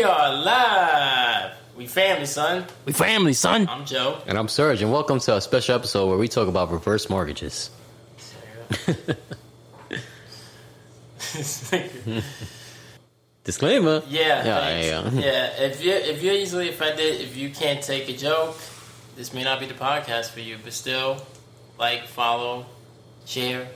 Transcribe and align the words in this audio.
We 0.00 0.04
are 0.04 0.34
live. 0.34 1.52
We 1.76 1.84
family, 1.86 2.24
son. 2.24 2.64
We 2.86 2.94
family, 2.94 3.34
son. 3.34 3.68
I'm 3.68 3.84
Joe. 3.84 4.22
And 4.26 4.38
I'm 4.38 4.48
Serge, 4.48 4.80
and 4.80 4.90
welcome 4.90 5.20
to 5.20 5.36
a 5.36 5.42
special 5.42 5.74
episode 5.74 6.06
where 6.06 6.16
we 6.16 6.26
talk 6.26 6.48
about 6.48 6.72
reverse 6.72 7.10
mortgages. 7.10 7.68
Disclaimer. 13.44 14.02
Yeah, 14.08 14.42
Yeah, 14.42 14.44
yeah, 14.44 14.80
yeah, 14.80 15.10
yeah. 15.20 15.46
If 15.64 15.84
you 15.84 15.92
if 15.92 16.22
you're 16.22 16.32
easily 16.32 16.70
offended, 16.70 17.20
if 17.20 17.36
you 17.36 17.50
can't 17.50 17.82
take 17.82 18.08
a 18.08 18.16
joke, 18.16 18.56
this 19.16 19.34
may 19.34 19.44
not 19.44 19.60
be 19.60 19.66
the 19.66 19.74
podcast 19.74 20.30
for 20.30 20.40
you. 20.40 20.56
But 20.64 20.72
still, 20.72 21.18
like, 21.78 22.06
follow, 22.06 22.64
share 23.26 23.68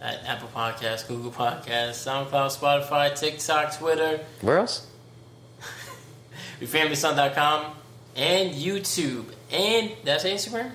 at 0.00 0.24
Apple 0.24 0.48
Podcasts, 0.48 1.06
Google 1.06 1.30
Podcasts, 1.30 2.00
SoundCloud, 2.06 2.56
Spotify, 2.58 3.14
TikTok, 3.14 3.76
Twitter, 3.76 4.20
Where 4.40 4.60
else? 4.60 4.87
WeFamilySon.com, 6.60 7.72
and 8.16 8.52
YouTube, 8.54 9.24
and 9.52 9.92
that's 10.04 10.24
Instagram. 10.24 10.70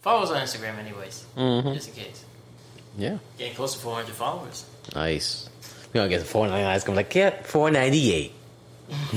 Follow 0.00 0.22
us 0.22 0.30
on 0.30 0.40
Instagram, 0.42 0.78
anyways, 0.78 1.24
Mm-hmm. 1.36 1.74
just 1.74 1.88
in 1.88 1.94
case. 1.94 2.24
Yeah. 2.98 3.18
Getting 3.38 3.54
close 3.54 3.74
to 3.74 3.78
400 3.80 4.14
followers. 4.14 4.64
Nice. 4.94 5.48
You 5.94 6.00
know, 6.00 6.06
I 6.06 6.08
guess 6.08 6.22
four 6.24 6.46
ninety 6.46 6.64
nine 6.64 6.76
is 6.76 6.84
gonna 6.84 6.96
be 6.96 7.04
like, 7.04 7.14
yeah, 7.14 7.42
four 7.42 7.70
ninety 7.70 8.12
eight. 8.14 8.32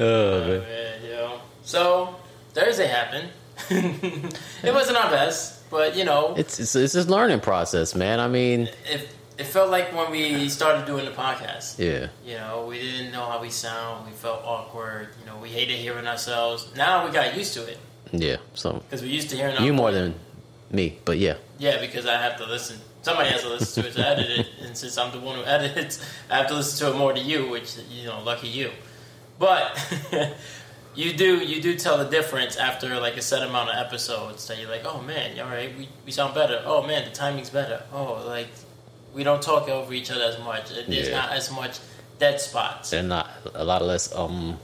oh 0.00 0.60
man. 0.60 1.04
Yo. 1.08 1.40
So 1.62 2.16
Thursday 2.52 2.86
happened. 2.88 3.28
it 3.70 4.74
wasn't 4.74 4.96
our 4.98 5.10
best, 5.10 5.68
but 5.70 5.96
you 5.96 6.04
know, 6.04 6.34
It's 6.36 6.58
it's 6.58 6.74
it's 6.74 6.94
this 6.94 7.06
learning 7.08 7.40
process, 7.40 7.94
man. 7.94 8.18
I 8.20 8.28
mean, 8.28 8.68
it 8.90 9.08
it 9.40 9.46
felt 9.46 9.70
like 9.70 9.94
when 9.96 10.10
we 10.10 10.48
started 10.50 10.84
doing 10.84 11.06
the 11.06 11.10
podcast. 11.12 11.78
yeah. 11.78 12.08
You 12.24 12.34
know, 12.34 12.66
we 12.68 12.78
didn't 12.78 13.10
know 13.10 13.24
how 13.24 13.40
we 13.40 13.48
sound. 13.48 14.06
We 14.06 14.12
felt 14.12 14.42
awkward. 14.44 15.08
You 15.18 15.26
know, 15.26 15.38
we 15.38 15.48
hated 15.48 15.78
hearing 15.78 16.06
ourselves. 16.06 16.70
Now 16.76 17.06
we 17.06 17.10
got 17.10 17.34
used 17.34 17.54
to 17.54 17.66
it 17.66 17.78
Yeah. 18.12 18.36
So 18.54 18.72
because 18.74 19.02
we 19.02 19.08
used 19.08 19.30
to 19.30 19.36
hearing 19.36 19.62
you 19.62 19.72
more 19.72 19.92
than 19.92 20.14
me, 20.70 20.98
but 21.06 21.16
yeah. 21.18 21.36
yeah. 21.58 21.80
Because 21.80 22.04
I 22.04 22.20
have 22.20 22.36
to 22.36 22.46
listen. 22.46 22.76
Somebody 23.02 23.30
has 23.30 23.40
to 23.40 23.48
listen 23.48 23.82
to 23.82 23.88
it 23.88 23.94
to 23.94 24.06
edit 24.06 24.30
it, 24.40 24.46
and 24.60 24.76
since 24.76 24.98
I'm 24.98 25.10
the 25.10 25.20
one 25.20 25.36
who 25.38 25.44
edits, 25.44 26.04
I 26.30 26.36
have 26.36 26.48
to 26.48 26.54
listen 26.54 26.86
to 26.86 26.94
it 26.94 26.98
more 26.98 27.14
to 27.14 27.20
you. 27.20 27.48
Which 27.48 27.78
you 27.90 28.04
know, 28.04 28.22
lucky 28.22 28.48
you. 28.48 28.70
But 29.38 29.64
you 30.94 31.14
do 31.14 31.38
you 31.38 31.62
do 31.62 31.76
tell 31.76 31.96
the 31.96 32.04
difference 32.04 32.58
after 32.58 33.00
like 33.00 33.16
a 33.16 33.22
set 33.22 33.42
amount 33.42 33.70
of 33.70 33.76
episodes 33.76 34.46
that 34.48 34.58
you're 34.60 34.68
like, 34.70 34.84
oh 34.84 35.00
man, 35.00 35.38
all 35.40 35.48
right, 35.48 35.74
we, 35.78 35.88
we 36.04 36.12
sound 36.12 36.34
better. 36.34 36.62
Oh 36.66 36.86
man, 36.86 37.04
the 37.08 37.14
timing's 37.14 37.48
better. 37.48 37.82
Oh, 37.90 38.22
like 38.26 38.48
we 39.14 39.22
don't 39.24 39.42
talk 39.42 39.68
over 39.68 39.92
each 39.92 40.10
other 40.10 40.24
as 40.24 40.38
much. 40.38 40.70
There's 40.70 41.08
Yeah. 41.08 41.16
not 41.16 41.32
as 41.32 41.50
much 41.50 41.78
dead 42.18 42.40
spots. 42.40 42.90
They're 42.90 43.02
not 43.02 43.28
a 43.54 43.64
lot 43.64 43.82
less 43.82 44.14
um 44.14 44.58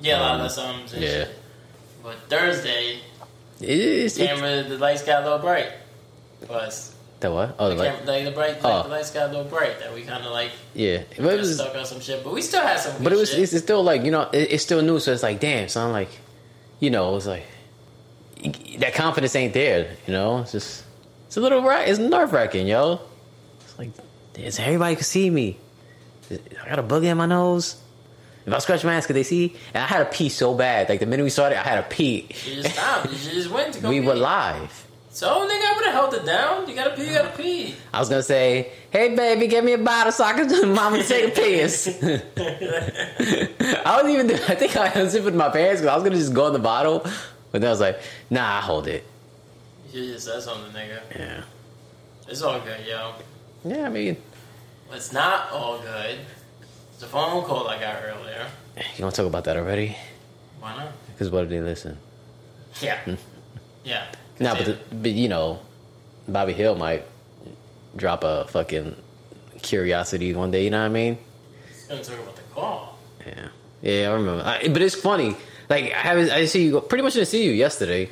Yeah, 0.00 0.18
a 0.18 0.20
lot 0.20 0.34
Um, 0.36 0.40
less 0.42 0.58
ums 0.58 0.94
yeah. 0.94 1.00
shit. 1.00 1.38
But 2.02 2.16
Thursday, 2.28 3.00
it's, 3.60 4.16
it's, 4.16 4.18
camera 4.18 4.62
the 4.62 4.78
lights 4.78 5.02
got 5.02 5.22
a 5.22 5.24
little 5.24 5.38
bright. 5.40 5.72
Plus, 6.46 6.92
the 7.20 7.32
what? 7.32 7.56
Oh, 7.58 7.68
the, 7.68 7.74
the 7.74 7.82
light. 7.82 7.96
cam- 7.98 8.06
like 8.06 8.24
the 8.24 8.30
bright, 8.30 8.62
like 8.62 8.72
Oh. 8.72 8.82
the 8.84 8.88
lights 8.90 9.10
got 9.10 9.30
a 9.30 9.32
little 9.32 9.44
bright. 9.50 9.80
That 9.80 9.92
we 9.92 10.02
kind 10.02 10.24
of 10.24 10.30
like 10.30 10.52
Yeah, 10.74 11.02
but 11.16 11.34
it 11.34 11.38
was, 11.40 11.56
stuck 11.56 11.74
on 11.74 11.84
some 11.84 12.00
shit. 12.00 12.22
But 12.22 12.32
we 12.32 12.42
still 12.42 12.62
had 12.62 12.78
some. 12.78 13.02
But 13.02 13.12
it 13.12 13.16
was, 13.16 13.34
it's, 13.34 13.52
it's 13.52 13.64
still 13.64 13.82
like 13.82 14.04
you 14.04 14.10
know, 14.12 14.28
it, 14.32 14.52
it's 14.52 14.62
still 14.62 14.80
new, 14.82 15.00
so 15.00 15.12
it's 15.12 15.22
like, 15.24 15.40
damn, 15.40 15.68
so 15.68 15.80
I'm 15.84 15.90
like, 15.92 16.10
you 16.78 16.90
know, 16.90 17.16
it's 17.16 17.26
like 17.26 17.44
that 18.78 18.94
confidence 18.94 19.34
ain't 19.34 19.52
there, 19.54 19.96
you 20.06 20.12
know. 20.12 20.38
It's 20.42 20.52
just, 20.52 20.84
it's 21.26 21.36
a 21.36 21.40
little 21.40 21.62
right, 21.62 21.88
it's 21.88 21.98
nerve 21.98 22.32
wracking, 22.32 22.68
yo. 22.68 23.00
Like, 23.78 23.90
it's 24.34 24.58
everybody 24.58 24.96
can 24.96 25.04
see 25.04 25.30
me. 25.30 25.58
I 26.30 26.68
got 26.68 26.78
a 26.78 26.82
booger 26.82 27.04
in 27.04 27.16
my 27.16 27.26
nose. 27.26 27.76
If 28.46 28.52
I 28.52 28.58
scratch 28.58 28.84
my 28.84 28.94
ass, 28.94 29.06
could 29.06 29.16
they 29.16 29.22
see? 29.22 29.54
And 29.74 29.82
I 29.82 29.86
had 29.86 29.98
to 29.98 30.16
pee 30.16 30.30
so 30.30 30.54
bad. 30.54 30.88
Like 30.88 31.00
the 31.00 31.06
minute 31.06 31.22
we 31.22 31.30
started, 31.30 31.58
I 31.58 31.62
had 31.62 31.88
to 31.88 31.94
pee. 31.94 32.28
You 32.46 32.62
just 32.62 32.74
stopped. 32.74 33.12
You 33.12 33.32
just 33.32 33.50
went 33.50 33.74
to 33.74 33.80
go. 33.80 33.90
we 33.90 34.00
pee. 34.00 34.06
were 34.06 34.14
live. 34.14 34.86
So 35.10 35.28
nigga, 35.28 35.50
I 35.50 35.72
would 35.76 35.84
have 35.86 35.94
held 35.94 36.14
it 36.14 36.24
down. 36.24 36.68
You 36.68 36.74
gotta 36.74 36.96
pee. 36.96 37.06
You 37.06 37.12
gotta 37.12 37.36
pee. 37.36 37.74
I 37.92 38.00
was 38.00 38.08
gonna 38.08 38.22
say, 38.22 38.72
"Hey 38.90 39.14
baby, 39.14 39.48
get 39.48 39.64
me 39.64 39.72
a 39.72 39.78
bottle 39.78 40.12
so 40.12 40.24
I 40.24 40.32
can 40.32 40.48
do 40.48 40.64
mama 40.66 41.02
take 41.02 41.32
a 41.32 41.34
piss." 41.34 41.88
I 42.02 44.00
was 44.02 44.12
even. 44.12 44.30
I 44.30 44.54
think 44.54 44.76
I 44.76 44.88
unzipped 44.88 45.34
my 45.34 45.50
pants 45.50 45.80
because 45.80 45.86
I 45.86 45.94
was 45.94 46.04
gonna 46.04 46.16
just 46.16 46.32
go 46.32 46.46
in 46.46 46.52
the 46.52 46.58
bottle, 46.58 47.00
but 47.52 47.60
then 47.60 47.64
I 47.64 47.70
was 47.70 47.80
like, 47.80 48.00
"Nah, 48.30 48.58
I 48.58 48.60
hold 48.60 48.86
it." 48.86 49.04
You 49.92 50.12
just 50.12 50.26
said 50.26 50.42
something, 50.42 50.72
nigga. 50.72 51.00
Yeah, 51.18 51.42
It's 52.28 52.42
all 52.42 52.60
good, 52.60 52.86
yo. 52.86 53.14
Yeah. 53.64 53.86
I 53.86 53.88
mean, 53.88 54.16
It's 54.92 55.12
not 55.12 55.50
all 55.52 55.78
good. 55.78 56.18
It's 56.94 57.02
a 57.02 57.06
phone 57.06 57.44
call 57.44 57.68
I 57.68 57.78
got 57.78 58.02
earlier. 58.02 58.46
you 58.96 59.04
want 59.04 59.14
to 59.14 59.22
talk 59.22 59.28
about 59.28 59.44
that 59.44 59.56
already? 59.56 59.96
Why 60.60 60.76
not? 60.76 60.92
Because 61.12 61.30
what 61.30 61.42
did 61.42 61.50
they 61.50 61.60
listen? 61.60 61.98
Yeah. 62.80 62.98
Hmm. 63.00 63.14
Yeah. 63.84 64.06
No, 64.40 64.54
but, 64.54 64.64
the, 64.64 64.78
but 64.94 65.10
you 65.12 65.28
know, 65.28 65.60
Bobby 66.26 66.52
Hill 66.52 66.76
might 66.76 67.04
drop 67.96 68.24
a 68.24 68.46
fucking 68.48 68.94
curiosity 69.62 70.34
one 70.34 70.50
day. 70.50 70.64
You 70.64 70.70
know 70.70 70.80
what 70.80 70.86
I 70.86 70.88
mean? 70.88 71.18
gonna 71.88 72.04
talk 72.04 72.18
about 72.18 72.36
the 72.36 72.42
call. 72.54 72.98
Yeah, 73.26 73.48
yeah. 73.82 74.10
I 74.10 74.12
remember. 74.12 74.44
I, 74.44 74.68
but 74.68 74.82
it's 74.82 74.94
funny. 74.94 75.36
Like 75.68 75.92
I 75.92 75.98
haven't. 75.98 76.30
I 76.30 76.44
see 76.44 76.66
you. 76.66 76.80
Pretty 76.80 77.02
much 77.02 77.14
didn't 77.14 77.28
see 77.28 77.44
you 77.44 77.52
yesterday 77.52 78.10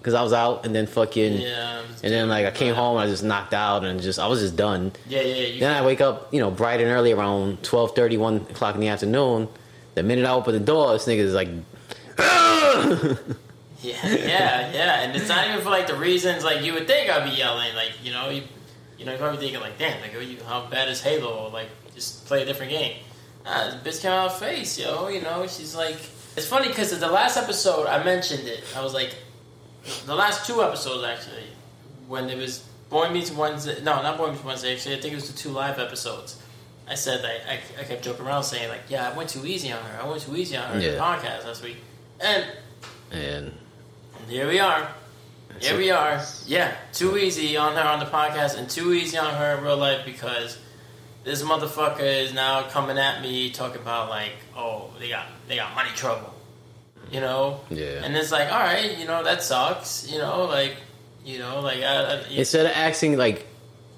because 0.00 0.14
I 0.14 0.22
was 0.22 0.32
out, 0.32 0.64
and 0.64 0.74
then 0.74 0.86
fucking. 0.86 1.40
Yeah. 1.40 1.82
And 2.02 2.12
then 2.12 2.28
like 2.28 2.46
I 2.46 2.50
came 2.50 2.74
home, 2.74 2.96
and 2.96 3.06
I 3.06 3.10
just 3.10 3.22
knocked 3.22 3.54
out, 3.54 3.84
and 3.84 4.00
just 4.00 4.18
I 4.18 4.26
was 4.26 4.40
just 4.40 4.56
done. 4.56 4.92
Yeah, 5.06 5.20
yeah. 5.20 5.46
You 5.46 5.60
Then 5.60 5.76
I 5.76 5.84
wake 5.84 6.00
up, 6.00 6.32
you 6.32 6.40
know, 6.40 6.50
bright 6.50 6.80
and 6.80 6.90
early 6.90 7.12
around 7.12 7.62
12, 7.62 7.96
1 7.96 8.36
o'clock 8.36 8.74
in 8.74 8.80
the 8.80 8.88
afternoon. 8.88 9.48
The 9.94 10.02
minute 10.02 10.24
I 10.24 10.32
open 10.32 10.54
the 10.54 10.60
door, 10.60 10.92
this 10.92 11.06
nigga 11.06 11.18
is 11.18 11.34
like, 11.34 11.48
Yeah, 13.82 13.96
yeah, 14.06 14.72
yeah. 14.72 15.00
And 15.02 15.16
it's 15.16 15.28
not 15.28 15.48
even 15.48 15.62
for 15.62 15.70
like 15.70 15.86
the 15.86 15.96
reasons 15.96 16.44
like 16.44 16.62
you 16.62 16.74
would 16.74 16.86
think 16.86 17.10
I'd 17.10 17.24
be 17.24 17.36
yelling. 17.36 17.74
Like 17.74 17.92
you 18.02 18.12
know, 18.12 18.28
you, 18.28 18.42
you 18.98 19.04
know, 19.06 19.12
you're 19.12 19.18
probably 19.18 19.38
thinking 19.38 19.60
like, 19.60 19.78
damn, 19.78 20.00
like, 20.02 20.12
you, 20.12 20.36
how 20.46 20.66
bad 20.66 20.88
is 20.88 21.00
Halo? 21.00 21.46
Or, 21.46 21.50
like, 21.50 21.68
just 21.94 22.26
play 22.26 22.42
a 22.42 22.44
different 22.44 22.72
game. 22.72 22.96
Nah, 23.44 23.78
this 23.82 23.98
bitch 23.98 24.02
came 24.02 24.12
out 24.12 24.26
of 24.26 24.38
face, 24.38 24.78
yo. 24.78 25.08
You 25.08 25.22
know, 25.22 25.46
she's 25.46 25.74
like, 25.74 25.96
it's 26.36 26.46
funny 26.46 26.68
because 26.68 26.98
the 26.98 27.10
last 27.10 27.38
episode 27.38 27.86
I 27.86 28.04
mentioned 28.04 28.46
it. 28.46 28.62
I 28.76 28.82
was 28.82 28.92
like, 28.92 29.14
the 30.06 30.14
last 30.14 30.46
two 30.46 30.62
episodes 30.62 31.04
actually, 31.04 31.44
when 32.08 32.28
it 32.28 32.36
was 32.36 32.64
Boy 32.88 33.10
Meets 33.10 33.30
Wednesday. 33.30 33.82
No, 33.82 34.02
not 34.02 34.18
Boy 34.18 34.32
Meets 34.32 34.44
Wednesday. 34.44 34.74
Actually, 34.74 34.96
I 34.96 35.00
think 35.00 35.12
it 35.12 35.16
was 35.16 35.30
the 35.30 35.38
two 35.38 35.50
live 35.50 35.78
episodes. 35.78 36.42
I 36.88 36.94
said 36.94 37.22
that 37.22 37.42
I, 37.48 37.60
I 37.80 37.84
kept 37.84 38.02
joking 38.02 38.26
around 38.26 38.42
saying 38.42 38.68
like, 38.68 38.82
yeah, 38.88 39.08
I 39.08 39.16
went 39.16 39.30
too 39.30 39.46
easy 39.46 39.70
on 39.72 39.80
her. 39.82 40.02
I 40.02 40.08
went 40.08 40.22
too 40.22 40.36
easy 40.36 40.56
on 40.56 40.68
her 40.70 40.74
in 40.74 40.92
the 40.92 40.98
podcast 40.98 41.44
last 41.46 41.62
week, 41.62 41.76
and 42.20 42.44
and 43.12 43.52
here 44.28 44.48
we 44.48 44.58
are. 44.58 44.88
Here 45.60 45.76
we 45.76 45.90
are. 45.90 46.20
Yeah, 46.46 46.74
too 46.92 47.16
easy 47.16 47.56
on 47.56 47.76
her 47.76 47.82
on 47.82 48.00
the 48.00 48.06
podcast 48.06 48.56
and 48.56 48.68
too 48.68 48.92
easy 48.92 49.18
on 49.18 49.34
her 49.34 49.58
in 49.58 49.64
real 49.64 49.76
life 49.76 50.04
because 50.04 50.58
this 51.22 51.42
motherfucker 51.42 52.00
is 52.00 52.32
now 52.32 52.62
coming 52.62 52.98
at 52.98 53.20
me 53.20 53.50
talking 53.50 53.80
about 53.80 54.08
like, 54.08 54.32
oh, 54.56 54.90
they 54.98 55.08
got 55.08 55.26
they 55.48 55.56
got 55.56 55.74
money 55.74 55.90
trouble, 55.94 56.32
you 57.10 57.20
know. 57.20 57.60
Yeah. 57.70 58.04
And 58.04 58.16
it's 58.16 58.32
like, 58.32 58.52
all 58.52 58.58
right, 58.60 58.96
you 58.98 59.06
know 59.06 59.22
that 59.24 59.42
sucks, 59.42 60.10
you 60.10 60.18
know, 60.18 60.44
like, 60.44 60.76
you 61.24 61.38
know, 61.38 61.60
like, 61.60 61.78
I, 61.82 62.14
I, 62.14 62.24
instead 62.30 62.66
of 62.66 62.72
asking 62.72 63.16
like, 63.16 63.46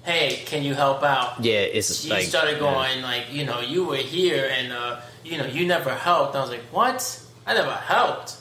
hey, 0.03 0.41
can 0.45 0.63
you 0.63 0.73
help 0.73 1.03
out? 1.03 1.43
yeah, 1.43 1.59
it's 1.59 2.01
She 2.01 2.09
like 2.09 2.23
started 2.23 2.59
going 2.59 3.01
like, 3.01 3.31
you 3.31 3.45
know, 3.45 3.61
you 3.61 3.85
were 3.85 3.97
here 3.97 4.49
and 4.51 4.73
uh, 4.73 4.99
you 5.23 5.37
know, 5.37 5.45
you 5.45 5.65
never 5.65 5.93
helped. 5.93 6.35
I 6.35 6.41
was 6.41 6.49
like, 6.49 6.63
what? 6.71 7.21
I 7.45 7.53
never 7.53 7.71
helped. 7.71 8.37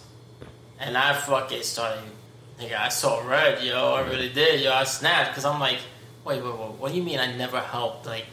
And 0.81 0.97
I 0.97 1.13
fucking 1.15 1.63
started, 1.63 2.03
nigga, 2.59 2.77
I 2.77 2.89
saw 2.89 3.27
red, 3.27 3.63
yo. 3.63 3.95
I 3.95 4.01
really 4.09 4.29
did, 4.29 4.61
yo. 4.61 4.73
I 4.73 4.85
snapped 4.85 5.31
because 5.31 5.45
I'm 5.45 5.61
like, 5.61 5.79
wait, 6.25 6.43
wait, 6.43 6.53
wait. 6.53 6.71
What 6.73 6.91
do 6.91 6.97
you 6.99 7.05
mean 7.05 7.21
I 7.21 7.35
never 7.37 7.61
helped? 7.61 8.07
Like, 8.07 8.27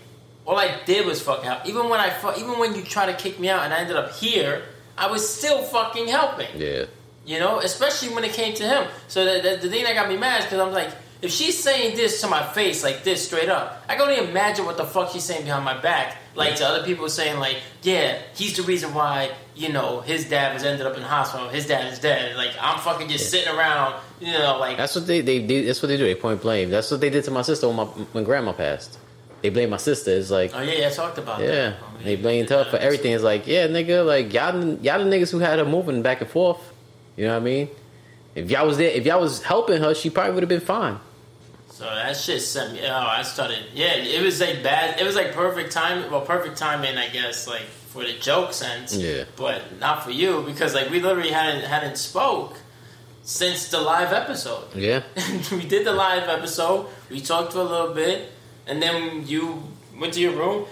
all 0.46 0.58
I 0.58 0.80
did 0.86 1.06
was 1.06 1.22
fuck 1.22 1.44
help. 1.44 1.68
Even 1.68 1.90
when 1.90 2.00
I, 2.00 2.10
fu- 2.10 2.34
even 2.40 2.58
when 2.58 2.74
you 2.74 2.82
try 2.82 3.06
to 3.06 3.14
kick 3.14 3.40
me 3.40 3.50
out 3.50 3.64
and 3.64 3.74
I 3.74 3.80
ended 3.80 3.98
up 3.98 4.14
here, 4.14 4.64
I 5.00 5.08
was 5.10 5.28
still 5.28 5.64
fucking 5.64 6.08
helping. 6.08 6.48
yeah, 6.56 6.86
You 7.26 7.40
know, 7.40 7.60
especially 7.60 8.14
when 8.14 8.24
it 8.24 8.34
came 8.34 8.54
to 8.56 8.64
him. 8.64 8.88
So 9.08 9.26
the, 9.26 9.42
the, 9.42 9.58
the 9.58 9.70
thing 9.70 9.84
that 9.86 9.96
got 9.96 10.10
me 10.10 10.18
mad 10.18 10.40
is 10.40 10.46
because 10.46 10.60
I'm 10.60 10.74
like, 10.74 10.92
if 11.22 11.32
she's 11.32 11.62
saying 11.62 11.98
this 11.98 12.22
to 12.22 12.28
my 12.28 12.44
face 12.54 12.82
like 12.84 13.04
this 13.04 13.26
straight 13.26 13.50
up, 13.50 13.84
I 13.90 13.96
can 13.96 14.04
only 14.10 14.30
imagine 14.30 14.66
what 14.66 14.78
the 14.78 14.86
fuck 14.86 15.12
she's 15.12 15.24
saying 15.26 15.44
behind 15.44 15.66
my 15.66 15.78
back. 15.80 16.18
Like 16.34 16.56
to 16.58 16.66
other 16.66 16.86
people 16.86 17.10
saying 17.10 17.40
like, 17.40 17.58
yeah, 17.82 18.20
he's 18.36 18.56
the 18.56 18.64
reason 18.64 18.94
why 18.94 19.32
you 19.54 19.68
know 19.74 20.00
his 20.00 20.30
dad 20.30 20.54
has 20.54 20.64
ended 20.64 20.88
up 20.88 20.96
in 20.96 21.02
the 21.02 21.08
hospital. 21.08 21.50
His 21.50 21.68
dad 21.68 21.92
is 21.92 22.00
dead. 22.00 22.38
Like 22.38 22.52
I'm 22.62 22.80
fucking 22.80 23.10
just 23.10 23.30
sitting 23.30 23.54
around, 23.54 23.96
you 24.22 24.32
know, 24.32 24.58
like 24.60 24.78
that's 24.78 24.96
what 24.96 25.08
they 25.08 25.20
they 25.20 25.46
do. 25.46 25.66
That's 25.66 25.82
what 25.82 25.90
they 25.90 25.98
do. 25.98 26.06
They 26.06 26.16
point 26.16 26.42
blame. 26.42 26.70
That's 26.70 26.90
what 26.90 27.02
they 27.02 27.10
did 27.10 27.26
to 27.26 27.32
my 27.32 27.42
sister 27.42 27.68
when 27.68 27.76
my 27.76 27.84
when 27.86 28.24
grandma 28.24 28.54
passed. 28.54 28.98
They 29.42 29.50
blame 29.50 29.70
my 29.70 29.78
sister. 29.78 30.12
It's 30.12 30.30
like. 30.30 30.52
oh 30.54 30.62
yeah, 30.62 30.74
yeah, 30.74 30.88
I 30.88 30.92
talked 30.92 31.18
about 31.18 31.40
Yeah, 31.40 31.48
oh, 31.48 31.52
that. 31.52 31.78
Oh, 31.82 32.04
they 32.04 32.16
yeah, 32.16 32.22
blamed 32.22 32.50
yeah, 32.50 32.64
her 32.64 32.70
for 32.70 32.78
everything. 32.78 33.14
It's 33.14 33.24
like, 33.24 33.48
yeah, 33.48 33.68
nigga, 33.68 34.06
like 34.06 34.34
y'all, 34.34 34.54
y'all 34.80 35.04
the 35.04 35.10
niggas 35.10 35.32
who 35.32 35.40
had 35.40 35.60
her 35.60 35.66
moving 35.66 36.02
back 36.02 36.22
and 36.22 36.30
forth. 36.30 36.60
You 37.16 37.28
know 37.28 37.34
what 37.34 37.42
I 37.42 37.46
mean? 37.46 37.70
If 38.36 38.50
y'all 38.50 38.68
was 38.68 38.78
there, 38.78 38.90
if 38.90 39.06
y'all 39.06 39.22
was 39.22 39.44
helping 39.44 39.82
her, 39.82 39.94
she 39.94 40.10
probably 40.10 40.34
would 40.34 40.44
have 40.44 40.50
been 40.50 40.60
fine. 40.60 41.00
So 41.70 41.86
that 41.86 42.16
shit 42.18 42.42
sent 42.42 42.74
me. 42.74 42.82
Oh, 42.84 42.94
I 42.94 43.22
started. 43.22 43.64
Yeah, 43.74 43.96
it 43.96 44.22
was 44.22 44.42
like 44.42 44.62
bad. 44.64 45.00
It 45.00 45.06
was 45.06 45.16
like 45.16 45.34
perfect 45.34 45.72
time. 45.72 46.12
Well, 46.12 46.22
perfect 46.22 46.58
timing, 46.58 46.98
I 46.98 47.08
guess. 47.08 47.48
Like 47.48 47.64
for 47.90 48.04
the 48.04 48.14
joke 48.14 48.54
sense. 48.54 48.96
Yeah. 48.96 49.24
But 49.36 49.80
not 49.80 50.04
for 50.04 50.12
you 50.12 50.44
because 50.44 50.74
like 50.74 50.90
we 50.90 51.00
literally 51.00 51.32
hadn't 51.32 51.64
hadn't 51.64 51.98
spoke 51.98 52.58
since 53.24 53.70
the 53.70 53.80
live 53.80 54.14
episode. 54.14 54.76
Yeah. 54.76 55.04
we 55.52 55.66
did 55.66 55.86
the 55.86 55.94
live 55.94 56.30
episode. 56.30 56.88
We 57.10 57.22
talked 57.22 57.54
for 57.54 57.60
a 57.60 57.64
little 57.64 57.94
bit, 57.94 58.30
and 58.68 58.82
then 58.82 59.28
you 59.28 59.64
went 60.00 60.14
to 60.14 60.20
your 60.22 60.34
room, 60.34 60.66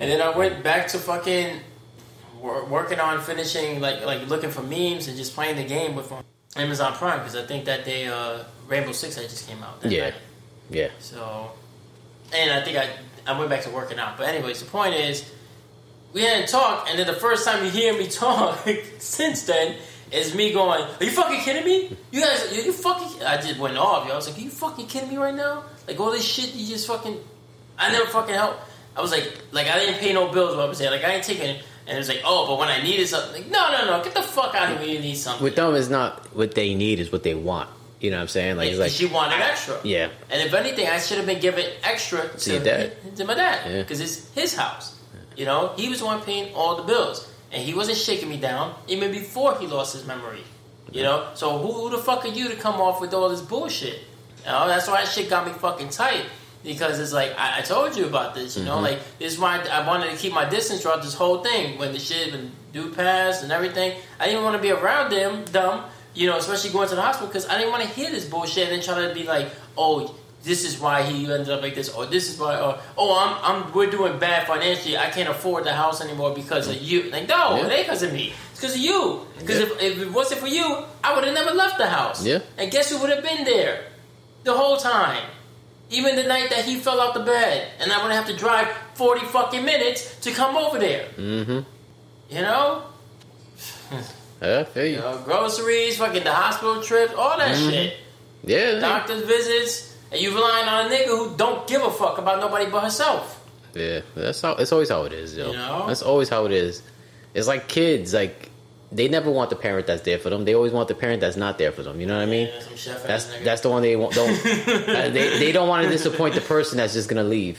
and 0.00 0.10
then 0.10 0.20
I 0.20 0.36
went 0.36 0.62
back 0.62 0.88
to 0.88 0.98
fucking 0.98 1.60
wor- 2.40 2.64
working 2.66 3.00
on 3.00 3.20
finishing 3.20 3.80
like 3.80 4.04
like 4.04 4.28
looking 4.28 4.50
for 4.50 4.62
memes 4.62 5.08
and 5.08 5.16
just 5.16 5.34
playing 5.34 5.56
the 5.56 5.64
game 5.64 5.94
with 5.94 6.12
Amazon 6.56 6.92
Prime 6.94 7.18
because 7.20 7.36
I 7.36 7.44
think 7.46 7.64
that 7.66 7.84
day 7.84 8.06
uh, 8.08 8.44
Rainbow 8.68 8.92
Six 8.92 9.16
had 9.16 9.28
just 9.28 9.48
came 9.48 9.62
out. 9.62 9.80
That 9.80 9.92
Yeah. 9.92 10.04
night. 10.04 10.14
Yeah. 10.70 10.88
So, 10.98 11.50
and 12.34 12.50
I 12.50 12.62
think 12.64 12.76
I 12.78 12.88
I 13.26 13.38
went 13.38 13.50
back 13.50 13.62
to 13.62 13.70
working 13.70 13.98
out. 13.98 14.16
But 14.16 14.28
anyways, 14.28 14.60
the 14.60 14.66
point 14.70 14.94
is, 14.94 15.30
we 16.12 16.22
hadn't 16.22 16.48
talked, 16.48 16.88
and 16.90 16.98
then 16.98 17.06
the 17.06 17.12
first 17.14 17.46
time 17.46 17.64
you 17.64 17.70
hear 17.70 17.92
me 17.96 18.06
talk 18.24 18.66
since 18.98 19.42
then 19.44 19.76
is 20.10 20.34
me 20.34 20.52
going, 20.52 20.82
"Are 20.82 21.04
you 21.04 21.10
fucking 21.10 21.40
kidding 21.40 21.64
me? 21.64 21.96
You 22.10 22.20
guys, 22.22 22.50
you, 22.56 22.62
you 22.62 22.72
fucking." 22.72 23.22
I 23.24 23.36
just 23.40 23.58
went 23.58 23.76
off. 23.78 24.06
Yo. 24.06 24.12
I 24.12 24.16
was 24.16 24.28
like, 24.28 24.38
"Are 24.38 24.42
you 24.42 24.50
fucking 24.50 24.86
kidding 24.86 25.08
me 25.10 25.16
right 25.16 25.34
now? 25.34 25.64
Like 25.88 25.98
all 25.98 26.10
this 26.12 26.24
shit 26.24 26.54
you 26.54 26.66
just 26.68 26.86
fucking." 26.86 27.18
I 27.80 27.90
never 27.92 28.06
fucking 28.06 28.34
help. 28.34 28.58
I 28.96 29.00
was 29.00 29.10
like, 29.12 29.38
like 29.52 29.68
I 29.68 29.78
didn't 29.78 29.98
pay 30.00 30.12
no 30.12 30.30
bills. 30.32 30.54
What 30.56 30.64
I 30.64 30.68
was 30.68 30.78
saying, 30.78 30.90
like 30.90 31.04
I 31.04 31.12
ain't 31.14 31.24
taking 31.24 31.48
it. 31.48 31.62
And 31.86 31.96
it 31.96 31.98
was 31.98 32.08
like, 32.08 32.20
oh, 32.24 32.46
but 32.46 32.58
when 32.58 32.68
I 32.68 32.82
needed 32.82 33.08
something, 33.08 33.32
like, 33.44 33.50
no, 33.50 33.70
no, 33.72 33.86
no, 33.86 34.04
get 34.04 34.12
the 34.14 34.20
fuck 34.22 34.54
out 34.54 34.64
of 34.64 34.68
here 34.68 34.78
when 34.80 34.90
you 34.90 35.00
need 35.00 35.14
something. 35.14 35.42
With 35.42 35.56
them, 35.56 35.74
it's 35.74 35.88
not 35.88 36.26
what 36.36 36.54
they 36.54 36.74
need; 36.74 37.00
is 37.00 37.10
what 37.10 37.22
they 37.22 37.34
want. 37.34 37.70
You 38.00 38.10
know 38.10 38.18
what 38.18 38.22
I'm 38.22 38.28
saying? 38.28 38.56
Like, 38.58 38.72
Yeah, 38.72 38.78
like, 38.78 38.92
she 38.92 39.06
wanted 39.06 39.40
extra. 39.40 39.80
yeah, 39.84 40.10
And 40.30 40.42
if 40.42 40.52
anything, 40.54 40.86
I 40.86 40.98
should 40.98 41.16
have 41.16 41.26
been 41.26 41.40
giving 41.40 41.64
extra 41.82 42.28
to, 42.28 42.52
your 42.52 42.62
dad. 42.62 43.16
to 43.16 43.24
my 43.24 43.34
dad 43.34 43.58
Yeah. 43.70 43.82
because 43.82 44.00
it's 44.00 44.28
his 44.34 44.54
house. 44.54 44.96
You 45.36 45.46
know, 45.46 45.72
he 45.76 45.88
was 45.88 46.00
the 46.00 46.04
one 46.04 46.20
paying 46.20 46.54
all 46.54 46.76
the 46.76 46.82
bills, 46.82 47.26
and 47.52 47.62
he 47.62 47.72
wasn't 47.74 47.96
shaking 47.96 48.28
me 48.28 48.36
down 48.38 48.74
even 48.86 49.10
before 49.10 49.56
he 49.58 49.66
lost 49.66 49.94
his 49.94 50.04
memory. 50.06 50.42
You 50.92 51.02
know, 51.04 51.28
so 51.34 51.58
who, 51.58 51.72
who 51.72 51.90
the 51.90 51.98
fuck 51.98 52.24
are 52.24 52.28
you 52.28 52.48
to 52.48 52.56
come 52.56 52.80
off 52.80 53.00
with 53.00 53.14
all 53.14 53.28
this 53.30 53.40
bullshit? 53.40 54.00
You 54.48 54.54
know, 54.54 54.66
that's 54.66 54.88
why 54.88 55.02
that 55.04 55.08
shit 55.12 55.28
got 55.28 55.46
me 55.46 55.52
fucking 55.52 55.90
tight 55.90 56.24
because 56.64 56.98
it's 56.98 57.12
like 57.12 57.38
I, 57.38 57.58
I 57.58 57.60
told 57.62 57.94
you 57.96 58.06
about 58.06 58.34
this. 58.34 58.56
You 58.56 58.64
know, 58.64 58.76
Mm-hmm. 58.76 58.82
like 58.84 59.18
this 59.18 59.34
is 59.34 59.38
why 59.38 59.58
I 59.60 59.86
wanted 59.86 60.10
to 60.10 60.16
keep 60.16 60.32
my 60.32 60.48
distance 60.48 60.80
throughout 60.82 61.02
this 61.02 61.12
whole 61.14 61.42
thing 61.44 61.78
when 61.78 61.92
the 61.92 61.98
shit 61.98 62.32
when 62.32 62.50
dude 62.72 62.96
passed 62.96 63.42
and 63.42 63.52
everything. 63.52 63.98
I 64.18 64.24
didn't 64.26 64.42
want 64.44 64.56
to 64.56 64.62
be 64.62 64.70
around 64.70 65.10
them, 65.12 65.44
dumb. 65.52 65.84
You 66.14 66.28
know, 66.28 66.38
especially 66.38 66.70
going 66.70 66.88
to 66.88 66.94
the 66.96 67.02
hospital 67.02 67.28
because 67.28 67.46
I 67.46 67.58
didn't 67.58 67.70
want 67.72 67.82
to 67.82 67.88
hear 67.90 68.10
this 68.10 68.24
bullshit 68.24 68.68
and 68.68 68.72
then 68.72 68.82
try 68.82 69.06
to 69.06 69.14
be 69.14 69.24
like, 69.24 69.50
oh, 69.76 70.14
this 70.42 70.64
is 70.64 70.80
why 70.80 71.02
he 71.02 71.30
ended 71.30 71.50
up 71.50 71.60
like 71.62 71.74
this, 71.74 71.90
or 71.90 72.06
this 72.06 72.32
is 72.32 72.40
why, 72.40 72.58
or 72.58 72.78
oh, 72.96 73.10
I'm, 73.44 73.64
I'm, 73.64 73.72
we're 73.74 73.90
doing 73.90 74.18
bad 74.18 74.46
financially. 74.46 74.96
I 74.96 75.10
can't 75.10 75.28
afford 75.28 75.64
the 75.64 75.72
house 75.74 76.00
anymore 76.00 76.32
because 76.34 76.68
of 76.68 76.80
you. 76.80 77.10
Like, 77.10 77.28
no, 77.28 77.56
Yeah. 77.56 77.66
it 77.66 77.72
ain't 77.72 77.86
because 77.86 78.02
of 78.04 78.12
me. 78.12 78.32
It's 78.52 78.60
because 78.60 78.74
of 78.76 78.80
you. 78.80 79.26
Because 79.38 79.58
Yeah. 79.58 79.66
if, 79.66 79.82
if 79.82 79.98
it 80.02 80.12
wasn't 80.12 80.40
for 80.40 80.46
you, 80.46 80.84
I 81.04 81.14
would 81.14 81.24
have 81.24 81.34
never 81.34 81.50
left 81.52 81.76
the 81.78 81.86
house. 81.88 82.24
Yeah. 82.24 82.38
And 82.56 82.70
guess 82.70 82.90
who 82.90 82.98
would 83.00 83.10
have 83.10 83.22
been 83.22 83.44
there 83.44 83.82
the 84.44 84.54
whole 84.54 84.76
time? 84.76 85.22
Even 85.90 86.16
the 86.16 86.24
night 86.24 86.50
that 86.50 86.64
he 86.66 86.76
fell 86.76 87.00
out 87.00 87.14
the 87.14 87.20
bed, 87.20 87.68
and 87.80 87.90
I 87.92 88.02
would 88.02 88.12
have 88.12 88.26
to 88.26 88.36
drive 88.36 88.68
forty 88.94 89.24
fucking 89.26 89.64
minutes 89.64 90.16
to 90.20 90.30
come 90.32 90.54
over 90.56 90.78
there. 90.78 91.08
mm-hmm. 91.16 91.60
You 92.30 92.42
know, 92.42 92.82
Yeah, 94.42 94.60
I 94.60 94.64
feel 94.64 94.84
you 94.84 94.90
you. 94.92 94.98
know, 94.98 95.18
groceries, 95.24 95.96
fucking 95.96 96.24
the 96.24 96.32
hospital 96.32 96.82
trips, 96.82 97.12
all 97.14 97.36
that 97.38 97.56
Mhm. 97.56 97.70
shit. 97.70 97.96
Yeah, 98.44 98.78
Doctor's 98.78 99.22
visits, 99.24 99.94
and 100.12 100.20
you 100.20 100.32
relying 100.34 100.68
on 100.68 100.86
a 100.86 100.94
nigga 100.94 101.06
who 101.06 101.36
don't 101.36 101.66
give 101.66 101.82
a 101.82 101.90
fuck 101.90 102.18
about 102.18 102.38
nobody 102.40 102.66
but 102.66 102.82
herself. 102.84 103.40
yeah. 103.74 104.00
That's 104.14 104.40
how. 104.42 104.52
It's 104.56 104.72
always 104.72 104.90
how 104.90 105.04
it 105.04 105.12
is, 105.12 105.36
yo. 105.36 105.50
You 105.50 105.56
know? 105.56 105.84
That's 105.88 106.02
always 106.02 106.28
how 106.28 106.44
it 106.46 106.52
is. 106.52 106.82
It's 107.34 107.48
like 107.48 107.66
kids. 107.68 108.14
Like 108.14 108.47
they 108.90 109.08
never 109.08 109.30
want 109.30 109.50
the 109.50 109.56
parent 109.56 109.86
that's 109.86 110.02
there 110.02 110.18
for 110.18 110.30
them. 110.30 110.44
They 110.44 110.54
always 110.54 110.72
want 110.72 110.88
the 110.88 110.94
parent 110.94 111.20
that's 111.20 111.36
not 111.36 111.58
there 111.58 111.72
for 111.72 111.82
them. 111.82 112.00
You 112.00 112.06
know 112.06 112.16
what 112.16 112.22
I 112.22 112.26
mean? 112.30 112.48
Yeah, 112.48 112.98
That's 113.06 113.26
that's 113.44 113.60
the 113.60 113.68
one 113.68 113.82
they 113.82 113.96
want. 113.96 114.14
Don't 114.14 114.30
uh, 114.30 115.08
they? 115.10 115.38
They 115.38 115.52
don't 115.52 115.68
want 115.68 115.84
to 115.84 115.90
disappoint 115.90 116.34
the 116.34 116.40
person 116.40 116.78
that's 116.78 116.94
just 116.94 117.08
gonna 117.08 117.24
leave. 117.24 117.58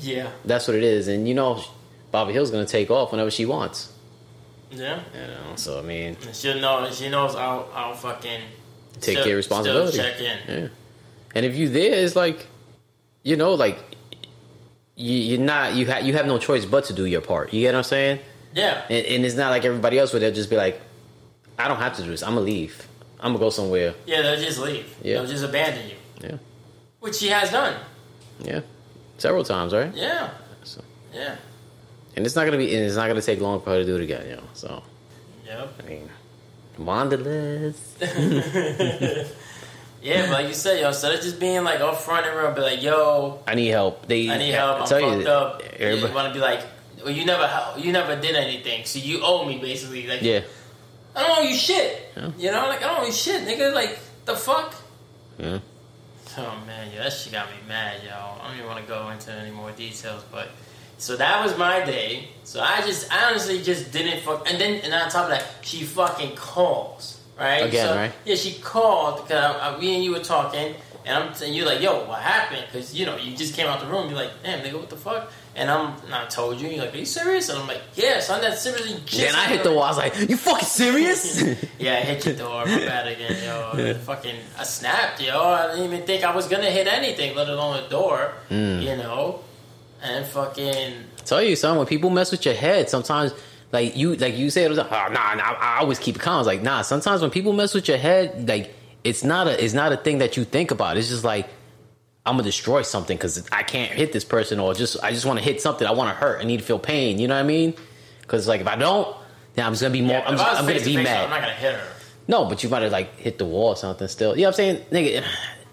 yeah, 0.00 0.30
That's 0.44 0.66
what 0.66 0.76
it 0.76 0.84
is. 0.84 1.08
And 1.08 1.28
you 1.28 1.34
know, 1.34 1.62
Bobby 2.10 2.32
Hill's 2.32 2.50
gonna 2.50 2.64
take 2.64 2.90
off 2.90 3.12
whenever 3.12 3.30
she 3.30 3.44
wants. 3.44 3.92
yeah. 4.70 5.02
You 5.14 5.20
know. 5.26 5.56
So 5.56 5.78
I 5.78 5.82
mean, 5.82 6.16
she 6.32 6.58
know 6.58 6.88
she 6.90 7.08
knows 7.10 7.34
I'll 7.36 7.68
I'll 7.74 7.94
fucking 7.94 8.40
take 9.00 9.18
still- 9.18 9.26
your 9.26 9.36
responsibility. 9.36 9.98
Check 9.98 10.20
in. 10.20 10.38
Yeah. 10.62 10.68
And 11.34 11.44
if 11.46 11.54
you 11.56 11.68
there, 11.68 11.94
it's 12.04 12.14
like, 12.16 12.46
you 13.22 13.36
know, 13.36 13.54
like 13.54 13.78
you, 14.96 15.14
you're 15.14 15.40
not 15.40 15.74
you 15.74 15.86
have 15.86 16.04
you 16.06 16.12
have 16.14 16.26
no 16.26 16.38
choice 16.38 16.64
but 16.64 16.84
to 16.86 16.92
do 16.92 17.04
your 17.04 17.20
part. 17.20 17.52
You 17.52 17.60
get 17.60 17.72
what 17.74 17.78
I'm 17.78 17.84
saying? 17.84 18.20
Yeah, 18.54 18.82
And, 18.90 19.06
and 19.06 19.24
it's 19.24 19.34
not 19.36 19.50
like 19.50 19.64
everybody 19.64 19.98
else 19.98 20.12
where 20.12 20.20
they'll 20.20 20.32
just 20.34 20.50
be 20.50 20.56
like, 20.56 20.80
I 21.58 21.68
don't 21.68 21.78
have 21.78 21.96
to 21.96 22.02
do 22.02 22.10
this. 22.10 22.22
I'm 22.22 22.34
gonna 22.34 22.42
leave. 22.46 22.86
I'm 23.20 23.28
gonna 23.32 23.38
go 23.38 23.50
somewhere. 23.50 23.94
yeah. 24.06 24.22
They'll 24.22 24.36
just 24.40 24.58
leave. 24.58 24.94
Yeah. 25.02 25.14
They'll 25.18 25.26
just 25.26 25.44
abandon 25.44 25.88
you, 25.88 25.96
Yeah. 26.28 26.36
which 27.00 27.16
she 27.16 27.28
has 27.28 27.50
done. 27.50 27.76
Yeah. 28.40 28.60
Several 29.18 29.44
times, 29.44 29.72
right? 29.72 29.94
Yeah, 29.94 30.30
So, 30.64 30.82
yeah, 31.14 31.36
and 32.16 32.26
it's 32.26 32.34
not 32.34 32.44
gonna 32.44 32.56
be. 32.58 32.74
And 32.74 32.84
it's 32.84 32.96
not 32.96 33.06
gonna 33.06 33.22
take 33.22 33.40
long 33.40 33.60
for 33.62 33.70
her 33.70 33.78
to 33.78 33.84
do 33.84 33.94
it 33.96 34.02
again. 34.02 34.28
You 34.28 34.36
know. 34.36 34.42
So 34.54 34.82
yep. 35.46 35.72
I 35.78 35.88
mean, 35.88 36.08
Wanderlust. 36.78 38.00
yeah, 40.02 40.22
but 40.26 40.30
like 40.30 40.48
you 40.48 40.54
said, 40.54 40.80
yo, 40.80 40.88
instead 40.88 41.14
of 41.14 41.20
just 41.20 41.38
being 41.38 41.62
like 41.62 41.78
upfront 41.80 42.26
and 42.28 42.36
real, 42.36 42.52
be 42.52 42.60
like, 42.62 42.82
yo, 42.82 43.40
I 43.46 43.54
need 43.54 43.68
help. 43.68 44.06
They. 44.08 44.28
I 44.28 44.38
need 44.38 44.50
help. 44.52 44.80
I'm 44.80 44.86
fucked 44.86 45.22
you, 45.22 45.28
up. 45.28 45.62
You 45.62 45.68
Everybody, 45.86 46.14
want 46.14 46.28
to 46.28 46.34
be 46.34 46.40
like, 46.40 46.62
well, 47.04 47.12
you 47.12 47.24
never, 47.24 47.48
you 47.78 47.92
never 47.92 48.16
did 48.20 48.34
anything, 48.36 48.84
so 48.84 48.98
you 48.98 49.20
owe 49.22 49.44
me 49.44 49.58
basically. 49.58 50.06
Like, 50.06 50.22
yeah. 50.22 50.40
I 51.14 51.22
don't 51.26 51.38
owe 51.38 51.42
you 51.42 51.54
shit. 51.56 52.10
Yeah. 52.16 52.30
You 52.38 52.50
know, 52.52 52.66
like 52.68 52.82
I 52.82 52.88
don't 52.88 53.00
owe 53.02 53.06
you 53.06 53.12
shit, 53.12 53.42
nigga. 53.46 53.72
Like 53.74 53.98
the 54.24 54.34
fuck. 54.36 54.74
Yeah. 55.38 55.58
Oh 56.38 56.58
man, 56.66 56.90
yeah, 56.94 57.02
that 57.02 57.12
shit 57.12 57.32
got 57.32 57.48
me 57.50 57.56
mad, 57.68 58.00
yo. 58.04 58.10
I 58.12 58.48
don't 58.48 58.56
even 58.56 58.66
want 58.66 58.80
to 58.82 58.88
go 58.88 59.10
into 59.10 59.30
any 59.32 59.50
more 59.50 59.70
details, 59.72 60.22
but 60.32 60.48
so 60.96 61.16
that 61.16 61.44
was 61.44 61.58
my 61.58 61.84
day. 61.84 62.28
So 62.44 62.60
I 62.60 62.80
just, 62.82 63.12
I 63.12 63.28
honestly 63.28 63.60
just 63.62 63.92
didn't 63.92 64.22
fuck. 64.22 64.48
And 64.50 64.58
then, 64.58 64.80
and 64.82 64.94
on 64.94 65.10
top 65.10 65.24
of 65.24 65.30
that, 65.30 65.46
she 65.60 65.82
fucking 65.84 66.36
calls, 66.36 67.20
right? 67.38 67.58
Again, 67.66 67.86
So- 67.88 67.94
right? 67.96 68.12
Yeah, 68.24 68.36
she 68.36 68.54
called 68.60 69.22
because 69.26 69.44
I, 69.44 69.74
I, 69.74 69.78
me 69.80 69.96
and 69.96 70.04
you 70.04 70.12
were 70.12 70.20
talking, 70.20 70.74
and 71.04 71.16
I'm, 71.24 71.42
and 71.42 71.54
you're 71.54 71.66
like, 71.66 71.82
yo, 71.82 72.06
what 72.06 72.20
happened? 72.22 72.64
Because 72.72 72.94
you 72.94 73.04
know, 73.04 73.16
you 73.16 73.36
just 73.36 73.54
came 73.54 73.66
out 73.66 73.80
the 73.80 73.86
room. 73.86 74.08
You're 74.08 74.16
like, 74.18 74.30
damn, 74.42 74.60
nigga, 74.64 74.78
what 74.78 74.88
the 74.88 74.96
fuck? 74.96 75.30
And 75.54 75.70
I'm, 75.70 75.94
and 76.04 76.14
I 76.14 76.26
told 76.26 76.60
you. 76.60 76.68
You're 76.68 76.84
like, 76.84 76.94
are 76.94 76.98
you 76.98 77.04
serious? 77.04 77.50
And 77.50 77.58
I'm 77.58 77.68
like, 77.68 77.82
yeah, 77.94 78.20
son, 78.20 78.40
that's 78.40 78.62
seriously. 78.62 79.00
Just 79.04 79.18
Then 79.18 79.34
I 79.34 79.46
hit 79.48 79.62
the 79.62 79.72
wall. 79.72 79.82
I 79.82 79.88
was 79.88 79.98
like, 79.98 80.30
"You 80.30 80.36
fucking 80.36 80.64
serious?" 80.64 81.42
yeah, 81.78 81.96
I 81.96 82.00
hit 82.00 82.24
your 82.24 82.36
door. 82.36 82.64
My 82.64 82.78
bad 82.86 83.06
again, 83.08 83.36
yo. 83.44 83.94
Fucking, 83.94 84.36
I 84.58 84.64
snapped, 84.64 85.20
yo. 85.20 85.38
I 85.38 85.68
didn't 85.68 85.84
even 85.92 86.06
think 86.06 86.24
I 86.24 86.34
was 86.34 86.48
gonna 86.48 86.70
hit 86.70 86.86
anything, 86.86 87.36
let 87.36 87.48
alone 87.48 87.84
a 87.84 87.88
door. 87.90 88.32
Mm. 88.48 88.82
You 88.82 88.96
know, 88.96 89.40
and 90.02 90.24
fucking, 90.24 90.94
tell 91.24 91.42
you, 91.42 91.54
son, 91.54 91.76
when 91.76 91.86
people 91.86 92.08
mess 92.08 92.30
with 92.30 92.46
your 92.46 92.54
head, 92.54 92.88
sometimes 92.88 93.34
like 93.72 93.96
you 93.96 94.16
like 94.16 94.36
you 94.36 94.50
said, 94.50 94.64
it 94.64 94.68
was 94.68 94.78
like, 94.78 94.90
oh, 94.90 95.12
nah, 95.12 95.34
nah, 95.34 95.54
I 95.58 95.78
always 95.80 95.98
keep 95.98 96.16
it 96.16 96.22
calm. 96.22 96.36
I 96.36 96.38
was 96.38 96.46
like, 96.46 96.62
nah, 96.62 96.82
sometimes 96.82 97.20
when 97.20 97.30
people 97.30 97.52
mess 97.52 97.74
with 97.74 97.88
your 97.88 97.98
head, 97.98 98.48
like 98.48 98.74
it's 99.04 99.24
not 99.24 99.48
a 99.48 99.62
it's 99.62 99.74
not 99.74 99.92
a 99.92 99.96
thing 99.96 100.18
that 100.18 100.36
you 100.36 100.44
think 100.44 100.70
about. 100.70 100.96
It's 100.96 101.08
just 101.08 101.24
like 101.24 101.48
I'm 102.24 102.34
gonna 102.34 102.44
destroy 102.44 102.82
something 102.82 103.16
because 103.16 103.48
I 103.50 103.64
can't 103.64 103.90
hit 103.90 104.12
this 104.12 104.24
person, 104.24 104.60
or 104.60 104.74
just 104.74 105.02
I 105.02 105.10
just 105.10 105.26
want 105.26 105.38
to 105.38 105.44
hit 105.44 105.60
something. 105.60 105.86
I 105.86 105.92
want 105.92 106.14
to 106.14 106.20
hurt. 106.20 106.40
I 106.40 106.44
need 106.44 106.58
to 106.58 106.64
feel 106.64 106.78
pain. 106.78 107.18
You 107.18 107.26
know 107.26 107.34
what 107.34 107.40
I 107.40 107.46
mean? 107.46 107.74
Because 108.20 108.46
like 108.46 108.60
if 108.60 108.68
I 108.68 108.76
don't, 108.76 109.16
then 109.54 109.66
I'm 109.66 109.72
just 109.72 109.82
gonna 109.82 109.92
be 109.92 110.02
more. 110.02 110.18
yeah, 110.18 110.28
I'm, 110.28 110.36
just, 110.36 110.60
I'm 110.60 110.66
gonna 110.66 110.84
be 110.84 110.96
mad. 110.96 111.24
I'm 111.24 111.30
not 111.30 111.40
gonna 111.40 111.52
hit 111.54 111.74
her. 111.74 111.88
No, 112.28 112.44
but 112.44 112.62
you 112.62 112.68
might 112.68 112.82
have 112.82 112.92
like 112.92 113.16
hit 113.18 113.38
the 113.38 113.44
wall 113.44 113.70
or 113.70 113.76
something 113.76 114.06
still. 114.06 114.36
You 114.36 114.42
know 114.42 114.48
what 114.48 114.60
I'm 114.60 114.76
saying? 114.76 114.86
Nigga, 114.92 115.24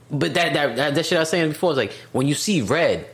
but 0.09 0.33
that 0.33 0.53
that 0.53 0.75
that, 0.75 0.95
that 0.95 1.05
shit 1.05 1.17
I 1.17 1.21
was 1.21 1.29
saying 1.29 1.49
before 1.49 1.71
is 1.71 1.77
like 1.77 1.91
when 2.11 2.27
you 2.27 2.33
see 2.33 2.63
red, 2.63 3.07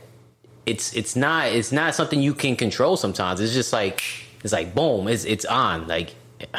it's 0.64 0.94
it's 0.94 1.14
not 1.14 1.48
it's 1.48 1.72
not 1.72 1.94
something 1.94 2.20
you 2.22 2.32
can 2.32 2.56
control 2.56 2.96
sometimes. 2.96 3.40
It's 3.40 3.52
just 3.52 3.72
like 3.72 4.02
it's 4.42 4.52
like 4.54 4.74
boom, 4.74 5.08
it's 5.08 5.24
it's 5.24 5.44
on. 5.44 5.86
Like 5.86 6.14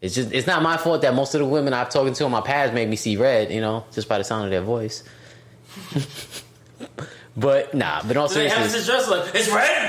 it's 0.00 0.14
just 0.14 0.32
it's 0.32 0.46
not 0.46 0.62
my 0.62 0.76
fault 0.76 1.02
that 1.02 1.14
most 1.14 1.34
of 1.34 1.40
the 1.40 1.46
women 1.46 1.74
I've 1.74 1.90
talked 1.90 2.14
to 2.14 2.24
in 2.24 2.30
my 2.30 2.40
past 2.40 2.72
made 2.72 2.88
me 2.88 2.94
see 2.94 3.16
red, 3.16 3.50
you 3.50 3.60
know, 3.60 3.84
just 3.92 4.08
by 4.08 4.18
the 4.18 4.24
sound 4.24 4.44
of 4.44 4.50
their 4.52 4.62
voice. 4.62 5.02
But 7.36 7.74
nah, 7.74 8.02
but 8.06 8.16
all 8.16 8.28
So 8.28 8.38
they 8.38 8.48
have 8.48 8.70
seriousness, 8.70 8.86
this 8.86 8.86
dress 8.86 9.08
like, 9.08 9.34
it's 9.34 9.48
red. 9.48 9.88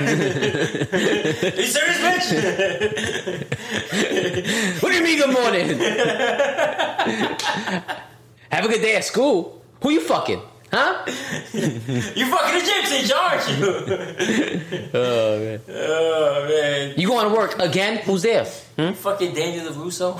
You 1.58 1.66
serious, 1.66 1.98
bitch? 1.98 2.28
what 4.82 4.90
do 4.90 4.96
you 4.96 5.02
mean 5.04 5.18
good 5.18 5.32
morning? 5.32 5.78
Have 8.50 8.64
a 8.64 8.68
good 8.68 8.82
day 8.82 8.96
at 8.96 9.04
school. 9.04 9.62
Who 9.82 9.90
you 9.90 10.00
fucking? 10.00 10.40
Huh? 10.72 11.04
you 11.52 12.26
fucking 12.26 12.60
Egyptian, 12.60 13.16
aren't 13.16 13.48
you? 13.48 13.66
Oh 14.92 15.38
man. 15.38 15.60
oh 15.68 16.46
man, 16.48 16.94
You 16.96 17.06
going 17.06 17.28
to 17.28 17.34
work 17.34 17.58
again? 17.60 17.98
Who's 17.98 18.22
there? 18.22 18.44
Hmm? 18.76 18.92
fucking 18.92 19.34
Daniel 19.34 19.72
Russo. 19.74 20.16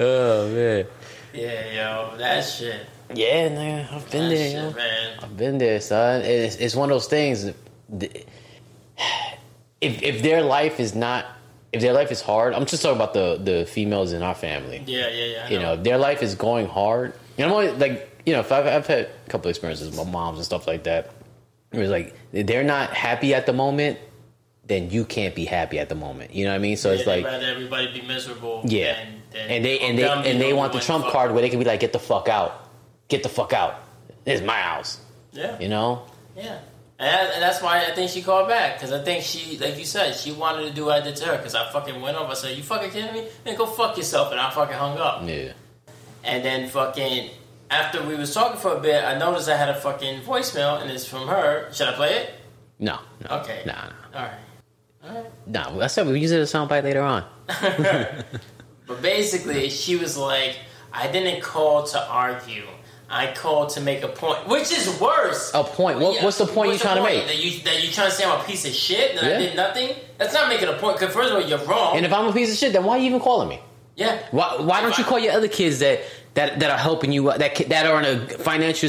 Oh 0.00 0.48
man. 0.54 0.86
Yeah, 1.32 1.72
yo, 2.10 2.16
that 2.18 2.42
shit. 2.42 2.86
Yeah, 3.14 3.48
nigga, 3.48 3.92
I've 3.92 4.10
been 4.10 4.28
That 4.28 4.34
there, 4.36 4.50
shit, 4.50 4.62
yo. 4.62 4.70
man. 4.72 5.18
I've 5.22 5.36
been 5.36 5.58
there, 5.58 5.80
son. 5.80 6.22
It's, 6.22 6.56
it's 6.56 6.76
one 6.76 6.90
of 6.90 6.94
those 6.94 7.08
things. 7.08 7.44
if 9.80 10.02
if 10.02 10.22
their 10.22 10.42
life 10.42 10.78
is 10.80 10.94
not 10.94 11.26
if 11.72 11.80
their 11.80 11.92
life 11.92 12.10
is 12.10 12.20
hard, 12.20 12.52
I'm 12.54 12.66
just 12.66 12.82
talking 12.82 12.96
about 12.96 13.14
the 13.14 13.38
the 13.42 13.66
females 13.66 14.12
in 14.12 14.22
our 14.22 14.34
family. 14.34 14.82
Yeah, 14.86 15.08
yeah, 15.08 15.24
yeah. 15.24 15.46
I 15.46 15.50
You 15.50 15.58
know, 15.58 15.74
if 15.74 15.82
their 15.82 15.98
life 15.98 16.22
is 16.22 16.34
going 16.34 16.66
hard. 16.66 17.14
You 17.36 17.46
know, 17.46 17.58
I'm 17.58 17.68
only, 17.70 17.78
like 17.78 18.22
you 18.26 18.32
know, 18.34 18.40
if 18.40 18.52
I've, 18.52 18.66
I've 18.66 18.86
had 18.86 19.08
a 19.26 19.30
couple 19.30 19.48
experiences 19.50 19.86
with 19.88 19.96
my 19.96 20.10
moms 20.10 20.38
and 20.38 20.44
stuff 20.44 20.66
like 20.66 20.84
that. 20.84 21.10
It 21.72 21.78
was 21.78 21.90
like 21.90 22.14
they're 22.32 22.64
not 22.64 22.90
happy 22.92 23.32
at 23.34 23.46
the 23.46 23.52
moment, 23.52 23.98
then 24.66 24.90
you 24.90 25.04
can't 25.04 25.34
be 25.34 25.44
happy 25.44 25.78
at 25.78 25.88
the 25.88 25.94
moment. 25.94 26.34
You 26.34 26.44
know 26.44 26.50
what 26.50 26.56
I 26.56 26.58
mean? 26.58 26.76
So 26.76 26.90
it's 26.90 27.06
like 27.06 27.24
rather 27.24 27.46
everybody 27.46 28.00
be 28.00 28.06
miserable. 28.06 28.62
yeah, 28.64 28.98
and 29.34 29.64
they 29.64 29.78
and 29.80 29.98
they 29.98 30.04
and 30.08 30.40
they 30.40 30.52
want 30.52 30.72
the 30.72 30.80
trump 30.80 31.06
card 31.06 31.32
where 31.32 31.42
they 31.42 31.48
can 31.50 31.58
be 31.58 31.64
like, 31.64 31.80
get 31.80 31.92
the 31.92 31.98
fuck 31.98 32.28
out, 32.28 32.68
get 33.08 33.22
the 33.22 33.28
fuck 33.28 33.52
out. 33.52 33.74
It's 34.26 34.40
is 34.40 34.46
my 34.46 34.60
house. 34.60 35.00
Yeah, 35.32 35.58
You 35.58 35.68
know? 35.68 36.02
yeah. 36.36 36.58
And, 36.98 37.08
that- 37.08 37.34
and 37.34 37.42
that's 37.42 37.62
why 37.62 37.84
I 37.86 37.92
think 37.94 38.10
she 38.10 38.20
called 38.20 38.48
back 38.48 38.74
because 38.76 38.92
I 38.92 39.02
think 39.02 39.24
she, 39.24 39.56
like 39.58 39.78
you 39.78 39.84
said, 39.86 40.14
she 40.14 40.32
wanted 40.32 40.68
to 40.68 40.74
do 40.74 40.84
what 40.86 41.00
I 41.00 41.04
did 41.04 41.16
to 41.16 41.26
her 41.26 41.36
because 41.38 41.54
I 41.54 41.70
fucking 41.72 42.00
went 42.02 42.16
over. 42.18 42.30
I 42.32 42.34
said, 42.34 42.56
"You 42.56 42.62
fucking 42.62 42.90
kidding 42.90 43.12
me? 43.14 43.26
Then 43.44 43.56
go 43.56 43.64
fuck 43.66 43.96
yourself," 43.96 44.30
and 44.32 44.38
I 44.40 44.50
fucking 44.50 44.76
hung 44.76 44.98
up. 44.98 45.22
Yeah. 45.26 45.52
And 46.24 46.44
then 46.44 46.68
fucking 46.68 47.30
after 47.70 48.02
we 48.06 48.16
was 48.16 48.34
talking 48.34 48.60
for 48.60 48.76
a 48.76 48.80
bit, 48.80 49.02
I 49.02 49.16
noticed 49.16 49.48
I 49.48 49.56
had 49.56 49.70
a 49.70 49.74
fucking 49.80 50.20
voicemail 50.22 50.82
and 50.82 50.90
it's 50.90 51.06
from 51.06 51.28
her. 51.28 51.72
Should 51.72 51.88
I 51.88 51.92
play 51.92 52.10
it? 52.16 52.34
No. 52.78 52.98
no 53.28 53.38
Okay. 53.38 53.62
Nah. 53.64 53.72
Nah. 53.72 53.90
All 54.14 54.22
right. 54.22 54.30
All 55.04 55.14
right. 55.14 55.30
Nah. 55.46 55.80
I 55.80 55.86
said 55.86 56.06
we 56.06 56.20
use 56.20 56.32
it 56.32 56.40
as 56.40 56.52
a 56.52 56.58
soundbite 56.58 56.82
later 56.84 57.02
on. 57.02 57.24
But 58.90 59.02
basically, 59.02 59.70
she 59.70 59.94
was 59.94 60.16
like, 60.16 60.58
I 60.92 61.06
didn't 61.06 61.42
call 61.42 61.84
to 61.84 62.04
argue. 62.08 62.64
I 63.08 63.32
called 63.32 63.70
to 63.70 63.80
make 63.80 64.02
a 64.02 64.08
point, 64.08 64.48
which 64.48 64.72
is 64.72 65.00
worse. 65.00 65.52
A 65.54 65.62
point. 65.62 66.00
What, 66.00 66.16
Yeah. 66.16 66.24
What's 66.24 66.38
the 66.38 66.46
point 66.46 66.70
What's 66.70 66.82
you're 66.82 66.92
trying 66.92 67.02
the 67.02 67.08
to 67.08 67.16
make? 67.16 67.26
That 67.28 67.38
you 67.44 67.60
that 67.60 67.84
you 67.84 67.90
trying 67.92 68.10
to 68.10 68.14
say 68.16 68.24
I'm 68.24 68.40
a 68.40 68.44
piece 68.44 68.64
of 68.66 68.72
shit 68.72 69.14
that 69.14 69.24
Yeah. 69.24 69.36
I 69.36 69.38
did 69.38 69.54
nothing? 69.56 69.96
That's 70.18 70.34
not 70.34 70.48
making 70.48 70.68
a 70.68 70.72
point. 70.74 70.98
Because 70.98 71.14
first 71.14 71.30
of 71.30 71.36
all, 71.36 71.48
you're 71.48 71.58
wrong. 71.66 71.96
And 71.96 72.04
if 72.04 72.12
I'm 72.12 72.26
a 72.26 72.32
piece 72.32 72.50
of 72.52 72.56
shit, 72.58 72.72
then 72.72 72.84
why 72.84 72.96
are 72.96 72.98
you 72.98 73.06
even 73.06 73.20
calling 73.20 73.48
me? 73.48 73.60
yeah. 73.94 74.18
Why, 74.32 74.56
why 74.60 74.80
don't 74.80 74.96
you 74.98 75.04
call 75.04 75.18
your 75.20 75.34
other 75.34 75.48
kids 75.48 75.78
that, 75.80 76.00
that, 76.34 76.58
that 76.60 76.70
are 76.70 76.78
helping 76.78 77.12
you 77.12 77.24
that 77.32 77.54
that 77.68 77.86
are 77.86 78.02
in 78.02 78.06
a 78.06 78.26
financial 78.28 78.88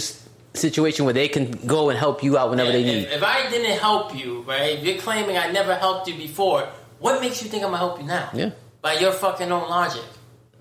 situation 0.54 1.06
where 1.06 1.14
they 1.14 1.28
can 1.28 1.52
go 1.68 1.90
and 1.90 1.98
help 2.00 2.24
you 2.24 2.38
out 2.40 2.50
whenever 2.50 2.72
they 2.72 2.84
need? 2.84 3.04
If, 3.06 3.14
if 3.18 3.24
I 3.24 3.50
didn't 3.50 3.78
help 3.78 4.16
you, 4.16 4.42
right? 4.44 4.78
If 4.78 4.84
you're 4.84 4.98
claiming 4.98 5.38
I 5.38 5.52
never 5.52 5.76
helped 5.76 6.08
you 6.08 6.16
before, 6.16 6.68
what 7.00 7.20
makes 7.22 7.42
you 7.44 7.50
think 7.50 7.64
I'm 7.64 7.72
gonna 7.72 7.78
help 7.78 8.00
you 8.00 8.06
now? 8.06 8.30
Yeah. 8.34 8.52
By 8.82 8.94
your 8.94 9.12
fucking 9.12 9.52
own 9.52 9.70
logic, 9.70 10.04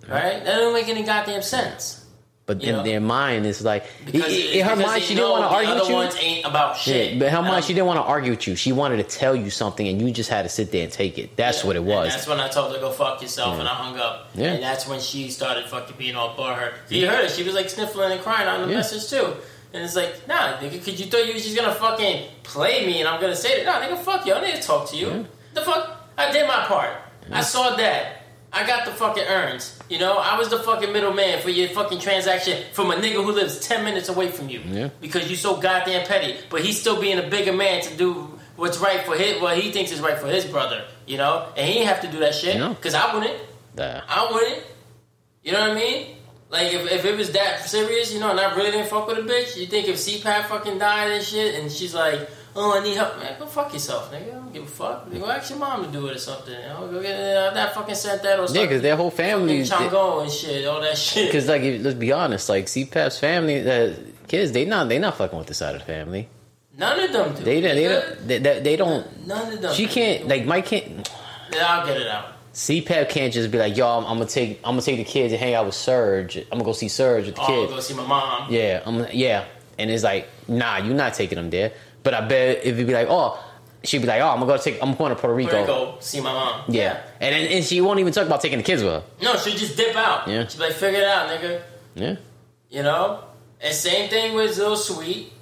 right? 0.09 0.45
That 0.45 0.57
don't 0.57 0.75
make 0.75 0.89
any 0.89 1.03
goddamn 1.03 1.43
sense. 1.43 1.97
But 2.47 2.65
in 2.65 2.75
know? 2.75 2.83
their 2.83 3.01
mind, 3.01 3.47
it's 3.47 3.63
like 3.63 3.85
Because 4.05 4.25
it- 4.33 4.63
her 4.67 4.75
mind, 4.75 5.05
she 5.05 5.15
didn't 5.15 5.31
want 5.31 5.45
to 5.45 5.57
argue 5.57 5.75
with 5.75 5.89
you. 5.89 5.95
ones 5.95 6.17
ain't 6.21 6.45
about 6.45 6.77
shit. 6.77 7.13
Yeah, 7.13 7.19
but 7.21 7.31
her 7.31 7.43
mind, 7.43 7.65
she 7.65 7.75
didn't 7.75 7.87
want 7.87 7.99
to 7.99 8.03
argue 8.03 8.33
with 8.33 8.45
you. 8.49 8.57
She 8.57 8.73
wanted 8.73 8.97
to 8.97 9.05
tell 9.05 9.37
you 9.37 9.51
something, 9.51 9.87
and 9.87 10.03
you 10.03 10.11
just 10.13 10.29
had 10.29 10.43
to 10.43 10.49
sit 10.49 10.73
there 10.73 10.83
and 10.83 10.93
take 10.93 11.17
it. 11.17 11.37
That's 11.37 11.63
what 11.63 11.77
it 11.77 11.85
was. 11.85 12.13
that's 12.13 12.27
when 12.27 12.41
I 12.41 12.49
told 12.49 12.75
her 12.75 12.81
go 12.81 12.91
fuck 12.91 13.23
yourself, 13.23 13.59
and 13.61 13.69
I 13.69 13.73
hung 13.75 13.97
up. 14.01 14.31
Yeah. 14.35 14.55
And 14.55 14.63
that's 14.63 14.89
when 14.89 14.99
she 14.99 15.31
started 15.31 15.67
fucking 15.67 15.95
being 15.97 16.17
all 16.17 16.35
butthurt. 16.35 16.73
You 16.89 17.07
heard 17.09 17.23
her; 17.23 17.29
she 17.29 17.45
was 17.45 17.55
like 17.55 17.71
sniffling 17.71 18.11
and 18.11 18.21
crying 18.21 18.49
on 18.49 18.63
the 18.63 18.69
Yeah. 18.69 18.79
message 18.79 19.09
too. 19.09 19.37
And 19.73 19.85
it's 19.85 19.95
like, 19.95 20.27
nah, 20.27 20.55
nigga, 20.59 20.83
could 20.85 20.99
you 20.99 21.07
thought 21.07 21.25
you 21.29 21.33
was 21.35 21.45
just 21.45 21.57
gonna 21.57 21.73
fucking 21.73 22.25
play 22.43 22.85
me, 22.85 22.99
and 22.99 23.09
I'm 23.09 23.21
gonna 23.21 23.37
say 23.37 23.63
that? 23.63 23.81
Nah, 23.81 23.87
nigga, 23.97 24.03
fuck 24.03 24.27
you. 24.27 24.35
I 24.35 24.41
need 24.45 24.57
to 24.57 24.63
talk 24.63 24.91
to 24.91 24.97
you. 24.97 25.25
The 25.55 25.61
fuck, 25.61 26.09
I 26.19 26.33
did 26.33 26.49
my 26.49 26.65
part. 26.67 26.91
I 27.31 27.43
saw 27.43 27.77
that. 27.77 28.17
I 28.53 28.67
got 28.67 28.85
the 28.85 28.91
fucking 28.91 29.23
earns. 29.25 29.79
You 29.89 29.99
know, 29.99 30.17
I 30.17 30.37
was 30.37 30.49
the 30.49 30.59
fucking 30.59 30.93
middleman 30.93 31.41
for 31.41 31.51
your 31.51 31.69
fucking 31.69 32.01
transaction 32.01 32.65
from 32.73 32.91
a 32.91 32.95
nigga 32.97 33.25
who 33.25 33.31
lives 33.33 33.61
ten 33.61 33.85
minutes 33.85 34.09
away 34.09 34.29
from 34.29 34.49
you. 34.49 34.61
Yeah. 34.67 34.91
Because 35.01 35.31
you 35.31 35.37
so 35.37 35.61
goddamn 35.61 36.07
petty, 36.07 36.37
but 36.51 36.63
he's 36.63 36.81
still 36.81 37.01
being 37.01 37.19
a 37.19 37.29
bigger 37.29 37.53
man 37.53 37.83
to 37.83 37.97
do 37.97 38.39
what's 38.57 38.79
right 38.79 39.03
for 39.03 39.15
his, 39.17 39.41
what 39.41 39.57
he 39.57 39.71
thinks 39.71 39.93
is 39.93 40.01
right 40.01 40.19
for 40.19 40.27
his 40.27 40.45
brother. 40.45 40.85
You 41.07 41.19
know, 41.19 41.47
and 41.57 41.69
he 41.69 41.85
have 41.85 42.01
to 42.01 42.11
do 42.11 42.19
that 42.21 42.35
shit. 42.35 42.57
No. 42.57 42.75
Cause 42.75 42.95
I 42.95 43.15
wouldn't. 43.15 43.41
Uh, 43.79 44.01
I 44.09 44.29
wouldn't. 44.33 44.65
You 45.43 45.53
know 45.53 45.61
what 45.61 45.71
I 45.71 45.75
mean? 45.75 46.17
Like 46.51 46.73
if, 46.73 46.91
if 46.91 47.05
it 47.05 47.17
was 47.17 47.31
that 47.33 47.61
serious, 47.67 48.13
you 48.13 48.19
know, 48.19 48.31
and 48.31 48.41
I 48.41 48.55
really 48.57 48.73
didn't 48.73 48.89
fuck 48.89 49.07
with 49.07 49.19
a 49.19 49.23
bitch, 49.23 49.57
you 49.57 49.67
think 49.67 49.89
if 49.89 49.97
CPAP 49.97 50.47
fucking 50.47 50.79
died 50.79 51.13
and 51.13 51.25
shit, 51.25 51.55
and 51.55 51.71
she's 51.71 51.95
like, 51.95 52.29
"Oh, 52.57 52.79
I 52.79 52.83
need 52.83 52.97
help," 52.97 53.19
man, 53.19 53.39
go 53.39 53.47
fuck 53.47 53.73
yourself, 53.73 54.13
nigga. 54.13 54.29
I 54.29 54.35
don't 54.35 54.53
give 54.53 54.65
a 54.65 54.67
fuck. 54.67 55.11
Go 55.11 55.31
ask 55.31 55.51
your 55.51 55.59
mom 55.59 55.85
to 55.85 55.91
do 55.91 56.07
it 56.09 56.17
or 56.17 56.19
something. 56.19 56.55
You 56.55 56.69
know, 56.69 56.89
go 56.91 57.03
get 57.03 57.15
uh, 57.19 57.55
that 57.55 57.75
fucking 57.75 57.95
sent 57.95 58.23
that 58.23 58.39
or 58.39 58.47
something. 58.47 58.63
yeah, 58.63 58.67
because 58.69 58.83
their 58.83 58.97
whole 58.97 59.11
family. 59.11 59.61
Chango 59.63 60.23
and 60.23 60.31
shit, 60.31 60.67
all 60.67 60.81
that 60.81 60.97
shit. 60.97 61.27
Because 61.27 61.49
like, 61.49 61.63
if- 61.63 61.83
let's 61.83 61.97
be 61.97 62.13
honest, 62.13 62.49
like 62.49 62.67
CPAP's 62.67 63.19
family, 63.19 63.61
the 63.63 63.97
kids, 64.29 64.53
they 64.53 64.65
not 64.65 64.89
they 64.89 64.99
not 64.99 65.17
fucking 65.17 65.39
with 65.39 65.49
the 65.49 65.55
side 65.55 65.75
of 65.75 65.81
the 65.81 65.87
family. 65.87 66.29
None 66.77 67.01
of 67.01 67.13
them 67.13 67.35
do. 67.35 67.43
They 67.43 67.61
they 67.61 67.75
they, 68.25 68.39
they, 68.39 68.61
they, 68.61 68.77
don't. 68.77 69.27
None 69.27 69.53
of 69.53 69.61
them. 69.61 69.75
She 69.75 69.87
can't 69.87 70.29
like 70.29 70.47
Mike 70.47 70.67
can't. 70.67 71.11
Yeah, 71.53 71.67
I'll 71.67 71.87
get 71.87 71.97
it 72.01 72.07
out. 72.07 72.27
CPAP 72.55 73.09
can't 73.11 73.33
just 73.33 73.51
be 73.51 73.59
like, 73.59 73.77
yo, 73.77 73.87
I'm, 73.87 74.05
I'm 74.05 74.19
gonna 74.19 74.27
take 74.27 74.59
I'm 74.65 74.73
gonna 74.73 74.83
take 74.83 74.97
the 74.97 75.05
kids 75.05 75.33
and 75.33 75.41
hang 75.41 75.55
out 75.55 75.67
with 75.67 75.75
Serge. 75.75 76.37
I'm 76.37 76.45
gonna 76.51 76.65
go 76.65 76.73
see 76.73 76.89
Serge 76.89 77.27
with 77.27 77.37
the 77.37 77.41
kids. 77.43 77.51
Oh, 77.51 77.63
kids. 77.67 77.73
go 77.73 77.81
see 77.81 77.95
my 77.95 78.07
mom. 78.07 78.53
Yeah, 78.53 78.83
I'm 78.85 79.07
yeah. 79.13 79.45
And 79.79 79.91
it's 79.91 80.03
like, 80.03 80.29
nah, 80.49 80.77
you're 80.79 80.95
not 80.95 81.15
taking 81.15 81.37
them 81.37 81.49
there. 81.51 81.73
But 82.03 82.15
I 82.15 82.27
bet 82.27 82.65
if 82.65 82.79
you'd 82.79 82.87
be 82.87 82.95
like, 82.95 83.09
oh, 83.11 83.43
she'd 83.85 83.99
be 83.99 84.07
like, 84.07 84.21
oh, 84.23 84.29
I'm 84.29 84.41
gonna 84.41 84.53
go 84.53 84.57
take, 84.59 84.83
I'm 84.83 84.95
going 84.95 85.15
to 85.15 85.21
Puerto 85.21 85.35
Rico. 85.35 85.53
Where 85.53 85.61
to 85.63 85.67
go 85.67 85.97
see 86.01 86.21
my 86.21 86.33
mom. 86.33 86.65
Yeah, 86.69 87.01
and 87.21 87.35
then 87.35 87.53
and 87.53 87.65
she 87.65 87.81
won't 87.81 88.01
even 88.01 88.13
talk 88.13 88.27
about 88.27 88.41
taking 88.41 88.59
the 88.59 88.65
kids 88.65 88.83
with 88.83 88.93
her. 88.93 89.03
No, 89.23 89.37
she'll 89.37 89.57
just 89.57 89.77
dip 89.77 89.95
out. 89.97 90.29
Yeah. 90.29 90.47
She'll 90.47 90.61
be 90.61 90.67
like, 90.69 90.77
figure 90.77 91.01
it 91.01 91.07
out, 91.07 91.29
nigga. 91.29 91.63
Yeah, 91.95 92.17
You 92.71 92.83
know? 92.83 93.25
And 93.61 93.75
same 93.75 94.09
thing 94.09 94.35
with 94.35 94.57
Lil 94.57 94.77
Sweet. 94.77 95.33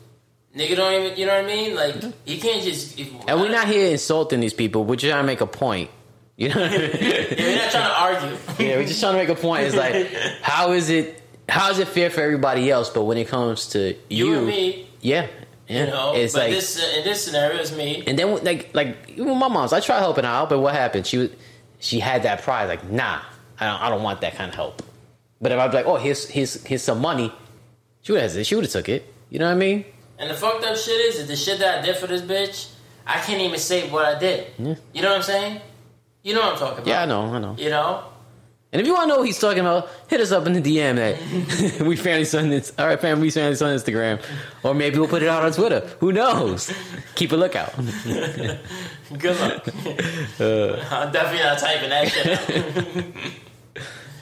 Nigga 0.56 0.76
don't 0.76 0.92
even, 1.04 1.16
you 1.18 1.26
know 1.26 1.36
what 1.36 1.44
I 1.44 1.46
mean? 1.46 1.76
Like, 1.76 1.94
you 2.24 2.38
can't 2.40 2.64
just. 2.64 2.98
If, 2.98 3.12
and 3.28 3.40
we're 3.40 3.50
not 3.50 3.68
here 3.68 3.92
insulting 3.92 4.40
these 4.40 4.54
people. 4.54 4.84
We're 4.84 4.96
just 4.96 5.10
trying 5.12 5.22
to 5.22 5.26
make 5.26 5.40
a 5.40 5.46
point. 5.46 5.90
You 6.36 6.48
know? 6.48 6.64
Yeah, 6.64 6.70
we're 6.70 7.56
not 7.56 7.70
trying 7.70 7.70
to 7.70 8.00
argue. 8.00 8.38
yeah, 8.66 8.76
we're 8.76 8.86
just 8.86 9.00
trying 9.00 9.12
to 9.12 9.18
make 9.18 9.28
a 9.28 9.40
point. 9.40 9.64
It's 9.64 9.76
like, 9.76 10.10
how 10.42 10.72
is 10.72 10.88
it? 10.90 11.22
How 11.48 11.70
is 11.70 11.78
it 11.78 11.88
fair 11.88 12.10
for 12.10 12.20
everybody 12.22 12.70
else? 12.70 12.90
But 12.90 13.04
when 13.04 13.18
it 13.18 13.28
comes 13.28 13.68
to 13.68 13.94
you, 14.08 14.26
You, 14.30 14.38
and 14.38 14.46
me, 14.46 14.88
yeah, 15.00 15.26
you 15.68 15.86
know? 15.86 16.14
it's 16.14 16.32
but 16.34 16.44
like, 16.44 16.50
this, 16.52 16.78
uh, 16.78 16.98
in 16.98 17.04
this 17.04 17.24
scenario, 17.24 17.60
it's 17.60 17.74
me. 17.74 18.04
and 18.06 18.18
then 18.18 18.42
like, 18.44 18.74
like 18.74 19.10
even 19.10 19.36
my 19.36 19.48
mom's, 19.48 19.72
I 19.72 19.80
try 19.80 19.98
helping 19.98 20.24
her 20.24 20.30
out, 20.30 20.48
but 20.48 20.60
what 20.60 20.74
happened? 20.74 21.06
She 21.06 21.18
was, 21.18 21.30
she 21.78 22.00
had 22.00 22.22
that 22.24 22.42
pride, 22.42 22.66
like, 22.66 22.88
nah, 22.90 23.20
I 23.60 23.66
don't, 23.66 23.82
I 23.82 23.88
don't 23.90 24.02
want 24.02 24.20
that 24.22 24.34
kind 24.34 24.48
of 24.48 24.54
help. 24.54 24.82
But 25.40 25.52
if 25.52 25.58
I'd 25.58 25.70
be 25.70 25.76
like, 25.76 25.86
oh, 25.86 25.96
here's, 25.96 26.28
here's, 26.28 26.62
here's 26.64 26.82
some 26.82 27.00
money, 27.00 27.32
she 28.02 28.12
would 28.12 28.22
have, 28.22 28.46
she 28.46 28.54
would 28.54 28.64
have 28.64 28.72
took 28.72 28.88
it. 28.88 29.12
You 29.30 29.38
know 29.38 29.46
what 29.46 29.52
I 29.52 29.56
mean? 29.56 29.84
And 30.18 30.30
the 30.30 30.34
fucked 30.34 30.64
up 30.64 30.76
shit 30.76 31.00
is, 31.00 31.16
is 31.16 31.28
the 31.28 31.36
shit 31.36 31.60
that 31.60 31.78
I 31.78 31.86
did 31.86 31.96
for 31.96 32.06
this 32.06 32.22
bitch, 32.22 32.72
I 33.06 33.18
can't 33.20 33.40
even 33.40 33.58
say 33.58 33.88
what 33.88 34.04
I 34.04 34.18
did. 34.18 34.48
You 34.58 35.02
know 35.02 35.10
what 35.10 35.16
I'm 35.16 35.22
saying? 35.22 35.60
You 36.22 36.34
know 36.34 36.40
what 36.40 36.52
I'm 36.54 36.58
talking 36.58 36.78
about. 36.78 36.86
Yeah, 36.86 37.02
I 37.02 37.06
know, 37.06 37.22
I 37.22 37.38
know. 37.38 37.56
You 37.58 37.70
know? 37.70 38.04
And 38.70 38.82
if 38.82 38.86
you 38.86 38.92
want 38.92 39.04
to 39.04 39.08
know 39.08 39.18
what 39.18 39.26
he's 39.26 39.38
talking 39.38 39.60
about, 39.60 39.88
hit 40.08 40.20
us 40.20 40.30
up 40.30 40.46
in 40.46 40.52
the 40.52 40.60
DM 40.60 40.98
at 40.98 41.80
we 41.86 41.96
family 41.96 42.26
son. 42.26 42.52
All 42.78 42.86
right, 42.86 43.00
fam, 43.00 43.18
we 43.20 43.30
family 43.30 43.54
son 43.54 43.74
Instagram, 43.74 44.22
or 44.62 44.74
maybe 44.74 44.98
we'll 44.98 45.08
put 45.08 45.22
it 45.22 45.28
out 45.28 45.42
on 45.42 45.52
Twitter. 45.52 45.80
Who 46.00 46.12
knows? 46.12 46.70
Keep 47.14 47.32
a 47.32 47.36
lookout. 47.36 47.72
Good 49.18 49.40
luck. 49.40 49.66
Uh. 50.40 50.76
I'm 50.90 51.10
definitely 51.10 51.42
not 51.44 51.58
typing 51.58 51.88
that 51.90 52.08
shit. 52.08 53.14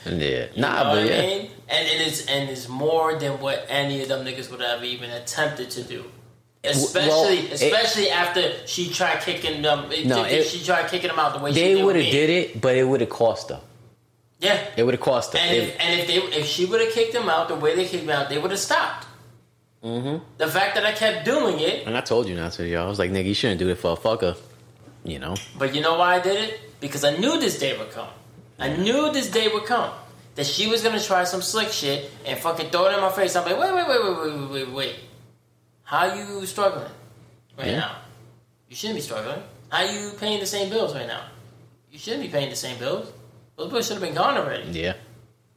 Yeah, 0.07 0.47
You 0.55 0.61
nah, 0.63 0.85
but 0.95 1.05
yeah, 1.05 1.17
I 1.17 1.21
mean? 1.21 1.51
And 1.69 1.89
it 1.89 2.07
is 2.07 2.27
and 2.27 2.49
it's 2.49 2.69
more 2.69 3.19
than 3.19 3.41
what 3.41 3.67
any 3.69 4.01
of 4.03 4.09
them 4.09 4.25
niggas 4.25 4.51
would 4.53 4.61
have 4.61 4.85
even 4.85 5.11
attempted 5.11 5.71
to 5.73 5.83
do. 5.83 6.05
Especially, 6.63 7.09
well, 7.11 7.29
it- 7.29 7.53
especially 7.53 8.11
after 8.11 8.53
she 8.67 8.89
tried 8.91 9.21
kicking 9.23 9.63
them. 9.63 9.91
No, 10.07 10.23
it- 10.25 10.47
she 10.47 10.65
tried 10.65 10.89
kicking 10.89 11.09
them 11.09 11.19
out 11.19 11.35
the 11.37 11.41
way 11.45 11.53
she 11.53 11.61
they 11.61 11.83
would 11.83 11.97
have 11.97 12.11
did 12.13 12.31
it, 12.31 12.61
but 12.61 12.77
it 12.77 12.85
would 12.85 13.01
have 13.01 13.11
cost 13.11 13.49
them. 13.49 13.61
Yeah, 14.39 14.67
it 14.77 14.85
would 14.85 14.95
have 14.95 15.01
cost 15.01 15.33
them. 15.33 15.41
And, 15.43 15.57
if, 15.57 15.77
and 15.81 16.01
if 16.01 16.07
they 16.07 16.17
if 16.39 16.47
she 16.47 16.67
would 16.67 16.81
have 16.81 16.93
kicked 16.93 17.15
him 17.15 17.29
out 17.29 17.49
the 17.49 17.57
way 17.57 17.75
they 17.75 17.87
kicked 17.87 18.05
him 18.05 18.11
out, 18.11 18.29
they 18.29 18.39
would 18.39 18.51
have 18.51 18.61
stopped. 18.61 19.07
Mm-hmm. 19.83 20.25
The 20.37 20.49
fact 20.49 20.75
that 20.75 20.85
I 20.85 20.93
kept 20.93 21.25
doing 21.25 21.61
it, 21.61 21.87
and 21.87 21.97
I 21.97 22.01
told 22.01 22.29
you 22.29 22.35
not 22.35 22.53
to, 22.53 22.67
y'all. 22.67 22.87
I 22.87 22.89
was 22.89 22.99
like, 22.99 23.11
nigga, 23.11 23.27
you 23.27 23.35
shouldn't 23.35 23.61
do 23.61 23.69
it 23.69 23.77
for 23.77 23.93
a 23.93 23.97
fucker, 23.97 24.37
you 25.05 25.19
know. 25.19 25.37
But 25.59 25.75
you 25.75 25.81
know 25.81 25.97
why 25.97 26.17
I 26.17 26.21
did 26.21 26.51
it? 26.51 26.61
Because 26.81 27.05
I 27.05 27.17
knew 27.17 27.39
this 27.41 27.59
day 27.59 27.77
would 27.79 27.91
come. 27.91 28.09
I 28.59 28.77
knew 28.77 29.13
this 29.13 29.31
day 29.31 29.49
would 29.49 29.65
come 29.65 29.91
that 30.35 30.47
she 30.47 30.69
was 30.69 30.83
gonna 30.83 31.01
try 31.01 31.25
some 31.25 31.43
slick 31.43 31.69
shit 31.69 32.11
and 32.27 32.39
fucking 32.39 32.71
throw 32.71 32.87
it 32.87 32.95
in 32.95 33.01
my 33.01 33.11
face. 33.11 33.37
I'm 33.37 33.45
like, 33.45 33.59
wait, 33.59 33.75
wait, 33.75 33.89
wait, 33.89 34.05
wait, 34.05 34.39
wait, 34.39 34.51
wait, 34.51 34.71
wait. 34.73 34.97
How 35.83 36.15
you 36.15 36.45
struggling 36.47 36.91
right 37.57 37.69
yeah. 37.69 37.79
now? 37.79 37.97
You 38.69 38.77
shouldn't 38.77 38.97
be 38.97 39.03
struggling. 39.03 39.43
How 39.71 39.83
you 39.83 40.13
paying 40.19 40.41
the 40.41 40.47
same 40.47 40.69
bills 40.69 40.95
right 40.95 41.07
now? 41.07 41.23
You 41.91 41.99
shouldn't 41.99 42.23
be 42.23 42.29
paying 42.29 42.51
the 42.51 42.57
same 42.57 42.79
bills. 42.79 43.11
Those 43.57 43.71
bills 43.71 43.87
should 43.87 43.95
have 43.95 44.03
been 44.03 44.15
gone 44.15 44.37
already. 44.37 44.71
Yeah, 44.71 44.95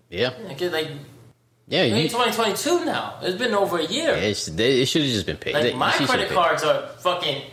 yeah, 0.10 0.32
Like, 0.48 0.62
like 0.62 0.88
yeah. 1.68 1.84
You, 1.84 2.08
2022 2.10 2.86
now. 2.86 3.20
It's 3.22 3.38
been 3.38 3.54
over 3.54 3.78
a 3.80 3.86
year. 3.86 4.14
it's, 4.16 4.46
they, 4.48 4.82
it 4.82 4.86
should 4.88 5.02
have 5.04 5.12
just 5.12 5.26
been 5.26 5.38
paid. 5.38 5.54
Like 5.54 5.64
They- 5.64 5.74
my 5.74 5.92
credit 5.92 6.30
paid. 6.30 6.34
cards 6.36 6.64
are 6.64 6.88
fucking 7.00 7.44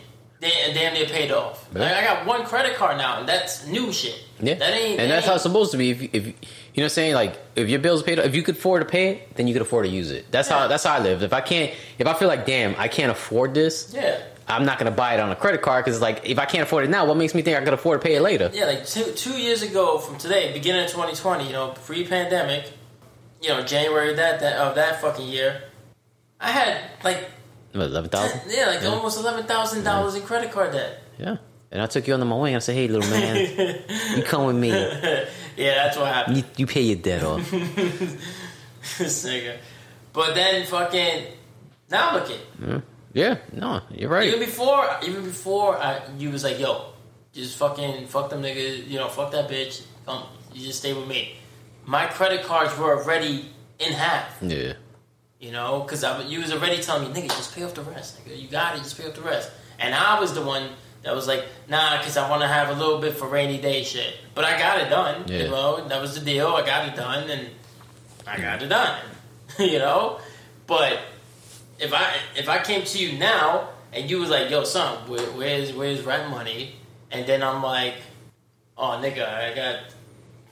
damn, 0.41 0.73
damn 0.73 0.93
near 0.93 1.05
paid 1.05 1.31
off. 1.31 1.67
Yeah. 1.73 1.81
Like, 1.81 1.93
I 1.93 2.03
got 2.03 2.25
one 2.25 2.45
credit 2.45 2.75
card 2.77 2.97
now, 2.97 3.19
and 3.19 3.27
that's 3.29 3.67
new 3.67 3.91
shit. 3.91 4.19
Yeah, 4.39 4.53
that 4.55 4.73
ain't. 4.73 4.99
and 4.99 5.11
that 5.11 5.15
that's 5.15 5.27
how 5.27 5.33
it's 5.33 5.43
supposed 5.43 5.71
to 5.71 5.77
be. 5.77 5.91
If, 5.91 6.01
if 6.13 6.13
you 6.25 6.31
know, 6.31 6.35
what 6.75 6.83
I'm 6.83 6.89
saying 6.89 7.13
like 7.15 7.39
if 7.55 7.69
your 7.69 7.79
bills 7.79 8.03
paid, 8.03 8.19
if 8.19 8.35
you 8.35 8.43
could 8.43 8.55
afford 8.55 8.83
to 8.83 8.87
pay 8.87 9.09
it, 9.09 9.35
then 9.35 9.47
you 9.47 9.53
could 9.53 9.63
afford 9.63 9.85
to 9.85 9.91
use 9.91 10.11
it. 10.11 10.31
That's 10.31 10.49
Yeah. 10.49 10.59
how 10.59 10.67
that's 10.67 10.83
how 10.83 10.93
I 10.93 10.99
live. 10.99 11.23
If 11.23 11.33
I 11.33 11.41
can't, 11.41 11.73
if 11.99 12.05
I 12.07 12.13
feel 12.13 12.27
like 12.27 12.45
damn, 12.45 12.75
I 12.77 12.87
can't 12.87 13.11
afford 13.11 13.53
this, 13.55 13.91
Yeah, 13.93 14.19
I'm 14.47 14.65
not 14.65 14.79
gonna 14.79 14.91
buy 14.91 15.13
it 15.13 15.19
on 15.19 15.29
a 15.29 15.35
credit 15.35 15.61
card 15.61 15.83
because 15.83 15.99
like 16.01 16.21
if 16.23 16.39
I 16.39 16.45
can't 16.45 16.63
afford 16.63 16.85
it 16.85 16.89
now, 16.89 17.05
what 17.05 17.17
makes 17.17 17.33
me 17.35 17.41
think 17.41 17.57
I 17.57 17.63
can 17.63 17.73
afford 17.73 18.01
to 18.01 18.07
pay 18.07 18.15
it 18.15 18.21
later? 18.21 18.49
Yeah, 18.53 18.65
like 18.65 18.85
two 18.85 19.11
two 19.13 19.37
years 19.37 19.61
ago 19.61 19.97
from 19.97 20.17
today, 20.17 20.53
beginning 20.53 20.85
of 20.85 20.91
2020, 20.91 21.45
you 21.45 21.53
know, 21.53 21.73
pre-pandemic, 21.85 22.71
you 23.41 23.49
know, 23.49 23.61
January 23.63 24.13
that, 24.13 24.39
that 24.39 24.57
of 24.57 24.75
that 24.75 25.01
fucking 25.01 25.27
year, 25.27 25.63
I 26.39 26.51
had 26.51 26.81
like 27.03 27.29
eleven 27.73 28.09
thousand? 28.09 28.41
yeah, 28.49 28.67
like 28.67 28.83
almost 28.83 29.19
eleven 29.19 29.45
thousand 29.45 29.83
dollars 29.83 30.15
in 30.15 30.21
credit 30.21 30.51
card 30.51 30.71
debt. 30.71 31.01
Yeah. 31.17 31.37
And 31.69 31.81
I 31.81 31.85
took 31.87 32.07
you 32.07 32.13
under 32.13 32.25
my 32.25 32.37
wing. 32.37 32.55
I 32.55 32.59
said, 32.59 32.75
"Hey, 32.75 32.87
little 32.87 33.09
man, 33.09 33.35
you 34.15 34.23
come 34.23 34.45
with 34.45 34.55
me. 34.55 34.69
Yeah, 35.57 35.73
that's 35.73 35.97
what 35.97 36.05
happened. 36.13 36.37
You, 36.37 36.43
you 36.55 36.67
pay 36.67 36.81
your 36.81 36.97
debt 36.97 37.23
off." 37.23 37.49
this 37.51 39.25
nigga. 39.25 39.57
But 40.13 40.35
then 40.35 40.67
fucking 40.67 41.25
now 41.89 42.13
look 42.13 42.29
it. 42.29 42.83
Yeah. 43.17 43.37
No, 43.51 43.81
you're 43.89 44.11
right. 44.11 44.27
Even 44.27 44.39
before, 44.39 44.87
even 45.01 45.23
before, 45.23 45.75
I, 45.75 46.01
you 46.19 46.29
was 46.29 46.43
like, 46.43 46.59
"Yo, 46.59 46.93
just 47.33 47.57
fucking 47.57 48.05
fuck 48.05 48.29
them 48.29 48.43
niggas. 48.43 48.87
You 48.87 48.99
know, 48.99 49.09
fuck 49.09 49.31
that 49.31 49.49
bitch. 49.49 49.81
Come, 50.05 50.23
you 50.53 50.67
just 50.67 50.79
stay 50.79 50.93
with 50.93 51.07
me." 51.07 51.35
My 51.85 52.05
credit 52.05 52.43
cards 52.43 52.77
were 52.77 52.95
already 52.95 53.49
in 53.79 53.91
half. 53.91 54.37
Yeah. 54.41 54.73
You 55.39 55.51
know, 55.51 55.81
because 55.81 56.03
you 56.29 56.41
was 56.41 56.53
already 56.53 56.77
telling 56.77 57.11
me, 57.11 57.19
"Nigga, 57.19 57.29
just 57.29 57.55
pay 57.55 57.63
off 57.63 57.73
the 57.73 57.81
rest. 57.81 58.23
Nigga, 58.23 58.39
you 58.39 58.47
got 58.49 58.75
it. 58.75 58.83
Just 58.83 58.99
pay 58.99 59.07
off 59.07 59.15
the 59.15 59.21
rest." 59.21 59.49
And 59.79 59.95
I 59.95 60.19
was 60.19 60.35
the 60.35 60.43
one 60.43 60.69
that 61.01 61.15
was 61.15 61.27
like, 61.27 61.43
"Nah," 61.67 61.97
because 61.97 62.17
I 62.17 62.29
want 62.29 62.43
to 62.43 62.47
have 62.47 62.69
a 62.69 62.73
little 62.73 62.99
bit 62.99 63.17
for 63.17 63.27
rainy 63.27 63.57
day 63.57 63.81
shit. 63.83 64.13
But 64.35 64.45
I 64.45 64.59
got 64.59 64.79
it 64.79 64.91
done. 64.91 65.23
Yeah. 65.27 65.45
You 65.45 65.49
know, 65.49 65.87
that 65.87 65.99
was 65.99 66.13
the 66.13 66.23
deal. 66.23 66.49
I 66.49 66.63
got 66.63 66.87
it 66.87 66.95
done, 66.95 67.27
and 67.31 67.49
I 68.27 68.39
got 68.39 68.61
it 68.61 68.67
done. 68.67 68.99
you 69.59 69.79
know, 69.79 70.19
but 70.67 70.99
if 71.79 71.93
I 71.93 72.15
if 72.35 72.49
I 72.49 72.59
came 72.63 72.83
to 72.83 72.97
you 72.97 73.17
now 73.17 73.69
and 73.93 74.09
you 74.09 74.19
was 74.19 74.29
like, 74.29 74.49
"Yo, 74.49 74.63
son, 74.63 75.09
where, 75.09 75.21
where's 75.31 75.73
where's 75.73 76.01
rent 76.01 76.29
money?" 76.29 76.75
and 77.11 77.25
then 77.25 77.43
I'm 77.43 77.61
like, 77.63 77.95
"Oh, 78.77 78.99
nigga, 79.01 79.27
I 79.27 79.53
got." 79.53 79.79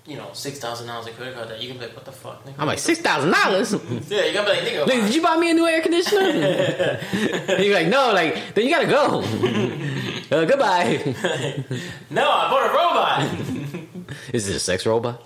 You 0.08 0.18
know, 0.18 0.30
six 0.34 0.60
thousand 0.60 0.86
dollars 0.86 1.08
in 1.08 1.16
credit 1.16 1.34
card 1.34 1.50
that 1.50 1.60
you 1.64 1.68
can 1.68 1.80
be 1.80 1.86
like, 1.88 1.96
what 1.96 2.06
the 2.06 2.12
fuck, 2.12 2.46
nigga? 2.46 2.54
I'm 2.60 2.68
like 2.68 2.78
six 2.78 3.00
thousand 3.00 3.32
dollars. 3.32 3.74
Yeah, 4.08 4.26
you 4.26 4.34
gonna 4.34 4.52
be 4.52 4.56
like, 4.56 4.60
nigga. 4.60 4.86
Did 4.86 5.16
you 5.16 5.22
buy 5.24 5.36
me 5.36 5.50
a 5.50 5.54
new 5.56 5.66
air 5.66 5.82
conditioner? 5.82 6.98
He's 7.58 7.74
like, 7.74 7.88
no, 7.88 8.14
like, 8.14 8.54
then 8.54 8.66
you 8.66 8.70
gotta 8.70 8.86
go. 8.86 9.22
uh, 10.32 10.46
goodbye. 10.46 11.02
no, 12.12 12.30
I 12.30 12.50
bought 12.52 12.70
a 12.70 12.74
robot. 12.76 13.90
Is 14.32 14.48
it 14.48 14.56
a 14.56 14.60
sex 14.60 14.86
robot? 14.86 15.24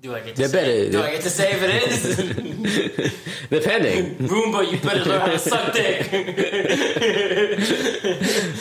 Do 0.00 0.14
I 0.14 0.20
get 0.20 0.36
to 0.36 0.42
They 0.42 0.48
say? 0.48 0.52
better- 0.52 0.90
do 0.92 1.02
I 1.02 1.10
get 1.10 1.22
to 1.22 1.30
say 1.30 1.52
if 1.52 1.62
it 1.62 1.70
is? 1.90 3.14
Depending. 3.50 4.14
Roomba, 4.28 4.70
you 4.70 4.78
better 4.78 5.04
learn 5.04 5.20
how 5.20 5.26
to 5.26 5.38
suck 5.38 5.72
dick. 5.72 6.06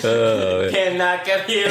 Uh, 0.04 0.70
Cannot 0.72 1.26
get 1.26 1.50
you. 1.50 1.70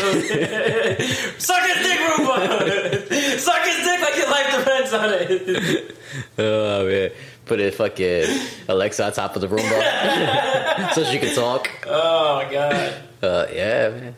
suck 1.38 1.62
his 1.64 1.86
dick, 1.86 1.98
Roomba. 1.98 3.38
suck 3.38 3.62
his 3.64 3.76
dick 3.84 4.00
like 4.00 4.16
your 4.16 4.30
life 4.30 4.56
depends 4.58 4.92
on 4.92 5.08
it. 5.12 5.96
oh 6.38 6.86
man, 6.86 7.10
put 7.44 7.60
a 7.60 7.70
fucking 7.70 8.24
Alexa 8.68 9.04
on 9.06 9.12
top 9.12 9.36
of 9.36 9.42
the 9.42 9.48
Roomba 9.48 10.92
so 10.94 11.04
she 11.04 11.18
can 11.18 11.34
talk. 11.34 11.70
Oh 11.86 12.42
my 12.44 12.52
god. 12.52 12.94
Uh, 13.22 13.46
yeah, 13.52 13.88
man. 13.90 14.14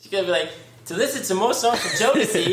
She's 0.00 0.10
gonna 0.10 0.24
be 0.24 0.30
like, 0.30 0.50
to 0.88 0.94
listen 0.96 1.22
to 1.22 1.34
more 1.34 1.54
songs 1.54 1.80
from 1.80 1.90
Jodeci. 1.90 2.44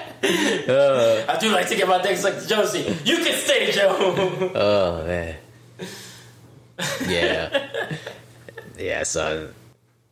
Uh, 0.20 1.24
I 1.28 1.38
do 1.38 1.50
like 1.52 1.68
to 1.68 1.76
get 1.76 1.86
my 1.86 2.02
things 2.02 2.24
like 2.24 2.34
Jodeci. 2.34 3.06
You 3.06 3.18
can 3.18 3.34
stay, 3.34 3.70
Joe. 3.70 4.50
oh 4.54 5.06
man. 5.06 5.36
Yeah. 7.06 7.68
Yeah, 8.76 9.04
son. 9.04 9.54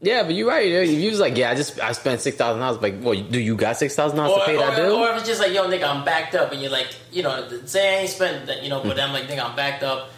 Yeah, 0.01 0.23
but 0.23 0.35
you're 0.35 0.49
right. 0.49 0.65
If 0.67 0.91
you 0.91 1.11
was 1.11 1.19
like, 1.19 1.37
yeah, 1.37 1.51
I 1.51 1.55
just 1.55 1.81
I 1.81 1.93
spent 1.93 2.21
six 2.21 2.37
thousand 2.37 2.61
dollars. 2.61 2.81
Like, 2.81 2.97
well, 3.01 3.21
do 3.21 3.41
you 3.41 3.57
got 3.57 3.77
six 3.77 3.97
thousand 3.97 4.19
dollars 4.19 4.39
to 4.39 4.45
pay 4.45 4.57
that 4.57 4.77
bill? 4.77 4.97
or 4.97 5.11
if 5.11 5.19
it's 5.19 5.27
just 5.27 5.41
like, 5.41 5.53
yo, 5.53 5.69
nigga, 5.69 5.85
I'm 5.85 6.05
backed 6.05 6.35
up, 6.35 6.53
and 6.53 6.61
you're 6.63 6.71
like, 6.71 6.95
you 7.11 7.23
know, 7.23 7.49
say 7.65 7.97
I 7.97 8.01
ain't 8.03 8.11
spent 8.11 8.47
that, 8.47 8.63
you 8.63 8.69
know, 8.69 8.83
but 8.83 8.99
I'm 9.01 9.13
like, 9.13 9.25
nigga, 9.25 9.45
I'm 9.45 9.57
backed 9.57 9.83
up. 9.83 10.11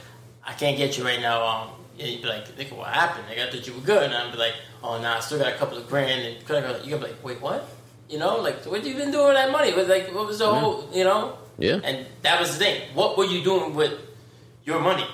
I 0.44 0.52
can't 0.52 0.76
get 0.76 0.98
you 0.98 1.04
right 1.04 1.20
now. 1.20 1.46
Um, 1.46 1.68
yeah, 1.96 2.06
you'd 2.06 2.22
be 2.22 2.28
like, 2.28 2.46
nigga, 2.56 2.76
what 2.76 2.88
happened? 2.88 3.24
Nigga, 3.28 3.48
I 3.48 3.50
thought 3.50 3.66
you 3.66 3.72
were 3.72 3.80
good, 3.80 4.02
and 4.02 4.14
I'd 4.14 4.32
be 4.32 4.38
like, 4.38 4.54
oh, 4.82 5.00
nah, 5.00 5.16
I 5.16 5.20
still 5.20 5.38
got 5.38 5.52
a 5.52 5.56
couple 5.56 5.78
of 5.78 5.88
grand, 5.88 6.10
and 6.22 6.36
you're 6.48 6.60
gonna 6.60 6.78
be 6.82 7.12
like, 7.12 7.24
wait, 7.24 7.40
what? 7.40 7.68
You 8.08 8.18
know, 8.18 8.40
like, 8.40 8.64
what 8.64 8.84
you 8.84 8.94
been 8.94 9.10
doing 9.10 9.26
with 9.26 9.36
that 9.36 9.50
money? 9.52 9.72
Was 9.74 9.88
like, 9.88 10.14
what 10.14 10.26
was 10.26 10.38
the 10.38 10.46
whole, 10.52 10.88
you 10.92 11.04
know? 11.04 11.36
yeah. 11.58 11.80
And 11.84 12.06
that 12.22 12.40
was 12.40 12.56
the 12.56 12.64
thing. 12.64 12.82
What 12.94 13.18
were 13.18 13.24
you 13.26 13.42
doing 13.44 13.74
with 13.74 13.92
your 14.64 14.80
money? 14.80 15.04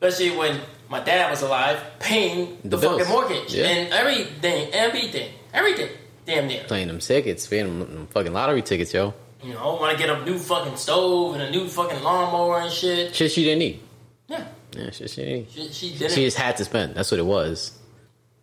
Especially 0.00 0.36
when 0.36 0.60
my 0.88 1.00
dad 1.00 1.30
was 1.30 1.42
alive, 1.42 1.78
paying 1.98 2.58
the, 2.64 2.76
The 2.76 2.88
fucking 2.88 3.08
mortgage 3.08 3.52
Yeah. 3.54 3.66
and 3.66 3.92
everything, 3.92 4.70
everything, 4.72 5.30
everything, 5.52 5.90
damn 6.24 6.46
near. 6.46 6.64
Playing 6.64 6.88
them 6.88 7.00
tickets, 7.00 7.46
paying 7.46 7.66
them, 7.66 7.78
them 7.80 8.06
fucking 8.08 8.32
lottery 8.32 8.62
tickets, 8.62 8.94
yo. 8.94 9.12
You 9.42 9.54
know, 9.54 9.74
want 9.74 9.92
to 9.92 9.98
get 9.98 10.08
a 10.08 10.24
new 10.24 10.38
fucking 10.38 10.76
stove 10.76 11.34
and 11.34 11.42
a 11.42 11.50
new 11.50 11.68
fucking 11.68 12.02
lawnmower 12.02 12.60
and 12.60 12.72
shit. 12.72 13.14
Shit 13.14 13.30
she 13.32 13.44
didn't 13.44 13.58
need. 13.60 13.80
Yeah, 14.28 14.46
Yeah, 14.76 14.90
shit 14.90 15.10
she 15.10 15.24
didn't 15.24 15.50
she, 15.50 15.68
she 15.72 15.98
did 15.98 16.10
She 16.10 16.24
just 16.24 16.36
had 16.36 16.56
to 16.56 16.64
spend. 16.64 16.94
That's 16.94 17.10
what 17.10 17.20
it 17.20 17.26
was. 17.26 17.72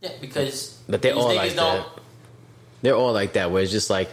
Yeah, 0.03 0.11
because 0.19 0.77
But 0.87 1.01
they're 1.01 1.15
all 1.15 1.33
like 1.33 1.55
that. 1.55 1.87
They're 2.81 2.95
all 2.95 3.13
like 3.13 3.33
that, 3.33 3.51
where 3.51 3.63
it's 3.63 3.71
just 3.71 3.89
like, 3.89 4.09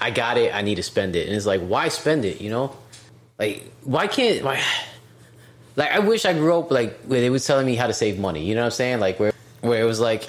I 0.00 0.10
got 0.10 0.38
it, 0.38 0.54
I 0.54 0.62
need 0.62 0.76
to 0.76 0.82
spend 0.82 1.14
it, 1.14 1.26
and 1.26 1.36
it's 1.36 1.44
like, 1.44 1.60
why 1.60 1.88
spend 1.88 2.24
it? 2.24 2.40
You 2.40 2.48
know, 2.48 2.76
like 3.38 3.70
why 3.84 4.06
can't 4.06 4.42
why? 4.42 4.62
Like 5.76 5.90
I 5.90 5.98
wish 6.00 6.24
I 6.24 6.32
grew 6.32 6.58
up 6.58 6.70
like 6.70 7.00
where 7.02 7.20
they 7.20 7.30
was 7.30 7.46
telling 7.46 7.66
me 7.66 7.76
how 7.76 7.86
to 7.86 7.92
save 7.92 8.18
money. 8.18 8.44
You 8.44 8.54
know 8.54 8.62
what 8.62 8.66
I'm 8.66 8.70
saying? 8.72 9.00
Like 9.00 9.20
where 9.20 9.32
where 9.60 9.80
it 9.80 9.84
was 9.84 10.00
like, 10.00 10.28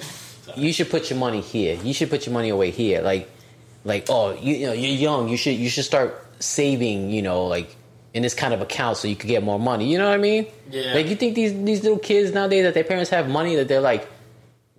you 0.55 0.73
should 0.73 0.89
put 0.89 1.09
your 1.09 1.17
money 1.17 1.41
here. 1.41 1.75
You 1.81 1.93
should 1.93 2.09
put 2.09 2.25
your 2.25 2.33
money 2.33 2.49
away 2.49 2.71
here. 2.71 3.01
Like 3.01 3.29
like 3.85 4.07
oh 4.09 4.33
you, 4.33 4.55
you 4.55 4.67
know 4.67 4.73
you're 4.73 4.91
young. 4.91 5.29
You 5.29 5.37
should 5.37 5.55
you 5.55 5.69
should 5.69 5.85
start 5.85 6.27
saving. 6.39 7.09
You 7.09 7.21
know 7.21 7.45
like 7.45 7.75
in 8.13 8.21
this 8.21 8.33
kind 8.33 8.53
of 8.53 8.61
account 8.61 8.97
so 8.97 9.07
you 9.07 9.15
could 9.15 9.29
get 9.29 9.41
more 9.43 9.59
money. 9.59 9.89
You 9.91 9.97
know 9.97 10.07
what 10.07 10.15
I 10.15 10.21
mean? 10.21 10.45
Yeah. 10.69 10.93
Like 10.93 11.07
you 11.07 11.15
think 11.15 11.35
these 11.35 11.53
these 11.63 11.83
little 11.83 11.99
kids 11.99 12.31
nowadays 12.31 12.63
that 12.63 12.73
their 12.73 12.83
parents 12.83 13.09
have 13.09 13.29
money 13.29 13.55
that 13.55 13.67
they're 13.67 13.81
like 13.81 14.07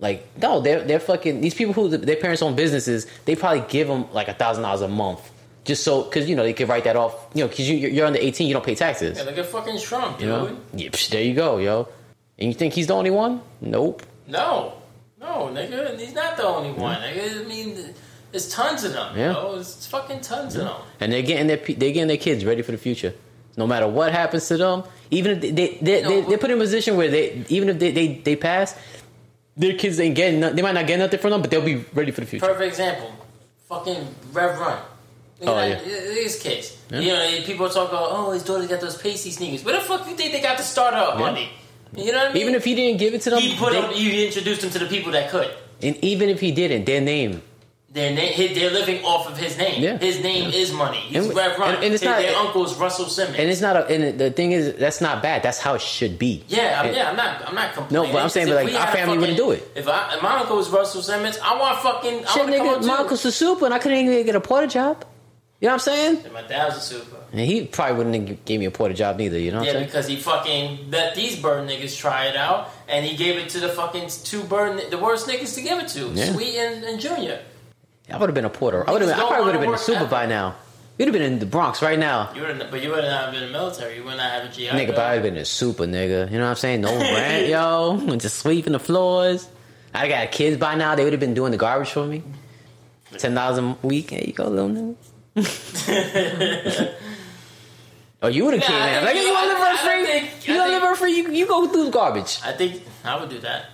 like 0.00 0.26
no, 0.40 0.60
they're 0.60 0.82
they're 0.82 1.00
fucking 1.00 1.40
these 1.40 1.54
people 1.54 1.74
who 1.74 1.88
their 1.88 2.16
parents 2.16 2.42
own 2.42 2.56
businesses. 2.56 3.06
They 3.26 3.36
probably 3.36 3.64
give 3.68 3.86
them 3.86 4.10
like 4.12 4.28
a 4.28 4.34
thousand 4.34 4.62
dollars 4.62 4.80
a 4.80 4.88
month 4.88 5.30
just 5.64 5.82
so 5.82 6.04
because 6.04 6.28
you 6.28 6.36
know 6.36 6.42
they 6.42 6.52
could 6.52 6.68
write 6.68 6.84
that 6.84 6.96
off. 6.96 7.14
You 7.34 7.44
know, 7.44 7.48
because 7.48 7.68
you, 7.68 7.76
you're 7.76 8.06
under 8.06 8.18
eighteen, 8.18 8.48
you 8.48 8.54
don't 8.54 8.64
pay 8.64 8.74
taxes. 8.74 9.18
Yeah, 9.18 9.24
look 9.24 9.38
at 9.38 9.46
fucking 9.46 9.78
Trump, 9.78 10.18
dude. 10.18 10.26
You 10.26 10.28
know, 10.28 10.56
yeah, 10.74 10.88
psh, 10.88 11.10
there 11.10 11.22
you 11.22 11.34
go, 11.34 11.58
yo. 11.58 11.88
And 12.38 12.48
you 12.48 12.54
think 12.54 12.72
he's 12.74 12.86
the 12.86 12.94
only 12.94 13.10
one? 13.10 13.42
Nope. 13.60 14.02
No, 14.26 14.74
no, 15.20 15.50
nigga, 15.52 15.98
he's 15.98 16.14
not 16.14 16.36
the 16.36 16.44
only 16.44 16.72
one. 16.72 16.96
Mm-hmm. 16.96 17.18
Nigga, 17.18 17.44
I 17.44 17.48
mean, 17.48 17.94
there's 18.30 18.48
tons 18.48 18.84
of 18.84 18.94
them. 18.94 19.16
Yeah. 19.16 19.26
Yeah, 19.26 19.32
know? 19.32 19.54
there's 19.56 19.86
fucking 19.86 20.22
tons 20.22 20.56
of 20.56 20.64
them. 20.64 20.76
And 21.00 21.12
they're 21.12 21.22
getting 21.22 21.46
their 21.46 21.58
they're 21.58 21.92
getting 21.92 22.08
their 22.08 22.16
kids 22.16 22.44
ready 22.44 22.62
for 22.62 22.72
the 22.72 22.78
future. 22.78 23.12
No 23.56 23.66
matter 23.66 23.86
what 23.86 24.12
happens 24.12 24.48
to 24.48 24.56
them, 24.56 24.84
even 25.10 25.32
if 25.32 25.40
they 25.42 25.50
they 25.50 25.78
they, 25.82 26.02
No, 26.02 26.08
they, 26.08 26.20
they're 26.22 26.38
put 26.38 26.50
in 26.50 26.56
a 26.56 26.60
position 26.60 26.96
where 26.96 27.10
they 27.10 27.44
even 27.48 27.68
if 27.68 27.78
they 27.78 27.90
they, 27.90 28.14
they 28.14 28.36
pass, 28.36 28.76
their 29.60 29.74
kids 29.74 30.00
ain't 30.00 30.14
getting 30.16 30.40
no- 30.40 30.52
they 30.52 30.62
might 30.62 30.74
not 30.74 30.86
get 30.86 30.98
nothing 30.98 31.20
from 31.20 31.30
them, 31.32 31.40
but 31.42 31.50
they'll 31.50 31.60
be 31.74 31.84
ready 31.94 32.10
for 32.10 32.22
the 32.22 32.26
future. 32.26 32.46
Perfect 32.46 32.68
example. 32.72 33.12
Fucking 33.68 34.02
Rev 34.32 34.58
Run. 34.58 34.78
Look 35.40 35.48
Oh, 35.48 35.58
at 35.58 35.68
yeah. 35.86 35.94
His 36.24 36.38
case. 36.42 36.76
Yeah. 36.90 37.00
You 37.00 37.12
know, 37.14 37.46
people 37.46 37.68
talk 37.70 37.88
about, 37.88 38.08
oh, 38.10 38.30
his 38.32 38.42
daughter 38.42 38.66
got 38.66 38.80
those 38.80 38.96
Pastry 38.96 39.30
sneakers. 39.30 39.64
Where 39.64 39.74
the 39.74 39.80
fuck 39.80 40.04
do 40.04 40.10
you 40.10 40.16
think 40.16 40.32
they 40.32 40.40
got 40.40 40.56
the 40.58 40.62
startup 40.64 41.14
Yeah. 41.14 41.20
money? 41.26 41.48
You 41.96 42.12
know 42.12 42.18
what 42.18 42.30
I 42.30 42.32
mean? 42.34 42.42
Even 42.42 42.54
if 42.54 42.64
he 42.64 42.74
didn't 42.74 42.98
give 42.98 43.14
it 43.14 43.22
to 43.22 43.30
them, 43.30 43.40
he 43.40 43.54
put 43.56 43.72
they- 43.72 43.80
them, 43.80 43.90
you 43.94 44.26
introduced 44.26 44.60
them 44.62 44.70
to 44.70 44.78
the 44.80 44.86
people 44.86 45.12
that 45.12 45.30
could. 45.30 45.50
and 45.82 45.96
even 46.04 46.28
if 46.28 46.40
he 46.40 46.50
didn't, 46.52 46.84
their 46.84 47.00
name 47.00 47.42
Their 47.92 48.14
name, 48.14 48.32
his, 48.32 48.54
they're 48.56 48.70
living 48.70 49.04
off 49.04 49.28
of 49.28 49.36
his 49.36 49.58
name. 49.58 49.82
Yeah. 49.82 49.98
His 49.98 50.22
name 50.22 50.52
is 50.52 50.72
money. 50.72 50.98
He's 50.98 51.26
And- 51.26 51.34
Rev 51.34 51.58
Run. 51.58 51.74
and- 51.74 51.84
and 51.84 51.92
it's 51.94 52.02
His- 52.04 52.08
not- 52.08 52.20
their 52.22 52.36
uncle's 52.36 52.76
Russell 52.76 53.06
Simmons. 53.08 53.36
and 53.36 53.50
it's 53.50 53.60
not 53.60 53.76
a 53.76 53.84
and 53.88 54.16
the 54.16 54.30
thing 54.30 54.52
is 54.52 54.74
that's 54.74 55.00
not 55.00 55.22
bad. 55.24 55.42
That's 55.42 55.58
how 55.58 55.74
it 55.74 55.80
should 55.80 56.16
be. 56.16 56.44
yeah, 56.46 56.78
I'm, 56.80 56.86
And- 56.86 56.96
yeah, 56.96 57.10
I'm 57.10 57.16
not, 57.16 57.48
I'm 57.48 57.54
not 57.56 57.74
complaining. 57.74 58.06
No, 58.08 58.12
but 58.12 58.22
I'm 58.22 58.28
saying, 58.28 58.46
but, 58.46 58.64
like, 58.64 58.74
our 58.80 58.92
family 58.92 59.18
wouldn't 59.18 59.36
do 59.36 59.50
it. 59.50 59.68
If, 59.74 59.88
I, 59.88 60.14
if 60.14 60.22
my 60.22 60.38
uncle 60.38 60.56
was 60.56 60.68
Russell 60.70 61.02
Simmons, 61.02 61.36
I 61.42 61.58
want 61.58 61.80
fucking. 61.80 62.24
I 62.26 62.28
Shit, 62.32 62.42
want 62.44 62.52
to 62.52 62.58
come 62.58 62.82
nigga, 62.82 62.86
my 62.86 62.96
uncle's 62.98 63.24
a 63.24 63.32
super, 63.32 63.64
and 63.64 63.74
I 63.74 63.80
couldn't 63.80 63.98
even 63.98 64.24
get 64.24 64.36
a 64.36 64.40
porter 64.40 64.68
job. 64.68 65.04
You 65.60 65.66
know 65.68 65.74
what 65.74 65.86
I'm 65.88 65.92
saying? 65.94 66.20
And 66.24 66.32
my 66.32 66.42
dad 66.42 66.68
was 66.68 66.76
a 66.78 66.80
super. 66.80 67.16
And 67.32 67.40
he 67.40 67.66
probably 67.66 67.96
wouldn't 67.96 68.28
have 68.28 68.44
gave 68.46 68.60
me 68.60 68.66
a 68.66 68.70
porter 68.70 68.94
job 68.94 69.18
neither. 69.18 69.38
You 69.38 69.50
know 69.50 69.58
what 69.58 69.64
Yeah, 69.66 69.72
I'm 69.72 69.76
saying? 69.78 69.86
because 69.86 70.06
he 70.06 70.16
fucking 70.16 70.90
let 70.90 71.14
these 71.16 71.36
bird 71.36 71.68
niggas 71.68 71.98
try 71.98 72.26
it 72.26 72.36
out, 72.36 72.70
and 72.88 73.04
he 73.04 73.16
gave 73.16 73.36
it 73.36 73.48
to 73.50 73.58
the 73.60 73.68
fucking 73.68 74.08
two 74.24 74.42
bird, 74.44 74.80
the 74.90 74.96
worst 74.96 75.26
niggas 75.26 75.54
to 75.56 75.60
give 75.60 75.78
it 75.80 75.88
to, 75.88 76.12
Yeah. 76.14 76.32
Sweet 76.32 76.56
and, 76.56 76.84
and 76.84 77.00
Junior. 77.00 77.40
I 78.12 78.18
would 78.18 78.28
have 78.28 78.34
been 78.34 78.44
a 78.44 78.50
porter. 78.50 78.88
I 78.88 78.92
would 78.92 79.02
have. 79.02 79.10
I 79.10 79.14
probably 79.18 79.44
would 79.46 79.54
have 79.54 79.62
been 79.64 79.74
a 79.74 79.78
super 79.78 80.06
by 80.06 80.26
now. 80.26 80.56
You'd 80.98 81.06
have 81.06 81.12
been 81.14 81.22
in 81.32 81.38
the 81.38 81.46
Bronx 81.46 81.80
right 81.80 81.98
now. 81.98 82.30
You 82.34 82.42
would, 82.42 82.58
but 82.70 82.82
you 82.82 82.90
would 82.90 83.04
not 83.04 83.24
have 83.26 83.32
been 83.32 83.42
in 83.44 83.52
the 83.52 83.58
military. 83.58 83.96
You 83.96 84.04
would 84.04 84.18
not 84.18 84.30
have 84.30 84.44
a 84.44 84.48
GI. 84.54 84.66
Nigga, 84.68 84.86
Bill. 84.88 84.96
but 84.96 84.98
I'd 85.06 85.14
have 85.14 85.22
been 85.22 85.36
a 85.38 85.44
super 85.46 85.84
nigga. 85.84 86.30
You 86.30 86.36
know 86.38 86.44
what 86.44 86.50
I'm 86.50 86.56
saying? 86.56 86.82
No 86.82 86.94
rent, 86.98 87.48
yo. 87.48 88.16
Just 88.18 88.36
sweeping 88.40 88.72
the 88.74 88.78
floors. 88.78 89.48
I 89.94 90.08
got 90.08 90.30
kids 90.30 90.58
by 90.58 90.74
now. 90.74 90.94
They 90.96 91.04
would 91.04 91.14
have 91.14 91.20
been 91.20 91.32
doing 91.34 91.52
the 91.52 91.56
garbage 91.56 91.90
for 91.90 92.04
me. 92.06 92.22
Ten 93.16 93.34
dollars 93.34 93.58
a 93.58 93.76
week. 93.86 94.10
Here 94.10 94.22
you 94.26 94.32
go, 94.34 94.48
little 94.48 94.68
nigga. 94.68 94.96
oh, 98.22 98.28
you 98.28 98.44
would 98.44 98.54
have 98.54 98.62
Nah, 98.62 98.66
came 98.68 98.82
I 98.82 98.98
in. 98.98 99.04
Like, 99.04 99.14
you- 99.16 99.22
you 99.22 99.32
want 99.32 99.50
to 99.50 99.58
live 99.58 99.62
I- 99.62 99.76
free? 99.76 100.04
think- 100.06 100.48
You 100.48 100.54
I 100.54 100.58
want 100.58 100.82
to 100.82 100.88
live 100.88 100.98
free? 100.98 101.16
You, 101.16 101.30
you 101.32 101.46
go 101.46 101.66
through 101.68 101.84
the 101.86 101.90
garbage. 101.90 102.38
I 102.44 102.52
think 102.52 102.82
I 103.04 103.18
would 103.18 103.30
do 103.30 103.38
that. 103.40 103.66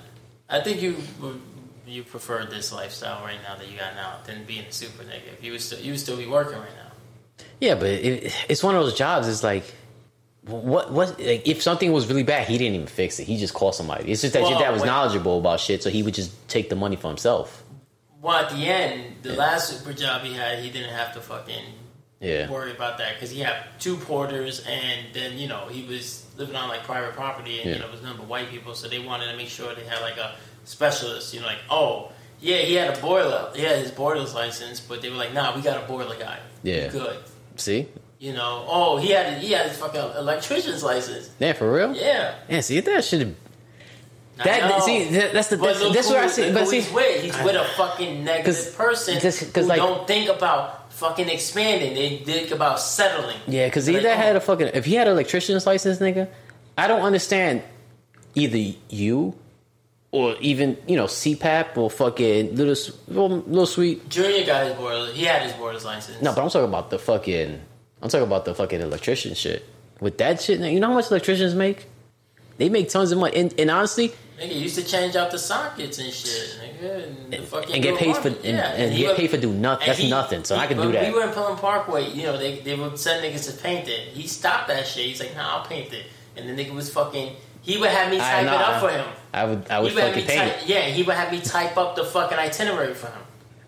I 0.48 0.60
think 0.60 0.80
you 0.80 0.96
would 1.20 1.40
you 1.86 2.02
prefer 2.02 2.44
this 2.46 2.72
lifestyle 2.72 3.22
right 3.24 3.38
now 3.42 3.56
that 3.56 3.70
you 3.70 3.78
got 3.78 3.94
now 3.94 4.16
than 4.26 4.44
being 4.44 4.64
a 4.64 4.72
super. 4.72 5.02
If 5.02 5.42
you 5.44 5.52
would 5.52 5.60
still 5.60 5.78
you 5.80 5.92
would 5.92 6.00
still 6.00 6.16
be 6.16 6.26
working 6.26 6.58
right 6.58 6.74
now. 6.76 7.44
Yeah, 7.60 7.74
but 7.74 7.86
it, 7.88 8.34
it's 8.48 8.62
one 8.62 8.74
of 8.74 8.82
those 8.82 8.94
jobs. 8.94 9.28
It's 9.28 9.42
like, 9.42 9.64
what? 10.44 10.92
What? 10.92 11.18
Like, 11.18 11.46
if 11.46 11.62
something 11.62 11.92
was 11.92 12.06
really 12.06 12.22
bad, 12.22 12.46
he 12.48 12.58
didn't 12.58 12.74
even 12.74 12.86
fix 12.86 13.18
it. 13.18 13.24
He 13.24 13.36
just 13.38 13.54
called 13.54 13.74
somebody. 13.74 14.10
It's 14.12 14.22
just 14.22 14.34
that 14.34 14.48
your 14.48 14.58
dad 14.58 14.70
was 14.72 14.82
wait. 14.82 14.88
knowledgeable 14.88 15.38
about 15.38 15.60
shit, 15.60 15.82
so 15.82 15.90
he 15.90 16.02
would 16.02 16.14
just 16.14 16.48
take 16.48 16.68
the 16.68 16.76
money 16.76 16.96
for 16.96 17.08
himself. 17.08 17.62
Well, 18.20 18.36
at 18.36 18.50
the 18.50 18.66
end, 18.66 19.16
the 19.22 19.34
last 19.34 19.68
super 19.78 19.92
job 19.92 20.22
he 20.22 20.32
had, 20.34 20.58
he 20.58 20.70
didn't 20.70 20.90
have 20.92 21.14
to 21.14 21.20
fucking 21.20 21.62
Yeah, 22.20 22.50
worry 22.50 22.72
about 22.72 22.98
that 22.98 23.14
because 23.14 23.30
he 23.30 23.40
had 23.40 23.56
two 23.78 23.96
porters, 23.96 24.64
and 24.66 25.14
then 25.14 25.38
you 25.38 25.48
know 25.48 25.68
he 25.68 25.86
was 25.86 26.26
living 26.36 26.56
on 26.56 26.68
like 26.68 26.82
private 26.84 27.12
property, 27.14 27.58
and 27.60 27.66
Yeah. 27.66 27.72
you 27.74 27.78
know 27.80 27.86
it 27.86 27.92
was 27.92 28.02
nothing 28.02 28.18
but 28.18 28.26
white 28.28 28.50
people, 28.50 28.74
so 28.74 28.88
they 28.88 28.98
wanted 28.98 29.30
to 29.30 29.36
make 29.36 29.48
sure 29.48 29.74
they 29.74 29.84
had 29.84 30.00
like 30.00 30.16
a 30.16 30.34
specialist. 30.66 31.32
You 31.34 31.40
know, 31.40 31.46
like 31.46 31.58
oh 31.70 32.12
yeah, 32.40 32.58
he 32.58 32.74
had 32.74 32.96
a 32.96 33.00
boiler, 33.00 33.50
he 33.54 33.62
had 33.62 33.78
his 33.78 33.90
boiler's 33.90 34.34
license, 34.34 34.78
but 34.80 35.00
they 35.00 35.08
were 35.08 35.16
like, 35.16 35.32
nah, 35.32 35.56
we 35.56 35.62
got 35.62 35.82
a 35.82 35.86
boiler 35.86 36.16
guy. 36.18 36.38
Yeah. 36.62 36.88
good. 36.88 37.16
see, 37.56 37.88
You 38.18 38.32
know, 38.34 38.64
oh 38.68 38.98
he 38.98 39.10
had 39.10 39.38
he 39.42 39.52
had 39.52 39.68
his 39.68 39.78
fucking 39.78 40.00
electrician's 40.18 40.82
license. 40.84 41.30
yeah, 41.38 41.54
for 41.54 41.72
real. 41.72 41.94
Yeah, 41.96 42.34
Yeah, 42.48 42.60
see 42.60 42.80
that 42.80 43.04
should. 43.04 43.34
I 44.38 44.44
That 44.44 44.82
see, 44.82 45.04
that, 45.16 45.32
that's 45.32 45.48
the 45.48 45.56
that's, 45.56 45.80
that's 45.94 46.08
what 46.08 46.18
I 46.18 46.26
see. 46.26 46.52
But 46.52 46.68
see, 46.68 46.80
he's 46.82 46.92
with. 46.92 47.22
He's 47.22 47.42
with 47.42 47.56
a 47.56 47.64
fucking 47.76 48.22
negative 48.22 48.54
'Cause- 48.54 48.74
person 48.74 49.18
just- 49.18 49.50
'cause, 49.54 49.62
who 49.64 49.68
like- 49.70 49.78
don't 49.78 50.06
think 50.06 50.28
about 50.28 50.92
fucking 50.92 51.28
expanding. 51.30 51.94
They 51.94 52.18
think 52.18 52.50
about 52.50 52.78
settling. 52.78 53.38
Yeah, 53.46 53.66
because 53.66 53.88
either 53.88 54.10
oh, 54.10 54.14
had 54.14 54.36
a 54.36 54.40
fucking 54.40 54.68
if 54.74 54.84
he 54.84 54.94
had 54.94 55.06
an 55.08 55.14
electrician's 55.14 55.66
license, 55.66 56.00
nigga, 56.00 56.28
I 56.76 56.86
don't 56.86 57.00
understand 57.00 57.62
either 58.34 58.58
you 58.90 59.34
or 60.16 60.34
even 60.40 60.78
you 60.88 60.96
know 60.96 61.04
CPAP 61.04 61.76
or 61.76 61.90
fucking 61.90 62.54
little 62.56 62.74
little, 63.08 63.38
little 63.40 63.66
sweet. 63.66 64.08
Junior 64.08 64.46
got 64.46 64.66
his 64.66 64.74
boiler. 64.76 65.12
He 65.12 65.24
had 65.24 65.42
his 65.42 65.52
boiler's 65.52 65.84
license. 65.84 66.22
No, 66.22 66.34
but 66.34 66.42
I'm 66.42 66.48
talking 66.48 66.68
about 66.68 66.88
the 66.90 66.98
fucking. 66.98 67.60
I'm 68.02 68.08
talking 68.08 68.26
about 68.26 68.44
the 68.46 68.54
fucking 68.54 68.80
electrician 68.80 69.34
shit. 69.34 69.64
With 70.00 70.18
that 70.18 70.40
shit, 70.40 70.60
you 70.60 70.80
know 70.80 70.88
how 70.88 70.94
much 70.94 71.10
electricians 71.10 71.54
make? 71.54 71.86
They 72.58 72.68
make 72.70 72.88
tons 72.88 73.12
of 73.12 73.18
money, 73.18 73.36
and, 73.36 73.54
and 73.60 73.70
honestly, 73.70 74.12
Nigga 74.40 74.58
used 74.58 74.76
to 74.76 74.84
change 74.84 75.16
out 75.16 75.30
the 75.30 75.38
sockets 75.38 75.98
and 75.98 76.10
shit, 76.12 76.58
nigga, 76.60 77.34
and, 77.34 77.44
fucking 77.46 77.74
and 77.74 77.82
get 77.82 77.98
paid 77.98 78.14
for 78.16 78.22
harmony. 78.30 78.48
and, 78.48 78.56
yeah, 78.58 78.72
and 78.72 78.92
he 78.92 79.00
get 79.00 79.08
would- 79.08 79.16
paid 79.16 79.30
for 79.30 79.36
do 79.38 79.52
nothing. 79.52 79.86
That's 79.86 79.98
he- 79.98 80.10
nothing. 80.10 80.44
So 80.44 80.54
he- 80.56 80.60
I 80.62 80.66
can 80.66 80.76
do 80.80 80.92
that. 80.92 81.12
We 81.12 81.18
were 81.18 81.24
in 81.26 81.32
Pelham 81.34 81.56
Parkway. 81.58 82.10
You 82.10 82.24
know, 82.24 82.36
they 82.38 82.60
they 82.60 82.74
would 82.74 82.98
send 82.98 83.24
niggas 83.24 83.50
to 83.50 83.62
paint 83.62 83.88
it. 83.88 84.08
He 84.08 84.26
stopped 84.26 84.68
that 84.68 84.86
shit. 84.86 85.06
He's 85.06 85.20
like, 85.20 85.34
Nah, 85.36 85.58
I'll 85.58 85.66
paint 85.66 85.92
it. 85.92 86.04
And 86.36 86.48
the 86.48 86.52
nigga 86.64 86.74
was 86.74 86.90
fucking. 86.92 87.36
He 87.66 87.76
would 87.78 87.90
have 87.90 88.10
me 88.10 88.16
I- 88.18 88.20
type 88.20 88.42
it 88.44 88.48
up 88.48 88.80
for 88.80 88.90
him. 88.90 89.06
I 89.34 89.44
would 89.44 89.68
I 89.68 89.80
would 89.80 89.92
would 89.92 90.02
fucking 90.02 90.26
type, 90.26 90.62
it. 90.62 90.66
Yeah, 90.68 90.82
he 90.82 91.02
would 91.02 91.16
have 91.16 91.30
me 91.30 91.40
type 91.40 91.76
up 91.76 91.96
the 91.96 92.04
fucking 92.04 92.38
itinerary 92.38 92.94
for 92.94 93.08
him 93.08 93.20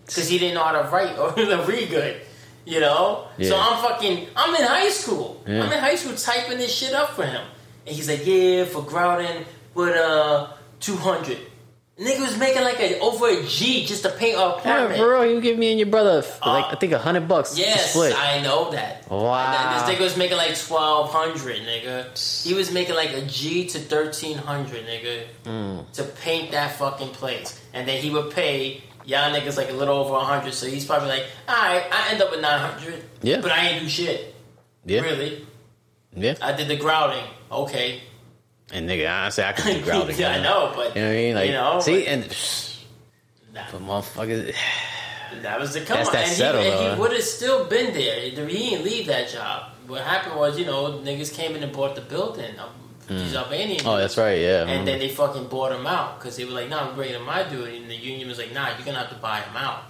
because 0.05 0.27
he 0.27 0.39
didn't 0.39 0.55
know 0.55 0.63
how 0.63 0.81
to 0.81 0.89
write 0.89 1.15
or 1.19 1.31
read 1.65 1.89
good. 1.89 2.21
You 2.65 2.79
know, 2.79 3.27
so 3.41 3.57
I'm 3.57 3.81
fucking. 3.83 4.27
I'm 4.35 4.55
in 4.55 4.63
high 4.63 4.89
school. 4.89 5.43
Yeah. 5.47 5.63
I'm 5.63 5.71
in 5.71 5.79
high 5.79 5.95
school 5.95 6.15
typing 6.15 6.57
this 6.57 6.73
shit 6.73 6.93
up 6.93 7.11
for 7.11 7.25
him, 7.25 7.41
and 7.85 7.95
he's 7.95 8.07
like, 8.07 8.25
"Yeah, 8.25 8.65
for 8.65 8.83
grouting 8.83 9.45
with 9.73 9.95
uh 9.95 10.47
200." 10.79 11.37
Nigga 11.99 12.21
was 12.21 12.37
making 12.37 12.61
like 12.63 12.79
a 12.79 12.97
over 12.99 13.27
a 13.27 13.43
G 13.45 13.85
just 13.85 14.03
to 14.03 14.09
paint 14.09 14.37
Yeah, 14.37 14.55
apartment. 14.55 14.97
for 14.97 15.09
real, 15.09 15.25
you 15.25 15.41
give 15.41 15.57
me 15.57 15.71
and 15.71 15.79
your 15.79 15.89
brother 15.89 16.21
like 16.45 16.65
Uh, 16.65 16.67
I 16.69 16.75
think 16.75 16.93
a 16.93 16.97
hundred 16.97 17.27
bucks 17.27 17.55
to 17.55 17.59
Yes. 17.59 17.93
I 17.97 18.41
know 18.41 18.71
that. 18.71 19.09
Wow. 19.11 19.35
And 19.35 19.53
then 19.53 19.73
this 19.87 19.97
nigga 19.99 20.03
was 20.03 20.15
making 20.15 20.37
like 20.37 20.57
twelve 20.57 21.11
hundred, 21.11 21.57
nigga. 21.63 22.45
He 22.47 22.53
was 22.53 22.71
making 22.71 22.95
like 22.95 23.11
a 23.11 23.21
G 23.23 23.65
to 23.67 23.79
thirteen 23.79 24.37
hundred, 24.37 24.85
nigga, 24.87 25.23
Mm. 25.43 25.91
to 25.93 26.03
paint 26.03 26.51
that 26.51 26.77
fucking 26.77 27.09
place, 27.09 27.59
and 27.73 27.85
then 27.85 28.01
he 28.01 28.09
would 28.09 28.31
pay 28.31 28.81
y'all 29.03 29.29
niggas 29.35 29.57
like 29.57 29.69
a 29.69 29.73
little 29.73 29.97
over 29.97 30.13
a 30.15 30.19
hundred. 30.21 30.53
So 30.53 30.67
he's 30.67 30.85
probably 30.85 31.09
like, 31.09 31.25
all 31.49 31.55
right, 31.55 31.83
I 31.91 32.11
end 32.13 32.21
up 32.21 32.31
with 32.31 32.39
nine 32.39 32.59
hundred. 32.61 33.03
Yeah. 33.21 33.41
but 33.41 33.51
I 33.51 33.67
ain't 33.67 33.83
do 33.83 33.89
shit. 33.89 34.33
yeah, 34.85 35.01
Really, 35.01 35.45
yeah. 36.15 36.35
I 36.41 36.53
did 36.53 36.69
the 36.69 36.77
grouting. 36.77 37.25
Okay, 37.51 38.01
And 38.71 38.87
nigga, 38.89 39.09
honestly, 39.11 39.43
I 39.43 39.51
could 39.53 39.63
do 39.75 39.81
grouting. 39.83 40.17
yeah, 40.17 40.31
I 40.33 40.41
know, 40.43 40.71
but 40.75 40.95
You 40.95 41.01
know 41.01 41.07
what 41.07 41.13
I 41.13 41.17
mean? 41.17 41.35
Like, 41.35 41.45
you 41.47 41.53
know, 41.53 41.79
see, 41.79 42.05
and 42.07 42.23
Nah. 43.53 43.61
but 43.71 43.81
motherfuckers, 43.81 44.55
That 45.41 45.59
was 45.59 45.73
the 45.73 45.81
come 45.81 45.97
That's 45.97 46.09
on. 46.09 46.13
that 46.15 46.27
and 46.27 46.35
settle, 46.37 46.61
he, 46.63 46.89
he 46.95 46.99
would 46.99 47.13
have 47.13 47.23
still 47.23 47.65
been 47.65 47.93
there. 47.93 48.19
He 48.19 48.31
didn't 48.31 48.83
leave 48.83 49.05
that 49.07 49.29
job. 49.29 49.71
What 49.87 50.01
happened 50.01 50.35
was, 50.35 50.57
you 50.59 50.65
know, 50.65 50.99
niggas 51.03 51.33
came 51.33 51.55
in 51.55 51.61
and 51.63 51.71
bought 51.71 51.95
the 51.95 52.01
building. 52.01 52.57
Um, 52.59 52.69
These 53.07 53.35
Albanians. 53.35 53.83
oh, 53.85 53.97
that's 53.97 54.17
right, 54.17 54.39
yeah. 54.39 54.65
And 54.67 54.87
then 54.87 54.99
they 54.99 55.09
fucking 55.09 55.47
bought 55.47 55.71
him 55.71 55.85
out 55.87 56.19
because 56.19 56.35
they 56.37 56.45
were 56.45 56.51
like, 56.51 56.69
"Nah, 56.69 56.89
we're 56.89 56.95
bringing 56.95 57.21
my 57.23 57.41
dude." 57.43 57.73
And 57.73 57.89
the 57.89 57.95
union 57.95 58.27
was 58.27 58.37
like, 58.37 58.51
"Nah, 58.53 58.69
you're 58.75 58.85
gonna 58.85 58.99
have 58.99 59.09
to 59.09 59.15
buy 59.15 59.41
him 59.41 59.55
out." 59.57 59.83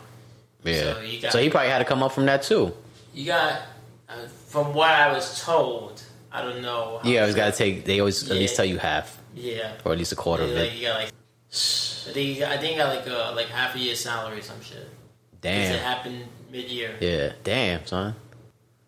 yeah. 0.63 0.93
so 0.93 1.01
got- 1.21 1.31
so 1.33 1.39
he 1.39 1.49
probably 1.49 1.69
had 1.69 1.79
to 1.79 1.85
come 1.85 2.01
up 2.03 2.11
from 2.13 2.25
that 2.27 2.43
too. 2.43 2.71
You 3.13 3.25
got, 3.27 3.61
uh, 4.09 4.13
from 4.47 4.73
what 4.73 4.89
I 4.89 5.11
was 5.11 5.41
told, 5.43 6.01
I 6.31 6.41
don't 6.43 6.61
know. 6.61 6.99
You 7.03 7.19
always 7.19 7.35
got 7.35 7.51
to 7.51 7.57
take. 7.57 7.85
They 7.85 7.99
always 7.99 8.29
at 8.29 8.37
least 8.37 8.55
tell 8.55 8.65
you 8.65 8.77
half, 8.77 9.19
Yeah. 9.35 9.71
or 9.83 9.91
at 9.93 9.97
least 9.97 10.11
a 10.11 10.15
quarter 10.15 10.43
of 10.43 10.49
Yeah, 10.51 10.59
like 10.59 10.71
it. 10.71 10.75
you 10.77 10.87
got 10.87 10.99
like, 10.99 11.11
I 11.11 12.11
think 12.13 12.39
got, 12.39 12.51
I 12.51 12.57
think 12.57 12.71
you 12.73 12.77
got 12.77 12.95
like 12.95 13.07
uh, 13.07 13.33
like 13.35 13.47
half 13.47 13.75
a 13.75 13.79
year's 13.79 13.99
salary 13.99 14.39
or 14.39 14.41
some 14.41 14.61
shit. 14.61 14.87
'Cause 15.41 15.51
It 15.75 15.79
happened 15.81 16.25
mid 16.51 16.69
year. 16.69 16.95
Yeah. 16.99 17.31
Damn, 17.43 17.85
son. 17.85 18.15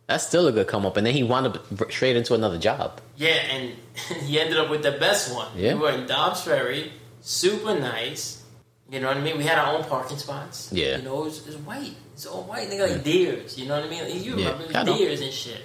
That's 0.07 0.27
still 0.27 0.47
a 0.47 0.51
good 0.51 0.67
come 0.67 0.85
up, 0.85 0.97
and 0.97 1.07
then 1.07 1.13
he 1.13 1.23
wound 1.23 1.47
up 1.47 1.91
straight 1.91 2.15
into 2.17 2.33
another 2.33 2.57
job. 2.57 2.99
Yeah, 3.15 3.29
and 3.29 3.73
he 4.25 4.39
ended 4.39 4.57
up 4.57 4.69
with 4.69 4.83
the 4.83 4.91
best 4.91 5.33
one. 5.33 5.47
Yeah. 5.55 5.73
We 5.75 5.79
were 5.79 5.91
in 5.91 6.05
Dobbs 6.05 6.41
Ferry, 6.41 6.91
super 7.21 7.79
nice. 7.79 8.43
You 8.89 8.99
know 8.99 9.07
what 9.07 9.15
I 9.17 9.21
mean? 9.21 9.37
We 9.37 9.45
had 9.45 9.57
our 9.57 9.73
own 9.77 9.85
parking 9.85 10.17
spots. 10.17 10.67
Yeah. 10.73 10.97
You 10.97 11.03
know, 11.03 11.21
it 11.21 11.25
was, 11.25 11.39
it 11.39 11.45
was 11.47 11.57
white. 11.59 11.95
It's 12.13 12.25
all 12.25 12.43
white, 12.43 12.67
nigga, 12.69 12.91
like 12.91 13.03
deers. 13.05 13.57
You 13.57 13.67
know 13.69 13.75
what 13.77 13.85
I 13.85 13.89
mean? 13.89 14.03
Like, 14.03 14.21
you 14.25 14.35
remember 14.35 14.65
I 14.75 14.83
know. 14.83 14.97
deers 14.97 15.21
and 15.21 15.31
shit. 15.31 15.61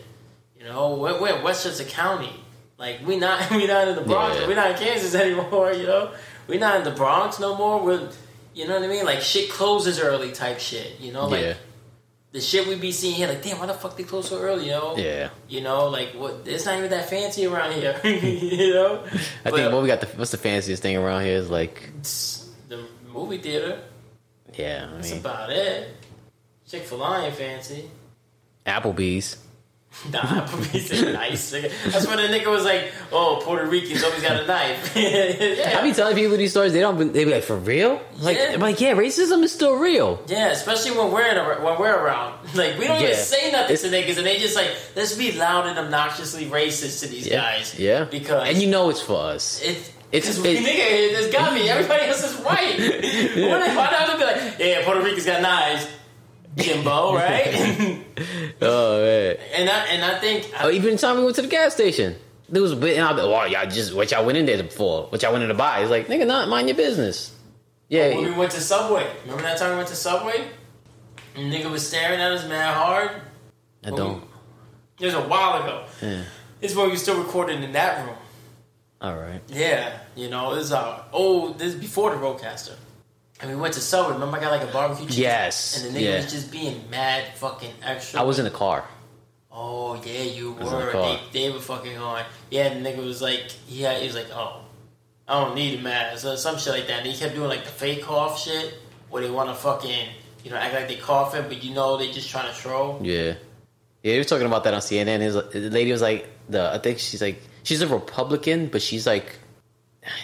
You 0.59 0.64
know, 0.64 0.95
we're, 0.95 1.21
we're 1.21 1.37
in 1.37 1.42
Westchester 1.42 1.85
County. 1.85 2.33
Like 2.79 3.01
we 3.07 3.16
not 3.16 3.51
we 3.51 3.66
not 3.66 3.88
in 3.88 3.97
the 3.97 4.03
Bronx. 4.03 4.38
Yeah. 4.38 4.47
We're 4.47 4.57
not 4.57 4.71
in 4.73 4.77
Kansas 4.77 5.14
anymore. 5.14 5.73
You 5.73 5.87
know, 5.87 6.12
we're 6.47 6.61
not 6.61 6.77
in 6.77 6.85
the 6.85 6.90
Bronx 6.90 7.40
no 7.40 7.57
more. 7.57 7.83
We're 7.83 8.11
you 8.55 8.66
know 8.66 8.75
what 8.75 8.85
I 8.85 8.88
mean? 8.88 9.05
Like 9.05 9.21
shit 9.21 9.51
closes 9.51 10.01
early 10.01 10.33
type 10.33 10.59
shit. 10.59 11.01
You 11.01 11.12
know, 11.12 11.29
like 11.29 11.42
yeah. 11.42 11.55
the 12.33 12.40
shit 12.40 12.66
we 12.66 12.77
be 12.77 12.92
seeing 12.92 13.14
here. 13.14 13.29
Like 13.29 13.42
damn, 13.42 13.59
why 13.59 13.66
the 13.66 13.75
fuck 13.75 13.97
they 13.97 14.03
close 14.03 14.29
so 14.29 14.38
early? 14.38 14.66
You 14.66 14.73
know? 14.73 14.97
Yeah. 14.97 15.31
You 15.49 15.61
know, 15.61 15.88
like 15.88 16.12
what? 16.12 16.42
It's 16.47 16.64
not 16.64 16.79
even 16.79 16.90
that 16.90 17.09
fancy 17.09 17.47
around 17.47 17.73
here. 17.73 17.99
you 18.05 18.75
know, 18.75 19.05
I 19.45 19.51
think 19.51 19.73
what 19.73 19.83
we 19.83 19.88
got 19.88 20.01
the 20.01 20.07
what's 20.09 20.31
the 20.31 20.38
fanciest 20.38 20.83
thing 20.83 20.97
around 20.97 21.25
here 21.25 21.37
is 21.37 21.51
like 21.51 21.90
the 22.69 22.85
movie 23.12 23.38
theater. 23.38 23.81
yeah, 24.55 24.88
I 24.90 24.97
That's 24.97 25.12
about 25.12 25.51
it. 25.51 25.95
Chick 26.66 26.83
Fil 26.83 27.03
A 27.05 27.27
ain't 27.27 27.35
fancy. 27.35 27.90
Applebee's. 28.66 29.37
Nah, 30.13 30.21
Applebee's 30.47 30.91
is 30.91 31.03
nice. 31.03 31.53
nigga. 31.53 31.73
That's 31.91 32.07
when 32.07 32.19
the 32.19 32.25
nigga 32.25 32.47
was 32.47 32.65
like, 32.65 32.93
"Oh, 33.11 33.41
Puerto 33.43 33.67
Ricans 33.67 34.05
always 34.05 34.23
got 34.23 34.41
a 34.43 34.47
knife." 34.47 34.93
yeah. 34.97 35.79
I 35.79 35.83
be 35.83 35.93
telling 35.93 36.15
people 36.15 36.37
these 36.37 36.51
stories. 36.53 36.73
They 36.73 36.81
don't. 36.81 36.97
be- 36.99 37.05
They 37.09 37.25
be 37.25 37.31
like, 37.33 37.43
for 37.43 37.57
real? 37.57 38.01
Like, 38.19 38.37
Yeah. 38.37 38.53
I'm 38.53 38.61
like, 38.61 38.81
yeah, 38.81 38.93
racism 38.95 39.43
is 39.43 39.53
still 39.53 39.75
real. 39.77 40.23
Yeah, 40.29 40.49
especially 40.51 40.97
when 40.97 41.11
we're 41.11 41.27
in 41.27 41.37
a, 41.39 41.45
when 41.65 41.79
we're 41.81 41.97
around. 41.97 42.35
Like 42.55 42.79
we 42.79 42.87
don't 42.87 43.01
Yeah. 43.01 43.09
even 43.09 43.19
say 43.19 43.51
nothing 43.51 43.75
It's- 43.75 43.83
to 43.83 43.89
niggas, 43.89 44.19
and 44.19 44.27
they 44.27 44.37
just 44.39 44.55
like 44.55 44.71
let's 44.95 45.15
be 45.17 45.33
loud 45.33 45.67
and 45.67 45.79
obnoxiously 45.79 46.45
racist 46.47 47.01
to 47.01 47.09
these 47.09 47.27
Yeah, 47.27 47.41
guys. 47.41 47.79
yeah. 47.79 48.05
because 48.05 48.49
and 48.49 48.59
you 48.63 48.69
know 48.69 48.91
it's 48.91 49.01
for 49.03 49.21
us. 49.35 49.61
It's 49.65 49.89
It's- 50.13 50.39
it's 50.39 50.39
it- 50.39 50.59
nigga. 50.65 51.13
There's 51.19 51.33
got 51.33 51.53
me. 51.53 51.69
Everybody 51.69 52.05
else 52.05 52.23
is 52.23 52.37
white. 52.45 52.79
Not- 52.79 53.77
why 53.77 54.07
not 54.07 54.19
be 54.19 54.25
like, 54.25 54.59
yeah, 54.61 54.85
Puerto 54.85 55.01
Rico's 55.03 55.27
got 55.27 55.43
knives, 55.43 55.87
Jimbo, 56.57 57.14
right? 57.14 57.47
oh 58.62 59.03
man. 59.03 59.37
and 59.55 59.69
I 59.69 59.87
and 59.87 60.05
I 60.05 60.19
think 60.19 60.51
Oh, 60.61 60.71
even 60.71 60.92
the 60.92 60.99
time 60.99 61.19
we 61.19 61.25
went 61.25 61.37
to 61.37 61.42
the 61.42 61.49
gas 61.49 61.75
station, 61.75 62.16
there 62.49 62.62
was 62.62 62.73
a 62.73 62.77
bit. 62.77 62.97
And 62.97 63.07
I 63.07 63.12
be, 63.12 63.21
oh, 63.21 63.45
y'all 63.45 63.69
just 63.69 63.95
what 63.95 64.11
y'all 64.11 64.25
went 64.25 64.38
in 64.38 64.47
there 64.47 64.62
for? 64.64 65.07
What 65.09 65.23
y'all 65.23 65.33
went 65.33 65.42
in 65.42 65.49
to 65.49 65.55
buy? 65.55 65.81
It's 65.81 65.90
like, 65.90 66.07
nigga, 66.09 66.27
not 66.27 66.49
mind 66.49 66.69
your 66.69 66.77
business. 66.77 67.35
Yeah, 67.88 68.16
when 68.16 68.25
we 68.25 68.31
went 68.33 68.51
to 68.53 68.61
Subway. 68.61 69.07
Remember 69.23 69.42
that 69.42 69.59
time 69.59 69.71
we 69.71 69.77
went 69.77 69.88
to 69.88 69.95
Subway? 69.97 70.49
And 71.37 71.53
nigga 71.53 71.71
was 71.71 71.87
staring 71.87 72.21
at 72.21 72.33
us 72.33 72.49
mad 72.49 72.75
hard. 72.75 73.11
I 73.85 73.90
don't. 73.90 74.25
It 74.99 75.05
was 75.07 75.14
a 75.14 75.21
while 75.21 75.62
ago. 75.62 75.85
Yeah. 76.01 76.23
This 76.61 76.71
is 76.71 76.77
when 76.77 76.87
we 76.87 76.92
were 76.92 76.99
still 76.99 77.23
recording 77.23 77.62
in 77.62 77.73
that 77.73 78.05
room. 78.07 78.16
All 79.03 79.14
right. 79.16 79.42
Yeah, 79.49 79.99
you 80.16 80.31
know, 80.31 80.55
this 80.55 80.64
is 80.64 80.73
our 80.73 81.05
old. 81.12 81.59
This 81.59 81.75
is 81.75 81.81
before 81.81 82.11
the 82.11 82.16
RodeCaster. 82.16 82.77
And 83.40 83.51
we 83.51 83.57
went 83.57 83.75
to 83.75 83.81
Subway. 83.81 84.14
Remember, 84.14 84.38
I 84.38 84.40
got 84.40 84.51
like 84.51 84.68
a 84.68 84.72
barbecue 84.72 85.07
cheese. 85.07 85.18
Yes, 85.18 85.85
And 85.85 85.94
the 85.94 85.99
nigga 85.99 86.05
yeah. 86.05 86.16
was 86.16 86.33
just 86.33 86.51
being 86.51 86.88
mad, 86.90 87.35
fucking 87.35 87.72
extra. 87.83 88.20
I 88.20 88.22
was 88.22 88.38
in 88.38 88.44
the 88.44 88.51
car. 88.51 88.85
Oh 89.51 89.94
yeah, 90.05 90.22
you 90.22 90.53
in 90.53 90.59
the 90.59 90.64
were. 90.64 90.92
They, 90.92 91.20
they 91.33 91.51
were 91.51 91.61
fucking 91.61 91.96
on. 91.99 92.25
Yeah, 92.51 92.72
the 92.75 92.81
nigga 92.81 93.05
was 93.05 93.20
like, 93.20 93.51
he 93.66 93.83
had, 93.83 94.01
he 94.01 94.07
was 94.07 94.16
like, 94.16 94.29
oh, 94.33 94.62
I 95.29 95.44
don't 95.44 95.55
need 95.55 95.79
a 95.79 95.83
mask 95.83 96.25
or 96.25 96.37
some 96.37 96.59
shit 96.59 96.72
like 96.72 96.87
that. 96.88 97.01
And 97.01 97.07
he 97.07 97.16
kept 97.16 97.35
doing 97.35 97.49
like 97.49 97.64
the 97.64 97.70
fake 97.70 98.03
cough 98.03 98.40
shit, 98.40 98.75
where 99.11 99.22
they 99.22 99.31
want 99.31 99.49
to 99.51 99.55
fucking, 99.55 100.09
you 100.44 100.51
know, 100.51 100.57
act 100.57 100.75
like 100.75 100.88
they 100.88 100.96
coughing, 100.96 101.44
but 101.49 101.62
you 101.62 101.75
know 101.75 101.96
they 101.96 102.11
just 102.11 102.31
trying 102.31 102.53
to 102.53 102.59
troll. 102.59 103.01
Yeah. 103.03 103.35
Yeah, 104.03 104.12
he 104.12 104.18
was 104.18 104.29
talking 104.29 104.46
about 104.46 104.64
that 104.64 104.75
on 104.75 104.81
CNN. 104.81 105.20
His 105.20 105.35
the 105.35 105.70
lady 105.70 105.90
was 105.90 106.01
like, 106.01 106.29
the 106.49 106.70
I 106.72 106.79
think 106.79 107.01
she's 107.01 107.20
like 107.20 107.42
she's 107.64 107.83
a 107.83 107.88
Republican, 107.88 108.68
but 108.68 108.81
she's 108.81 109.07
like 109.07 109.38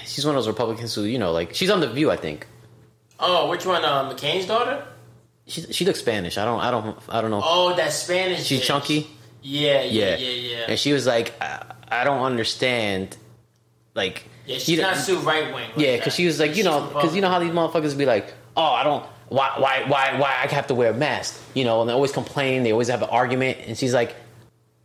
she's 0.05 0.25
one 0.25 0.37
of 0.37 0.39
those 0.39 0.49
Republicans 0.49 0.95
who 0.95 1.03
you 1.03 1.19
know, 1.19 1.33
like 1.33 1.55
she's 1.55 1.71
on 1.71 1.81
the 1.81 1.89
View. 1.89 2.11
I 2.11 2.17
think 2.17 2.47
Oh, 3.21 3.49
which 3.51 3.65
one? 3.67 3.85
Uh, 3.85 4.13
McCain's 4.13 4.47
daughter? 4.47 4.85
she 5.47 5.61
she 5.73 5.85
looks 5.85 5.99
Spanish. 5.99 6.39
I 6.39 6.45
don't 6.45 6.61
I 6.61 6.71
don't 6.71 6.99
I 7.09 7.21
don't 7.21 7.31
know. 7.31 7.43
Oh, 7.45 7.75
that 7.77 7.93
Spanish. 7.93 8.45
she's 8.45 8.61
bitch. 8.61 8.65
chunky. 8.65 9.07
Yeah, 9.43 9.83
yeah, 9.83 10.11
Yeah, 10.11 10.17
yeah, 10.17 10.57
yeah. 10.59 10.65
And 10.69 10.79
she 10.79 10.93
was 10.93 11.05
like, 11.07 11.35
I, 11.43 11.65
I 11.89 12.05
don't 12.05 12.23
understand. 12.23 13.17
Like, 13.95 14.25
yeah, 14.47 14.59
she's 14.59 14.79
know- 14.79 14.93
not 14.93 15.05
too 15.05 15.19
right 15.19 15.53
wing. 15.53 15.69
yeah, 15.77 15.97
because 15.97 16.15
she 16.15 16.27
was 16.27 16.39
like, 16.39 16.57
you 16.57 16.63
know, 16.65 16.87
because 16.87 17.15
you 17.15 17.21
know 17.21 17.29
how 17.29 17.41
these 17.41 17.51
motherfuckers 17.51 17.97
be 17.99 18.07
like, 18.07 18.33
oh, 18.57 18.63
I 18.63 18.85
don't. 18.85 19.05
Why, 19.29 19.51
why, 19.57 19.85
why, 19.89 20.19
why 20.21 20.29
I 20.45 20.47
have 20.55 20.67
to 20.69 20.75
wear 20.75 20.91
a 20.91 20.95
mask? 20.95 21.41
You 21.55 21.65
know, 21.65 21.81
and 21.81 21.89
they 21.89 21.95
always 21.95 22.13
complain. 22.13 22.63
They 22.65 22.71
always 22.73 22.89
have 22.89 23.03
an 23.03 23.09
argument, 23.09 23.59
and 23.67 23.77
she's 23.79 23.95
like, 23.95 24.15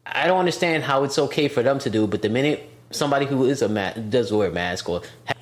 I 0.05 0.25
don't 0.27 0.39
understand 0.39 0.83
how 0.83 1.03
it's 1.03 1.19
okay 1.19 1.49
for 1.49 1.61
them 1.61 1.79
to 1.79 1.89
do, 1.89 2.07
but 2.07 2.21
the 2.21 2.29
minute 2.29 2.67
somebody 2.91 3.25
who 3.25 3.45
is 3.45 3.61
a 3.61 3.67
ma- 3.69 3.91
does 3.91 4.31
wear 4.31 4.47
a 4.47 4.51
mask 4.51 4.87
or 4.89 5.01
ha- 5.27 5.33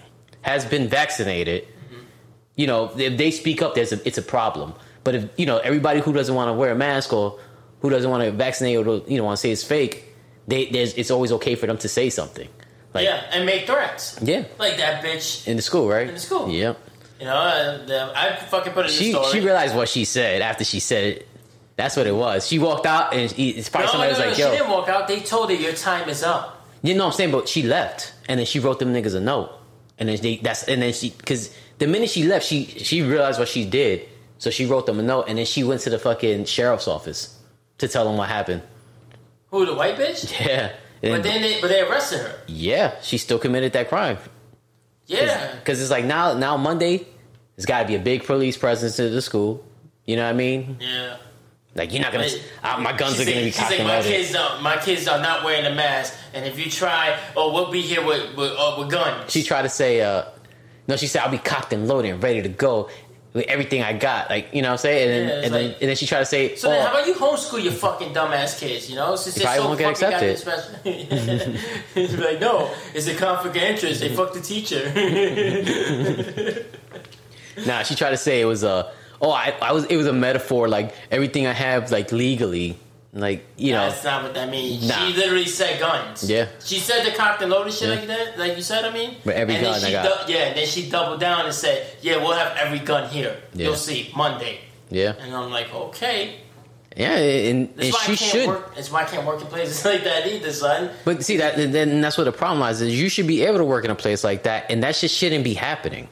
has 0.41 0.65
been 0.65 0.87
vaccinated, 0.87 1.67
you 2.55 2.67
know, 2.67 2.91
if 2.97 3.17
they 3.17 3.31
speak 3.31 3.61
up, 3.61 3.75
there's 3.75 3.91
a, 3.93 4.07
it's 4.07 4.17
a 4.17 4.21
problem. 4.21 4.73
But 5.03 5.15
if 5.15 5.29
you 5.37 5.45
know 5.45 5.57
everybody 5.59 5.99
who 5.99 6.13
doesn't 6.13 6.33
want 6.33 6.49
to 6.49 6.53
wear 6.53 6.71
a 6.71 6.75
mask 6.75 7.13
or 7.13 7.39
who 7.81 7.89
doesn't 7.89 8.09
want 8.09 8.23
to 8.23 8.31
vaccinate 8.31 8.77
or 8.77 9.01
you 9.07 9.17
know 9.17 9.23
want 9.25 9.37
to 9.37 9.41
say 9.41 9.51
it's 9.51 9.63
fake, 9.63 10.13
they 10.47 10.65
there's 10.67 10.93
it's 10.95 11.11
always 11.11 11.31
okay 11.33 11.55
for 11.55 11.67
them 11.67 11.77
to 11.79 11.87
say 11.87 12.09
something. 12.09 12.47
Like, 12.93 13.03
yeah, 13.05 13.23
and 13.33 13.45
make 13.45 13.65
threats. 13.67 14.17
yeah, 14.21 14.45
Like 14.57 14.77
that 14.77 15.03
bitch. 15.03 15.45
in 15.47 15.57
the 15.57 15.61
school, 15.61 15.89
right? 15.89 16.07
In 16.07 16.13
the 16.13 16.19
school. 16.19 16.49
Yep. 16.49 16.79
You 17.19 17.25
know, 17.25 17.33
uh, 17.33 18.13
I 18.15 18.35
fucking 18.37 18.71
put 18.73 18.85
it 18.85 18.91
in 18.91 18.97
She 18.97 19.11
the 19.11 19.21
story. 19.23 19.31
she 19.39 19.45
realized 19.45 19.75
what 19.75 19.89
she 19.89 20.05
said 20.05 20.41
after 20.41 20.63
she 20.63 20.79
said 20.79 21.03
it. 21.05 21.27
That's 21.75 21.97
what 21.97 22.07
it 22.07 22.15
was. 22.15 22.47
She 22.47 22.57
walked 22.57 22.85
out 22.85 23.13
and 23.13 23.33
it's 23.37 23.67
probably 23.69 23.87
no, 23.87 23.91
somebody 23.91 24.11
no, 24.13 24.17
was 24.17 24.19
no, 24.19 24.25
like, 24.27 24.35
she 24.35 24.41
"Yo, 24.43 24.51
didn't 24.51 24.69
walk 24.69 24.87
out. 24.87 25.07
They 25.09 25.19
told 25.19 25.49
her 25.49 25.55
your 25.55 25.73
time 25.73 26.07
is 26.07 26.23
up. 26.23 26.65
you 26.81 26.93
know 26.95 27.03
what 27.05 27.11
I'm 27.11 27.17
saying?" 27.17 27.31
But 27.31 27.49
she 27.49 27.63
left, 27.63 28.13
and 28.29 28.39
then 28.39 28.45
she 28.47 28.59
wrote 28.61 28.79
them 28.79 28.93
niggas 28.93 29.13
a 29.13 29.19
note, 29.19 29.51
and 29.99 30.07
then 30.07 30.17
they 30.21 30.37
that's 30.37 30.63
and 30.63 30.81
then 30.81 30.93
she 30.93 31.09
because 31.09 31.53
the 31.77 31.87
minute 31.87 32.09
she 32.09 32.23
left, 32.23 32.45
she 32.45 32.65
she 32.65 33.01
realized 33.01 33.39
what 33.39 33.47
she 33.47 33.65
did, 33.65 34.07
so 34.37 34.49
she 34.49 34.65
wrote 34.65 34.85
them 34.85 34.99
a 34.99 35.03
note, 35.03 35.25
and 35.27 35.37
then 35.37 35.45
she 35.45 35.63
went 35.63 35.81
to 35.81 35.89
the 35.89 35.99
fucking 35.99 36.45
sheriff's 36.45 36.87
office 36.87 37.37
to 37.79 37.87
tell 37.87 38.05
them 38.05 38.17
what 38.17 38.29
happened. 38.29 38.61
Who 39.51 39.65
the 39.65 39.73
white 39.75 39.95
bitch? 39.97 40.31
Yeah, 40.45 40.71
And 41.03 41.21
But 41.21 41.23
then 41.23 41.41
they, 41.41 41.61
but 41.61 41.67
they 41.67 41.81
arrested 41.81 42.19
her. 42.21 42.39
yeah, 42.47 42.95
she 43.01 43.17
still 43.17 43.37
committed 43.39 43.73
that 43.73 43.89
crime 43.89 44.17
Yeah. 45.07 45.53
because 45.55 45.81
it's 45.81 45.91
like 45.91 46.05
now 46.05 46.33
now 46.33 46.57
Monday, 46.57 47.05
there's 47.55 47.65
got 47.65 47.81
to 47.81 47.87
be 47.87 47.95
a 47.95 47.99
big 47.99 48.23
police 48.25 48.57
presence 48.57 48.99
at 48.99 49.11
the 49.11 49.21
school. 49.21 49.63
You 50.05 50.15
know 50.17 50.23
what 50.23 50.29
I 50.29 50.33
mean? 50.33 50.77
Yeah. 50.79 51.17
Like 51.75 51.91
you're 51.91 52.01
not 52.01 52.13
gonna. 52.13 52.27
Uh, 52.63 52.77
my 52.79 52.93
guns 52.93 53.19
are 53.19 53.25
gonna 53.25 53.41
be 53.43 53.51
cocked 53.51 53.71
like, 53.71 53.83
my 53.83 54.01
kids 54.01 54.31
don't. 54.31 54.61
My 54.63 54.77
kids 54.77 55.07
are 55.09 55.19
not 55.21 55.43
wearing 55.43 55.65
a 55.65 55.75
mask, 55.75 56.13
and 56.33 56.45
if 56.45 56.57
you 56.57 56.71
try, 56.71 57.19
oh, 57.35 57.51
we'll 57.53 57.69
be 57.69 57.81
here 57.81 58.01
with 58.05 58.33
with, 58.37 58.53
uh, 58.57 58.75
with 58.79 58.89
guns. 58.89 59.29
She 59.31 59.43
tried 59.43 59.63
to 59.63 59.69
say, 59.69 59.99
uh, 59.99 60.23
no, 60.87 60.95
she 60.95 61.07
said, 61.07 61.21
I'll 61.23 61.31
be 61.31 61.37
cocked 61.37 61.73
and 61.73 61.87
loaded 61.87 62.11
and 62.11 62.21
ready 62.23 62.41
to 62.41 62.49
go 62.49 62.89
with 63.33 63.45
everything 63.47 63.81
I 63.83 63.93
got. 63.93 64.29
Like, 64.29 64.53
you 64.53 64.61
know 64.61 64.69
what 64.69 64.73
I'm 64.73 64.77
saying? 64.77 65.09
And 65.09 65.11
then, 65.11 65.27
Yeah, 65.27 65.35
it's 65.35 65.45
and, 65.45 65.53
then 65.55 65.75
and 65.81 65.89
then 65.89 65.95
she 65.95 66.05
tried 66.05 66.19
to 66.19 66.25
say, 66.25 66.55
so 66.55 66.69
then, 66.69 66.79
oh, 66.81 66.85
how 66.85 66.93
about 66.93 67.07
you 67.07 67.13
homeschool 67.15 67.63
your 67.63 67.73
fucking 67.73 68.13
dumbass 68.13 68.59
kids? 68.59 68.89
You 68.89 68.95
know, 68.95 69.15
since 69.17 69.37
probably 69.41 69.61
so 69.61 69.67
won't 69.67 69.79
get 69.79 69.97
fucking 69.97 70.29
accepted. 70.29 71.55
special. 71.95 72.19
Like, 72.25 72.39
no, 72.39 72.71
it's 72.93 73.07
a 73.07 73.15
conflict 73.15 73.57
of 73.57 73.61
interest. 73.63 73.99
They 73.99 74.15
fucked 74.15 74.35
the 74.35 74.41
teacher. 74.41 74.85
nah, 77.65 77.83
she 77.83 77.95
tried 77.95 78.11
to 78.11 78.17
say 78.17 78.41
it 78.41 78.45
was 78.45 78.63
a, 78.63 78.91
oh, 79.21 79.31
I, 79.31 79.53
I 79.61 79.71
was, 79.73 79.85
it 79.85 79.97
was 79.97 80.07
a 80.07 80.13
metaphor, 80.13 80.67
like 80.67 80.93
everything 81.11 81.47
I 81.47 81.53
have, 81.53 81.91
like 81.91 82.11
legally, 82.11 82.77
like, 83.15 83.45
you 83.57 83.71
know, 83.71 83.87
That's 83.89 84.03
not 84.03 84.23
what 84.23 84.33
that 84.33 84.49
means. 84.49 84.87
Nah. 84.87 84.95
She 85.07 85.13
literally 85.13 85.45
said 85.45 85.79
guns. 85.79 86.29
Yeah. 86.29 86.47
She 86.63 86.79
said 86.79 87.05
the 87.05 87.11
cocked 87.17 87.41
and 87.41 87.49
loaded 87.49 87.73
shit 87.73 87.87
Yeah. 87.87 87.95
like 87.95 88.07
that, 88.07 88.37
like 88.37 88.55
you 88.57 88.61
said. 88.61 88.83
I 88.85 88.91
mean, 88.91 89.15
But 89.23 89.35
every 89.35 89.55
and 89.55 89.63
gun 89.63 89.83
I 89.83 89.91
got. 89.91 90.27
dou- 90.27 90.33
yeah, 90.33 90.39
and 90.47 90.57
then 90.57 90.67
she 90.67 90.89
doubled 90.89 91.19
down 91.21 91.45
and 91.45 91.53
said, 91.55 91.87
"Yeah, 92.01 92.17
we'll 92.17 92.33
have 92.33 92.57
every 92.57 92.79
gun 92.79 93.09
here. 93.09 93.37
Yeah. 93.53 93.67
You'll 93.67 93.75
see 93.77 94.11
Monday." 94.15 94.59
yeah. 94.89 95.13
And 95.19 95.33
I'm 95.33 95.49
like, 95.49 95.73
okay. 95.73 96.35
Yeah, 96.97 97.17
and, 97.17 97.69
and 97.77 97.83
she 97.83 97.89
I 97.89 98.05
can't 98.05 98.19
should. 98.19 98.47
work. 98.47 98.75
That's 98.75 98.89
why 98.91 99.01
I 99.01 99.05
can't 99.05 99.25
work 99.27 99.41
in 99.41 99.47
places 99.47 99.83
like 99.91 100.03
that 100.05 100.27
either, 100.27 100.51
son. 100.53 100.89
But 101.03 101.23
see 101.25 101.37
that, 101.37 101.57
and 101.59 101.73
then 101.73 101.99
that's 102.01 102.17
what 102.17 102.23
the 102.25 102.31
problem 102.31 102.59
lies 102.61 102.81
is. 102.81 102.97
You 102.99 103.09
should 103.09 103.27
be 103.27 103.43
able 103.43 103.57
to 103.57 103.65
work 103.65 103.83
in 103.85 103.91
a 103.91 103.95
place 103.95 104.23
like 104.23 104.43
that, 104.43 104.65
and 104.69 104.83
that 104.83 104.95
shit 104.95 105.11
shouldn't 105.11 105.43
be 105.43 105.53
happening. 105.55 106.07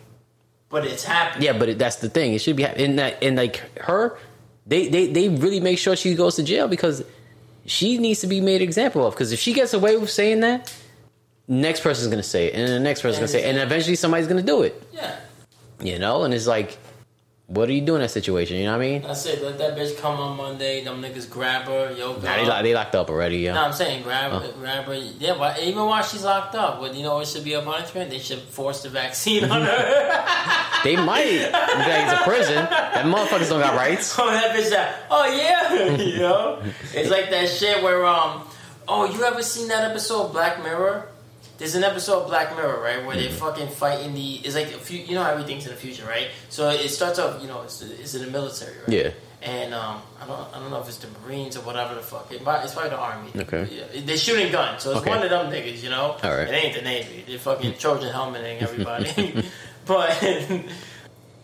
But 0.69 0.85
it's 0.85 1.03
happening. 1.03 1.45
Yeah, 1.45 1.57
but 1.57 1.69
it, 1.69 1.77
that's 1.79 1.97
the 1.97 2.09
thing. 2.09 2.33
It 2.33 2.39
should 2.39 2.55
be 2.55 2.63
hap- 2.63 2.77
and 2.79 2.97
that 2.99 3.21
and 3.23 3.37
like 3.37 3.57
her, 3.79 4.17
they 4.65 4.87
they 4.87 5.07
they 5.07 5.29
really 5.29 5.59
make 5.59 5.77
sure 5.77 5.95
she 5.95 6.15
goes 6.15 6.35
to 6.35 6.43
jail 6.43 6.67
because 6.67 7.03
she 7.65 7.97
needs 7.97 8.21
to 8.21 8.27
be 8.27 8.41
made 8.41 8.61
example 8.61 9.05
of. 9.05 9.13
Because 9.13 9.31
if 9.31 9.39
she 9.39 9.53
gets 9.53 9.73
away 9.73 9.97
with 9.97 10.09
saying 10.09 10.41
that, 10.41 10.73
next 11.47 11.81
person's 11.81 12.07
gonna 12.07 12.23
say 12.23 12.47
it, 12.47 12.55
and 12.55 12.67
the 12.67 12.79
next 12.79 13.01
person's 13.01 13.19
gonna 13.19 13.27
say, 13.27 13.43
it, 13.43 13.49
and 13.49 13.57
eventually 13.57 13.95
somebody's 13.95 14.27
gonna 14.27 14.41
do 14.41 14.63
it. 14.63 14.81
Yeah. 14.93 15.15
You 15.81 15.99
know, 15.99 16.23
and 16.23 16.33
it's 16.33 16.47
like, 16.47 16.77
what 17.47 17.65
do 17.67 17.73
you 17.73 17.81
do 17.81 17.95
in 17.95 18.01
that 18.01 18.09
situation? 18.09 18.57
You 18.57 18.63
know 18.65 18.77
what 18.77 18.85
I 18.85 18.89
mean? 18.89 19.01
That's 19.01 19.25
it. 19.25 19.43
Let 19.43 19.57
that 19.59 19.75
bitch 19.77 19.97
come 19.99 20.15
on 20.19 20.37
Monday. 20.37 20.83
Them 20.83 21.01
niggas 21.01 21.29
grab 21.29 21.65
her. 21.65 21.91
Yo, 21.91 22.13
Nah, 22.13 22.19
they, 22.37 22.45
lock- 22.45 22.63
they 22.63 22.73
locked 22.73 22.95
up 22.95 23.09
already. 23.09 23.37
Yeah. 23.39 23.53
No, 23.53 23.63
I'm 23.63 23.73
saying 23.73 24.03
grab 24.03 24.31
her, 24.31 24.51
grab 24.53 24.85
her. 24.85 24.95
Yeah, 24.95 25.35
but 25.37 25.59
even 25.61 25.85
while 25.85 26.01
she's 26.03 26.23
locked 26.23 26.55
up, 26.55 26.79
what 26.79 26.95
you 26.95 27.03
know 27.03 27.15
what 27.15 27.27
should 27.27 27.43
be 27.43 27.53
a 27.53 27.61
punishment? 27.61 28.09
They 28.09 28.19
should 28.19 28.39
force 28.39 28.81
the 28.83 28.89
vaccine 28.89 29.43
on 29.45 29.61
her. 29.61 30.25
They 30.83 30.97
might. 30.97 31.49
like, 31.53 32.03
it's 32.03 32.11
a 32.11 32.23
prison. 32.25 32.55
That 32.55 33.05
motherfuckers 33.05 33.47
don't 33.47 33.61
got 33.61 33.73
rights. 33.77 34.13
oh, 34.19 34.29
that 34.29 34.53
bitch 34.53 34.69
that. 34.71 35.05
Oh 35.09 35.25
yeah, 35.25 35.95
you 36.03 36.19
know. 36.19 36.61
It's 36.93 37.09
like 37.09 37.29
that 37.29 37.47
shit 37.49 37.81
where 37.81 38.05
um. 38.05 38.41
Oh, 38.85 39.05
you 39.05 39.23
ever 39.23 39.41
seen 39.41 39.69
that 39.69 39.89
episode 39.89 40.25
of 40.25 40.31
Black 40.33 40.61
Mirror? 40.61 41.07
There's 41.63 41.75
an 41.75 41.85
episode 41.85 42.23
of 42.23 42.27
Black 42.27 42.53
Mirror, 42.57 42.81
right, 42.81 43.05
where 43.05 43.15
they 43.15 43.29
fucking 43.29 43.69
fight 43.69 44.01
in 44.01 44.13
the. 44.13 44.33
It's 44.43 44.53
like 44.53 44.67
a 44.73 44.77
few, 44.79 44.99
you 44.99 45.15
know, 45.15 45.23
how 45.23 45.31
everything's 45.31 45.63
in 45.65 45.71
the 45.71 45.77
future, 45.77 46.05
right? 46.05 46.27
So 46.49 46.69
it 46.69 46.89
starts 46.89 47.19
off, 47.19 47.41
you 47.41 47.47
know, 47.47 47.61
it's, 47.61 47.81
it's 47.81 48.15
in 48.15 48.25
the 48.25 48.29
military, 48.31 48.75
right? 48.79 48.89
Yeah. 48.89 49.11
And 49.41 49.73
um, 49.73 50.01
I 50.21 50.27
don't, 50.27 50.53
I 50.53 50.59
don't 50.59 50.71
know 50.71 50.81
if 50.81 50.89
it's 50.89 50.97
the 50.97 51.07
Marines 51.21 51.55
or 51.55 51.61
whatever 51.61 51.95
the 51.95 52.01
fuck. 52.01 52.29
It 52.33 52.41
it's 52.45 52.73
probably 52.73 52.89
the 52.89 52.97
Army. 52.97 53.31
Okay. 53.37 53.69
Yeah, 53.71 54.01
they're 54.01 54.17
shooting 54.17 54.51
guns, 54.51 54.83
so 54.83 54.91
it's 54.91 54.99
Okay. 54.99 55.09
one 55.09 55.23
of 55.23 55.29
them 55.29 55.49
niggas, 55.53 55.81
you 55.81 55.89
know. 55.89 56.17
All 56.21 56.35
right. 56.35 56.49
It 56.49 56.51
ain't 56.51 56.75
the 56.75 56.81
Navy. 56.81 57.23
They're 57.25 57.39
fucking 57.39 57.75
Trojan 57.79 58.11
helmeting 58.11 58.59
everybody. 58.59 59.41
but 59.85 60.21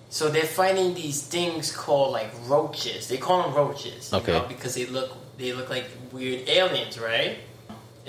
so 0.10 0.28
they're 0.28 0.44
fighting 0.44 0.96
these 0.96 1.24
things 1.24 1.72
called 1.74 2.12
like 2.12 2.30
roaches. 2.46 3.08
They 3.08 3.16
call 3.16 3.44
them 3.44 3.54
roaches, 3.54 4.12
you 4.12 4.18
Okay. 4.18 4.34
know, 4.34 4.46
because 4.50 4.76
they 4.76 4.86
look 4.86 5.14
they 5.38 5.54
look 5.54 5.70
like 5.70 5.86
weird 6.12 6.50
aliens, 6.50 7.00
right? 7.00 7.38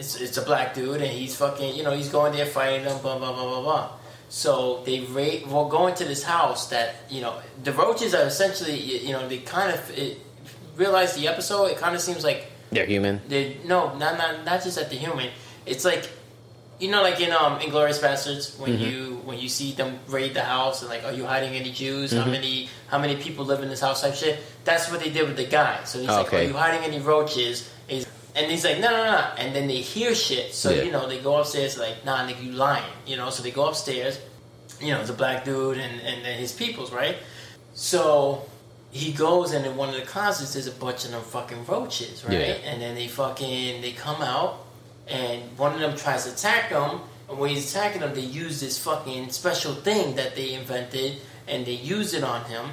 It's 0.00 0.12
it's 0.24 0.36
a 0.38 0.42
black 0.50 0.72
dude 0.74 1.00
and 1.06 1.12
he's 1.20 1.36
fucking 1.36 1.76
you 1.76 1.82
know 1.84 1.92
he's 2.00 2.08
going 2.08 2.32
there 2.32 2.46
fighting 2.58 2.84
them, 2.88 2.98
blah 3.04 3.18
blah 3.20 3.32
blah 3.36 3.44
blah 3.52 3.62
blah. 3.62 3.84
So 4.30 4.82
they 4.86 5.00
ra- 5.16 5.42
well 5.52 5.68
going 5.68 5.94
to 6.00 6.04
this 6.12 6.22
house 6.24 6.62
that 6.74 6.88
you 7.14 7.20
know 7.20 7.34
the 7.62 7.72
roaches 7.72 8.14
are 8.14 8.24
essentially 8.24 8.76
you, 8.88 8.96
you 9.08 9.12
know 9.12 9.28
they 9.28 9.38
kind 9.56 9.70
of 9.76 9.80
it, 9.98 10.18
realize 10.76 11.14
the 11.14 11.28
episode. 11.28 11.66
It 11.74 11.78
kind 11.78 11.94
of 11.94 12.00
seems 12.00 12.24
like 12.24 12.40
They're 12.72 12.86
human. 12.86 13.20
they 13.28 13.58
no 13.72 13.78
not 14.02 14.16
not 14.16 14.44
not 14.48 14.58
just 14.64 14.78
at 14.78 14.88
the 14.88 14.96
human. 14.96 15.28
It's 15.66 15.84
like 15.84 16.08
you 16.78 16.88
know 16.92 17.02
like 17.02 17.20
in 17.20 17.32
um 17.32 17.58
Inglourious 17.60 18.00
Basterds 18.00 18.58
when 18.58 18.72
Mm-hmm. 18.72 18.84
you 18.84 19.20
when 19.28 19.38
you 19.38 19.48
see 19.50 19.72
them 19.80 19.98
raid 20.08 20.32
the 20.32 20.46
house 20.56 20.80
and 20.80 20.88
like 20.88 21.04
are 21.04 21.12
you 21.12 21.26
hiding 21.26 21.52
any 21.60 21.72
Jews? 21.72 22.12
How 22.12 22.22
Mm-hmm. 22.22 22.30
many 22.30 22.68
how 22.88 22.98
many 22.98 23.16
people 23.16 23.44
live 23.44 23.60
in 23.62 23.68
this 23.68 23.80
house 23.86 24.00
type 24.00 24.14
shit. 24.14 24.38
That's 24.64 24.90
what 24.90 25.00
they 25.04 25.10
did 25.10 25.26
with 25.28 25.36
the 25.36 25.46
guy. 25.46 25.84
So 25.84 25.98
he's 25.98 26.08
like, 26.08 26.32
are 26.32 26.42
you 26.42 26.54
hiding 26.54 26.82
any 26.90 27.00
roaches? 27.00 27.68
And 27.88 27.96
he's, 27.98 28.06
and 28.42 28.50
he's 28.50 28.64
like, 28.64 28.78
no, 28.80 28.90
no, 28.90 29.04
no. 29.04 29.18
And 29.38 29.54
then 29.54 29.66
they 29.68 29.76
hear 29.80 30.14
shit. 30.14 30.52
So 30.54 30.70
Yeah. 30.70 30.82
you 30.82 30.90
know 30.92 31.08
they 31.08 31.18
go 31.20 31.36
upstairs 31.40 31.78
like, 31.78 32.04
nah, 32.04 32.26
nigga, 32.26 32.42
you 32.42 32.52
lying. 32.52 32.92
You 33.06 33.16
know. 33.16 33.30
So 33.30 33.42
they 33.42 33.50
go 33.50 33.68
upstairs. 33.68 34.18
You 34.80 34.92
know, 34.94 35.00
it's 35.00 35.10
a 35.10 35.14
black 35.14 35.44
dude 35.44 35.78
and 35.78 36.00
and 36.00 36.24
then 36.24 36.38
his 36.38 36.52
peoples, 36.52 36.92
right? 36.92 37.16
So 37.74 38.46
he 38.90 39.12
goes 39.12 39.52
and 39.52 39.64
in 39.66 39.76
one 39.76 39.88
of 39.90 39.94
the 39.94 40.02
closets 40.02 40.54
there's 40.54 40.66
a 40.66 40.72
bunch 40.72 41.04
of 41.04 41.10
them 41.12 41.22
fucking 41.22 41.64
roaches, 41.66 42.24
right? 42.24 42.32
Yeah. 42.38 42.54
And 42.70 42.80
then 42.82 42.94
they 42.94 43.06
fucking 43.08 43.80
they 43.82 43.92
come 43.92 44.20
out 44.22 44.66
and 45.06 45.42
one 45.58 45.72
of 45.74 45.80
them 45.80 45.96
tries 45.96 46.24
to 46.24 46.32
attack 46.32 46.70
him 46.70 47.00
and 47.28 47.38
when 47.38 47.50
he's 47.50 47.70
attacking 47.70 48.00
them 48.00 48.14
they 48.14 48.20
use 48.22 48.60
this 48.60 48.78
fucking 48.82 49.30
special 49.30 49.74
thing 49.74 50.16
that 50.16 50.34
they 50.34 50.54
invented 50.54 51.18
and 51.46 51.64
they 51.66 51.72
use 51.96 52.14
it 52.14 52.24
on 52.24 52.44
him 52.46 52.66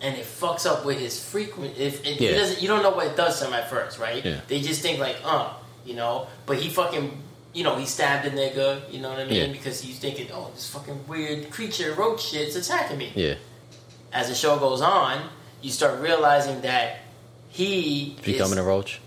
and 0.00 0.16
it 0.16 0.24
fucks 0.24 0.64
up 0.66 0.84
with 0.84 0.98
his 0.98 1.22
frequent 1.22 1.76
if 1.78 2.04
it, 2.06 2.20
Yeah. 2.20 2.30
he 2.30 2.34
doesn't 2.34 2.62
you 2.62 2.68
don't 2.68 2.82
know 2.82 2.90
what 2.90 3.06
it 3.06 3.16
does 3.16 3.38
to 3.40 3.46
him 3.46 3.52
at 3.52 3.68
first, 3.70 3.98
right? 3.98 4.24
Yeah. 4.24 4.40
They 4.48 4.60
just 4.60 4.80
think 4.82 4.98
like, 4.98 5.16
uh, 5.24 5.52
you 5.84 5.94
know, 5.94 6.26
but 6.46 6.58
he 6.58 6.68
fucking 6.70 7.22
you 7.54 7.64
know, 7.64 7.76
he 7.76 7.86
stabbed 7.86 8.26
a 8.26 8.30
nigga, 8.30 8.82
you 8.92 9.00
know 9.00 9.08
what 9.08 9.18
I 9.18 9.24
mean? 9.24 9.34
Yeah. 9.34 9.52
Because 9.52 9.80
he's 9.80 9.98
thinking, 9.98 10.28
oh, 10.32 10.50
this 10.54 10.68
fucking 10.70 11.08
weird 11.08 11.50
creature, 11.50 11.94
roach 11.94 12.22
shit's 12.22 12.54
attacking 12.56 12.98
me 12.98 13.10
Yeah. 13.16 13.34
as 14.12 14.28
the 14.28 14.34
show 14.34 14.58
goes 14.58 14.80
on, 14.82 15.28
you 15.62 15.70
start 15.70 15.98
realizing 16.00 16.60
that 16.60 16.98
he 17.48 18.16
Becoming 18.22 18.58
is, 18.58 18.58
a 18.58 18.62
roach. 18.62 19.00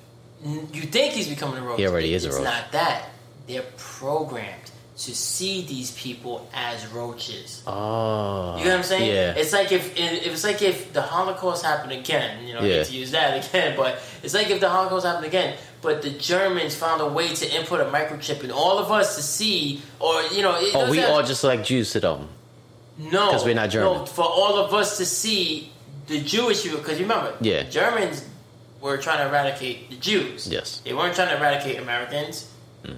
You 0.44 0.82
think 0.82 1.14
he's 1.14 1.28
becoming 1.28 1.60
a 1.60 1.62
roach. 1.62 1.80
He 1.80 1.88
already 1.88 2.14
is 2.16 2.26
a 2.26 2.30
it's 2.30 2.38
roach. 2.38 2.46
not 2.46 2.72
that. 2.72 3.10
They're 3.48 3.64
programmed. 3.78 4.71
To 5.06 5.16
see 5.16 5.64
these 5.64 5.92
people 5.92 6.48
as 6.54 6.86
roaches. 6.88 7.64
Oh, 7.66 8.58
You 8.58 8.66
know 8.66 8.70
what 8.72 8.78
I'm 8.78 8.84
saying? 8.84 9.08
Yeah, 9.10 9.34
It's 9.36 9.52
like 9.54 9.72
if 9.72 9.98
it, 9.98 10.28
it's 10.28 10.44
like 10.44 10.62
if 10.62 10.94
the 10.94 11.02
Holocaust 11.02 11.66
happened 11.66 11.92
again. 11.94 12.46
You 12.46 12.54
know, 12.56 12.62
Yeah. 12.62 12.84
to 12.84 12.94
use 12.94 13.12
that 13.12 13.46
again, 13.50 13.76
but 13.76 14.00
it's 14.24 14.34
like 14.34 14.50
if 14.50 14.60
the 14.60 14.70
Holocaust 14.70 15.06
happened 15.06 15.26
again. 15.26 15.56
But 15.82 16.04
the 16.04 16.12
Germans 16.12 16.76
found 16.76 17.02
a 17.02 17.08
way 17.08 17.34
to 17.34 17.56
input 17.58 17.82
a 17.82 17.86
microchip 17.86 18.44
in 18.44 18.52
all 18.52 18.78
of 18.78 18.92
us 18.92 19.16
to 19.16 19.24
see, 19.24 19.82
or 20.00 20.22
you 20.32 20.44
know, 20.44 20.56
it 20.60 20.76
oh, 20.76 20.90
we 20.92 21.04
all 21.04 21.24
just 21.24 21.44
like 21.44 21.64
Jews 21.64 21.92
to 21.94 22.00
them. 22.00 22.28
No, 22.98 23.28
because 23.32 23.46
we're 23.46 23.56
not 23.56 23.70
German. 23.72 23.94
No, 24.00 24.06
for 24.06 24.26
all 24.26 24.58
of 24.60 24.74
us 24.76 24.98
to 24.98 25.06
see 25.06 25.72
the 26.08 26.22
Jewish 26.22 26.62
people, 26.64 26.78
because 26.80 27.00
remember, 27.00 27.34
Yeah. 27.42 27.64
Germans 27.64 28.24
were 28.80 28.98
trying 28.98 29.20
to 29.20 29.28
eradicate 29.30 29.90
the 29.90 29.96
Jews. 29.96 30.48
Yes. 30.48 30.82
They 30.86 30.94
weren't 30.94 31.16
trying 31.16 31.30
to 31.30 31.38
eradicate 31.38 31.80
Americans. 31.80 32.46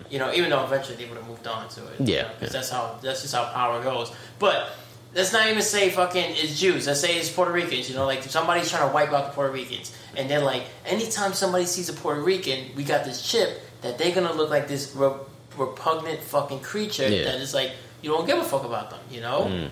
You 0.10 0.19
know, 0.19 0.32
even 0.34 0.50
though 0.50 0.63
eventually 0.63 0.96
they 0.96 1.06
would 1.06 1.17
have 1.17 1.28
moved 1.28 1.46
on 1.46 1.67
to 1.69 1.82
it. 1.88 2.00
Yeah, 2.00 2.30
because 2.30 2.54
yeah. 2.54 2.60
that's 2.60 2.69
how 2.69 3.00
that's 3.02 3.22
just 3.22 3.36
how 3.36 3.46
power 3.52 3.82
goes. 3.84 4.12
But 4.39 4.69
let's 5.13 5.34
not 5.34 5.48
even 5.48 5.62
say 5.62 5.89
fucking 5.89 6.36
it's 6.38 6.60
Jews. 6.60 6.88
Let's 6.88 7.02
say 7.02 7.17
it's 7.17 7.30
Puerto 7.30 7.52
Ricans. 7.52 7.89
You 7.89 7.96
know, 7.96 8.06
like 8.06 8.24
somebody's 8.24 8.69
trying 8.72 8.88
to 8.88 8.93
wipe 8.93 9.12
out 9.12 9.26
the 9.28 9.32
Puerto 9.34 9.52
Ricans, 9.52 9.96
and 10.15 10.30
then 10.30 10.43
like 10.43 10.63
anytime 10.86 11.34
somebody 11.34 11.65
sees 11.65 11.89
a 11.89 11.93
Puerto 11.93 12.22
Rican, 12.22 12.67
we 12.76 12.84
got 12.84 13.04
this 13.04 13.22
chip 13.30 13.62
that 13.82 13.98
they're 13.98 14.15
gonna 14.15 14.32
look 14.34 14.50
like 14.50 14.67
this 14.69 14.96
re- 14.96 15.12
repugnant 15.58 16.22
fucking 16.22 16.62
creature 16.62 17.08
Yeah. 17.10 17.26
that 17.26 17.36
is 17.41 17.54
like 17.54 17.72
you 18.02 18.10
don't 18.10 18.26
give 18.26 18.38
a 18.38 18.43
fuck 18.43 18.63
about 18.63 18.89
them. 18.89 19.00
You 19.12 19.22
know. 19.22 19.41
Mm. 19.50 19.69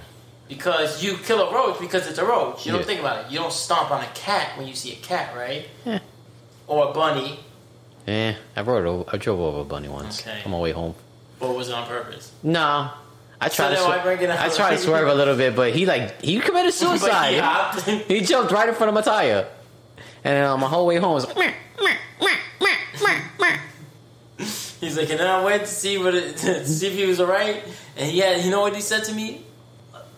Because 0.49 1.01
you 1.01 1.15
kill 1.15 1.47
a 1.47 1.53
roach 1.53 1.79
because 1.79 2.05
it's 2.07 2.19
a 2.19 2.25
roach. 2.25 2.65
You 2.65 2.73
don't 2.73 2.81
Yeah. 2.81 2.87
think 2.87 2.99
about 2.99 3.25
it. 3.25 3.31
You 3.31 3.39
don't 3.39 3.53
stomp 3.53 3.89
on 3.89 4.03
a 4.03 4.07
cat 4.07 4.57
when 4.57 4.67
you 4.67 4.75
see 4.75 4.91
a 4.91 4.97
cat, 4.97 5.33
right? 5.33 5.69
Yeah. 5.85 5.99
Or 6.67 6.89
a 6.89 6.93
bunny. 6.93 7.39
Eh, 8.07 8.33
I 8.55 8.61
rode 8.61 8.85
over, 8.85 9.09
I 9.13 9.17
drove 9.17 9.39
over 9.39 9.59
a 9.61 9.63
bunny 9.63 9.87
once 9.87 10.21
Okay. 10.21 10.41
on 10.45 10.51
my 10.51 10.57
way 10.59 10.71
home. 10.71 10.95
But 11.39 11.55
was 11.55 11.69
it 11.69 11.73
on 11.75 11.87
purpose? 11.87 12.31
No, 12.43 12.91
I 13.39 13.49
tried 13.49 13.75
to 13.75 13.99
bring 14.03 14.21
it 14.21 14.29
up? 14.29 14.39
I 14.39 14.49
tried 14.49 14.71
to 14.71 14.77
swerve 14.77 15.07
a 15.07 15.13
little 15.15 15.35
bit, 15.35 15.55
but 15.55 15.73
he 15.73 15.85
like 15.85 16.21
he 16.21 16.39
committed 16.39 16.65
But 16.79 16.99
suicide. 16.99 17.33
he 17.33 17.39
hopped. 17.39 17.81
He 17.81 18.21
jumped 18.21 18.51
right 18.51 18.67
in 18.69 18.75
front 18.75 18.89
of 18.89 18.93
my 18.95 19.01
tire, 19.01 19.47
and 20.23 20.35
then 20.35 20.43
on 20.45 20.59
my 20.59 20.67
whole 20.67 20.85
way 20.87 20.97
home 20.97 21.13
was 21.13 21.25
like, 21.27 21.37
"Meh, 21.37 21.53
meh, 21.81 21.95
meh, 22.21 22.27
meh, 22.61 22.67
meh, 23.03 23.21
meh." 23.39 23.57
He's 24.79 24.97
like, 24.97 25.09
and 25.11 25.19
then 25.19 25.27
I 25.27 25.43
went 25.43 25.61
to 25.63 25.67
see 25.67 25.97
what 25.99 26.15
it, 26.15 26.37
to 26.43 26.65
see 26.67 26.87
if 26.87 26.93
he 26.93 27.05
was 27.05 27.19
alright, 27.21 27.63
and 27.97 28.11
yeah, 28.11 28.35
you 28.35 28.49
know 28.51 28.61
what 28.61 28.75
he 28.75 28.81
said 28.81 29.03
to 29.05 29.13
me? 29.13 29.43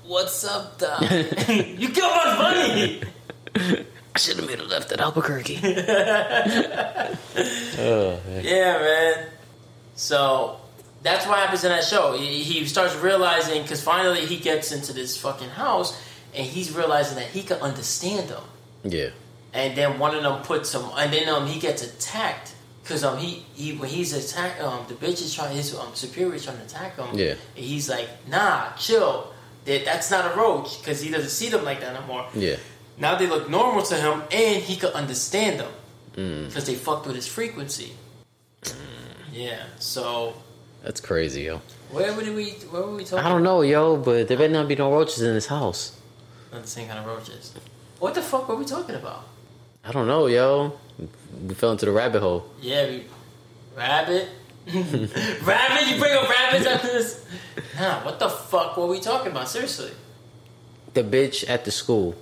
What's 0.06 0.44
up, 0.46 0.78
Doc? 0.80 1.02
you 1.48 1.90
killed 1.90 2.12
my 2.16 2.38
bunny. 2.38 3.84
I 4.16 4.20
should 4.20 4.38
have 4.38 4.46
made 4.48 4.60
a 4.60 4.64
left 4.64 4.92
at 4.92 5.00
Albuquerque. 5.00 5.60
oh, 5.64 5.70
man. 8.28 8.44
Yeah, 8.44 8.78
man. 8.80 9.26
So 9.96 10.58
that's 11.02 11.26
what 11.28 11.40
happens 11.40 11.64
in 11.64 11.70
that 11.70 11.84
show. 11.84 12.16
He, 12.18 12.44
he 12.44 12.66
starts 12.66 12.96
realizing 12.96 13.62
because 13.64 13.84
finally 13.84 14.26
he 14.26 14.38
gets 14.38 14.72
into 14.72 14.94
this 14.94 15.18
fucking 15.18 15.50
house, 15.50 16.00
and 16.36 16.46
he's 16.46 16.76
realizing 16.76 17.16
that 17.18 17.28
he 17.28 17.44
can 17.44 17.58
understand 17.60 18.30
them. 18.30 18.44
yeah, 18.84 19.10
and 19.54 19.76
then 19.78 20.00
one 20.00 20.16
of 20.16 20.24
them 20.24 20.42
puts 20.44 20.74
him, 20.74 20.84
and 20.98 21.14
then 21.14 21.30
um 21.30 21.46
he 21.48 21.60
gets 21.60 21.84
attacked 21.84 22.56
because 22.84 23.04
um 23.04 23.18
he, 23.20 23.46
he 23.54 23.74
when 23.76 23.90
he's 23.90 24.14
attacked 24.14 24.62
um 24.62 24.86
the 24.88 24.96
bitch 24.96 25.22
is 25.22 25.34
trying 25.34 25.56
his 25.56 25.74
um 25.76 25.94
superior 25.94 26.34
is 26.36 26.44
trying 26.46 26.58
to 26.58 26.64
attack 26.64 26.98
him. 26.98 27.08
Yeah. 27.18 27.36
and 27.56 27.66
he's 27.66 27.90
like, 27.90 28.10
nah, 28.28 28.72
chill. 28.74 29.32
That 29.66 29.86
that's 29.86 30.10
not 30.12 30.34
a 30.34 30.38
roach 30.38 30.80
because 30.80 31.02
he 31.02 31.10
doesn't 31.10 31.30
see 31.30 31.50
them 31.50 31.64
like 31.64 31.80
that 31.82 31.94
no 31.94 32.02
more. 32.08 32.26
yeah, 32.34 32.56
Now 33.04 33.16
they 33.16 33.28
look 33.28 33.50
normal 33.50 33.84
to 33.92 33.96
him, 33.96 34.24
and 34.32 34.64
he 34.64 34.78
could 34.78 34.94
understand 34.94 35.60
them 35.60 35.74
Mm. 36.16 36.48
because 36.48 36.66
they 36.66 36.76
fucked 36.76 37.06
with 37.08 37.16
his 37.18 37.28
frequency. 37.28 37.90
Yeah. 39.34 39.64
So 39.80 40.36
that's 40.84 41.02
crazy, 41.02 41.42
yo. 41.50 41.60
where 41.92 42.14
would 42.14 42.28
we 42.40 42.52
where 42.72 42.84
were 42.84 42.96
we 42.96 43.04
talking? 43.04 43.26
I 43.26 43.30
don't 43.30 43.44
know, 43.44 43.62
yo, 43.62 43.98
but 43.98 44.28
there 44.28 44.38
better 44.38 44.54
not 44.54 44.68
be 44.70 44.76
no 44.76 44.90
roaches 44.92 45.22
in 45.22 45.34
this 45.34 45.48
house. 45.48 46.00
Not 46.54 46.62
the 46.62 46.68
same 46.78 46.88
kind 46.88 47.00
of 47.00 47.06
roaches. 47.06 47.52
What 48.00 48.14
the 48.14 48.22
fuck 48.22 48.48
were 48.48 48.56
we 48.56 48.66
talking 48.66 48.96
about? 48.96 49.24
I 49.84 49.92
don't 49.92 50.08
know, 50.08 50.28
yo. 50.28 50.80
We 51.48 51.54
fell 51.56 51.72
into 51.72 51.86
the 51.88 51.92
rabbit 51.92 52.22
hole. 52.22 52.46
Yeah, 52.62 52.88
we, 52.88 53.06
rabbit. 53.76 54.30
rabbit, 55.52 55.84
you 55.90 55.96
bring 56.00 56.14
up 56.20 56.30
rabbits 56.30 56.66
after 56.74 56.88
this? 56.88 57.26
Nah, 57.78 58.06
what 58.06 58.20
the 58.20 58.30
fuck 58.30 58.78
were 58.78 58.88
we 58.88 59.00
talking 59.02 59.32
about? 59.34 59.50
Seriously. 59.50 59.92
The 60.94 61.04
bitch 61.04 61.44
at 61.50 61.66
the 61.66 61.72
school. 61.72 62.16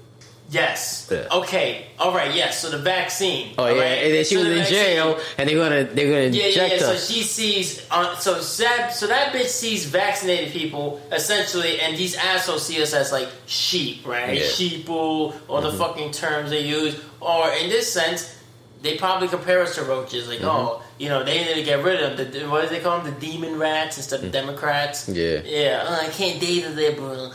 Yes. 0.51 1.07
Yeah. 1.09 1.27
Okay. 1.31 1.85
All 1.97 2.13
right. 2.13 2.35
Yes. 2.35 2.59
So 2.59 2.69
the 2.69 2.77
vaccine. 2.77 3.55
Oh 3.57 3.67
yeah, 3.67 3.81
right? 3.81 4.03
and 4.03 4.13
then 4.13 4.25
she 4.25 4.35
So 4.35 4.39
was 4.41 4.47
the 4.47 4.51
in 4.51 4.57
vaccine- 4.59 4.75
jail, 4.75 5.19
and 5.37 5.49
they're 5.49 5.55
gonna 5.57 5.83
they're 5.85 6.09
gonna 6.09 6.35
Yeah, 6.35 6.41
yeah, 6.41 6.47
inject 6.47 6.81
yeah. 6.81 6.87
her. 6.87 6.97
So 6.97 7.13
she 7.13 7.23
sees, 7.23 7.87
uh, 7.89 8.17
so 8.17 8.35
that, 8.63 8.93
so 8.93 9.07
that 9.07 9.33
bitch 9.33 9.47
sees 9.47 9.85
vaccinated 9.85 10.51
people 10.51 11.01
essentially, 11.11 11.79
and 11.79 11.97
these 11.97 12.15
assholes 12.15 12.65
see 12.65 12.81
us 12.81 12.93
as 12.93 13.13
like 13.13 13.29
sheep, 13.45 14.05
right? 14.05 14.37
Yeah. 14.37 14.43
Sheeple, 14.43 15.33
all 15.47 15.61
the 15.61 15.69
mm-hmm. 15.69 15.77
fucking 15.77 16.11
terms 16.11 16.49
they 16.49 16.65
use, 16.67 16.99
or 17.21 17.49
in 17.53 17.69
this 17.69 17.91
sense, 17.91 18.35
they 18.81 18.97
probably 18.97 19.29
compare 19.29 19.61
us 19.61 19.75
to 19.75 19.83
roaches. 19.83 20.27
Like, 20.27 20.39
mm-hmm. 20.39 20.49
oh, 20.49 20.81
you 20.97 21.07
know, 21.07 21.23
they 21.23 21.45
need 21.45 21.55
to 21.55 21.63
get 21.63 21.83
rid 21.83 22.01
of 22.01 22.17
the 22.17 22.45
what 22.49 22.63
do 22.63 22.69
they 22.69 22.81
call 22.81 22.99
them? 22.99 23.13
The 23.13 23.19
demon 23.19 23.57
rats 23.57 23.97
instead 23.97 24.19
of 24.23 24.29
mm. 24.29 24.33
Democrats. 24.33 25.07
Yeah. 25.07 25.41
Yeah. 25.45 25.85
Oh, 25.87 26.05
I 26.05 26.09
can't 26.09 26.41
date 26.41 26.65
a 26.65 26.69
liberal. 26.69 27.33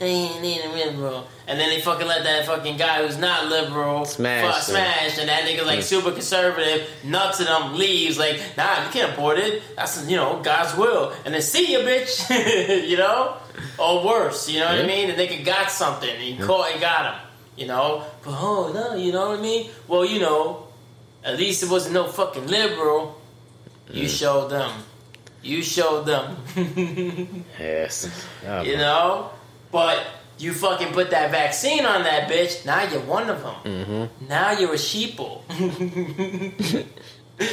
I 0.00 0.04
ain't 0.04 0.64
a 0.64 0.72
liberal. 0.72 1.28
And 1.46 1.60
then 1.60 1.68
they 1.68 1.82
fucking 1.82 2.06
let 2.06 2.24
that 2.24 2.46
fucking 2.46 2.78
guy 2.78 3.04
who's 3.04 3.18
not 3.18 3.48
liberal 3.48 4.06
Smash 4.06 4.54
fuck, 4.54 4.62
smash, 4.62 5.18
and 5.18 5.28
that 5.28 5.42
nigga 5.44 5.66
like 5.66 5.82
super 5.82 6.10
conservative, 6.10 6.88
nuts 7.04 7.40
in 7.40 7.46
them, 7.46 7.74
leaves 7.74 8.18
like, 8.18 8.40
nah, 8.56 8.84
you 8.84 8.90
can't 8.90 9.12
abort 9.12 9.38
it. 9.38 9.62
That's 9.76 10.08
you 10.08 10.16
know 10.16 10.40
God's 10.42 10.74
will. 10.78 11.12
And 11.24 11.34
then 11.34 11.42
see 11.42 11.72
ya, 11.72 11.80
bitch. 11.80 12.88
you 12.88 12.96
know, 12.96 13.36
or 13.78 14.06
worse. 14.06 14.48
You 14.48 14.60
know 14.60 14.66
what 14.66 14.78
I 14.78 14.86
mean? 14.86 15.08
The 15.08 15.14
nigga 15.14 15.44
got 15.44 15.70
something. 15.70 16.08
And 16.08 16.20
he 16.20 16.38
caught 16.38 16.72
and 16.72 16.80
got 16.80 17.14
him. 17.14 17.20
You 17.56 17.66
know, 17.66 18.06
but 18.24 18.38
oh 18.38 18.72
no, 18.72 18.94
you 18.94 19.12
know 19.12 19.30
what 19.30 19.38
I 19.40 19.42
mean? 19.42 19.70
Well, 19.86 20.06
you 20.06 20.18
know, 20.18 20.68
at 21.22 21.36
least 21.36 21.62
it 21.62 21.68
wasn't 21.68 21.92
no 21.92 22.08
fucking 22.08 22.46
liberal. 22.46 23.20
You 23.92 24.08
showed 24.08 24.48
them. 24.48 24.70
You 25.42 25.62
showed 25.62 26.06
them. 26.06 26.36
yes. 27.58 28.26
Oh, 28.46 28.62
you 28.62 28.76
man. 28.76 28.80
know, 28.80 29.30
but. 29.70 30.06
You 30.38 30.54
fucking 30.54 30.94
put 30.94 31.10
that 31.10 31.30
vaccine 31.30 31.84
on 31.84 32.04
that 32.04 32.30
bitch. 32.30 32.64
Now 32.64 32.82
you're 32.84 33.02
one 33.02 33.28
of 33.28 33.42
them. 33.42 33.54
Mm-hmm. 33.62 34.26
Now 34.26 34.52
you're 34.52 34.72
a 34.72 34.76
sheeple. 34.76 35.42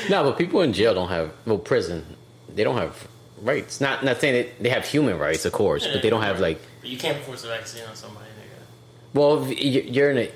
No, 0.09 0.23
but 0.23 0.37
people 0.37 0.61
in 0.61 0.73
jail 0.73 0.93
don't 0.93 1.09
have 1.09 1.31
well 1.45 1.57
prison. 1.57 2.05
They 2.53 2.63
don't 2.63 2.77
have 2.77 3.07
rights. 3.41 3.79
Not 3.79 4.03
not 4.03 4.19
saying 4.19 4.33
that 4.35 4.63
they 4.63 4.69
have 4.69 4.85
human 4.85 5.17
rights, 5.17 5.45
of 5.45 5.53
course, 5.53 5.87
but 5.87 6.01
they 6.01 6.09
don't 6.09 6.23
have 6.23 6.39
like. 6.39 6.59
But 6.81 6.89
you 6.89 6.97
can't 6.97 7.17
force 7.23 7.43
a 7.43 7.47
vaccine 7.47 7.83
on 7.89 7.95
somebody, 7.95 8.25
nigga. 8.25 9.13
Well, 9.13 9.47
you're 9.47 10.11
in 10.11 10.17
a 10.17 10.31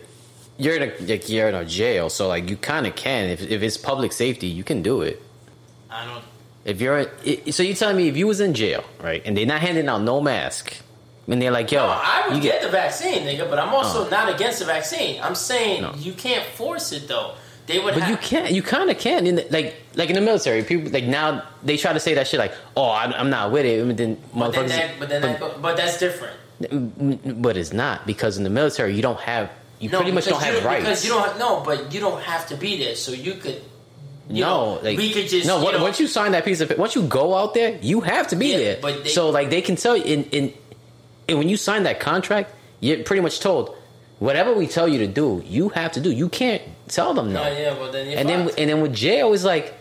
you're 0.57 0.75
in 0.75 0.83
a 0.83 1.05
like 1.05 1.29
you're 1.29 1.49
in 1.49 1.55
a 1.55 1.65
jail, 1.65 2.09
so 2.09 2.27
like 2.27 2.49
you 2.49 2.55
kind 2.55 2.87
of 2.87 2.95
can 2.95 3.29
if 3.29 3.41
if 3.41 3.61
it's 3.61 3.77
public 3.77 4.13
safety, 4.13 4.47
you 4.47 4.63
can 4.63 4.81
do 4.81 5.01
it. 5.01 5.21
I 5.89 6.05
don't. 6.05 6.23
If 6.63 6.79
you're 6.79 6.99
in, 6.99 7.51
so 7.51 7.63
you 7.63 7.73
telling 7.73 7.97
me 7.97 8.07
if 8.07 8.15
you 8.15 8.27
was 8.27 8.39
in 8.39 8.53
jail, 8.53 8.83
right, 9.01 9.21
and 9.25 9.35
they're 9.35 9.45
not 9.45 9.61
handing 9.61 9.89
out 9.89 10.01
no 10.01 10.21
mask, 10.21 10.77
and 11.31 11.41
they're 11.41 11.51
like, 11.51 11.71
yo, 11.71 11.79
No, 11.79 11.87
I 11.93 12.27
would 12.27 12.37
you 12.37 12.41
get, 12.43 12.61
the 12.61 12.69
vaccine, 12.69 13.23
nigga, 13.23 13.49
but 13.49 13.57
I'm 13.59 13.73
also 13.73 14.05
Oh. 14.05 14.09
not 14.09 14.33
against 14.33 14.59
the 14.59 14.65
vaccine. 14.65 15.21
I'm 15.21 15.35
saying 15.35 15.81
No. 15.81 15.93
you 15.97 16.13
can't 16.13 16.45
force 16.55 16.91
it 16.91 17.07
though. 17.07 17.33
They 17.67 17.79
would 17.79 17.93
But 17.93 18.03
have. 18.03 18.09
you 18.11 18.17
can't. 18.17 18.51
You 18.51 18.63
kind 18.63 18.89
of 18.89 18.97
can. 18.97 19.25
In 19.27 19.35
the, 19.35 19.45
like, 19.51 19.75
like 19.95 20.09
in 20.09 20.15
the 20.15 20.21
military, 20.21 20.63
people 20.63 20.91
like 20.91 21.05
now 21.05 21.43
they 21.63 21.77
try 21.77 21.93
to 21.93 21.99
say 21.99 22.15
that 22.15 22.27
shit 22.27 22.39
like, 22.39 22.53
"Oh, 22.75 22.89
I'm, 22.89 23.13
I'm 23.13 23.29
not 23.29 23.51
with 23.51 23.65
it." 23.65 23.79
And 23.79 23.95
then 23.95 24.17
But 24.33 24.51
then, 24.53 24.67
that, 24.67 24.89
but, 24.99 25.09
then 25.09 25.21
that, 25.21 25.39
but, 25.39 25.61
but 25.61 25.77
that's 25.77 25.97
different. 25.99 26.35
but, 26.59 27.41
but 27.41 27.57
it's 27.57 27.71
not 27.71 28.05
because 28.07 28.37
in 28.37 28.43
the 28.43 28.49
military 28.49 28.95
you 28.95 29.01
don't 29.01 29.19
have. 29.19 29.49
You 29.79 29.89
No, 29.89 29.97
pretty 29.99 30.11
much 30.11 30.25
don't 30.25 30.41
have 30.41 30.65
rights. 30.65 30.83
Because 30.83 31.05
you 31.05 31.11
don't 31.11 31.37
no, 31.39 31.61
but 31.65 31.93
you 31.93 31.99
don't 31.99 32.21
have 32.23 32.47
to 32.49 32.55
be 32.55 32.83
there, 32.83 32.95
so 32.95 33.11
you 33.13 33.33
could. 33.35 33.61
You 34.29 34.41
no, 34.41 34.75
know, 34.75 34.79
like 34.83 34.97
we 34.97 35.11
could 35.11 35.27
just 35.29 35.45
no. 35.47 35.59
You 35.61 35.67
on- 35.67 35.73
know, 35.73 35.83
once 35.83 35.99
you 35.99 36.07
sign 36.07 36.31
that 36.33 36.43
piece 36.45 36.61
of 36.61 36.71
once 36.77 36.95
you 36.95 37.03
go 37.03 37.35
out 37.35 37.53
there, 37.53 37.77
you 37.81 38.01
have 38.01 38.27
to 38.29 38.35
be 38.35 38.47
Yeah, 38.47 38.57
there. 38.57 38.77
but 38.81 39.03
they- 39.03 39.09
so 39.09 39.29
like 39.29 39.49
they 39.49 39.61
can 39.61 39.75
tell 39.75 39.95
you 39.95 40.03
in 40.03 40.23
in 40.31 40.53
and 41.27 41.37
when 41.37 41.49
you 41.49 41.57
sign 41.57 41.83
that 41.83 41.99
contract, 41.99 42.53
you're 42.79 43.03
pretty 43.03 43.21
much 43.21 43.39
told 43.39 43.75
whatever 44.19 44.53
we 44.53 44.67
tell 44.67 44.87
you 44.87 44.99
to 44.99 45.07
do, 45.07 45.41
you 45.45 45.69
have 45.69 45.91
to 45.93 45.99
do. 46.01 46.11
You 46.11 46.29
can't 46.29 46.61
tell 46.87 47.13
them 47.13 47.33
no. 47.33 47.41
Yeah, 47.43 47.73
well 47.79 47.91
then 47.91 48.07
and 48.17 48.27
then 48.29 48.45
fucked. 48.47 48.59
and 48.59 48.69
then 48.69 48.81
with 48.81 48.93
jail 48.93 49.33
is 49.33 49.43
like 49.43 49.73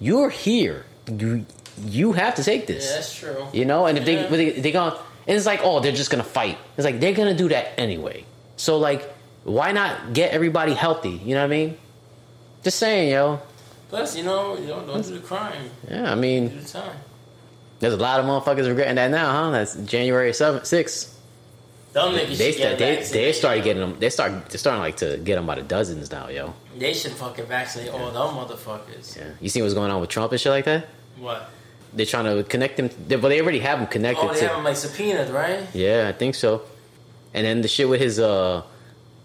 you're 0.00 0.30
here. 0.30 0.84
You 1.08 1.44
you 1.84 2.12
have 2.12 2.34
to 2.36 2.44
take 2.44 2.66
this. 2.66 2.86
yeah, 2.88 2.94
that's 2.96 3.14
true. 3.14 3.46
You 3.52 3.64
know, 3.64 3.86
and 3.86 3.98
if 3.98 4.06
Yeah. 4.06 4.26
they 4.28 4.50
they 4.50 4.60
they 4.60 4.72
go, 4.72 4.88
and 5.26 5.36
it's 5.36 5.46
like, 5.46 5.60
oh, 5.64 5.80
they're 5.80 5.92
just 5.92 6.10
gonna 6.10 6.22
fight. 6.24 6.58
It's 6.76 6.84
like 6.84 7.00
they're 7.00 7.14
gonna 7.14 7.34
do 7.34 7.48
that 7.48 7.78
anyway. 7.78 8.24
So 8.56 8.78
like, 8.78 9.02
why 9.44 9.72
not 9.72 10.12
get 10.12 10.32
everybody 10.32 10.74
healthy? 10.74 11.10
You 11.24 11.34
know 11.34 11.40
what 11.40 11.46
I 11.52 11.56
mean? 11.56 11.76
Just 12.62 12.78
saying, 12.78 13.10
yo. 13.10 13.40
Plus, 13.88 14.16
you 14.16 14.22
know, 14.24 14.56
you 14.56 14.68
don't, 14.68 14.86
don't 14.86 15.02
do 15.04 15.14
the 15.14 15.20
crime, 15.20 15.68
Yeah, 15.90 16.12
I 16.12 16.14
do 16.14 16.20
mean, 16.20 16.62
the 16.62 16.64
time. 16.68 16.96
There's 17.82 17.94
a 17.94 17.98
lot 17.98 18.20
of 18.20 18.26
motherfuckers 18.26 18.68
regretting 18.68 18.94
that 18.94 19.10
now, 19.10 19.30
huh? 19.32 19.50
That's 19.50 19.74
January 19.74 20.32
seventh, 20.32 20.66
sixth. 20.66 21.18
Them 21.92 22.14
niggas 22.14 22.38
They 22.38 22.52
should 22.52 22.58
get 22.58 22.78
they 22.78 23.02
they 23.02 23.32
started 23.32 23.64
getting 23.64 23.80
them. 23.82 23.98
They 23.98 24.08
start 24.08 24.48
they're 24.48 24.58
starting 24.58 24.80
like 24.80 24.96
to 24.98 25.18
get 25.18 25.34
them 25.34 25.46
by 25.46 25.56
the 25.56 25.62
dozens 25.62 26.10
now, 26.10 26.28
yo. 26.28 26.54
They 26.78 26.94
should 26.94 27.12
fucking 27.12 27.46
vaccinate 27.46 27.90
all 27.90 28.10
them 28.10 28.34
motherfuckers. 28.36 29.16
Yeah, 29.16 29.30
you 29.40 29.48
see 29.50 29.60
what's 29.60 29.74
going 29.74 29.90
on 29.90 30.00
with 30.00 30.08
Trump 30.08 30.32
and 30.32 30.40
shit 30.40 30.50
like 30.52 30.64
that? 30.64 30.88
What? 31.18 31.50
they're 31.94 32.06
trying 32.06 32.24
to 32.24 32.42
connect 32.44 32.78
them, 32.78 32.88
They, 33.06 33.16
but 33.16 33.28
they 33.28 33.38
already 33.42 33.58
have 33.58 33.78
them 33.78 33.86
connected 33.86 34.24
Oh, 34.24 34.32
they 34.32 34.40
to. 34.40 34.48
have 34.48 34.56
him 34.56 34.64
like 34.64 34.76
subpoenaed, 34.76 35.28
right? 35.28 35.60
Yeah, 35.74 36.08
I 36.08 36.12
think 36.12 36.34
so. 36.34 36.62
And 37.34 37.44
then 37.46 37.60
the 37.60 37.68
shit 37.68 37.86
with 37.86 38.00
his, 38.00 38.18
uh, 38.18 38.62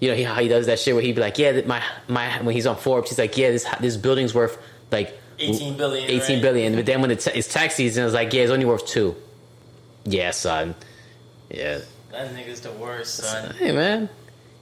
you 0.02 0.10
know, 0.10 0.16
he, 0.16 0.24
how 0.24 0.36
he 0.42 0.50
does 0.50 0.66
that 0.66 0.78
shit 0.78 0.94
where 0.94 1.02
he'd 1.02 1.16
be 1.16 1.22
like, 1.22 1.38
yeah, 1.38 1.62
my 1.66 1.82
my 2.10 2.42
when 2.42 2.54
he's 2.54 2.66
on 2.68 2.76
Forbes, 2.76 3.10
he's 3.10 3.20
like, 3.20 3.38
yeah, 3.38 3.52
this 3.52 3.66
this 3.80 3.96
building's 3.96 4.34
worth 4.34 4.58
like 4.92 5.18
18 5.40 5.78
billion, 5.78 6.10
18 6.10 6.20
right? 6.20 6.42
billion. 6.42 6.76
But 6.76 6.86
then 6.86 7.02
when 7.02 7.12
it's, 7.12 7.28
it's 7.28 7.52
tax 7.52 7.76
season, 7.76 8.06
it's 8.06 8.14
like, 8.14 8.34
yeah, 8.34 8.44
it's 8.44 8.52
only 8.52 8.66
worth 8.66 8.86
two. 8.88 9.16
Yeah, 10.06 10.32
son. 10.32 10.76
Yeah. 11.50 11.80
That 12.12 12.34
nigga's 12.34 12.62
the 12.62 12.72
worst, 12.72 13.16
son. 13.18 13.54
Hey, 13.60 13.72
man. 13.72 14.10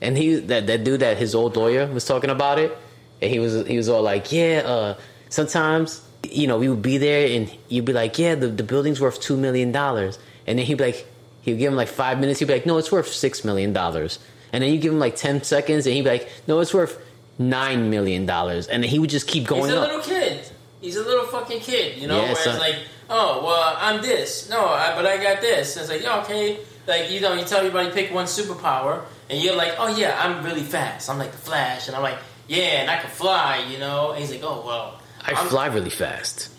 And 0.02 0.18
he 0.18 0.36
that 0.36 0.68
that 0.68 0.84
dude 0.84 1.00
that 1.00 1.18
his 1.18 1.34
old 1.34 1.56
lawyer 1.56 1.88
was 1.88 2.04
talking 2.06 2.30
about 2.30 2.60
it, 2.60 2.76
and 3.22 3.32
he 3.32 3.40
was 3.40 3.66
he 3.66 3.78
was 3.78 3.88
all 3.88 4.02
like, 4.02 4.32
yeah, 4.32 4.62
uh, 4.66 4.98
sometimes 5.30 6.02
you 6.30 6.48
know 6.48 6.58
we 6.58 6.68
would 6.68 6.82
be 6.82 6.98
there 6.98 7.28
and 7.36 7.50
you'd 7.70 7.86
be 7.86 7.94
like, 7.94 8.20
yeah, 8.20 8.36
the 8.36 8.48
the 8.48 8.64
building's 8.64 9.00
worth 9.00 9.22
two 9.22 9.38
million 9.38 9.72
dollars, 9.72 10.20
and 10.46 10.60
then 10.60 10.66
he'd 10.66 10.78
be 10.78 10.84
like, 10.84 11.08
he'd 11.44 11.58
give 11.58 11.72
him 11.72 11.78
like 11.78 11.88
five 11.88 12.20
minutes, 12.20 12.40
he'd 12.40 12.46
be 12.48 12.54
like, 12.54 12.66
no, 12.66 12.78
it's 12.78 12.92
worth 12.92 13.08
six 13.08 13.46
million 13.46 13.72
dollars, 13.72 14.20
and 14.52 14.62
then 14.64 14.74
you 14.74 14.80
give 14.80 14.92
him 14.92 15.00
like 15.00 15.16
ten 15.16 15.42
seconds, 15.44 15.86
and 15.88 15.96
he'd 15.96 16.04
be 16.04 16.10
like, 16.10 16.30
no, 16.46 16.60
it's 16.60 16.74
worth 16.74 17.02
nine 17.40 17.90
million 17.90 18.26
dollars, 18.26 18.68
and 18.68 18.84
then 18.84 18.90
he 18.90 19.00
would 19.00 19.10
just 19.10 19.28
keep 19.28 19.48
going 19.48 19.64
He's 19.66 19.74
a 19.74 19.82
up. 19.82 19.88
little 19.88 20.02
kid. 20.02 20.46
He's 20.86 20.98
a 20.98 21.04
little 21.04 21.26
fucking 21.26 21.62
kid, 21.62 21.98
you 22.00 22.08
know. 22.08 22.22
Yeah, 22.22 22.34
where 22.34 22.36
son. 22.36 22.54
it's 22.54 22.60
like, 22.62 22.76
oh, 23.10 23.44
well, 23.44 23.76
I'm 23.80 24.02
this. 24.04 24.50
No, 24.50 24.66
I, 24.66 24.94
but 24.96 25.06
I 25.08 25.18
got 25.22 25.42
this. 25.42 25.76
And 25.76 25.82
it's 25.84 25.92
like, 25.92 26.04
yeah, 26.04 26.22
okay. 26.22 26.60
Like 26.88 27.10
you 27.10 27.20
know, 27.22 27.34
you 27.34 27.44
tell 27.44 27.58
everybody 27.60 27.90
pick 27.92 28.14
one 28.14 28.26
superpower, 28.26 29.04
and 29.30 29.42
you're 29.42 29.56
like, 29.56 29.74
oh 29.80 29.88
yeah, 29.98 30.16
I'm 30.24 30.46
really 30.46 30.62
fast. 30.62 31.10
I'm 31.10 31.18
like 31.18 31.32
the 31.32 31.40
Flash, 31.40 31.88
and 31.88 31.96
I'm 31.98 32.04
like, 32.04 32.20
yeah, 32.48 32.82
and 32.82 32.92
I 32.92 32.98
can 33.02 33.10
fly, 33.10 33.66
you 33.72 33.80
know. 33.80 34.12
And 34.12 34.20
he's 34.20 34.30
like, 34.30 34.44
oh 34.44 34.64
well, 34.64 35.02
I 35.22 35.32
I'm- 35.34 35.48
fly 35.48 35.66
really 35.66 35.90
fast. 35.90 36.50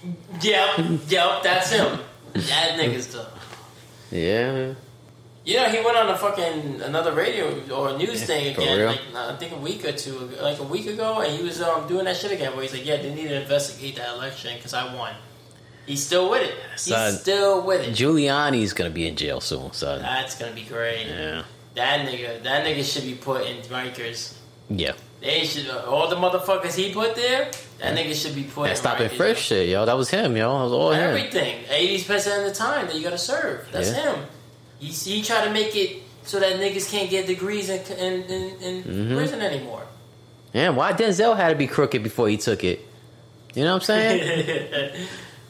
Yep, 0.43 0.79
yep, 1.09 1.43
that's 1.45 1.70
him. 1.70 2.01
That 2.35 2.79
nigga's 2.79 3.07
the. 3.07 3.29
Yeah, 4.11 4.74
You 5.47 5.55
know, 5.59 5.68
he 5.68 5.76
went 5.80 5.97
on 5.97 6.09
a 6.09 6.18
fucking 6.18 6.82
another 6.82 7.12
radio 7.12 7.47
or 7.72 7.97
news 7.97 8.24
thing 8.24 8.49
again, 8.49 8.84
like 8.86 9.01
I 9.14 9.36
think 9.36 9.53
a 9.53 9.57
week 9.57 9.84
or 9.84 9.92
two, 9.92 10.18
ago, 10.18 10.42
like 10.42 10.59
a 10.59 10.64
week 10.64 10.86
ago, 10.88 11.20
and 11.20 11.32
he 11.32 11.42
was 11.44 11.62
um, 11.62 11.86
doing 11.86 12.05
that 12.07 12.16
shit 12.16 12.32
again. 12.32 12.53
Where 12.53 12.62
he's 12.62 12.72
like, 12.72 12.84
"Yeah, 12.84 12.97
they 12.97 13.14
need 13.14 13.28
to 13.28 13.40
investigate 13.42 13.94
that 13.97 14.09
election 14.16 14.57
because 14.57 14.74
I 14.74 14.92
won." 14.92 15.14
He's 15.86 16.05
still 16.05 16.28
with 16.30 16.42
it. 16.42 16.55
He's 16.72 16.80
Son. 16.82 17.12
still 17.14 17.62
with 17.64 17.86
it. 17.86 17.94
Giuliani's 17.94 18.72
gonna 18.72 18.90
be 18.90 19.07
in 19.07 19.14
jail 19.14 19.40
soon, 19.40 19.72
son. 19.72 20.03
That's 20.03 20.36
gonna 20.36 20.51
be 20.53 20.64
great. 20.64 21.07
Yeah, 21.07 21.44
That 21.76 22.09
nigga, 22.09 22.42
that 22.42 22.66
nigga 22.66 22.82
should 22.82 23.05
be 23.05 23.14
put 23.14 23.47
in 23.47 23.59
Rikers. 23.62 24.34
yeah. 24.68 24.92
They 25.20 25.44
should 25.44 25.70
all 25.70 26.09
the 26.09 26.16
motherfuckers 26.16 26.74
he 26.74 26.92
put 26.92 27.14
there. 27.14 27.51
That 27.78 27.97
nigga 27.97 28.14
should 28.20 28.34
be 28.34 28.42
put 28.42 28.64
That 28.64 28.70
in 28.70 28.76
stop 28.76 28.99
and 29.01 29.11
Rikers. 29.12 29.16
frisk 29.16 29.40
shit, 29.42 29.68
yo. 29.68 29.86
That 29.86 29.97
was 29.97 30.11
him, 30.11 30.36
yo. 30.36 30.53
That 30.59 30.64
was 30.64 30.72
all 30.72 30.90
him. 30.92 31.01
Everything, 31.09 31.61
eighty 31.70 32.03
percent 32.03 32.42
of 32.44 32.49
the 32.49 32.55
time 32.55 32.86
that 32.88 32.97
you 32.97 33.05
gotta 33.05 33.16
serve. 33.16 33.68
That's 33.70 33.90
Yeah. 33.90 34.12
him. 34.16 34.26
He 34.79 34.89
he 34.89 35.22
try 35.22 35.45
to 35.45 35.53
make 35.53 35.74
it 35.77 36.03
so 36.24 36.41
that 36.41 36.57
niggas 36.61 36.91
can't 36.91 37.09
get 37.11 37.27
degrees 37.27 37.68
in 37.70 37.81
in, 37.99 38.22
in, 38.24 38.62
in 38.62 38.83
Mm-hmm. 38.85 39.16
prison 39.16 39.41
anymore. 39.41 39.83
Yeah, 40.53 40.70
why 40.70 40.93
Denzel 40.93 41.37
had 41.37 41.51
to 41.51 41.55
be 41.57 41.66
crooked 41.66 42.03
before 42.03 42.29
he 42.29 42.37
took 42.37 42.64
it? 42.64 42.81
You 43.55 43.64
know 43.64 43.74
what 43.74 43.83
I'm 43.83 43.87
saying? 43.87 45.07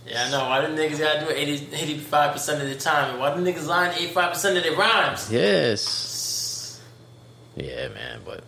yeah, 0.07 0.25
I 0.27 0.31
know. 0.31 0.49
Why 0.49 0.61
the 0.67 0.69
niggas 0.69 0.99
gotta 0.99 1.21
do 1.21 1.31
it 1.31 1.37
85 1.73 2.33
percent 2.33 2.63
of 2.63 2.69
the 2.69 2.77
time? 2.77 3.11
And 3.11 3.21
why 3.21 3.35
the 3.39 3.41
niggas 3.53 3.67
lying 3.67 3.93
eighty 3.97 4.13
five 4.13 4.33
percent 4.33 4.57
of 4.57 4.63
their 4.65 4.77
rhymes? 4.77 5.31
yes. 5.33 6.81
Yeah, 7.57 7.89
man. 7.89 8.21
But 8.25 8.45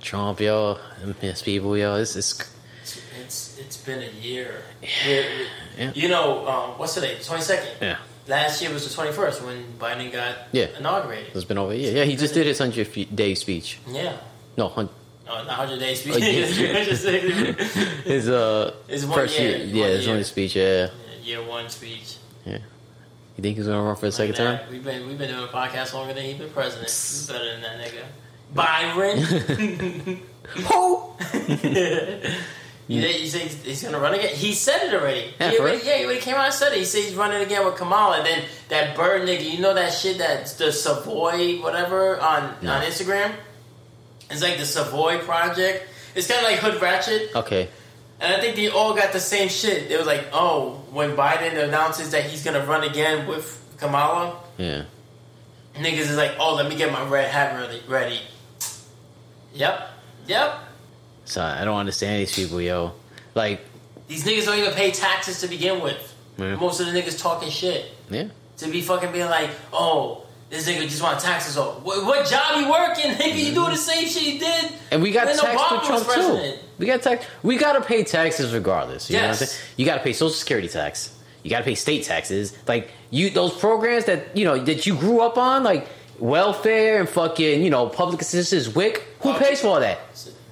Trump, 0.00 0.38
yo, 0.40 0.78
them 1.00 1.14
his 1.20 1.42
people, 1.42 1.76
yo, 1.78 1.96
it's, 1.96 2.14
it's 2.14 2.32
It's, 2.82 2.98
it's 3.22 3.58
it's 3.58 3.76
been 3.78 4.02
a 4.02 4.10
year. 4.20 4.62
We- 4.82 4.88
Yeah. 5.78 5.92
You 5.94 6.08
know 6.08 6.46
um, 6.46 6.70
what's 6.78 6.94
today? 6.94 7.16
Twenty 7.24 7.42
second. 7.42 7.70
yeah, 7.80 7.96
Last 8.26 8.62
year 8.62 8.72
was 8.72 8.86
the 8.88 8.94
twenty 8.94 9.12
first 9.12 9.42
when 9.42 9.64
Biden 9.78 10.10
got 10.12 10.36
Yeah. 10.52 10.66
inaugurated. 10.78 11.34
it's 11.34 11.44
been 11.44 11.58
over 11.58 11.72
a 11.72 11.76
year. 11.76 11.92
Yeah, 11.96 12.04
he 12.04 12.16
just 12.16 12.32
did 12.34 12.46
his 12.46 12.58
hundred 12.58 12.88
day 13.14 13.34
speech. 13.34 13.78
Yeah. 13.88 14.16
No, 14.56 14.68
hun- 14.68 14.88
Oh, 15.26 15.42
not 15.44 15.50
hundred 15.56 15.78
days 15.80 16.00
speech. 16.00 16.16
Yeah. 16.18 16.46
his 18.04 18.28
uh 18.28 18.74
It's 18.88 19.04
one 19.04 19.14
first 19.18 19.38
year, 19.38 19.56
year. 19.58 19.66
Yeah, 19.66 19.80
one 19.82 19.90
his 19.90 20.04
year. 20.04 20.12
only 20.12 20.24
speech. 20.24 20.56
Yeah, 20.56 20.88
year 21.22 21.42
one 21.42 21.68
speech. 21.70 22.16
Yeah. 22.44 22.58
You 23.36 23.42
think 23.42 23.56
he's 23.56 23.66
gonna 23.66 23.82
run 23.82 23.96
for 23.96 24.06
a 24.06 24.12
second 24.12 24.38
Look 24.38 24.40
at 24.48 24.60
term? 24.60 24.70
We've 24.70 24.84
been 24.84 25.06
we've 25.08 25.18
been 25.18 25.30
doing 25.30 25.44
a 25.44 25.48
podcast 25.48 25.92
longer 25.94 26.12
than 26.14 26.24
he's 26.24 26.36
been 26.36 26.50
president. 26.50 26.88
He's 26.90 27.26
better 27.26 27.44
than 27.52 27.62
that 27.62 27.80
nigga. 27.80 28.04
Byron. 28.54 29.18
Who? 30.68 31.10
You, 32.86 33.00
you 33.00 33.26
say 33.28 33.38
he's, 33.40 33.62
he's 33.62 33.82
gonna 33.82 33.98
run 33.98 34.12
again? 34.14 34.34
He 34.34 34.52
said 34.52 34.88
it 34.88 34.94
already. 34.94 35.32
Yeah, 35.40 35.50
he 35.50 35.58
already 35.58 35.86
yeah, 35.86 35.96
he 35.98 36.04
already 36.04 36.20
came 36.20 36.34
out 36.34 36.44
and 36.46 36.54
said 36.54 36.72
it. 36.72 36.78
He 36.78 36.84
said 36.84 37.02
he's 37.04 37.14
running 37.14 37.42
again 37.42 37.64
with 37.64 37.76
Kamala. 37.76 38.22
Then 38.22 38.44
that 38.68 38.94
bird 38.94 39.26
nigga, 39.26 39.50
you 39.50 39.58
know 39.60 39.72
that 39.72 39.90
shit 39.92 40.18
that's 40.18 40.54
the 40.54 40.70
Savoy 40.70 41.62
whatever 41.62 42.20
on 42.20 42.54
No. 42.60 42.74
on 42.74 42.82
Instagram. 42.82 43.32
It's 44.30 44.42
like 44.42 44.58
the 44.58 44.66
Savoy 44.66 45.18
project. 45.20 45.86
It's 46.14 46.26
kind 46.26 46.44
of 46.44 46.50
like 46.50 46.60
Hood 46.60 46.80
Ratchet, 46.82 47.34
Okay. 47.34 47.68
and 48.20 48.32
I 48.34 48.40
think 48.40 48.54
they 48.56 48.68
all 48.68 48.94
got 48.94 49.12
the 49.12 49.20
same 49.20 49.48
shit. 49.48 49.90
It 49.90 49.96
was 49.98 50.06
like, 50.06 50.26
oh, 50.32 50.82
when 50.92 51.16
Biden 51.16 51.56
announces 51.62 52.10
that 52.10 52.24
he's 52.24 52.44
gonna 52.44 52.64
run 52.66 52.84
again 52.84 53.26
with 53.26 53.60
Kamala, 53.78 54.36
Yeah. 54.58 54.82
niggas 55.74 56.10
is 56.10 56.16
like, 56.16 56.32
oh, 56.38 56.54
let 56.54 56.68
me 56.68 56.76
get 56.76 56.92
my 56.92 57.02
red 57.08 57.30
hat 57.30 57.58
ready. 57.58 57.82
ready. 57.88 58.20
Yep, 59.54 59.88
yep. 60.26 60.54
So 61.24 61.42
I 61.42 61.64
don't 61.64 61.76
understand 61.78 62.20
these 62.20 62.34
people, 62.34 62.60
yo. 62.60 62.92
Like, 63.34 63.60
These 64.08 64.24
niggas 64.24 64.44
don't 64.46 64.58
even 64.58 64.72
pay 64.74 64.90
taxes 64.90 65.40
to 65.40 65.48
begin 65.48 65.80
with. 65.82 66.14
Yeah. 66.36 66.56
Most 66.56 66.80
of 66.80 66.86
the 66.86 66.92
niggas 66.92 67.18
talking 67.20 67.50
shit. 67.50 67.86
yeah. 68.10 68.28
To 68.58 68.68
be 68.68 68.82
fucking 68.82 69.10
being 69.12 69.28
like, 69.28 69.50
oh, 69.72 70.26
this 70.50 70.68
nigga 70.68 70.82
just 70.82 71.02
want 71.02 71.18
taxes. 71.18 71.56
Oh, 71.58 71.80
what, 71.82 72.04
what 72.04 72.26
job 72.28 72.56
he 72.60 72.70
working? 72.70 73.10
Nigga, 73.16 73.36
you 73.48 73.52
doing 73.54 73.70
the 73.70 73.76
same 73.76 74.06
shit 74.06 74.22
he 74.22 74.38
did. 74.38 74.72
And 74.92 75.02
we 75.02 75.10
got 75.10 75.24
taxed 75.24 75.42
Obama 75.42 75.78
with 75.80 76.04
Trump 76.06 76.06
too. 76.54 76.58
We 76.78 76.86
got 76.86 77.02
tax. 77.02 77.26
We 77.42 77.56
got 77.56 77.72
to 77.72 77.80
pay 77.80 78.04
taxes 78.04 78.52
regardless. 78.54 79.10
You 79.10 79.16
know 79.16 79.22
what 79.22 79.26
I'm 79.26 79.30
Yes. 79.40 79.50
saying? 79.50 79.68
You 79.76 79.86
got 79.86 79.96
to 79.96 80.02
pay 80.04 80.12
Social 80.12 80.28
Security 80.34 80.68
tax. 80.68 81.18
You 81.42 81.50
got 81.50 81.58
to 81.58 81.64
pay 81.64 81.74
state 81.74 82.04
taxes. 82.04 82.56
Like 82.68 82.90
you, 83.10 83.30
those 83.30 83.52
programs 83.58 84.04
that 84.04 84.36
you 84.36 84.44
know 84.44 84.56
that 84.62 84.86
you 84.86 84.94
grew 84.96 85.20
up 85.20 85.36
on, 85.36 85.64
like 85.64 85.88
welfare 86.20 87.00
and 87.00 87.08
fucking 87.08 87.62
you 87.62 87.70
know 87.70 87.88
public 87.88 88.20
assistance, 88.20 88.68
WIC. 88.68 89.02
Who 89.22 89.34
pays 89.34 89.60
for 89.62 89.68
all 89.68 89.80
that? 89.80 89.98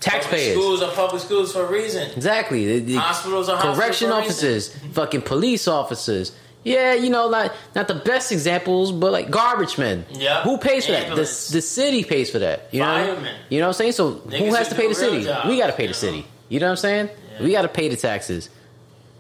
Public 0.05 0.23
Taxpayers. 0.23 0.57
schools 0.57 0.83
are 0.83 0.91
public 0.93 1.23
schools 1.23 1.53
for 1.53 1.63
a 1.65 1.71
reason. 1.71 2.11
Exactly. 2.13 2.67
The- 2.81 2.93
the 2.95 2.95
Hospitals 2.97 3.49
are 3.49 3.57
hospitals 3.57 3.79
correction 3.79 4.11
officers, 4.11 4.75
fucking 4.93 5.23
police 5.23 5.69
officers. 5.69 6.33
Yeah, 6.65 6.95
you 6.95 7.11
know, 7.11 7.27
like 7.27 7.51
not 7.75 7.89
the 7.89 7.95
best 7.95 8.31
examples, 8.31 8.93
but 8.93 9.11
like 9.11 9.31
garbage 9.31 9.79
men. 9.79 10.05
Yeah. 10.13 10.43
Who 10.43 10.59
pays 10.59 10.87
for 10.87 10.93
that? 10.93 11.09
The, 11.11 11.17
the 11.17 11.61
city 11.61 12.05
pays 12.05 12.31
for 12.31 12.39
that. 12.39 12.69
You 12.71 12.81
know. 12.81 12.87
what 12.87 12.95
I 12.95 13.05
mean? 13.07 13.15
Firemen. 13.17 13.35
You 13.49 13.59
know 13.61 13.67
what 13.67 13.69
I'm 13.69 13.79
saying? 13.79 13.93
So 13.93 14.13
Niggas 14.15 14.39
who 14.39 14.55
has 14.55 14.69
to 14.69 14.75
pay 14.77 14.87
the 14.89 14.95
city? 14.95 15.19
we 15.49 15.59
got 15.59 15.67
to 15.69 15.73
pay 15.73 15.85
the 15.85 15.89
know? 15.89 15.93
city. 15.93 16.27
You 16.49 16.61
know 16.61 16.67
what 16.67 16.71
I'm 16.71 16.77
saying? 16.77 17.09
Yeah. 17.39 17.45
We 17.45 17.53
got 17.53 17.63
to 17.63 17.69
pay 17.69 17.89
the 17.89 17.97
taxes. 17.97 18.49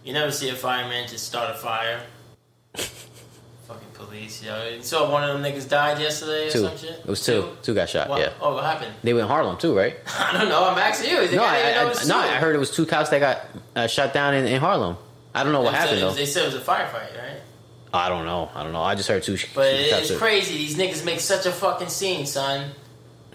You 0.04 0.12
never 0.12 0.30
see 0.30 0.48
a 0.50 0.54
fireman 0.54 1.08
just 1.08 1.26
start 1.26 1.50
a 1.50 1.58
fire. 1.58 2.00
police, 4.06 4.42
yo. 4.42 4.68
You 4.68 4.82
saw 4.82 5.10
one 5.10 5.22
of 5.28 5.40
them 5.40 5.42
niggas 5.52 5.68
died 5.68 5.98
yesterday 6.00 6.48
or 6.48 6.50
Two. 6.50 6.60
some 6.62 6.76
shit? 6.76 6.90
It 7.00 7.06
was 7.06 7.24
two. 7.24 7.56
Two 7.62 7.74
got 7.74 7.88
shot. 7.88 8.08
Yeah. 8.18 8.32
Oh, 8.40 8.54
what 8.54 8.64
happened? 8.64 8.92
They 9.02 9.12
were 9.14 9.20
in 9.20 9.26
Harlem 9.26 9.56
too, 9.58 9.76
right? 9.76 9.96
I 10.18 10.32
don't 10.38 10.48
know. 10.48 10.64
I'm 10.64 10.78
asking 10.78 11.10
you. 11.10 11.26
They 11.28 11.36
No, 11.36 11.42
got- 11.42 11.54
I, 11.54 11.90
I, 11.90 12.04
no. 12.06 12.16
I 12.18 12.28
heard 12.36 12.54
it 12.54 12.58
was 12.58 12.70
two 12.70 12.86
cops 12.86 13.10
that 13.10 13.18
got 13.20 13.40
uh, 13.76 13.86
shot 13.86 14.12
down 14.12 14.34
in, 14.34 14.46
in 14.46 14.60
Harlem. 14.60 14.96
I 15.34 15.44
don't 15.44 15.52
know 15.52 15.62
what 15.62 15.72
They 15.72 15.78
happened 15.78 15.98
said, 16.00 16.08
though. 16.10 16.14
they 16.14 16.26
said 16.26 16.42
it 16.44 16.52
was 16.52 16.56
a 16.56 16.60
firefight, 16.64 17.16
right? 17.18 17.40
I 17.94 18.08
don't 18.08 18.24
know. 18.26 18.50
I 18.54 18.62
don't 18.62 18.72
know. 18.72 18.82
I 18.82 18.94
just 18.94 19.08
heard 19.08 19.22
two. 19.22 19.36
But 19.54 19.70
two 19.70 19.76
it's 19.96 20.16
crazy. 20.16 20.56
These 20.56 20.76
niggas 20.76 21.04
make 21.04 21.20
such 21.20 21.44
a 21.46 21.52
fucking 21.52 21.88
scene, 21.88 22.24
son. 22.26 22.70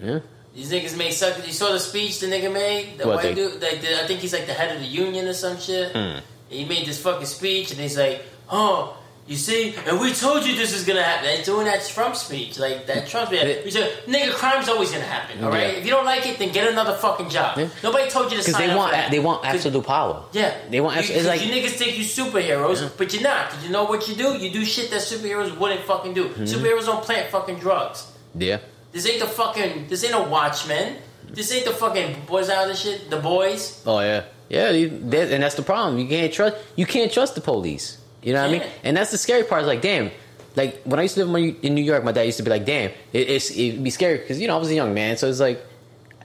Yeah. 0.02 0.18
These 0.54 0.72
niggas 0.72 0.96
make 0.98 1.12
such. 1.12 1.46
You 1.46 1.52
saw 1.52 1.70
the 1.72 1.78
speech 1.78 2.18
the 2.20 2.26
nigga 2.26 2.52
made. 2.52 2.98
The 2.98 3.06
What, 3.06 3.16
white 3.16 3.22
they- 3.22 3.34
dude. 3.34 3.62
Like, 3.62 3.80
the, 3.80 4.02
I 4.02 4.06
think 4.08 4.18
he's 4.20 4.32
like 4.32 4.46
the 4.46 4.54
head 4.54 4.74
of 4.74 4.80
the 4.82 4.88
union 4.88 5.26
or 5.28 5.32
some 5.32 5.58
shit. 5.58 5.92
Hmm. 5.94 6.18
He 6.48 6.64
made 6.64 6.86
this 6.86 7.00
fucking 7.00 7.26
speech, 7.26 7.70
and 7.70 7.78
he's 7.80 7.96
like, 7.96 8.22
"Oh, 8.50 8.96
you 9.28 9.36
see, 9.36 9.74
and 9.86 10.00
we 10.00 10.12
told 10.12 10.44
you 10.46 10.56
this 10.56 10.72
is 10.74 10.84
gonna 10.84 11.02
happen." 11.02 11.24
They're 11.26 11.44
doing 11.44 11.66
that 11.66 11.86
Trump 11.86 12.16
speech, 12.16 12.58
like 12.58 12.86
that 12.86 13.06
Trump 13.06 13.28
speech. 13.28 13.42
Yeah. 13.44 13.64
We 13.64 13.70
said, 13.70 13.92
"Nigga, 14.06 14.32
crime's 14.32 14.68
always 14.68 14.90
gonna 14.90 15.04
happen. 15.04 15.44
All 15.44 15.50
right. 15.50 15.72
Yeah. 15.74 15.78
If 15.78 15.84
you 15.84 15.90
don't 15.90 16.04
like 16.06 16.26
it, 16.26 16.38
then 16.38 16.50
get 16.50 16.66
another 16.72 16.94
fucking 16.96 17.28
job. 17.28 17.58
Yeah. 17.58 17.68
Nobody 17.82 18.08
told 18.10 18.32
you 18.32 18.38
to 18.38 18.42
Because 18.44 18.54
sign 18.54 18.66
they 18.68 18.72
up 18.72 18.78
want 18.78 18.90
for 18.92 18.96
that. 18.96 19.10
they 19.10 19.20
want 19.20 19.44
absolute 19.44 19.84
power. 19.86 20.24
Yeah, 20.32 20.54
They 20.70 20.80
want 20.80 20.94
You, 20.96 21.00
abs- 21.02 21.10
it's 21.10 21.26
like- 21.26 21.44
you 21.44 21.52
niggas 21.52 21.76
think 21.76 21.98
you 21.98 22.04
superheroes, 22.04 22.90
but 22.96 23.12
you're 23.12 23.22
not. 23.22 23.50
Cause 23.50 23.62
you 23.64 23.70
know 23.70 23.84
what 23.84 24.08
you 24.08 24.14
do? 24.14 24.36
You 24.38 24.50
do 24.50 24.64
shit 24.64 24.90
that 24.90 25.02
superheroes 25.02 25.56
wouldn't 25.56 25.82
fucking 25.84 26.14
do. 26.14 26.28
Mm-hmm. 26.30 26.44
Superheroes 26.44 26.86
don't 26.86 27.02
plant 27.04 27.30
fucking 27.30 27.58
drugs. 27.60 28.06
Yeah. 28.34 28.58
This 28.92 29.06
ain't 29.06 29.20
the 29.20 29.26
fucking. 29.26 29.88
This 29.88 30.02
ain't 30.04 30.14
a 30.14 30.22
Watchmen. 30.22 30.96
This 31.30 31.52
ain't 31.52 31.66
the 31.66 31.72
fucking 31.72 32.22
boys 32.26 32.48
out 32.48 32.62
of 32.64 32.68
this 32.70 32.80
shit. 32.80 33.10
The 33.10 33.18
boys. 33.18 33.82
Oh 33.86 34.00
yeah, 34.00 34.22
yeah, 34.48 34.70
and 34.70 35.42
that's 35.42 35.56
the 35.56 35.62
problem. 35.62 35.98
You 35.98 36.08
can't 36.08 36.32
trust. 36.32 36.56
You 36.74 36.86
can't 36.86 37.12
trust 37.12 37.34
the 37.34 37.42
police. 37.42 37.98
You 38.28 38.34
know 38.34 38.42
what 38.42 38.50
I 38.50 38.58
mean? 38.58 38.68
And 38.84 38.94
that's 38.94 39.10
the 39.10 39.16
scary 39.16 39.42
part. 39.42 39.62
Is 39.62 39.66
like, 39.66 39.80
damn. 39.80 40.10
Like 40.54 40.82
when 40.82 40.98
I 40.98 41.02
used 41.02 41.14
to 41.14 41.24
live 41.24 41.56
in 41.62 41.74
New 41.74 41.82
York, 41.82 42.04
my 42.04 42.12
dad 42.12 42.22
used 42.22 42.36
to 42.38 42.42
be 42.42 42.50
like, 42.50 42.66
"Damn, 42.66 42.90
it, 43.12 43.30
it's 43.30 43.50
it'd 43.50 43.82
be 43.82 43.90
scary 43.90 44.18
because 44.18 44.40
you 44.40 44.48
know 44.48 44.56
I 44.56 44.58
was 44.58 44.68
a 44.70 44.74
young 44.74 44.92
man, 44.92 45.16
so 45.16 45.28
it's 45.28 45.40
like 45.40 45.64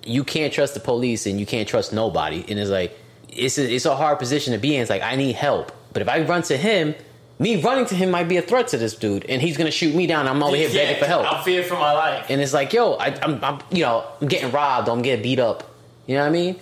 you 0.05 0.23
can't 0.23 0.51
trust 0.51 0.73
the 0.73 0.79
police 0.79 1.27
and 1.27 1.39
you 1.39 1.45
can't 1.45 1.67
trust 1.67 1.93
nobody, 1.93 2.43
and 2.49 2.59
it's 2.59 2.71
like 2.71 2.97
it's 3.29 3.57
a, 3.57 3.71
it's 3.71 3.85
a 3.85 3.95
hard 3.95 4.17
position 4.19 4.53
to 4.53 4.59
be 4.59 4.75
in. 4.75 4.81
It's 4.81 4.89
like 4.89 5.03
I 5.03 5.15
need 5.15 5.35
help, 5.35 5.71
but 5.93 6.01
if 6.01 6.09
I 6.09 6.23
run 6.23 6.41
to 6.43 6.57
him, 6.57 6.95
me 7.37 7.61
running 7.61 7.85
to 7.85 7.95
him 7.95 8.09
might 8.09 8.27
be 8.27 8.37
a 8.37 8.41
threat 8.41 8.69
to 8.69 8.77
this 8.77 8.95
dude, 8.95 9.23
and 9.25 9.39
he's 9.39 9.55
gonna 9.55 9.71
shoot 9.71 9.93
me 9.93 10.07
down. 10.07 10.27
I'm 10.27 10.41
over 10.41 10.55
here 10.55 10.69
begging 10.69 10.99
for 10.99 11.05
help, 11.05 11.31
I'm 11.31 11.43
fearing 11.43 11.67
for 11.67 11.75
my 11.75 11.93
life. 11.93 12.25
and 12.29 12.41
it's 12.41 12.53
like, 12.53 12.73
yo, 12.73 12.93
I, 12.93 13.15
I'm, 13.21 13.43
I'm, 13.43 13.59
you 13.71 13.83
know, 13.83 14.03
I'm 14.19 14.27
getting 14.27 14.51
robbed, 14.51 14.89
I'm 14.89 15.03
getting 15.03 15.21
beat 15.21 15.39
up. 15.39 15.69
You 16.07 16.15
know 16.15 16.21
what 16.21 16.29
I 16.29 16.31
mean? 16.31 16.59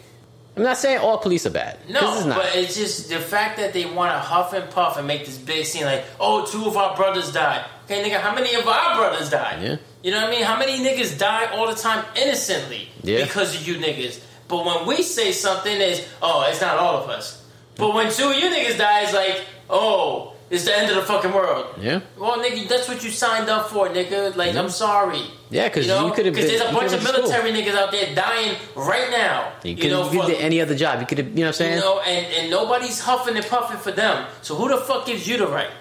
I'm 0.58 0.64
not 0.64 0.78
saying 0.78 1.00
all 1.00 1.18
police 1.18 1.46
are 1.46 1.50
bad. 1.52 1.78
No, 1.90 2.02
but 2.36 2.56
it's 2.56 2.76
just 2.76 3.10
the 3.10 3.20
fact 3.20 3.58
that 3.58 3.72
they 3.72 3.86
want 3.86 4.12
to 4.14 4.20
huff 4.20 4.52
and 4.54 4.70
puff 4.70 4.98
and 4.98 5.08
make 5.08 5.26
this 5.26 5.38
big 5.38 5.66
scene 5.66 5.86
like, 5.86 6.04
oh, 6.20 6.46
two 6.46 6.66
of 6.66 6.76
our 6.76 6.96
brothers 6.96 7.32
died. 7.32 7.64
Okay, 7.86 8.04
nigga, 8.04 8.20
how 8.20 8.36
many 8.36 8.54
of 8.56 8.68
our 8.68 8.98
brothers 8.98 9.30
died? 9.30 9.62
Yeah. 9.64 9.76
You 10.04 10.12
know 10.12 10.20
what 10.20 10.28
I 10.28 10.32
mean? 10.32 10.44
How 10.44 10.60
many 10.60 10.80
niggas 10.80 11.18
die 11.18 11.46
all 11.56 11.68
the 11.68 11.76
time 11.76 12.04
innocently 12.22 12.90
Yeah. 13.04 13.24
because 13.24 13.56
of 13.56 13.66
you 13.68 13.76
niggas? 13.76 14.20
But 14.50 14.66
when 14.66 14.86
we 14.88 15.04
say 15.04 15.32
something, 15.32 15.80
is 15.80 16.06
oh, 16.22 16.46
it's 16.50 16.60
not 16.60 16.78
all 16.78 17.02
of 17.02 17.10
us. 17.10 17.46
But 17.76 17.94
when 17.94 18.12
two 18.12 18.30
of 18.30 18.36
you 18.36 18.50
niggas 18.50 18.78
die, 18.78 19.04
it's 19.04 19.14
like, 19.14 19.42
oh, 19.70 20.31
it's 20.52 20.66
the 20.66 20.78
end 20.78 20.90
of 20.92 20.98
the 20.98 21.02
fucking 21.04 21.32
world. 21.34 21.66
yeah, 21.80 22.02
Well, 22.18 22.38
nigga, 22.38 22.68
that's 22.68 22.88
what 22.88 23.04
you 23.04 23.10
signed 23.10 23.50
up 23.50 23.70
for, 23.70 23.88
nigga. 23.90 24.36
Like, 24.36 24.54
I'm 24.56 24.70
sorry. 24.70 25.24
yeah, 25.50 25.68
because 25.70 25.88
you, 25.88 25.94
know, 25.94 26.12
could 26.12 26.26
have 26.28 26.36
been. 26.36 26.46
there's 26.46 26.62
a 26.62 26.66
you 26.66 26.72
bunch 26.78 26.92
could've 26.92 27.00
of 27.08 27.14
been 27.14 27.22
military 27.24 27.52
niggas 27.54 27.76
out 27.76 27.92
there 27.92 28.14
dying 28.14 28.58
right 28.76 29.10
now. 29.10 29.54
You 29.64 29.72
You, 29.72 29.78
could 29.78 29.92
know, 29.92 30.04
have 30.04 30.14
for, 30.14 30.28
did 30.28 30.40
any 30.42 30.62
other 30.62 30.76
job. 30.76 31.00
You 31.00 31.08
could 31.08 31.18
have, 31.20 31.28
you 31.30 31.36
know 31.36 31.42
what 31.44 31.48
I'm 31.48 31.54
saying? 31.54 31.76
you 31.76 31.80
know, 31.80 32.00
and, 32.02 32.26
and 32.36 32.50
nobody's 32.52 33.00
huffing 33.00 33.36
and 33.38 33.46
puffing 33.46 33.78
for 33.80 33.92
them. 33.92 34.28
So 34.44 34.56
who 34.56 34.68
the 34.70 34.78
fuck 34.78 35.06
gives 35.08 35.28
you 35.28 35.38
the 35.38 35.48
right? 35.48 35.72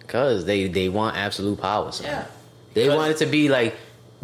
Because 0.00 0.44
they 0.44 0.68
they 0.68 0.88
want 0.88 1.16
absolute 1.16 1.60
power. 1.60 1.92
son. 1.92 2.06
Yeah. 2.06 2.26
They 2.74 2.88
want 2.88 3.10
it 3.12 3.18
to 3.18 3.26
be 3.26 3.48
like, 3.48 3.76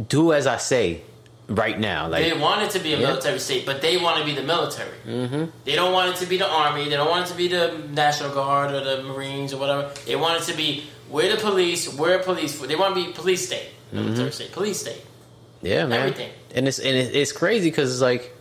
do 0.09 0.33
as 0.33 0.47
I 0.47 0.57
say, 0.59 1.03
right 1.49 1.79
now. 1.79 2.09
Like, 2.09 2.25
They 2.25 2.39
want 2.39 2.63
it 2.63 2.71
to 2.71 2.79
be 2.79 2.95
a 2.95 2.99
Yeah. 2.99 3.09
military 3.09 3.39
state, 3.39 3.67
but 3.67 3.83
they 3.83 3.97
want 3.97 4.19
to 4.19 4.25
be 4.25 4.35
the 4.35 4.43
military. 4.43 4.97
Mm-hmm. 5.07 5.45
They 5.65 5.75
don't 5.75 5.93
want 5.93 6.15
it 6.15 6.17
to 6.21 6.27
be 6.27 6.37
the 6.39 6.49
army. 6.49 6.85
They 6.85 6.97
don't 6.97 7.11
want 7.11 7.27
it 7.27 7.31
to 7.33 7.37
be 7.37 7.49
the 7.49 7.75
National 7.91 8.31
Guard 8.31 8.73
or 8.73 8.83
the 8.85 9.03
Marines 9.03 9.53
or 9.53 9.59
whatever. 9.59 9.91
They 10.07 10.17
want 10.17 10.41
it 10.43 10.51
to 10.51 10.57
be 10.57 10.85
we're 11.11 11.31
the 11.35 11.41
police. 11.41 11.93
We're 11.93 12.19
police. 12.21 12.59
They 12.59 12.77
want 12.77 12.95
to 12.95 13.05
be 13.07 13.13
police 13.13 13.47
state, 13.47 13.69
military 13.93 14.17
Mm-hmm. 14.29 14.31
state, 14.33 14.53
police 14.53 14.81
state. 14.81 15.03
yeah, 15.63 15.85
man. 15.87 16.01
everything. 16.01 16.31
And 16.55 16.67
it's 16.69 16.79
and 16.79 16.97
it's 16.97 17.33
crazy 17.33 17.71
because 17.71 17.91
it's 17.93 18.01
like, 18.03 18.35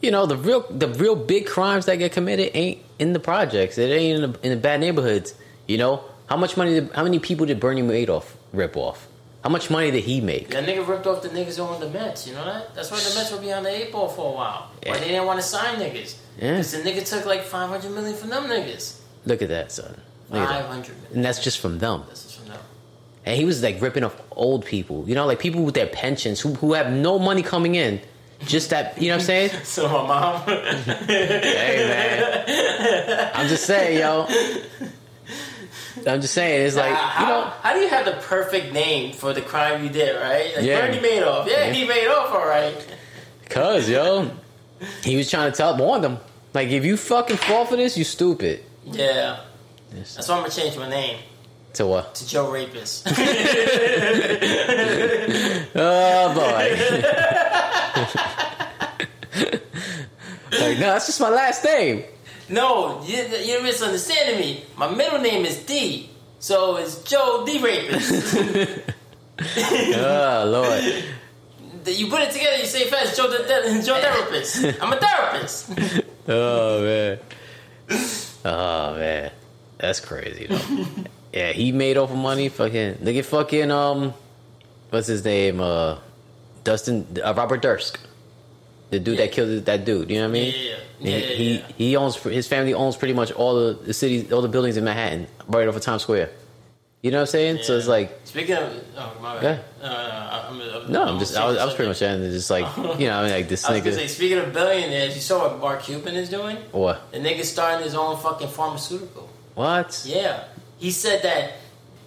you 0.00 0.10
know, 0.10 0.26
the 0.26 0.36
real 0.36 0.64
the 0.70 0.88
real 0.88 1.16
big 1.16 1.46
crimes 1.46 1.86
that 1.86 1.96
get 1.96 2.12
committed 2.12 2.50
ain't 2.54 2.78
in 3.00 3.12
the 3.14 3.20
projects. 3.20 3.78
It 3.78 3.90
ain't 3.90 4.22
in 4.22 4.32
the, 4.32 4.38
in 4.44 4.50
the 4.50 4.56
bad 4.56 4.78
neighborhoods. 4.80 5.34
You 5.66 5.78
know, 5.78 6.04
how 6.26 6.36
much 6.36 6.56
money? 6.56 6.74
Did, 6.74 6.92
how 6.92 7.02
many 7.02 7.18
people 7.18 7.46
did 7.46 7.58
Bernie 7.60 7.82
Madoff 7.82 8.24
rip 8.52 8.76
off? 8.76 9.07
How 9.48 9.52
much 9.52 9.70
money 9.70 9.90
did 9.90 10.04
he 10.04 10.20
make? 10.20 10.50
That 10.50 10.66
nigga 10.66 10.86
ripped 10.86 11.06
off 11.06 11.22
the 11.22 11.30
niggas 11.30 11.56
who 11.56 11.62
owned 11.62 11.82
the 11.82 11.88
Mets. 11.88 12.28
You 12.28 12.34
know 12.34 12.44
that? 12.44 12.74
That's 12.74 12.90
why 12.90 12.98
the 12.98 13.14
Mets 13.14 13.32
were 13.32 13.38
behind 13.38 13.64
the 13.64 13.70
eight 13.70 13.90
ball 13.90 14.06
for 14.06 14.30
a 14.30 14.36
while. 14.36 14.70
Why 14.84 14.98
they 14.98 15.08
didn't 15.08 15.24
want 15.24 15.40
to 15.40 15.42
sign 15.42 15.80
niggas? 15.80 16.16
Yeah. 16.38 16.58
Because 16.58 16.72
the 16.72 16.82
nigga 16.82 17.08
took 17.08 17.24
like 17.24 17.44
five 17.44 17.70
hundred 17.70 17.92
million 17.92 18.14
from 18.14 18.28
them 18.28 18.44
niggas. 18.44 19.00
Look 19.24 19.40
at 19.40 19.48
that, 19.48 19.72
son. 19.72 19.98
Five 20.30 20.66
hundred 20.66 20.96
million. 20.98 21.14
And 21.14 21.24
that's 21.24 21.42
just 21.42 21.60
from 21.60 21.78
them. 21.78 22.04
This 22.10 22.26
is 22.26 22.34
from 22.34 22.48
them. 22.48 22.60
And 23.24 23.38
he 23.38 23.46
was 23.46 23.62
like 23.62 23.80
ripping 23.80 24.04
off 24.04 24.20
old 24.32 24.66
people. 24.66 25.08
You 25.08 25.14
know, 25.14 25.24
like 25.24 25.38
people 25.38 25.62
with 25.62 25.74
their 25.74 25.86
pensions 25.86 26.40
who 26.40 26.52
who 26.56 26.74
have 26.74 26.92
no 26.92 27.18
money 27.18 27.42
coming 27.42 27.74
in. 27.74 28.02
Just 28.40 28.68
that, 28.68 29.00
you 29.00 29.08
know 29.08 29.14
what 29.14 29.22
I'm 29.22 29.26
saying? 29.26 29.50
So 29.64 29.88
my 29.88 30.06
mom. 30.06 30.42
hey 31.06 32.44
man, 32.46 33.30
I'm 33.34 33.48
just 33.48 33.64
saying, 33.64 33.98
yo. 33.98 34.28
I'm 36.06 36.20
just 36.20 36.34
saying, 36.34 36.66
it's 36.66 36.76
like 36.76 36.94
how, 36.94 37.22
you 37.22 37.28
know, 37.28 37.50
how 37.62 37.74
do 37.74 37.80
you 37.80 37.88
have 37.88 38.04
the 38.04 38.12
perfect 38.12 38.72
name 38.72 39.12
for 39.12 39.32
the 39.32 39.40
crime 39.42 39.82
you 39.82 39.90
did, 39.90 40.14
right? 40.20 40.54
Like 40.56 40.64
Yeah. 40.64 40.80
Bernie 40.86 40.98
Madoff. 40.98 41.46
Yeah, 41.46 41.66
Yeah. 41.66 41.72
he 41.72 41.86
made 41.86 42.08
off 42.08 42.32
all 42.32 42.46
right. 42.46 42.74
cause 43.48 43.88
yo, 43.88 44.30
he 45.02 45.16
was 45.16 45.30
trying 45.30 45.50
to 45.50 45.56
tell 45.56 45.76
warn 45.76 46.02
them, 46.02 46.18
like 46.54 46.68
if 46.68 46.84
you 46.84 46.96
fucking 46.96 47.36
fall 47.36 47.64
for 47.66 47.76
this, 47.76 47.96
you 47.98 48.04
stupid. 48.04 48.62
Yeah. 48.84 49.40
Yes. 49.94 50.14
That's 50.16 50.28
why 50.28 50.36
I'm 50.36 50.42
gonna 50.42 50.52
change 50.54 50.76
my 50.76 50.88
name 50.88 51.18
To 51.74 51.86
what? 51.86 52.14
to 52.16 52.26
Joe 52.28 52.50
Rapist. 52.50 53.06
Oh 55.80 56.34
boy. 56.34 56.68
like 60.52 60.78
no, 60.78 60.92
that's 60.92 61.06
just 61.06 61.20
my 61.20 61.28
last 61.28 61.64
name. 61.64 62.04
No, 62.48 63.02
you, 63.04 63.16
you're 63.44 63.62
misunderstanding 63.62 64.40
me. 64.40 64.64
My 64.76 64.90
middle 64.90 65.20
name 65.20 65.44
is 65.44 65.58
D, 65.64 66.10
so 66.38 66.76
it's 66.76 67.02
Joe 67.02 67.44
D 67.46 67.58
Rapist. 67.62 68.34
Oh 69.40 70.44
lord. 70.50 71.04
you 71.86 72.06
put 72.08 72.22
it 72.22 72.30
together, 72.32 72.56
you 72.58 72.64
say 72.66 72.86
fast, 72.88 73.16
Joe 73.16 73.28
the, 73.30 73.38
the 73.38 73.82
Joe 73.84 74.00
Therapist. 74.00 74.82
I'm 74.82 74.92
a 74.92 74.96
therapist. 74.96 76.04
Oh 76.30 76.82
man. 76.82 77.18
Oh 78.44 78.94
man. 78.98 79.30
That's 79.78 79.98
crazy 80.00 80.46
though. 80.46 80.86
yeah, 81.32 81.52
he 81.52 81.72
made 81.72 81.96
over 81.96 82.14
money. 82.14 82.50
Fucking 82.50 82.98
look 83.00 83.16
at 83.16 83.24
fucking 83.24 83.70
um, 83.70 84.12
what's 84.90 85.06
his 85.06 85.24
name? 85.24 85.58
Uh, 85.60 85.96
Dustin 86.64 87.06
uh, 87.24 87.32
Robert 87.34 87.62
Durst, 87.62 87.96
the 88.90 88.98
dude 88.98 89.18
Yeah. 89.18 89.26
that 89.26 89.32
killed 89.32 89.64
that 89.66 89.84
dude. 89.84 90.10
You 90.10 90.16
know 90.16 90.22
what 90.22 90.28
I 90.30 90.32
mean? 90.32 90.54
Yeah, 90.56 90.74
And 91.00 91.08
yeah, 91.08 91.18
he, 91.18 91.34
he 91.36 91.54
yeah. 91.54 91.66
he 91.76 91.96
owns 91.96 92.16
his 92.16 92.46
family 92.48 92.74
owns 92.74 92.96
pretty 92.96 93.14
much 93.14 93.30
all 93.32 93.54
the, 93.54 93.74
the 93.74 93.92
cities, 93.94 94.32
all 94.32 94.42
the 94.42 94.48
buildings 94.48 94.76
in 94.76 94.84
Manhattan, 94.84 95.26
right 95.46 95.66
off 95.68 95.76
of 95.76 95.82
Times 95.82 96.02
Square. 96.02 96.30
You 97.00 97.12
know 97.12 97.18
what 97.18 97.22
I'm 97.22 97.26
saying? 97.28 97.56
Yeah. 97.58 97.62
So 97.62 97.76
it's 97.78 97.86
like 97.86 98.18
Speaking 98.24 98.56
of, 98.56 98.72
oh 98.96 99.16
my 99.22 99.34
Yeah. 99.36 99.40
bad. 99.40 99.64
Uh, 99.80 100.48
I'm, 100.50 100.60
I'm, 100.60 100.92
no, 100.92 101.04
I'm 101.04 101.18
just 101.20 101.36
I 101.36 101.46
was, 101.46 101.56
I 101.58 101.64
was 101.64 101.74
pretty 101.74 101.88
much 101.90 101.98
saying 101.98 102.22
just 102.32 102.50
like 102.50 102.66
you 102.98 103.06
know 103.06 103.18
I 103.18 103.22
mean 103.24 103.32
like 103.32 103.48
this 103.48 103.64
I 103.64 103.72
was 103.74 103.82
gonna 103.82 103.94
say, 103.94 104.04
nigga. 104.04 104.08
speaking 104.08 104.38
of 104.38 104.52
billionaires, 104.52 105.14
you 105.14 105.20
saw 105.20 105.46
what 105.48 105.60
Mark 105.60 105.82
Cuban 105.82 106.14
is 106.16 106.28
doing? 106.28 106.56
What? 106.72 107.12
The 107.12 107.18
nigga's 107.18 107.50
starting 107.50 107.84
his 107.84 107.94
own 107.94 108.16
fucking 108.18 108.48
pharmaceutical. 108.48 109.28
What? 109.54 110.02
Yeah, 110.04 110.44
he 110.78 110.90
said 110.90 111.22
that 111.22 111.52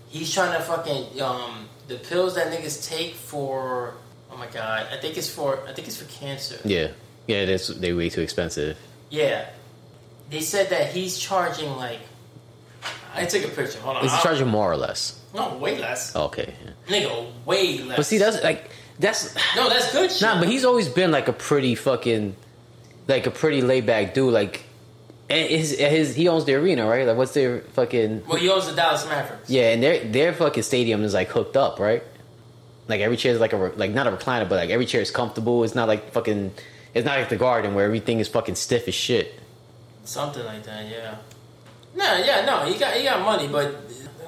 he's 0.09 0.33
trying 0.33 0.57
to 0.57 0.63
fucking 0.63 1.21
um 1.21 1.67
the 1.87 1.95
pills 1.95 2.35
that 2.35 2.51
niggas 2.51 2.85
take 2.85 3.13
for. 3.15 3.93
Oh 4.41 4.45
my 4.45 4.51
god, 4.51 4.87
I 4.91 4.97
think 4.97 5.17
it's 5.17 5.29
for 5.29 5.59
I 5.67 5.73
think 5.73 5.87
it's 5.87 5.97
for 6.01 6.05
cancer. 6.11 6.57
Yeah, 6.65 6.87
yeah. 7.27 7.45
That's 7.45 7.67
they 7.67 7.93
way 7.93 8.09
too 8.09 8.21
expensive. 8.21 8.75
Yeah, 9.11 9.47
they 10.31 10.41
said 10.41 10.69
that 10.71 10.91
he's 10.93 11.17
charging 11.19 11.69
like. 11.75 11.99
I 13.13 13.25
took 13.25 13.43
a 13.43 13.49
picture. 13.49 13.79
Hold 13.81 13.97
on. 13.97 14.05
Is 14.05 14.11
he 14.11 14.17
I'll- 14.17 14.23
charging 14.23 14.47
more 14.47 14.71
or 14.71 14.77
less? 14.77 15.19
No, 15.35 15.57
way 15.57 15.77
less. 15.77 16.15
Oh, 16.15 16.23
okay. 16.25 16.55
yeah. 16.87 17.01
Nigga, 17.07 17.45
way 17.45 17.77
less. 17.83 17.97
But 17.97 18.05
see, 18.07 18.17
that's 18.17 18.43
like 18.43 18.71
that's 18.99 19.35
no, 19.55 19.69
that's 19.69 19.91
good 19.91 20.11
shit. 20.11 20.21
nah. 20.23 20.39
But 20.39 20.49
he's 20.49 20.65
always 20.65 20.89
been 20.89 21.11
like 21.11 21.27
a 21.27 21.33
pretty 21.33 21.75
fucking, 21.75 22.35
like 23.07 23.27
a 23.27 23.31
pretty 23.31 23.61
laid 23.61 23.85
back 23.85 24.13
dude. 24.15 24.33
Like, 24.33 24.63
and 25.29 25.47
his 25.49 25.77
his 25.77 26.15
he 26.15 26.27
owns 26.29 26.45
the 26.45 26.55
arena, 26.55 26.87
right? 26.87 27.05
Like, 27.05 27.15
what's 27.15 27.33
their 27.33 27.59
fucking 27.73 28.25
Well, 28.25 28.37
he 28.37 28.49
owns 28.49 28.67
the 28.67 28.75
Dallas 28.75 29.05
Mavericks. 29.05 29.49
yeah? 29.51 29.71
And 29.71 29.83
their 29.83 30.03
their 30.03 30.33
fucking 30.33 30.63
stadium 30.63 31.03
is 31.03 31.13
like 31.13 31.27
hooked 31.29 31.55
up, 31.55 31.79
right? 31.79 32.03
Like 32.87 33.01
every 33.01 33.17
chair 33.17 33.33
is 33.33 33.39
like 33.39 33.53
a 33.53 33.57
re- 33.57 33.71
like 33.75 33.91
not 33.91 34.07
a 34.07 34.11
recliner, 34.11 34.47
but 34.49 34.55
like 34.55 34.69
every 34.69 34.85
chair 34.85 35.01
is 35.01 35.11
comfortable. 35.11 35.63
It's 35.63 35.75
not 35.75 35.87
like 35.87 36.11
fucking. 36.11 36.53
It's 36.93 37.05
not 37.05 37.17
like 37.17 37.29
the 37.29 37.37
Garden 37.37 37.73
where 37.73 37.85
everything 37.85 38.19
is 38.19 38.27
fucking 38.27 38.55
stiff 38.55 38.87
as 38.87 38.93
shit. 38.93 39.39
Something 40.03 40.43
like 40.43 40.63
that, 40.63 40.89
yeah. 40.89 41.15
No, 41.95 42.17
yeah, 42.17 42.45
no, 42.45 42.65
he 42.65 42.77
got 42.77 42.93
he 42.95 43.03
got 43.03 43.21
money, 43.23 43.47
but 43.47 43.75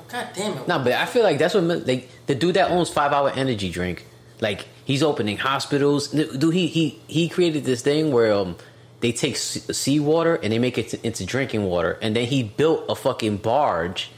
god 0.09 0.27
damn 0.35 0.57
it. 0.57 0.67
No, 0.67 0.79
but 0.79 0.93
I 0.93 1.05
feel 1.05 1.23
like 1.23 1.37
that's 1.39 1.53
what 1.53 1.63
like 1.87 2.09
the 2.27 2.35
dude 2.35 2.55
that 2.55 2.71
owns 2.71 2.89
Five 2.89 3.11
Hour 3.11 3.31
Energy 3.35 3.69
Drink, 3.69 4.05
like 4.39 4.67
he's 4.85 5.01
opening 5.03 5.37
hospitals. 5.37 6.09
Dude, 6.09 6.53
he 6.53 6.67
he 6.67 6.99
he 7.07 7.27
created 7.29 7.63
this 7.65 7.81
thing 7.81 8.11
where 8.13 8.31
um 8.33 8.55
they 8.99 9.11
take 9.11 9.35
sea- 9.35 9.73
seawater 9.73 10.35
and 10.35 10.53
they 10.53 10.59
make 10.59 10.77
it 10.77 10.89
to, 10.89 11.05
into 11.05 11.25
drinking 11.25 11.63
water, 11.65 11.97
and 12.01 12.15
then 12.15 12.27
he 12.27 12.43
built 12.43 12.85
a 12.87 12.95
fucking 12.95 13.37
barge, 13.37 14.11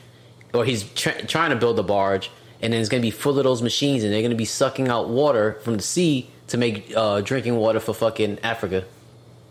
or 0.54 0.66
he's 0.66 0.84
tr- 0.94 1.26
trying 1.28 1.50
to 1.52 1.56
build 1.56 1.80
a 1.80 1.84
barge, 1.84 2.30
and 2.66 2.74
then 2.74 2.82
it's 2.82 2.90
gonna 2.90 3.02
be 3.02 3.12
full 3.12 3.38
of 3.38 3.44
those 3.46 3.62
machines, 3.62 4.04
and 4.04 4.12
they're 4.12 4.22
gonna 4.22 4.36
be 4.36 4.44
sucking 4.46 4.90
out 4.90 5.08
water 5.08 5.54
from 5.64 5.78
the 5.78 5.84
sea 5.84 6.30
to 6.48 6.58
make 6.58 6.92
uh, 6.96 7.22
drinking 7.22 7.56
water 7.56 7.80
for 7.80 7.94
fucking 7.94 8.40
Africa. 8.44 8.84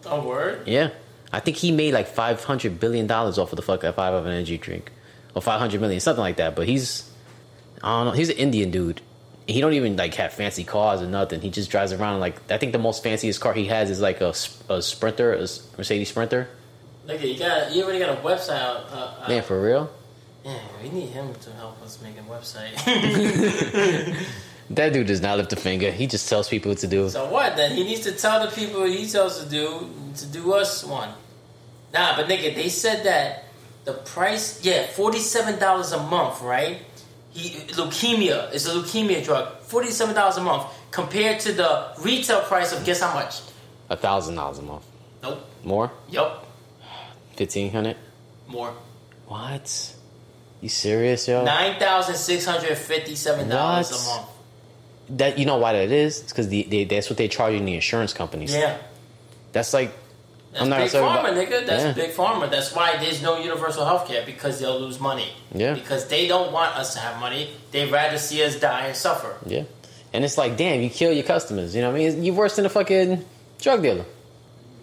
A 0.07 0.21
word? 0.21 0.67
Yeah, 0.69 0.91
I 1.33 1.41
think 1.41 1.57
he 1.57 1.73
made 1.73 1.95
like 1.95 2.09
five 2.09 2.45
hundred 2.45 2.79
billion 2.79 3.07
dollars 3.07 3.39
off 3.39 3.53
of 3.53 3.57
the 3.57 3.63
fucking 3.63 3.93
Five 3.95 4.13
Hour 4.15 4.27
Energy 4.27 4.59
Drink, 4.59 4.93
or 5.35 5.41
five 5.41 5.59
hundred 5.61 5.81
million, 5.81 5.99
something 6.01 6.21
like 6.21 6.37
that. 6.37 6.55
But 6.55 6.67
he's, 6.69 7.11
I 7.83 7.99
don't 7.99 8.07
know, 8.07 8.13
he's 8.13 8.29
an 8.29 8.37
Indian 8.37 8.71
dude. 8.71 9.01
He 9.47 9.61
don't 9.61 9.75
even 9.75 9.97
like 9.97 10.15
have 10.15 10.33
fancy 10.33 10.65
cars 10.65 11.03
or 11.03 11.07
nothing. 11.07 11.41
He 11.41 11.51
just 11.51 11.71
drives 11.71 11.93
around 11.93 12.21
like 12.21 12.37
I 12.51 12.59
think 12.59 12.73
the 12.73 12.79
most 12.79 13.03
fanciest 13.03 13.41
car 13.41 13.53
he 13.55 13.67
has 13.67 13.91
is 13.91 14.01
like 14.01 14.21
a, 14.21 14.35
a 14.69 14.81
Sprinter, 14.83 15.33
a 15.35 15.47
Mercedes 15.79 16.09
Sprinter. 16.09 16.49
Look, 17.07 17.23
you 17.23 17.39
got 17.39 17.75
you 17.75 17.83
already 17.85 17.99
got 17.99 18.19
a 18.19 18.21
website. 18.23 18.59
out, 18.59 18.91
Uh, 18.91 19.15
uh, 19.25 19.29
Man, 19.29 19.43
for 19.43 19.61
real, 19.61 19.91
yeah, 20.45 20.59
we 20.83 20.89
need 20.91 21.09
him 21.09 21.35
to 21.35 21.51
help 21.53 21.81
us 21.83 22.01
make 22.03 22.17
a 22.19 22.23
website. 22.23 22.75
that 24.71 24.93
dude 24.93 25.07
does 25.07 25.21
not 25.21 25.39
lift 25.39 25.53
a 25.53 25.57
finger. 25.57 25.91
He 25.91 26.07
just 26.07 26.29
tells 26.29 26.49
people 26.49 26.71
what 26.71 26.79
to 26.79 26.87
do. 26.87 27.09
so 27.09 27.31
what? 27.31 27.57
Then 27.57 27.73
he 27.77 27.85
needs 27.85 28.01
to 28.03 28.13
tell 28.13 28.45
the 28.45 28.51
people 28.55 28.85
he 28.85 29.07
tells 29.09 29.43
to 29.43 29.49
do 29.49 29.91
to 30.17 30.27
do 30.27 30.53
us 30.53 30.85
one. 30.85 31.11
Nah, 31.93 32.17
but 32.17 32.27
nigga, 32.29 32.55
they 32.55 32.69
said 32.69 33.05
that 33.05 33.45
the 33.85 33.93
price, 33.93 34.65
yeah, 34.65 34.87
forty 34.87 35.19
seven 35.19 35.59
dollars 35.59 35.93
a 35.93 36.03
month, 36.03 36.41
right? 36.43 36.79
He 37.31 37.51
leukemia 37.73 38.53
is 38.53 38.67
a 38.67 38.71
leukemia 38.75 39.25
drug, 39.25 39.61
forty 39.61 39.91
seven 39.91 40.15
dollars 40.15 40.37
a 40.37 40.43
month 40.43 40.65
compared 40.91 41.41
to 41.41 41.53
the 41.53 41.89
retail 42.01 42.41
price 42.43 42.73
of 42.73 42.85
guess 42.85 43.01
how 43.01 43.13
much? 43.15 43.41
A 43.91 43.97
thousand 43.97 44.37
dollars 44.37 44.59
a 44.59 44.63
month, 44.63 44.87
Nope. 45.23 45.41
more, 45.65 45.91
Yep. 46.11 46.45
fifteen 47.37 47.71
hundred. 47.73 47.97
More. 48.47 48.73
What? 49.27 49.95
You 50.65 50.71
serious, 50.71 51.29
yo? 51.29 51.45
Nine 51.45 51.79
thousand 51.79 52.15
six 52.15 52.47
hundred 52.47 52.79
fifty-seven 52.79 53.51
dollars 53.51 53.91
a 53.91 54.09
month. 54.09 54.27
That 55.11 55.39
you 55.39 55.45
know 55.45 55.59
why 55.59 55.75
that 55.75 55.91
is? 55.93 56.21
It's 56.23 56.33
because 56.33 56.49
the, 56.49 56.63
they, 56.63 56.85
that's 56.85 57.11
what 57.11 57.19
they're 57.19 57.29
charging 57.29 57.67
the 57.67 57.75
insurance 57.75 58.15
companies. 58.15 58.55
Yeah, 58.55 58.79
That's 59.53 59.75
like 59.75 59.93
that's 60.53 60.63
I'm 60.63 60.71
not 60.71 60.79
big 60.79 60.91
pharma, 60.93 61.21
about- 61.21 61.35
nigga. 61.35 61.67
That's 61.67 61.85
Yeah. 61.85 61.93
big 61.93 62.13
pharma. 62.13 62.51
That's 62.51 62.75
why 62.75 62.97
there's 62.97 63.21
no 63.21 63.37
universal 63.37 63.85
health 63.85 64.09
care 64.09 64.25
because 64.25 64.59
they'll 64.59 64.81
lose 64.81 64.99
money. 64.99 65.29
Yeah. 65.55 65.75
Because 65.75 66.09
they 66.09 66.27
don't 66.29 66.51
want 66.51 66.75
us 66.79 66.95
to 66.95 67.01
have 67.01 67.21
money. 67.21 67.51
They'd 67.71 67.93
rather 67.93 68.17
see 68.17 68.43
us 68.43 68.59
die 68.59 68.87
and 68.87 68.97
suffer. 68.97 69.37
yeah, 69.45 69.65
and 70.15 70.25
it's 70.25 70.39
like 70.39 70.57
damn, 70.57 70.81
you 70.81 70.89
kill 70.89 71.13
your 71.13 71.25
customers. 71.25 71.77
You 71.77 71.83
know 71.83 71.91
what 71.93 72.01
I 72.01 72.05
mean? 72.09 72.25
You're 72.25 72.35
worse 72.37 72.57
than 72.57 72.65
a 72.65 72.71
fucking 72.71 73.23
drug 73.61 73.83
dealer. 73.83 74.07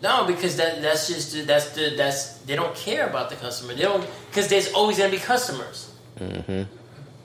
No, 0.02 0.26
because 0.26 0.58
that 0.58 0.82
that's 0.82 1.08
just 1.08 1.46
that's 1.48 1.70
the 1.72 1.94
that's 1.96 2.38
they 2.40 2.56
don't 2.56 2.76
care 2.76 3.08
about 3.08 3.30
the 3.30 3.36
customer. 3.36 3.74
They 3.76 3.84
don't 3.84 4.06
because 4.30 4.48
there's 4.48 4.74
always 4.74 4.98
gonna 4.98 5.12
be 5.12 5.18
customers. 5.18 5.92
Mm-hmm. 6.20 6.64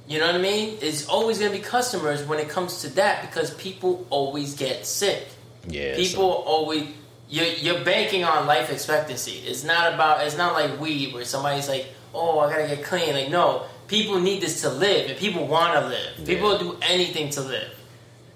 You 0.08 0.20
know 0.20 0.26
what 0.26 0.34
I 0.36 0.38
mean? 0.38 0.78
It's 0.80 1.06
always 1.08 1.38
gonna 1.38 1.50
be 1.52 1.58
customers 1.58 2.22
when 2.22 2.38
it 2.38 2.48
comes 2.48 2.82
to 2.82 2.88
that 2.94 3.22
because 3.22 3.52
people 3.54 4.06
always 4.10 4.54
get 4.54 4.86
sick. 4.86 5.26
Yeah, 5.68 5.96
People 5.96 6.30
always 6.30 6.84
you're 7.28 7.46
you're 7.46 7.82
banking 7.84 8.24
on 8.24 8.46
life 8.46 8.70
expectancy. 8.70 9.38
It's 9.46 9.64
not 9.64 9.94
about 9.94 10.24
it's 10.26 10.36
not 10.36 10.52
like 10.52 10.78
weed 10.78 11.12
where 11.14 11.24
somebody's 11.24 11.68
like, 11.68 11.86
oh, 12.14 12.38
I 12.40 12.50
gotta 12.52 12.76
get 12.76 12.84
clean. 12.84 13.14
Like 13.14 13.30
no, 13.30 13.64
people 13.88 14.20
need 14.20 14.42
this 14.42 14.60
to 14.60 14.68
live, 14.68 15.08
and 15.10 15.18
people 15.18 15.46
want 15.46 15.72
to 15.80 15.88
live. 15.88 16.26
People 16.26 16.52
Yeah. 16.52 16.58
do 16.58 16.78
anything 16.82 17.30
to 17.30 17.40
live. 17.40 17.72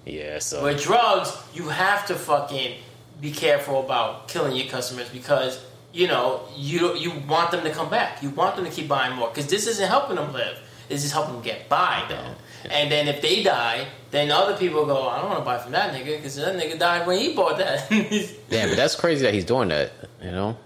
Yeah, 0.07 0.39
so 0.41 0.65
With 0.65 0.83
drugs, 0.83 1.37
you 1.55 1.69
have 1.69 2.07
to 2.07 2.15
fucking 2.15 2.79
be 3.21 3.31
careful 3.31 3.85
about 3.85 4.29
killing 4.29 4.57
your 4.57 4.67
customers 4.67 5.09
because 5.09 5.61
you 5.93 6.07
know 6.07 6.43
you 6.57 6.97
you 6.97 7.13
want 7.29 7.51
them 7.51 7.63
to 7.65 7.71
come 7.71 7.91
back. 7.91 8.23
You 8.23 8.31
want 8.31 8.57
them 8.57 8.65
to 8.65 8.71
keep 8.71 8.89
buying 8.89 9.17
more 9.17 9.29
because 9.29 9.47
this 9.49 9.67
isn't 9.67 9.89
helping 9.89 10.17
them 10.17 10.33
live. 10.33 10.59
This 10.89 11.05
is 11.05 11.13
helping 11.13 11.35
them 11.35 11.43
get 11.43 11.69
by 11.69 12.05
though. 12.09 12.35
And 12.71 12.91
then 12.91 13.09
if 13.09 13.23
they 13.23 13.43
die, 13.43 13.87
then 14.11 14.31
other 14.31 14.57
people 14.57 14.85
go, 14.85 15.09
I 15.09 15.21
don't 15.21 15.31
want 15.31 15.41
to 15.41 15.45
buy 15.45 15.59
from 15.59 15.73
that 15.73 15.95
nigga 15.95 16.17
because 16.17 16.37
that 16.37 16.55
nigga 16.57 16.79
died 16.79 17.07
when 17.07 17.19
he 17.19 17.35
bought 17.35 17.59
that. 17.59 17.91
yeah, 18.51 18.67
but 18.67 18.77
that's 18.77 18.97
crazy 18.97 19.23
that 19.23 19.33
he's 19.33 19.45
doing 19.45 19.69
that. 19.69 19.93
You 20.23 20.31
know, 20.31 20.57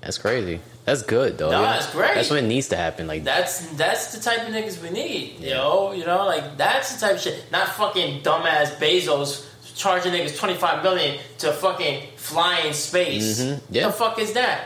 that's 0.00 0.18
crazy. 0.18 0.60
That's 0.84 1.02
good 1.02 1.38
though. 1.38 1.50
No, 1.50 1.62
that's 1.62 1.90
great. 1.92 2.14
That's 2.14 2.30
what 2.30 2.42
needs 2.42 2.68
to 2.68 2.76
happen. 2.76 3.06
Like 3.06 3.22
That's 3.22 3.68
that's 3.76 4.14
the 4.14 4.20
type 4.20 4.48
of 4.48 4.54
niggas 4.54 4.82
we 4.82 4.90
need, 4.90 5.40
yo. 5.40 5.92
You 5.92 6.04
know, 6.04 6.26
like 6.26 6.56
that's 6.56 6.94
the 6.94 7.06
type 7.06 7.16
of 7.16 7.22
shit. 7.22 7.44
Not 7.52 7.68
fucking 7.68 8.22
dumbass 8.22 8.76
Bezos 8.76 9.46
charging 9.80 10.12
niggas 10.12 10.36
twenty 10.38 10.54
five 10.54 10.82
million 10.82 11.18
to 11.38 11.52
fucking 11.52 11.96
fly 12.16 12.60
in 12.66 12.74
space. 12.74 13.40
Mhm, 13.40 13.60
yeah. 13.70 13.86
The 13.86 13.92
fuck 13.92 14.18
is 14.18 14.32
that? 14.34 14.60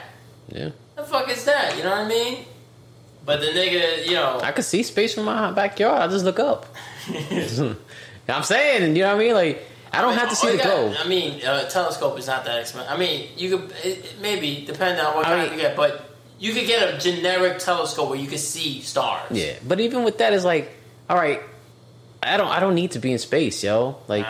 yeah, 0.48 0.70
The 0.96 1.04
fuck 1.04 1.28
is 1.30 1.44
that? 1.44 1.76
You 1.76 1.84
know 1.84 1.90
what 1.90 2.00
I 2.00 2.08
mean? 2.08 2.44
But 3.24 3.40
the 3.40 3.46
nigga, 3.46 4.04
you 4.06 4.14
know, 4.14 4.40
I 4.42 4.52
could 4.52 4.64
see 4.66 4.82
space 4.82 5.14
from 5.14 5.24
my 5.24 5.50
backyard. 5.52 6.02
I 6.02 6.08
just 6.08 6.24
look 6.24 6.38
up. 6.38 6.66
I'm 8.28 8.42
saying, 8.42 8.96
you 8.96 9.02
know 9.02 9.08
what 9.08 9.16
I 9.16 9.18
mean? 9.18 9.34
Like 9.34 9.62
I 9.92 10.00
don't 10.00 10.16
have 10.18 10.28
to 10.30 10.36
see 10.36 10.50
the 10.50 10.56
got- 10.58 10.66
globe. 10.66 10.96
I 10.98 11.06
mean, 11.08 11.40
a 11.44 11.68
telescope 11.68 12.18
is 12.18 12.26
not 12.26 12.44
that 12.46 12.60
expensive. 12.60 12.90
I 12.92 12.96
mean, 12.98 13.28
you 13.36 13.56
could 13.56 13.72
it, 13.84 14.14
maybe 14.20 14.64
depending 14.66 15.04
on 15.04 15.14
what 15.16 15.26
I 15.26 15.30
kind 15.30 15.42
mean- 15.50 15.52
you 15.58 15.64
get, 15.64 15.76
but 15.76 16.10
you 16.38 16.52
could 16.52 16.66
get 16.66 16.92
a 16.92 16.98
generic 16.98 17.58
telescope 17.60 18.08
where 18.10 18.18
you 18.18 18.26
can 18.28 18.38
see 18.38 18.80
stars. 18.82 19.30
Yeah, 19.30 19.54
but 19.66 19.80
even 19.80 20.02
with 20.04 20.18
that, 20.18 20.32
it's 20.32 20.44
like, 20.44 20.70
all 21.08 21.16
right, 21.16 21.40
I 22.22 22.36
don't, 22.36 22.48
I 22.48 22.58
don't 22.60 22.74
need 22.74 22.90
to 22.92 22.98
be 22.98 23.12
in 23.12 23.18
space, 23.18 23.62
yo. 23.62 23.96
Like, 24.08 24.26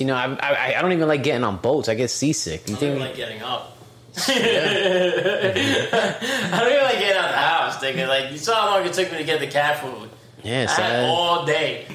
you 0.00 0.06
know, 0.06 0.14
I, 0.14 0.34
I, 0.40 0.74
I 0.78 0.82
don't 0.82 0.92
even 0.92 1.08
like 1.08 1.22
getting 1.22 1.44
on 1.44 1.56
boats. 1.58 1.88
I 1.88 1.94
get 1.94 2.10
seasick. 2.10 2.68
You 2.68 2.76
I 2.76 2.80
don't 2.80 2.88
even 2.90 3.00
like 3.00 3.16
getting 3.16 3.42
up. 3.42 3.76
I 4.18 4.28
don't 6.52 6.72
even 6.72 6.84
like 6.84 6.98
getting 6.98 7.16
out 7.16 7.30
the 7.30 7.36
house, 7.36 7.76
nigga. 7.82 8.08
Like 8.08 8.32
you 8.32 8.38
saw 8.38 8.54
how 8.54 8.76
long 8.76 8.86
it 8.86 8.92
took 8.92 9.10
me 9.12 9.18
to 9.18 9.24
get 9.24 9.40
the 9.40 9.46
cat 9.46 9.80
food. 9.80 10.10
yeah, 10.42 10.66
I 10.68 10.70
had 10.70 10.70
son. 10.70 11.04
all 11.04 11.44
day, 11.44 11.84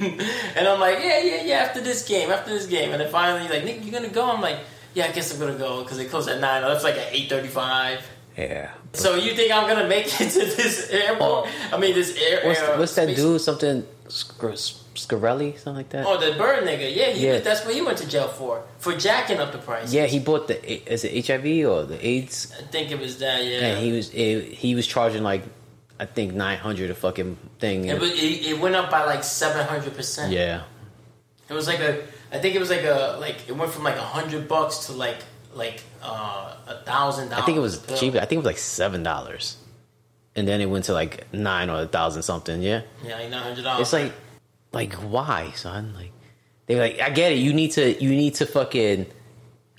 and 0.55 0.67
I'm 0.67 0.79
like, 0.79 0.99
yeah, 0.99 1.21
yeah, 1.21 1.43
yeah. 1.43 1.55
After 1.55 1.81
this 1.81 2.07
game, 2.07 2.29
after 2.31 2.51
this 2.53 2.65
game, 2.65 2.91
and 2.91 3.01
then 3.01 3.11
finally, 3.11 3.49
like, 3.49 3.65
Nick, 3.65 3.83
you 3.83 3.91
gonna 3.91 4.07
go? 4.09 4.29
I'm 4.29 4.41
like, 4.41 4.59
yeah, 4.93 5.05
I 5.05 5.11
guess 5.11 5.33
I'm 5.33 5.39
gonna 5.39 5.57
go 5.57 5.83
because 5.83 5.99
it 5.99 6.09
closed 6.09 6.29
at 6.29 6.39
nine. 6.39 6.63
Oh, 6.63 6.69
that's 6.69 6.83
like 6.83 6.95
at 6.95 7.13
eight 7.13 7.29
thirty-five. 7.29 8.07
Yeah. 8.38 8.71
So 8.93 9.15
you 9.15 9.36
think 9.36 9.51
I'm 9.51 9.67
gonna 9.67 9.88
make 9.88 10.07
it 10.19 10.29
to 10.31 10.39
this 10.39 10.89
airport? 10.89 11.49
I 11.71 11.77
mean, 11.77 11.93
this 11.93 12.17
air. 12.17 12.41
What's, 12.47 12.59
air 12.59 12.77
what's 12.79 12.95
that 12.95 13.03
space- 13.07 13.17
dude? 13.17 13.41
Something 13.41 13.86
Sc- 14.07 14.39
Scarelli, 14.95 15.53
something 15.57 15.75
like 15.75 15.89
that. 15.89 16.05
Oh, 16.05 16.17
the 16.19 16.38
bird 16.38 16.63
nigga. 16.67 16.95
Yeah, 16.95 17.09
he, 17.11 17.25
Yeah. 17.27 17.39
that's 17.39 17.65
what 17.65 17.73
he 17.73 17.81
went 17.81 17.97
to 17.99 18.07
jail 18.07 18.27
for 18.27 18.63
for 18.79 18.95
jacking 18.95 19.39
up 19.39 19.51
the 19.51 19.57
price. 19.57 19.91
Yeah, 19.93 20.05
he 20.05 20.19
bought 20.19 20.47
the 20.47 20.57
is 20.93 21.03
it 21.03 21.25
HIV 21.27 21.65
or 21.65 21.84
the 21.84 21.99
AIDS? 22.05 22.53
I 22.59 22.63
think 22.63 22.91
it 22.91 22.99
was 22.99 23.17
that. 23.19 23.43
Yeah, 23.43 23.59
And 23.67 23.84
he 23.86 23.91
was 23.91 24.11
eh, 24.13 24.41
he 24.41 24.75
was 24.75 24.86
charging 24.88 25.23
like 25.23 25.43
I 25.99 26.05
think 26.05 26.34
nine 26.34 26.57
hundred 26.57 26.89
a 26.89 26.95
fucking 26.95 27.38
thing. 27.59 27.86
It, 27.86 27.99
was, 27.99 28.11
it, 28.11 28.45
it 28.47 28.59
went 28.59 28.75
up 28.75 28.89
by 28.91 29.03
like 29.05 29.23
seven 29.23 29.65
hundred 29.65 29.95
percent. 29.95 30.31
yeah, 30.31 30.63
It 31.49 31.53
was 31.53 31.67
like 31.67 31.79
a, 31.79 32.01
I 32.31 32.39
think 32.39 32.55
it 32.55 32.59
was 32.59 32.69
like 32.71 32.84
a, 32.84 33.17
like 33.19 33.47
it 33.47 33.55
went 33.55 33.71
from 33.71 33.84
like 33.84 33.95
a 33.97 34.01
hundred 34.01 34.47
bucks 34.47 34.88
to 34.88 34.93
like 34.93 35.17
like 35.55 35.83
uh, 36.01 36.55
a 36.67 36.75
thousand 36.85 37.29
dollars. 37.29 37.43
I 37.43 37.45
think 37.45 37.57
it 37.57 37.61
was 37.61 37.85
cheap. 37.99 38.15
I 38.15 38.19
think 38.25 38.33
it 38.33 38.37
was 38.37 38.45
like 38.45 38.57
seven 38.57 39.03
dollars, 39.03 39.57
and 40.35 40.47
then 40.47 40.61
it 40.61 40.67
went 40.69 40.85
to 40.85 40.93
like 40.93 41.31
nine 41.33 41.69
or 41.69 41.81
a 41.81 41.87
thousand 41.87 42.23
something. 42.23 42.61
Yeah, 42.61 42.81
Yeah, 43.03 43.17
like 43.19 43.29
nine 43.29 43.43
hundred 43.43 43.63
dollars. 43.63 43.81
it's 43.81 43.93
like 43.93 44.11
like 44.71 44.93
why, 44.93 45.51
son? 45.55 45.93
Like 45.95 46.11
they 46.67 46.75
were 46.75 46.81
like 46.81 46.99
I 46.99 47.09
get 47.09 47.31
it. 47.31 47.39
You 47.39 47.53
need 47.53 47.71
to 47.73 48.01
you 48.03 48.09
need 48.09 48.35
to 48.35 48.45
fucking 48.45 49.05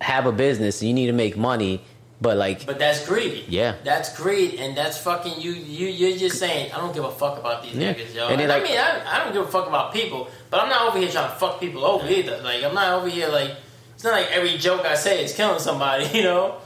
have 0.01 0.27
a 0.27 0.33
business. 0.33 0.83
You 0.83 0.93
need 0.93 1.07
to 1.07 1.13
make 1.13 1.37
money, 1.37 1.83
but 2.21 2.37
like 2.37 2.67
but 2.67 2.79
that's 2.79 3.07
greedy. 3.07 3.45
Yeah. 3.49 3.75
that's 3.85 4.17
greed, 4.17 4.55
and 4.61 4.77
that's 4.77 4.99
fucking 4.99 5.41
you. 5.41 5.53
You 5.53 5.89
you're 5.89 6.19
just 6.19 6.39
saying 6.39 6.73
I 6.73 6.77
don't 6.79 6.95
give 6.95 7.05
a 7.05 7.11
fuck 7.11 7.39
about 7.39 7.63
these 7.63 7.75
Yeah. 7.75 7.95
niggas, 7.95 8.15
yo. 8.15 8.29
And 8.29 8.41
then, 8.41 8.51
I 8.51 8.61
mean, 8.61 8.77
I, 8.79 9.03
I 9.21 9.25
don't 9.25 9.33
give 9.33 9.43
a 9.43 9.51
fuck 9.51 9.67
about 9.67 9.93
people, 9.93 10.29
but 10.51 10.61
I'm 10.61 10.69
not 10.69 10.89
over 10.89 10.99
here 10.99 11.11
trying 11.11 11.31
to 11.31 11.37
fuck 11.37 11.59
people 11.61 11.85
over 11.85 12.07
either. 12.09 12.41
Like 12.43 12.63
I'm 12.63 12.75
not 12.75 12.93
over 12.95 13.09
here 13.09 13.29
like 13.29 13.53
it's 14.05 14.13
not 14.13 14.21
like 14.21 14.31
every 14.33 14.59
joke 14.59 14.85
I 14.85 14.97
say 14.97 15.25
is 15.25 15.33
killing 15.35 15.59
somebody, 15.59 16.05
you 16.19 16.25
know. 16.25 16.57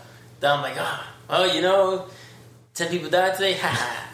That 0.41 0.57
I'm 0.57 0.63
like 0.63 0.75
ah, 0.77 1.07
well, 1.31 1.55
you 1.55 1.63
know, 1.63 2.07
ten 2.75 2.89
people 2.91 3.09
died 3.11 3.35
today. 3.35 3.57
Ha 3.61 4.07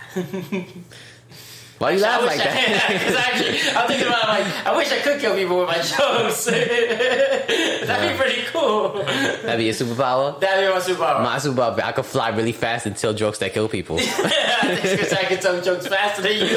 why 1.78 1.90
you 1.90 2.00
laugh 2.00 2.22
like 2.22 2.40
I 2.40 2.44
that? 2.44 2.86
Because 2.88 3.16
actually, 3.16 3.58
I'm 3.76 3.88
thinking 3.88 4.06
about 4.06 4.28
like 4.28 4.66
I 4.66 4.76
wish 4.76 4.92
I 4.92 4.98
could 4.98 5.20
kill 5.20 5.34
people 5.34 5.58
with 5.58 5.68
my 5.68 5.76
jokes. 5.76 6.44
That'd 7.86 8.12
be 8.12 8.16
pretty 8.22 8.42
cool. 8.52 9.02
That'd 9.02 9.58
be 9.58 9.70
a 9.70 9.72
superpower. 9.72 10.38
That'd 10.38 10.68
be 10.68 10.72
my 10.72 10.80
superpower. 10.80 11.22
My 11.22 11.36
superpower, 11.36 11.82
I 11.82 11.92
could 11.92 12.06
fly 12.06 12.28
really 12.28 12.52
fast 12.52 12.84
and 12.86 12.94
tell 12.94 13.14
jokes 13.14 13.38
that 13.38 13.54
kill 13.54 13.68
people. 13.68 13.96
Because 13.96 15.12
I 15.12 15.24
can 15.24 15.40
tell 15.40 15.60
jokes 15.62 15.86
faster 15.86 16.22
than 16.22 16.36
you. 16.36 16.56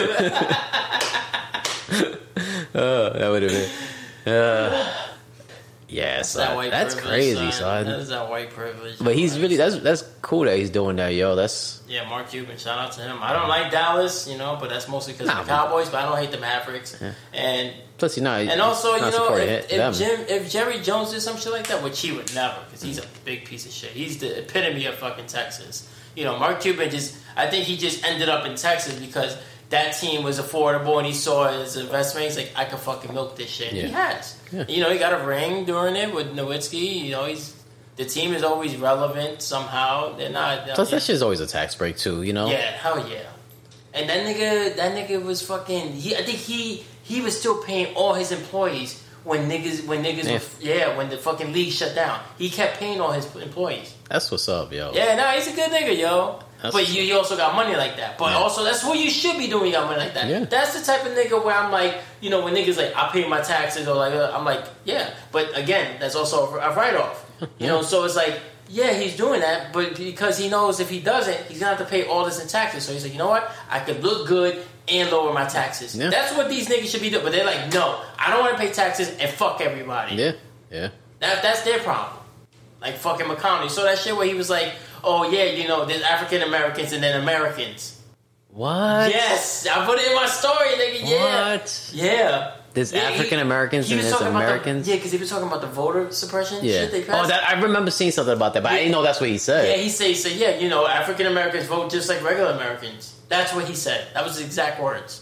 Uh, 2.74 3.18
that 3.18 3.30
would 3.30 3.43
have 3.43 3.51
been. 3.51 3.70
Uh, 4.34 5.07
yeah, 5.89 6.17
that 6.17 6.25
son. 6.25 6.55
white 6.55 6.71
That's 6.71 6.95
crazy, 6.95 7.35
son. 7.35 7.51
son. 7.51 7.85
That 7.85 7.99
is 7.99 8.09
that 8.09 8.29
white 8.29 8.49
privilege. 8.49 8.97
But 8.99 9.15
he's 9.15 9.39
really 9.39 9.55
that's 9.55 9.77
that's 9.79 10.01
cool 10.21 10.43
that 10.45 10.57
he's 10.57 10.69
doing 10.69 10.97
that, 10.97 11.13
yo. 11.13 11.35
That's 11.35 11.81
yeah, 11.88 12.07
Mark 12.09 12.29
Cuban. 12.29 12.57
Shout 12.57 12.77
out 12.77 12.91
to 12.93 13.01
him. 13.01 13.17
I 13.21 13.33
don't 13.33 13.47
like 13.47 13.71
Dallas, 13.71 14.27
you 14.27 14.38
know, 14.38 14.57
but 14.59 14.69
that's 14.69 14.88
mostly 14.89 15.13
because 15.13 15.27
Nah, 15.27 15.39
of 15.39 15.45
the 15.45 15.51
Cowboys. 15.51 15.89
But 15.89 16.03
I 16.03 16.09
don't 16.09 16.17
hate 16.17 16.31
the 16.31 16.39
Mavericks. 16.39 17.01
And 17.33 17.73
plus 17.97 18.17
you 18.17 18.23
know. 18.23 18.31
and 18.35 18.59
also, 18.61 18.95
you 18.95 19.01
know, 19.01 19.35
if, 19.38 19.71
if 19.71 19.97
Jim, 19.97 20.25
if 20.27 20.51
Jerry 20.51 20.79
Jones 20.81 21.11
did 21.11 21.21
some 21.21 21.38
shit 21.38 21.51
like 21.51 21.67
that, 21.67 21.81
which 21.83 21.99
he 22.01 22.11
would 22.11 22.33
never, 22.35 22.59
because 22.65 22.81
he's 22.81 22.99
a 22.99 23.05
big 23.23 23.45
piece 23.45 23.65
of 23.65 23.71
shit. 23.71 23.91
He's 23.91 24.17
the 24.19 24.39
epitome 24.39 24.85
of 24.85 24.95
fucking 24.95 25.27
Texas. 25.27 25.89
You 26.15 26.23
know, 26.25 26.38
Mark 26.38 26.61
Cuban 26.61 26.89
just, 26.89 27.15
I 27.35 27.47
think 27.47 27.65
he 27.65 27.77
just 27.77 28.03
ended 28.03 28.27
up 28.27 28.45
in 28.45 28.55
Texas 28.55 28.99
because 28.99 29.38
that 29.70 29.91
team 29.91 30.24
was 30.24 30.39
affordable 30.39 30.97
and 30.97 31.05
he 31.05 31.13
saw 31.13 31.51
his 31.51 31.76
investment. 31.76 32.28
He's 32.28 32.38
like, 32.38 32.51
I 32.55 32.65
could 32.65 32.80
fucking 32.80 33.13
milk 33.13 33.36
this 33.36 33.49
shit. 33.49 33.70
And 33.74 33.78
He 33.82 33.88
has. 33.89 34.39
Yeah. 34.51 34.65
You 34.68 34.82
know, 34.82 34.89
he 34.91 34.97
got 34.97 35.20
a 35.20 35.26
ring 35.26 35.65
during 35.65 35.95
it 35.95 36.13
with 36.13 36.34
Nowitzki. 36.36 37.03
You 37.05 37.11
know, 37.11 37.26
he's 37.26 37.53
the 37.97 38.05
team 38.05 38.34
is 38.34 38.43
always 38.43 38.76
relevant 38.78 39.41
somehow. 39.41 40.15
They're 40.15 40.30
not. 40.30 40.70
Uh, 40.70 40.76
plus 40.76 40.91
that 40.91 41.01
shit's 41.01 41.22
always 41.22 41.39
a 41.39 41.47
tax 41.47 41.76
break 41.76 41.97
too, 41.97 42.24
you 42.24 42.32
know. 42.34 42.47
Yeah, 42.49 42.72
hell 42.72 43.07
yeah. 43.09 43.24
And 43.93 44.07
that 44.09 44.26
nigga, 44.26 44.76
that 44.76 44.95
nigga 44.95 45.24
was 45.24 45.41
fucking. 45.41 45.93
He, 45.93 46.15
I 46.15 46.22
think 46.24 46.38
he 46.38 46.86
he 47.03 47.22
was 47.22 47.38
still 47.38 47.61
paying 47.63 47.93
all 47.95 48.13
his 48.13 48.32
employees 48.32 49.03
when 49.24 49.49
niggas 49.49 49.86
when 49.88 50.03
niggas 50.03 50.26
Yeah. 50.26 50.34
was, 50.34 50.55
yeah 50.61 50.97
when 50.97 51.09
the 51.09 51.18
fucking 51.18 51.51
league 51.51 51.72
shut 51.74 51.95
down. 51.95 52.22
He 52.38 52.49
kept 52.49 52.78
paying 52.80 53.01
all 53.01 53.11
his 53.11 53.26
employees. 53.36 53.93
That's 54.09 54.30
what's 54.32 54.47
up, 54.47 54.72
yo. 54.72 54.91
Yeah, 54.93 55.15
no, 55.15 55.26
he's 55.32 55.47
a 55.51 55.55
good 55.55 55.72
nigga, 55.72 55.97
yo. 55.97 56.39
That's- 56.58 56.74
but 56.74 56.89
you, 56.89 57.03
you 57.03 57.16
also 57.18 57.38
got 57.38 57.55
money 57.55 57.76
like 57.76 57.97
that. 57.97 58.18
But 58.18 58.32
Yeah. 58.32 58.38
also, 58.38 58.64
that's 58.64 58.84
what 58.84 58.97
you 58.97 59.10
should 59.10 59.38
be 59.38 59.47
doing. 59.47 59.68
You 59.68 59.72
got 59.74 59.86
money 59.88 59.99
like 59.99 60.14
that. 60.16 60.28
Yeah. 60.28 60.45
That's 60.45 60.78
the 60.80 60.86
type 60.86 61.05
of 61.05 61.12
nigga 61.14 61.43
where 61.43 61.55
I'm 61.55 61.72
like, 61.72 61.95
you 62.22 62.30
know, 62.30 62.43
when 62.43 62.55
niggas 62.55 62.78
like, 62.78 62.95
I 62.95 63.10
pay 63.10 63.28
my 63.28 63.41
taxes 63.41 63.88
or 63.88 63.95
like, 63.95 64.14
uh, 64.14 64.32
I'm 64.34 64.43
like, 64.45 64.64
yeah. 64.86 65.10
But 65.32 65.55
again, 65.58 65.97
that's 65.99 66.16
also 66.16 66.55
a, 66.55 66.74
write 66.76 66.95
off. 66.95 67.24
You 67.60 67.68
know, 67.68 67.84
so 67.84 68.03
it's 68.05 68.16
like, 68.16 68.39
yeah, 68.70 68.93
he's 68.93 69.16
doing 69.16 69.41
that, 69.41 69.72
but 69.72 69.95
because 69.95 70.38
he 70.38 70.49
knows 70.49 70.80
if 70.80 70.89
he 70.89 70.99
doesn't, 70.99 71.38
he's 71.45 71.60
gonna 71.60 71.76
have 71.78 71.86
to 71.86 71.89
pay 71.89 72.05
all 72.05 72.26
this 72.26 72.41
in 72.41 72.47
taxes. 72.47 72.84
So 72.84 72.91
he's 72.93 73.03
like, 73.03 73.14
you 73.14 73.20
know 73.20 73.28
what? 73.30 73.49
I 73.70 73.80
could 73.80 74.03
look 74.03 74.28
good 74.28 74.58
and 74.89 75.10
lower 75.12 75.32
my 75.34 75.45
taxes. 75.45 75.95
Yeah. 75.95 76.10
That's 76.10 76.36
what 76.36 76.49
these 76.49 76.68
niggas 76.68 76.89
should 76.91 77.01
be 77.01 77.10
doing. 77.12 77.24
But 77.24 77.32
they're 77.34 77.45
like, 77.45 77.72
no, 77.74 78.01
I 78.18 78.32
don't 78.32 78.39
want 78.41 78.58
to 78.58 78.60
pay 78.62 78.72
taxes 78.74 79.10
and 79.20 79.30
fuck 79.30 79.62
everybody. 79.62 80.16
Yeah. 80.16 80.32
Yeah. 80.72 80.89
That 81.20 81.41
that's 81.43 81.62
their 81.62 81.80
problem. 81.80 82.18
Like 82.82 82.95
fucking 82.97 83.26
McConnell. 83.28 83.70
So 83.70 83.84
that 83.84 83.99
shit 83.99 84.16
where 84.18 84.26
he 84.28 84.34
was 84.34 84.49
like, 84.49 84.74
oh 85.04 85.30
yeah, 85.30 85.45
you 85.45 85.68
know, 85.68 85.86
there's 85.86 86.02
African 86.02 86.41
Americans 86.43 86.91
and 86.93 87.02
then 87.04 87.22
Americans. 87.22 88.00
What? 88.50 89.12
Yes, 89.12 89.68
I 89.68 89.86
put 89.86 90.00
it 90.00 90.08
in 90.10 90.16
my 90.16 90.26
story, 90.26 90.70
nigga. 90.70 91.10
Yeah, 91.10 91.52
What? 91.52 91.91
yeah. 91.93 92.52
There's 92.74 92.91
Yeah, 92.93 93.02
African 93.10 93.39
Americans 93.39 93.89
and 93.89 94.00
there's 94.00 94.12
talking 94.12 94.28
about 94.28 94.39
the- 94.39 94.45
Americans. 94.45 94.88
yeah, 94.88 94.95
because 94.95 95.12
he 95.12 95.18
was 95.18 95.30
talking 95.30 95.48
about 95.48 95.62
the 95.62 95.68
voter 95.68 96.12
suppression 96.12 96.60
Yeah. 96.62 96.82
shit 96.82 96.91
they 96.91 97.04
oh, 97.04 97.08
passed. 97.08 97.26
Oh, 97.26 97.28
that 97.28 97.50
I 97.50 97.60
remember 97.62 97.89
seeing 97.91 98.12
something 98.12 98.34
about 98.36 98.54
that, 98.54 98.64
but 98.64 98.72
I 98.72 98.76
Yeah. 98.76 98.80
didn't 98.82 98.91
know 98.93 99.02
that's 99.04 99.20
what 99.20 99.30
he 99.30 99.38
said. 99.39 99.68
Yeah, 99.68 99.78
he 99.84 99.89
said, 99.89 100.08
he 100.08 100.14
said, 100.16 100.34
yeah, 100.34 100.58
you 100.58 100.70
know, 100.70 100.88
African 100.88 101.26
Americans 101.28 101.66
vote 101.66 101.89
just 101.91 102.08
like 102.10 102.24
regular 102.24 102.52
Americans. 102.52 103.14
That's 103.30 103.54
what 103.54 103.66
he 103.66 103.76
said. 103.76 104.08
That 104.14 104.24
was 104.24 104.38
his 104.38 104.45
exact 104.45 104.80
words. 104.80 105.22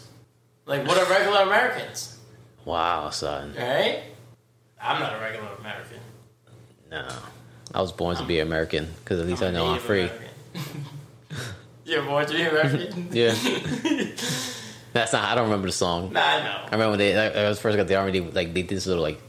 Like, 0.65 0.85
what 0.87 0.97
are 0.97 1.05
regular 1.05 1.41
Americans? 1.41 2.17
Wow, 2.65 3.09
son. 3.11 3.53
Right? 3.57 4.03
I'm 4.81 4.99
not 5.01 5.15
a 5.15 5.19
regular 5.19 5.49
American. 5.59 5.99
No, 6.91 7.07
I 7.73 7.81
was 7.81 7.91
born 7.91 8.15
to 8.17 8.23
be 8.23 8.39
American 8.39 8.87
because 8.99 9.19
at 9.19 9.27
least 9.27 9.41
i 9.41 9.47
I'm 9.47 9.55
a 9.55 9.57
know 9.57 9.67
I'm 9.67 9.79
free. 9.79 10.09
You're 11.85 12.03
born 12.03 12.25
to 12.25 12.33
be 12.33 12.41
American? 12.41 13.09
Yeah. 13.11 13.35
That's 14.93 15.11
not. 15.11 15.25
I 15.25 15.35
don't 15.35 15.45
remember 15.45 15.67
the 15.67 15.73
song. 15.73 16.13
nah, 16.13 16.21
I 16.21 16.39
know. 16.39 16.59
I 16.61 16.71
remember 16.71 16.89
when 16.91 16.99
they. 16.99 17.15
Like, 17.15 17.35
I 17.35 17.49
was 17.49 17.59
first 17.59 17.75
got 17.75 17.87
the 17.87 17.95
army. 17.95 18.11
They, 18.13 18.21
like 18.21 18.53
they 18.53 18.61
did 18.61 18.69
this 18.69 18.87
little 18.87 19.03
like 19.03 19.21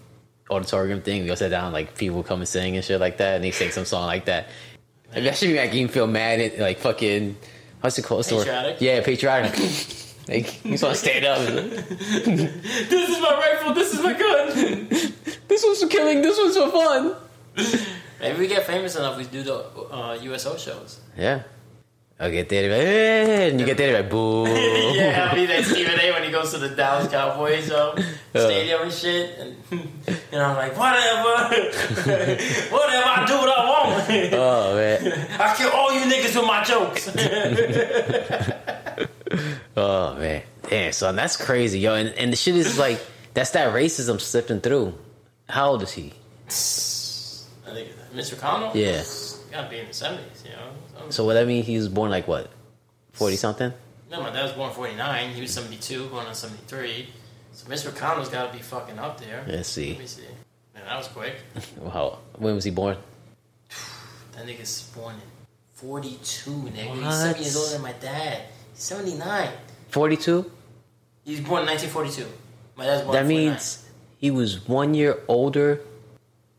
auditorium 0.48 1.02
thing. 1.02 1.24
We 1.24 1.30
all 1.30 1.36
sat 1.36 1.50
down. 1.50 1.72
Like 1.72 1.98
people 1.98 2.22
come 2.22 2.38
and 2.38 2.48
sing 2.48 2.76
and 2.76 2.84
shit 2.84 3.00
like 3.00 3.16
that, 3.18 3.34
and 3.34 3.44
they 3.44 3.50
sing 3.50 3.72
some 3.72 3.84
song 3.84 4.06
like 4.06 4.26
that. 4.26 4.46
Like, 5.12 5.24
that 5.24 5.36
should 5.36 5.48
be 5.48 5.54
making 5.54 5.80
you 5.80 5.88
feel 5.88 6.06
mad. 6.06 6.38
And, 6.38 6.58
like 6.60 6.78
fucking. 6.78 7.36
What's 7.80 7.98
it 7.98 8.04
called? 8.04 8.24
Patriotic? 8.24 8.80
Yeah, 8.80 9.02
patriotic. 9.02 9.58
like 10.28 10.64
you 10.64 10.70
just 10.72 10.84
want 10.84 10.94
to 10.94 11.00
stand 11.00 11.24
up. 11.24 11.38
This 11.48 13.08
is 13.10 13.20
my 13.20 13.32
rifle, 13.32 13.74
this 13.74 13.92
is 13.92 14.00
my 14.00 14.12
gun. 14.12 14.88
this 15.48 15.64
was 15.64 15.82
for 15.82 15.88
killing. 15.88 16.22
This 16.22 16.38
was 16.38 16.56
for 16.56 16.70
fun. 16.70 17.16
Maybe 18.20 18.38
we 18.38 18.46
get 18.46 18.64
famous 18.64 18.96
enough, 18.96 19.16
we 19.16 19.24
do 19.24 19.42
the 19.42 19.56
uh, 19.90 20.18
USO 20.20 20.56
shows. 20.56 21.00
Yeah. 21.16 21.42
I'll 22.18 22.30
get 22.30 22.48
there, 22.48 22.70
like, 22.70 22.86
eh, 22.86 23.48
and 23.50 23.60
you 23.60 23.66
get 23.66 23.76
there, 23.76 24.00
like, 24.00 24.10
boo. 24.10 24.46
yeah, 24.94 25.28
I'll 25.28 25.34
be 25.34 25.44
that 25.44 25.64
Stephen 25.66 26.00
A. 26.00 26.12
when 26.12 26.22
he 26.24 26.30
goes 26.30 26.50
to 26.52 26.58
the 26.58 26.70
Dallas 26.70 27.08
Cowboys 27.08 27.70
um, 27.70 27.98
stadium 28.30 28.82
and 28.82 28.92
shit. 28.92 29.38
And, 29.38 29.56
and 30.32 30.42
I'm 30.42 30.56
like, 30.56 30.74
whatever. 30.78 31.54
whatever, 32.72 33.06
I 33.06 33.24
do 33.26 33.34
what 33.36 33.50
I 33.50 33.68
want. 33.68 34.32
Oh 34.32 34.74
man. 34.76 35.28
I 35.38 35.54
kill 35.56 35.70
all 35.72 35.92
you 35.92 36.00
niggas 36.10 36.34
with 36.34 36.46
my 36.46 36.64
jokes. 36.64 37.10
Oh 39.76 40.14
man, 40.16 40.42
damn 40.70 40.92
son, 40.92 41.16
that's 41.16 41.36
crazy, 41.36 41.80
yo. 41.80 41.94
And 41.94 42.08
and 42.14 42.32
the 42.32 42.36
shit 42.36 42.56
is 42.56 42.78
like 42.78 43.04
that's 43.34 43.50
that 43.50 43.74
racism 43.74 44.18
slipping 44.20 44.60
through. 44.60 44.94
How 45.50 45.72
old 45.72 45.82
is 45.82 45.92
he? 45.92 46.14
I 47.66 47.74
think 47.74 47.88
McConnell? 48.32 48.74
Yeah. 48.74 49.02
Gotta 49.52 49.68
be 49.70 49.78
in 49.78 49.86
the 49.86 49.92
70s, 49.92 50.44
you 50.44 50.50
know? 50.50 50.70
So, 51.04 51.10
So 51.10 51.24
what 51.24 51.34
that 51.34 51.46
mean? 51.46 51.62
He 51.62 51.76
was 51.76 51.88
born 51.88 52.10
like 52.10 52.26
what, 52.28 52.50
forty 53.12 53.36
something? 53.36 53.72
no, 54.10 54.22
my 54.22 54.30
dad 54.30 54.44
was 54.44 54.52
born 54.52 54.72
49. 54.72 55.30
He 55.30 55.40
was 55.40 55.52
72, 55.52 56.08
going 56.08 56.26
on 56.26 56.34
73. 56.34 57.08
So 57.52 57.66
McConnell's 57.68 58.28
gotta 58.28 58.52
be 58.52 58.62
fucking 58.62 58.98
up 58.98 59.18
there. 59.20 59.44
Let's 59.48 59.68
see. 59.68 59.90
Let 59.90 59.98
me 60.00 60.06
see. 60.06 60.22
Man, 60.74 60.84
that 60.84 60.98
was 60.98 61.08
quick. 61.08 61.34
How 61.92 62.18
when 62.38 62.54
was 62.54 62.64
he 62.64 62.70
born? 62.70 62.96
That 64.36 64.46
nigga's 64.46 64.92
born 64.94 65.14
in 65.14 65.20
42, 65.74 66.50
nigga. 66.50 66.88
What? 66.88 66.98
He's 66.98 67.14
seven 67.14 67.42
years 67.42 67.56
older 67.56 67.72
than 67.72 67.82
my 67.82 67.92
dad. 67.92 68.42
He's 68.74 68.82
79. 68.82 69.48
Forty 69.88 70.16
two. 70.18 70.50
He's 71.24 71.40
born 71.40 71.62
in 71.62 71.68
1942. 71.68 72.26
My 72.76 72.84
dad's 72.84 73.02
born 73.02 73.14
That 73.14 73.24
means 73.26 73.88
he 74.18 74.30
was 74.30 74.68
one 74.68 74.92
year 74.92 75.18
older 75.26 75.80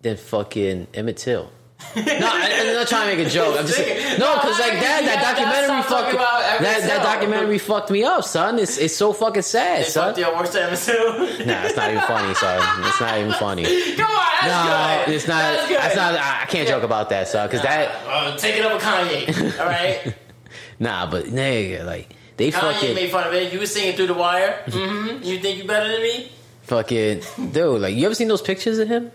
than 0.02 0.18
fucking 0.18 0.88
Emmett 0.93 1.18
Till. 1.18 1.52
no, 1.95 2.02
I, 2.04 2.64
I'm 2.66 2.74
not 2.74 2.88
trying 2.88 3.12
to 3.12 3.18
make 3.18 3.28
a 3.28 3.30
joke. 3.30 3.56
I'm 3.60 3.68
just 3.68 3.78
Nigga, 3.78 4.18
no, 4.18 4.34
because 4.36 4.60
like 4.60 4.74
that, 4.82 5.02
that 5.06 5.22
documentary 5.22 5.84
fucked 5.84 6.18
that, 6.18 6.82
that 6.82 7.04
documentary 7.04 7.60
fucked 7.60 7.91
me 7.91 8.04
up, 8.04 8.24
son. 8.24 8.58
It's 8.58 8.80
it's 8.80 8.95
so 8.95 9.14
fucking 9.14 9.43
sad, 9.43 9.82
They 9.86 9.89
son. 9.89 10.08
fucked 10.08 10.18
your 10.20 10.36
worst 10.36 10.56
ever 10.56 10.76
too. 10.76 11.45
Nah, 11.45 11.64
it's 11.66 11.76
not 11.76 11.91
even 11.91 12.02
funny, 12.04 12.34
son. 12.34 12.84
It's 12.84 13.00
not 13.00 13.18
even 13.20 13.32
funny. 13.39 13.64
Come 13.95 14.10
on, 14.10 14.26
that's 14.41 14.48
No, 14.48 15.04
good. 15.06 15.16
it's 15.16 15.28
not. 15.28 15.54
That's. 15.54 15.70
That's 15.70 15.95
not. 15.95 16.14
I 16.16 16.41
I 16.41 16.45
can't 16.48 16.68
joke 16.68 16.82
about 16.84 17.10
that, 17.10 17.28
son. 17.28 17.48
Because 17.48 17.62
that, 17.62 17.91
Uh, 18.08 18.36
take 18.38 18.56
it 18.56 18.66
up 18.66 18.74
with 18.74 18.82
Kanye. 18.82 19.60
All 19.60 19.66
right. 19.68 20.16
nah. 20.80 21.10
But 21.12 21.26
nigga, 21.26 21.86
like 21.86 22.10
they 22.38 22.50
Kanye 22.50 22.60
fucking, 22.74 22.95
made 22.95 23.12
fun 23.12 23.28
of 23.28 23.34
it. 23.36 23.54
You 23.54 23.60
were 23.60 23.68
singing 23.68 23.95
through 23.95 24.08
the 24.08 24.14
wire. 24.16 24.64
Mm-hmm. 24.66 25.24
You 25.24 25.38
think 25.38 25.60
you 25.60 25.66
better 25.68 25.88
than 25.91 26.02
me? 26.02 26.32
fucking, 26.64 27.22
dude. 27.52 27.82
Like 27.82 27.95
you 27.95 28.08
ever 28.08 28.16
seen 28.16 28.28
those 28.30 28.41
pictures 28.41 28.80
of 28.80 28.88
him, 28.88 29.12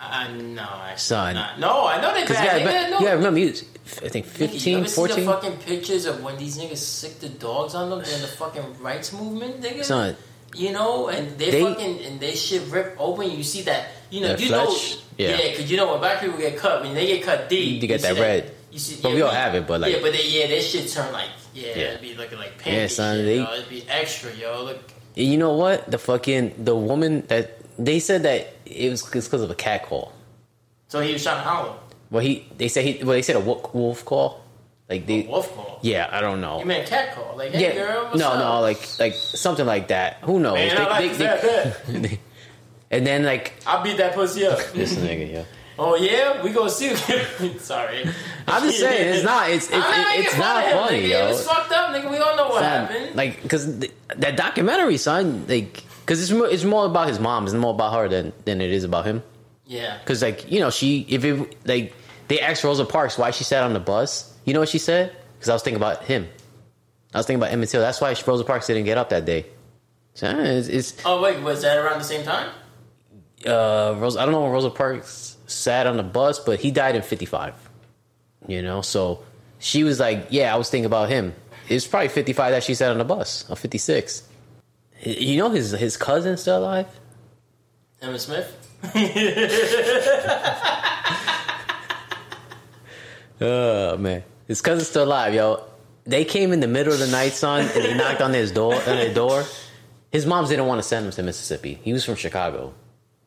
Uh, 0.00 0.28
no, 0.28 0.62
actually 0.62 0.96
son? 0.98 1.34
not. 1.34 1.58
No, 1.58 1.86
I 1.86 2.00
know 2.00 2.14
they 2.14 2.24
bad. 2.24 2.60
yeah, 2.62 2.86
nigga, 2.86 2.90
no. 2.90 3.00
yeah, 3.00 3.12
remember 3.14 3.40
was, 3.40 3.64
I 4.04 4.08
think 4.08 4.26
Nigga, 4.26 4.40
you 4.40 4.48
15, 4.48 4.78
ever 4.78 4.88
see 4.88 5.06
the 5.08 5.22
fucking 5.22 5.56
pictures 5.58 6.06
of 6.06 6.22
when 6.22 6.36
these 6.38 6.56
niggas 6.56 6.76
sick 6.76 7.18
the 7.18 7.28
dogs 7.28 7.74
on 7.74 7.90
them 7.90 8.02
during 8.02 8.20
the 8.20 8.28
fucking 8.28 8.80
rights 8.80 9.12
movement, 9.12 9.60
nigga? 9.60 9.82
Son, 9.84 10.14
You 10.54 10.72
know, 10.72 11.08
and 11.08 11.36
they, 11.36 11.50
They- 11.50 11.62
fucking 11.62 12.00
and 12.04 12.20
they 12.20 12.34
shit 12.34 12.62
rip 12.70 12.94
open. 12.98 13.30
You 13.30 13.42
see 13.42 13.62
that? 13.62 13.88
You 14.10 14.20
know, 14.22 14.30
you 14.36 14.48
flesh? 14.48 14.94
know, 14.94 15.00
Yeah. 15.18 15.30
yeah, 15.36 15.50
because 15.50 15.70
you 15.70 15.76
know 15.76 15.90
when 15.90 15.98
black 16.00 16.20
people 16.20 16.38
get 16.38 16.56
cut, 16.56 16.82
when 16.82 16.94
they 16.94 17.06
get 17.06 17.22
cut 17.24 17.48
deep, 17.48 17.82
You 17.82 17.88
get 17.88 18.00
see 18.00 18.12
that 18.14 18.20
red. 18.20 18.52
You 18.70 18.78
see, 18.78 19.00
But 19.02 19.12
we 19.14 19.22
all 19.22 19.30
have 19.32 19.54
it, 19.56 19.66
but, 19.66 19.80
like- 19.80 19.92
yeah, 19.92 19.98
but 20.00 20.12
they, 20.12 20.26
yeah, 20.28 20.46
that 20.46 20.62
shit 20.62 20.88
turn 20.90 21.12
like 21.12 21.28
yeah, 21.54 21.66
Yeah. 21.68 21.76
it'd 21.88 22.02
be 22.02 22.14
looking 22.14 22.38
like 22.38 22.56
pink. 22.58 22.76
Yeah, 22.76 22.86
son, 22.86 23.16
shit, 23.16 23.24
they- 23.26 23.36
yo. 23.38 23.52
it'd 23.52 23.68
be 23.68 23.84
extra, 23.88 24.30
yo. 24.32 24.62
Look, 24.62 24.78
you 25.16 25.36
know 25.38 25.54
what? 25.54 25.90
The 25.90 25.98
fucking 25.98 26.54
the 26.64 26.76
woman 26.76 27.24
that 27.28 27.58
they 27.78 27.98
said 27.98 28.22
that 28.24 28.57
it 28.70 28.90
was 28.90 29.02
because 29.02 29.32
of 29.32 29.50
a 29.50 29.54
cat 29.54 29.84
call. 29.86 30.12
so 30.88 31.00
he 31.00 31.12
was 31.12 31.22
trying 31.22 31.36
to 31.36 31.42
holler. 31.48 31.74
Well, 32.10 32.22
he 32.22 32.46
they 32.56 32.68
said 32.68 32.84
he 32.84 33.04
well 33.04 33.12
they 33.14 33.22
said 33.22 33.36
a 33.36 33.40
wolf, 33.40 33.74
wolf 33.74 34.04
call. 34.04 34.44
Like 34.88 35.06
they, 35.06 35.20
Wolf 35.28 35.54
call. 35.54 35.80
yeah, 35.82 36.08
I 36.10 36.22
don't 36.22 36.40
know. 36.40 36.60
You 36.60 36.64
meant 36.64 36.88
cat 36.88 37.14
call? 37.14 37.36
Like, 37.36 37.52
hey 37.52 37.60
yeah, 37.60 37.74
girl, 37.74 38.04
what's 38.06 38.18
no, 38.18 38.30
up? 38.30 38.38
no, 38.38 38.60
like 38.62 38.80
like 38.98 39.12
something 39.12 39.66
like 39.66 39.88
that. 39.88 40.16
Who 40.22 40.40
knows? 40.40 40.54
Man, 40.54 40.78
I 40.78 40.88
like 40.88 41.12
that. 41.18 41.84
they- 41.86 42.18
and 42.90 43.06
then 43.06 43.22
like 43.24 43.52
I 43.66 43.82
beat 43.82 43.98
that 43.98 44.14
pussy 44.14 44.46
up. 44.46 44.58
this 44.72 44.94
nigga, 44.96 45.30
yeah. 45.30 45.44
oh 45.78 45.94
yeah, 45.96 46.42
we 46.42 46.52
gonna 46.52 46.70
see. 46.70 46.94
Sorry, 47.58 48.08
I'm 48.46 48.62
just 48.62 48.80
saying 48.80 49.14
it's 49.16 49.24
not. 49.24 49.50
It's 49.50 49.68
it, 49.68 49.74
I'm 49.74 49.80
not 49.82 50.16
it, 50.16 50.24
it's 50.24 50.38
not 50.38 50.56
of 50.64 50.70
him, 50.70 50.78
funny, 50.78 51.02
nigga. 51.02 51.08
yo. 51.10 51.24
It 51.26 51.28
was 51.32 51.46
fucked 51.46 51.72
up, 51.72 51.94
nigga. 51.94 52.10
We 52.10 52.16
all 52.16 52.36
know 52.36 52.48
what 52.48 52.62
Son, 52.62 52.86
happened. 52.86 53.14
like 53.14 53.42
because 53.42 53.80
th- 53.80 53.92
that 54.16 54.38
documentary, 54.38 54.96
son, 54.96 55.44
like 55.48 55.82
because 56.08 56.22
it's 56.22 56.30
more, 56.32 56.48
it's 56.48 56.64
more 56.64 56.86
about 56.86 57.06
his 57.08 57.20
mom. 57.20 57.44
It's 57.44 57.52
more 57.52 57.74
about 57.74 57.92
her 57.92 58.08
than 58.08 58.32
than 58.46 58.62
it 58.62 58.70
is 58.70 58.82
about 58.84 59.04
him. 59.04 59.22
yeah, 59.66 59.98
Because 59.98 60.22
like 60.22 60.50
you 60.50 60.58
know 60.58 60.70
she 60.70 61.04
if 61.10 61.22
it 61.22 61.66
like 61.66 61.92
they 62.28 62.40
asked 62.40 62.64
Rosa 62.64 62.86
Parks 62.86 63.18
why 63.18 63.30
she 63.30 63.44
sat 63.44 63.62
on 63.62 63.74
the 63.74 63.80
bus. 63.80 64.34
You 64.46 64.54
know 64.54 64.60
what 64.60 64.70
she 64.70 64.78
said? 64.78 65.14
Because 65.34 65.50
I 65.50 65.52
was 65.52 65.62
thinking 65.62 65.76
about 65.76 66.04
him. 66.04 66.26
I 67.12 67.18
was 67.18 67.26
thinking 67.26 67.42
about 67.42 67.52
Emmett 67.52 67.68
Till. 67.68 67.82
That's 67.82 68.00
why 68.00 68.16
Rosa 68.26 68.44
Parks 68.44 68.66
didn't 68.66 68.84
get 68.84 68.96
up 68.96 69.10
that 69.10 69.26
day. 69.26 69.44
So, 70.14 70.26
uh, 70.26 70.36
it's, 70.38 70.68
it's 70.68 70.94
Oh 71.04 71.20
wait, 71.22 71.42
was 71.42 71.60
that 71.62 71.76
around 71.76 71.98
the 71.98 72.04
same 72.04 72.24
time? 72.24 72.50
uh, 73.46 73.94
Rosa. 73.98 74.20
I 74.20 74.24
don't 74.24 74.32
know 74.32 74.40
when 74.42 74.50
Rosa 74.52 74.70
Parks 74.70 75.36
sat 75.46 75.86
on 75.86 75.96
the 75.98 76.02
bus, 76.02 76.38
but 76.38 76.58
he 76.60 76.70
died 76.70 76.96
in 76.96 77.02
'55. 77.02 77.54
You 78.46 78.62
know, 78.62 78.80
so 78.82 79.22
she 79.58 79.84
was 79.84 80.00
like, 80.00 80.28
"Yeah, 80.30 80.54
I 80.54 80.56
was 80.56 80.70
thinking 80.70 80.86
about 80.86 81.08
him." 81.10 81.34
It's 81.68 81.86
probably 81.86 82.08
'55 82.08 82.52
that 82.52 82.64
she 82.64 82.74
sat 82.74 82.90
on 82.90 82.98
the 82.98 83.04
bus, 83.04 83.44
or 83.50 83.56
'56. 83.56 84.27
You 85.02 85.36
know, 85.38 85.50
his 85.50 85.70
his 85.72 85.96
cousin's 85.96 86.40
still 86.42 86.58
alive. 86.58 86.86
Emma 88.02 88.18
Smith. 88.18 88.54
Oh 93.40 93.96
man, 93.96 94.24
his 94.48 94.60
cousin's 94.60 94.88
still 94.88 95.04
alive, 95.04 95.32
yo. 95.34 95.64
They 96.04 96.24
came 96.24 96.52
in 96.52 96.60
the 96.60 96.66
middle 96.66 96.92
of 96.92 96.98
the 96.98 97.06
night, 97.06 97.32
son, 97.34 97.60
and 97.74 97.84
they 97.84 97.94
knocked 97.94 98.20
on 98.20 98.32
his 98.32 98.50
door. 98.50 98.74
On 98.74 98.80
their 98.84 99.14
door. 99.14 99.44
His 100.10 100.24
moms 100.26 100.48
didn't 100.48 100.66
want 100.66 100.80
to 100.82 100.88
send 100.88 101.04
him 101.06 101.12
to 101.12 101.22
Mississippi. 101.22 101.78
He 101.84 101.92
was 101.92 102.04
from 102.04 102.16
Chicago, 102.16 102.72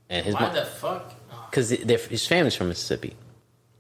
and 0.10 0.26
his 0.26 0.34
Why 0.36 0.42
mom 0.42 0.56
the 0.56 0.66
fuck? 0.66 1.14
Because 1.50 1.70
his 1.70 2.28
family's 2.28 2.56
from 2.56 2.70
Mississippi, 2.70 3.16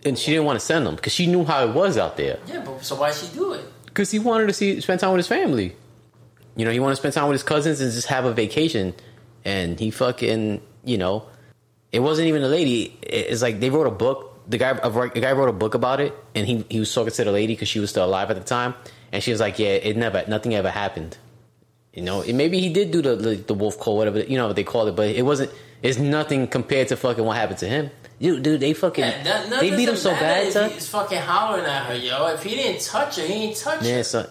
and 0.05 0.17
she 0.17 0.31
didn't 0.31 0.45
want 0.45 0.59
to 0.59 0.65
send 0.65 0.87
him 0.87 0.95
because 0.95 1.13
she 1.13 1.25
knew 1.27 1.43
how 1.43 1.67
it 1.67 1.73
was 1.73 1.97
out 1.97 2.15
there. 2.15 2.39
yeah, 2.47 2.63
but 2.63 2.83
so 2.85 2.95
why 2.95 3.11
she 3.11 3.27
do 3.27 3.53
it? 3.53 3.65
Because 3.85 4.11
he 4.11 4.19
wanted 4.19 4.47
to 4.47 4.53
see 4.53 4.79
spend 4.81 4.99
time 5.01 5.11
with 5.11 5.19
his 5.19 5.27
family. 5.27 5.75
You 6.55 6.65
know, 6.65 6.71
he 6.71 6.79
wanted 6.79 6.93
to 6.93 7.01
spend 7.01 7.13
time 7.13 7.27
with 7.27 7.35
his 7.35 7.43
cousins 7.43 7.81
and 7.81 7.91
just 7.91 8.07
have 8.07 8.25
a 8.25 8.33
vacation. 8.33 8.93
And 9.45 9.79
he 9.79 9.89
fucking, 9.91 10.61
you 10.83 10.97
know, 10.97 11.25
it 11.91 11.99
wasn't 11.99 12.27
even 12.27 12.43
a 12.43 12.47
lady. 12.47 12.97
It's 13.01 13.41
like 13.41 13.59
they 13.59 13.69
wrote 13.69 13.87
a 13.87 13.91
book. 13.91 14.27
The 14.47 14.57
guy, 14.57 14.69
a 14.71 15.09
guy 15.19 15.31
wrote 15.31 15.49
a 15.49 15.53
book 15.53 15.75
about 15.75 15.99
it, 16.01 16.13
and 16.35 16.45
he 16.47 16.65
he 16.69 16.79
was 16.79 16.93
talking 16.93 17.13
to 17.13 17.23
the 17.23 17.31
lady 17.31 17.53
because 17.53 17.69
she 17.69 17.79
was 17.79 17.89
still 17.89 18.03
alive 18.05 18.29
at 18.31 18.37
the 18.37 18.43
time, 18.43 18.73
and 19.11 19.23
she 19.23 19.31
was 19.31 19.39
like, 19.39 19.59
"Yeah, 19.59 19.69
it 19.69 19.95
never, 19.95 20.25
nothing 20.27 20.53
ever 20.55 20.69
happened." 20.69 21.17
You 21.93 22.01
know, 22.01 22.21
and 22.21 22.37
maybe 22.37 22.59
he 22.59 22.69
did 22.73 22.91
do 22.91 23.01
the 23.01 23.15
the, 23.15 23.35
the 23.35 23.53
wolf 23.53 23.77
call, 23.79 23.97
whatever 23.97 24.19
you 24.19 24.37
know 24.37 24.47
what 24.47 24.55
they 24.55 24.63
call 24.63 24.87
it, 24.87 24.95
but 24.95 25.09
it 25.09 25.21
wasn't. 25.23 25.51
It's 25.81 25.97
nothing 25.99 26.47
compared 26.47 26.87
to 26.89 26.97
fucking 26.97 27.23
what 27.23 27.37
happened 27.37 27.59
to 27.59 27.67
him. 27.67 27.91
Dude, 28.19 28.43
dude, 28.43 28.59
they 28.59 28.73
fucking 28.73 29.03
Yeah, 29.03 29.23
that, 29.23 29.49
that 29.49 29.59
they 29.61 29.75
beat 29.75 29.89
him 29.89 29.95
so 29.95 30.11
bad, 30.11 30.47
if 30.47 30.53
son. 30.53 30.69
He's 30.69 30.87
fucking 30.89 31.17
hollering 31.19 31.65
at 31.65 31.85
her, 31.85 31.95
yo. 31.95 32.27
If 32.27 32.43
he 32.43 32.55
didn't 32.55 32.81
touch 32.81 33.17
her, 33.17 33.23
he 33.25 33.33
ain't 33.33 33.57
touch 33.57 33.83
Yeah, 33.83 33.97
her. 33.97 34.03
son. 34.03 34.27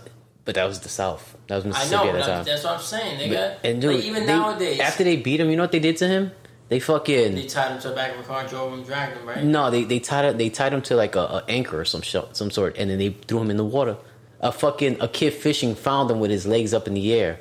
But 0.51 0.57
that 0.57 0.65
was 0.67 0.81
the 0.81 0.89
South. 0.89 1.37
That 1.47 1.55
was 1.55 1.65
I 1.65 1.69
Mississippi 1.69 1.95
know, 2.05 2.09
at 2.11 2.19
but 2.19 2.27
time. 2.27 2.45
That's 2.45 2.65
what 2.65 2.73
I'm 2.73 2.81
saying, 2.81 3.31
nigga. 3.31 3.57
And 3.63 3.81
dude, 3.81 3.95
like, 3.95 4.05
even 4.05 4.27
they- 4.27 4.33
nowadays, 4.33 4.81
after 4.81 5.05
they 5.05 5.17
beat 5.17 5.39
him, 5.39 5.49
you 5.49 5.55
know 5.57 5.63
what 5.63 5.71
they 5.71 5.79
did 5.79 5.97
to 5.99 6.09
him? 6.09 6.33
They 6.69 6.81
fucking 6.81 7.37
they 7.37 7.47
tied 7.47 7.71
him 7.71 7.79
to 7.83 7.91
the 7.91 7.95
back 7.95 8.15
of 8.15 8.21
a 8.21 8.23
car, 8.25 8.45
drove 8.49 8.73
him, 8.73 8.83
dragged 8.83 9.17
him, 9.17 9.27
right? 9.27 9.45
no, 9.45 9.71
they 9.71 9.85
they 9.85 10.01
tied. 10.01 10.37
They 10.39 10.51
tied 10.51 10.73
him 10.73 10.83
to 10.83 10.97
like 10.97 11.15
a, 11.15 11.21
a 11.21 11.45
anchor 11.49 11.81
or 11.81 11.85
some 11.85 12.03
sh- 12.03 12.17
some 12.33 12.51
sort, 12.51 12.77
and 12.79 12.91
then 12.91 12.99
they 12.99 13.11
threw 13.11 13.41
him 13.41 13.51
in 13.51 13.57
the 13.59 13.65
water 13.65 13.97
a 14.41 14.51
fucking 14.51 14.97
a 15.01 15.07
kid 15.07 15.35
fishing 15.35 15.75
found 15.77 16.11
him 16.11 16.19
with 16.19 16.33
his 16.33 16.47
legs 16.47 16.75
up 16.75 16.89
in 16.89 16.95
the 16.95 17.13
air. 17.15 17.39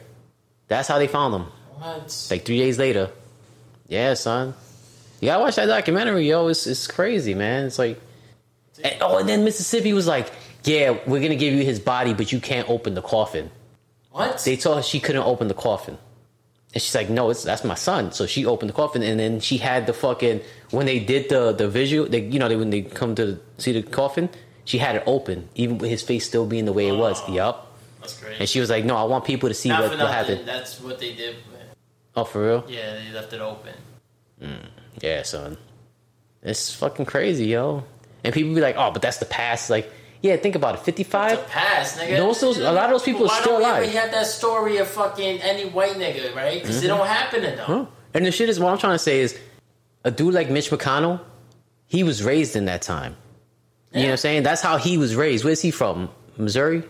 That's 0.67 0.87
how 0.87 0.99
they 0.99 1.07
found 1.07 1.33
him. 1.33 1.43
What? 1.77 2.27
Like 2.29 2.45
three 2.45 2.59
days 2.59 2.77
later. 2.77 3.09
Yeah, 3.87 4.13
son. 4.13 4.53
You 5.19 5.27
gotta 5.27 5.41
watch 5.41 5.55
that 5.55 5.65
documentary, 5.65 6.27
yo. 6.29 6.47
It's 6.47 6.67
it's 6.67 6.85
crazy, 6.85 7.33
man. 7.33 7.65
It's 7.65 7.79
like, 7.79 7.99
and, 8.83 8.97
oh, 9.01 9.17
and 9.17 9.27
then 9.27 9.43
Mississippi 9.43 9.93
was 9.93 10.05
like, 10.07 10.31
yeah, 10.63 10.97
we're 11.05 11.21
gonna 11.21 11.35
give 11.35 11.53
you 11.53 11.63
his 11.63 11.79
body, 11.79 12.13
but 12.13 12.31
you 12.31 12.39
can't 12.39 12.69
open 12.69 12.93
the 12.93 13.01
coffin. 13.01 13.51
What? 14.11 14.41
They 14.43 14.57
told 14.57 14.77
her 14.77 14.83
she 14.83 14.99
couldn't 14.99 15.23
open 15.23 15.47
the 15.47 15.53
coffin. 15.53 15.97
And 16.73 16.81
she's 16.81 16.93
like, 16.93 17.09
no, 17.09 17.29
it's 17.31 17.43
that's 17.43 17.63
my 17.63 17.75
son. 17.75 18.11
So 18.11 18.27
she 18.27 18.45
opened 18.45 18.69
the 18.69 18.73
coffin, 18.75 19.01
and 19.01 19.19
then 19.19 19.39
she 19.39 19.57
had 19.57 19.87
the 19.87 19.93
fucking 19.93 20.41
when 20.71 20.85
they 20.85 20.99
did 20.99 21.29
the 21.29 21.51
the 21.51 21.67
visual, 21.67 22.07
they, 22.07 22.21
you 22.21 22.37
know, 22.37 22.47
they, 22.47 22.55
when 22.55 22.69
they 22.69 22.83
come 22.83 23.15
to 23.15 23.39
see 23.57 23.71
the 23.71 23.81
coffin, 23.81 24.29
she 24.65 24.77
had 24.77 24.95
it 24.95 25.03
open, 25.07 25.49
even 25.55 25.79
with 25.79 25.89
his 25.89 26.03
face 26.03 26.25
still 26.27 26.45
being 26.45 26.65
the 26.65 26.73
way 26.73 26.87
it 26.87 26.95
was. 26.95 27.21
Oh. 27.27 27.33
Yup. 27.33 27.77
That's 28.01 28.19
great. 28.21 28.39
And 28.39 28.47
she 28.47 28.59
was 28.59 28.69
like, 28.69 28.85
no, 28.85 28.95
I 28.95 29.03
want 29.03 29.25
people 29.25 29.49
to 29.49 29.55
see 29.55 29.69
Not 29.69 29.81
what, 29.81 29.97
what 29.97 30.11
happened. 30.11 30.47
That's 30.47 30.79
what 30.79 30.99
they 30.99 31.13
did. 31.13 31.35
Oh, 32.15 32.23
for 32.23 32.45
real? 32.45 32.65
Yeah, 32.67 32.95
they 32.95 33.11
left 33.13 33.33
it 33.33 33.41
open. 33.41 33.73
Mm, 34.41 34.67
yeah, 35.01 35.23
son. 35.23 35.57
It's 36.41 36.73
fucking 36.73 37.05
crazy, 37.05 37.47
yo. 37.47 37.83
And 38.23 38.33
people 38.33 38.53
be 38.53 38.61
like, 38.61 38.75
oh, 38.77 38.91
but 38.91 39.01
that's 39.01 39.17
the 39.17 39.25
past. 39.25 39.69
Like, 39.69 39.91
yeah, 40.21 40.35
think 40.37 40.55
about 40.55 40.75
it. 40.75 40.77
It's 40.77 40.85
55? 40.85 41.33
a 41.33 41.41
past, 41.43 41.97
nigga. 41.97 42.17
Those- 42.17 42.41
those- 42.41 42.57
a 42.57 42.71
lot 42.71 42.85
of 42.85 42.91
those 42.91 43.03
people 43.03 43.25
Why 43.25 43.37
are 43.37 43.41
still 43.41 43.53
don't 43.53 43.61
alive. 43.61 43.87
We 43.87 43.93
have 43.93 44.11
that 44.11 44.27
story 44.27 44.77
of 44.77 44.87
fucking 44.87 45.41
any 45.41 45.69
white 45.69 45.95
nigga, 45.95 46.35
right? 46.35 46.61
Because 46.61 46.77
it 46.77 46.87
mm-hmm. 46.87 46.97
don't 46.97 47.07
happen 47.07 47.41
to 47.41 47.47
them. 47.47 47.59
Huh? 47.59 47.85
And 48.13 48.25
the 48.25 48.31
shit 48.31 48.49
is, 48.49 48.59
what 48.59 48.71
I'm 48.71 48.77
trying 48.77 48.95
to 48.95 48.99
say 48.99 49.19
is, 49.19 49.37
a 50.03 50.11
dude 50.11 50.33
like 50.33 50.49
Mitch 50.49 50.69
McConnell, 50.69 51.21
he 51.87 52.03
was 52.03 52.23
raised 52.23 52.55
in 52.55 52.65
that 52.65 52.81
time. 52.81 53.15
You 53.91 54.01
know 54.01 54.05
what 54.05 54.11
I'm 54.11 54.17
saying? 54.17 54.43
That's 54.43 54.61
how 54.61 54.77
he 54.77 54.97
was 54.97 55.15
raised. 55.15 55.43
Where's 55.43 55.61
he 55.61 55.71
from? 55.71 56.09
Missouri? 56.37 56.83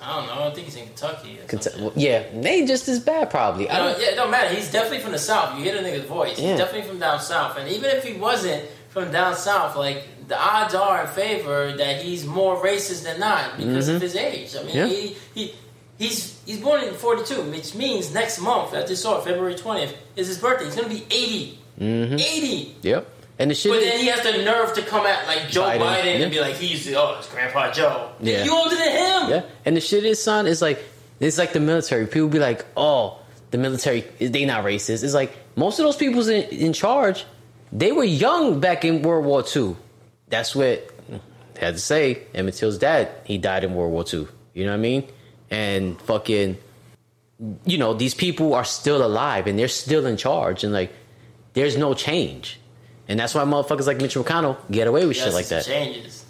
I 0.00 0.16
don't 0.16 0.26
know. 0.26 0.48
I 0.48 0.54
think 0.54 0.66
he's 0.66 0.76
in 0.76 0.86
Kentucky. 0.86 1.38
Or 1.38 1.46
Kent- 1.46 1.64
something. 1.64 1.82
well, 1.82 1.92
yeah, 1.94 2.24
they 2.34 2.64
just 2.64 2.88
as 2.88 3.00
bad 3.00 3.30
probably. 3.30 3.68
I 3.68 3.78
don't, 3.78 4.00
yeah, 4.00 4.10
it 4.10 4.14
don't 4.16 4.30
matter. 4.30 4.54
He's 4.54 4.70
definitely 4.70 5.00
from 5.00 5.12
the 5.12 5.18
south. 5.18 5.58
You 5.58 5.64
hear 5.64 5.80
the 5.80 5.86
nigga's 5.86 6.06
voice. 6.06 6.38
Yeah. 6.38 6.50
He's 6.50 6.58
definitely 6.58 6.88
from 6.88 6.98
down 6.98 7.20
south. 7.20 7.56
And 7.58 7.68
even 7.68 7.90
if 7.90 8.04
he 8.04 8.14
wasn't 8.14 8.66
from 8.88 9.12
down 9.12 9.36
south, 9.36 9.76
like 9.76 10.08
the 10.30 10.38
odds 10.40 10.74
are 10.74 11.02
in 11.02 11.08
favor 11.08 11.76
that 11.76 12.00
he's 12.02 12.24
more 12.24 12.56
racist 12.56 13.04
than 13.04 13.20
not 13.20 13.58
because 13.58 13.88
of 13.88 14.00
his 14.00 14.16
age. 14.16 14.56
I 14.56 14.62
mean, 14.62 14.74
Mm-hmm. 14.74 14.78
Yeah. 14.78 14.86
he, 14.86 15.16
he 15.34 15.54
he's 15.98 16.40
he's 16.46 16.60
born 16.60 16.82
in 16.82 16.94
forty 16.94 17.24
two, 17.24 17.42
which 17.50 17.74
means 17.74 18.14
next 18.14 18.40
month, 18.40 18.72
I 18.72 18.86
just 18.86 19.02
saw 19.02 19.18
it, 19.18 19.24
February 19.24 19.54
twentieth, 19.56 19.94
is 20.16 20.28
his 20.28 20.38
birthday. 20.38 20.64
He's 20.66 20.76
gonna 20.76 20.88
be 20.88 21.04
80 21.10 21.58
Mm-hmm. 21.80 22.14
Eighty. 22.14 22.76
yep. 22.82 23.06
And 23.38 23.50
the 23.50 23.54
shit 23.54 23.72
But 23.72 23.80
then 23.80 23.98
he 24.00 24.06
has 24.08 24.22
the 24.22 24.42
nerve 24.44 24.74
to 24.74 24.82
come 24.82 25.06
at 25.06 25.26
like 25.26 25.48
Joe 25.48 25.62
Biden, 25.62 25.78
Biden, 25.80 26.04
yeah. 26.04 26.22
and 26.24 26.30
be 26.30 26.40
like, 26.40 26.56
he's 26.56 26.92
oh, 26.94 27.16
it's 27.18 27.28
Grandpa 27.28 27.70
Joe. 27.72 28.10
Yeah. 28.20 28.44
You 28.44 28.54
older 28.54 28.76
than 28.76 28.88
him. 28.90 29.30
Yeah, 29.30 29.42
and 29.64 29.76
the 29.76 29.80
shit 29.80 30.04
is, 30.04 30.22
son, 30.22 30.46
is 30.46 30.60
like 30.62 30.82
it's 31.20 31.38
like 31.38 31.52
the 31.54 31.60
military. 31.60 32.06
People 32.06 32.28
be 32.28 32.38
like, 32.38 32.64
"Oh, 32.76 33.18
the 33.50 33.56
military, 33.58 34.02
they 34.20 34.44
not 34.44 34.62
racist." 34.64 35.02
It's 35.04 35.14
like 35.14 35.32
most 35.56 35.78
of 35.78 35.84
those 35.86 35.96
people's 35.96 36.28
in, 36.28 36.42
in 36.50 36.72
charge, 36.74 37.24
they 37.72 37.92
were 37.92 38.04
young 38.04 38.60
back 38.60 38.84
in 38.84 39.00
World 39.02 39.24
War 39.24 39.42
II. 39.56 39.74
That's 40.30 40.54
what 40.54 40.88
I 41.56 41.60
had 41.60 41.74
to 41.74 41.80
say. 41.80 42.22
Emmett 42.34 42.54
Till's 42.54 42.78
dad, 42.78 43.10
he 43.24 43.36
died 43.38 43.64
in 43.64 43.74
World 43.74 43.92
War 43.92 44.04
II. 44.12 44.26
You 44.54 44.64
know 44.64 44.70
what 44.70 44.78
I 44.78 44.80
mean? 44.80 45.08
And 45.50 46.00
fucking, 46.02 46.56
you 47.64 47.78
know, 47.78 47.94
these 47.94 48.14
people 48.14 48.54
are 48.54 48.64
still 48.64 49.04
alive 49.04 49.46
and 49.46 49.58
they're 49.58 49.68
still 49.68 50.06
in 50.06 50.16
charge, 50.16 50.64
and 50.64 50.72
like, 50.72 50.92
there's 51.54 51.76
no 51.76 51.94
change. 51.94 52.60
And 53.08 53.18
that's 53.18 53.34
why 53.34 53.42
motherfuckers 53.42 53.86
like 53.86 54.00
Mitch 54.00 54.14
McConnell 54.14 54.56
get 54.70 54.86
away 54.86 55.04
with 55.04 55.16
shit 55.16 55.34
like 55.34 55.48
that. 55.48 55.64
Changes. 55.64 56.24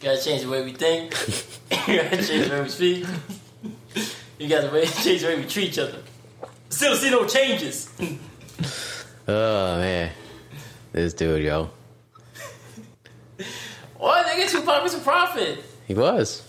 You 0.00 0.08
gotta 0.08 0.22
change 0.22 0.42
the 0.42 0.48
way 0.48 0.64
we 0.64 0.72
think. 0.72 1.12
you 1.88 2.00
gotta 2.00 2.24
change 2.24 2.48
the 2.48 2.54
way 2.54 2.62
we 2.62 2.68
speak. 2.68 3.06
You 4.38 4.48
gotta 4.48 4.86
change 5.02 5.22
the 5.22 5.26
way 5.26 5.36
we 5.38 5.44
treat 5.46 5.68
each 5.70 5.78
other. 5.78 5.98
Still 6.68 6.96
see 6.96 7.10
no 7.10 7.26
changes. 7.26 7.90
Oh 9.28 9.78
man, 9.78 10.10
this 10.90 11.14
dude, 11.14 11.44
yo. 11.44 11.70
What? 14.02 14.26
Nigga, 14.26 14.50
Tupac 14.50 14.82
was 14.82 14.94
a 14.94 14.98
prophet. 14.98 15.62
He 15.86 15.94
was. 15.94 16.42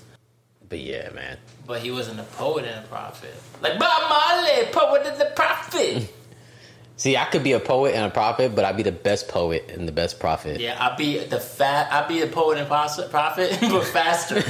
But 0.68 0.80
yeah, 0.80 1.12
man. 1.12 1.38
But 1.68 1.82
he 1.82 1.92
wasn't 1.92 2.20
a 2.20 2.24
poet 2.24 2.66
and 2.66 2.84
a 2.84 2.88
prophet. 2.88 3.32
Like 3.62 3.78
Bob 3.78 4.10
Marley, 4.10 4.66
poet 4.72 5.06
and 5.06 5.22
the 5.22 5.26
prophet. 5.36 6.12
See, 6.98 7.16
I 7.16 7.26
could 7.26 7.44
be 7.44 7.52
a 7.52 7.60
poet 7.60 7.94
and 7.94 8.06
a 8.06 8.10
prophet, 8.10 8.56
but 8.56 8.66
I'd 8.66 8.76
be 8.78 8.82
the 8.82 8.92
best 8.92 9.28
poet 9.28 9.70
and 9.70 9.88
the 9.88 9.92
best 9.92 10.20
prophet. 10.20 10.60
Yeah, 10.60 10.78
I'd 10.80 10.98
be 10.98 11.20
the 11.20 11.40
fat. 11.40 11.92
I'd 11.94 12.08
be 12.08 12.22
the 12.22 12.28
poet 12.28 12.58
and 12.58 12.68
pos- 12.68 13.08
prophet, 13.10 13.56
but 13.62 13.84
faster. 13.84 14.36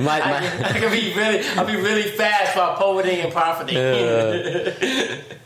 My, 0.00 0.20
I, 0.20 0.30
my, 0.30 0.40
can- 0.40 0.64
I 0.64 0.78
can 0.80 0.90
be 0.92 1.12
really. 1.14 1.46
I'll 1.56 1.66
be 1.66 1.76
really 1.76 2.10
fast 2.10 2.56
while 2.56 2.76
poeting 2.76 3.20
and 3.20 3.32
profiting. 3.32 3.76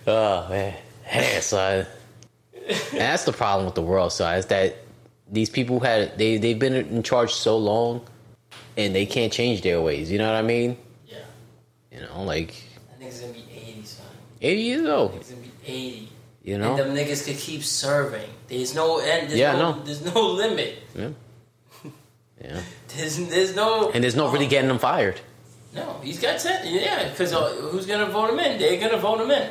oh 0.07 0.47
man, 0.51 0.75
hey, 1.05 1.41
son. 1.41 1.87
That's 2.93 3.25
the 3.25 3.33
problem 3.33 3.67
with 3.67 3.75
the 3.75 3.83
world, 3.83 4.13
So 4.13 4.29
Is 4.31 4.47
that 4.47 4.77
these 5.31 5.51
people 5.51 5.81
had 5.81 6.19
they 6.19 6.37
they've 6.39 6.59
been 6.59 6.75
in 6.75 7.03
charge 7.03 7.33
so 7.33 7.57
long, 7.57 8.07
and 8.77 8.95
they 8.95 9.07
can't 9.07 9.33
change 9.33 9.63
their 9.63 9.81
ways. 9.81 10.11
You 10.11 10.19
know 10.19 10.27
what 10.27 10.37
I 10.37 10.43
mean? 10.43 10.77
yeah, 11.07 11.19
You 11.91 12.01
know, 12.07 12.23
like 12.23 12.55
I 12.95 12.99
think 12.99 13.11
it's 13.11 13.21
gonna 13.21 13.33
be 13.33 13.45
eighty, 13.55 13.85
son. 13.85 14.07
eighty 14.41 14.63
years 14.63 14.87
old. 14.87 15.15
It's 15.15 15.31
gonna 15.31 15.43
be 15.43 15.51
eighty. 15.67 16.09
You 16.45 16.59
know, 16.59 16.75
And 16.75 16.79
them 16.81 16.97
niggas 16.97 17.25
could 17.25 17.37
keep 17.39 17.63
serving. 17.63 18.29
There's 18.49 18.75
no 18.75 18.99
end. 18.99 19.29
There's 19.29 19.39
Yeah, 19.39 19.55
I 19.55 19.59
no. 19.59 19.73
There's 19.85 20.05
no 20.05 20.21
limit. 20.21 20.79
Yeah. 20.95 21.11
Yeah. 22.45 22.61
There's 22.97 23.17
there's 23.29 23.55
no. 23.55 23.91
And 23.93 24.03
there's 24.03 24.17
no 24.17 24.29
really 24.33 24.49
getting 24.49 24.67
them 24.67 24.81
fired. 24.81 25.21
No, 25.75 26.01
he's 26.03 26.21
got 26.21 26.41
ten. 26.41 26.67
Yeah, 26.67 27.09
because 27.11 27.33
uh, 27.33 27.51
who's 27.71 27.87
gonna 27.87 28.07
vote 28.11 28.31
him 28.31 28.41
in? 28.41 28.59
They're 28.59 28.81
gonna 28.81 29.01
vote 29.01 29.21
him 29.21 29.31
in. 29.31 29.49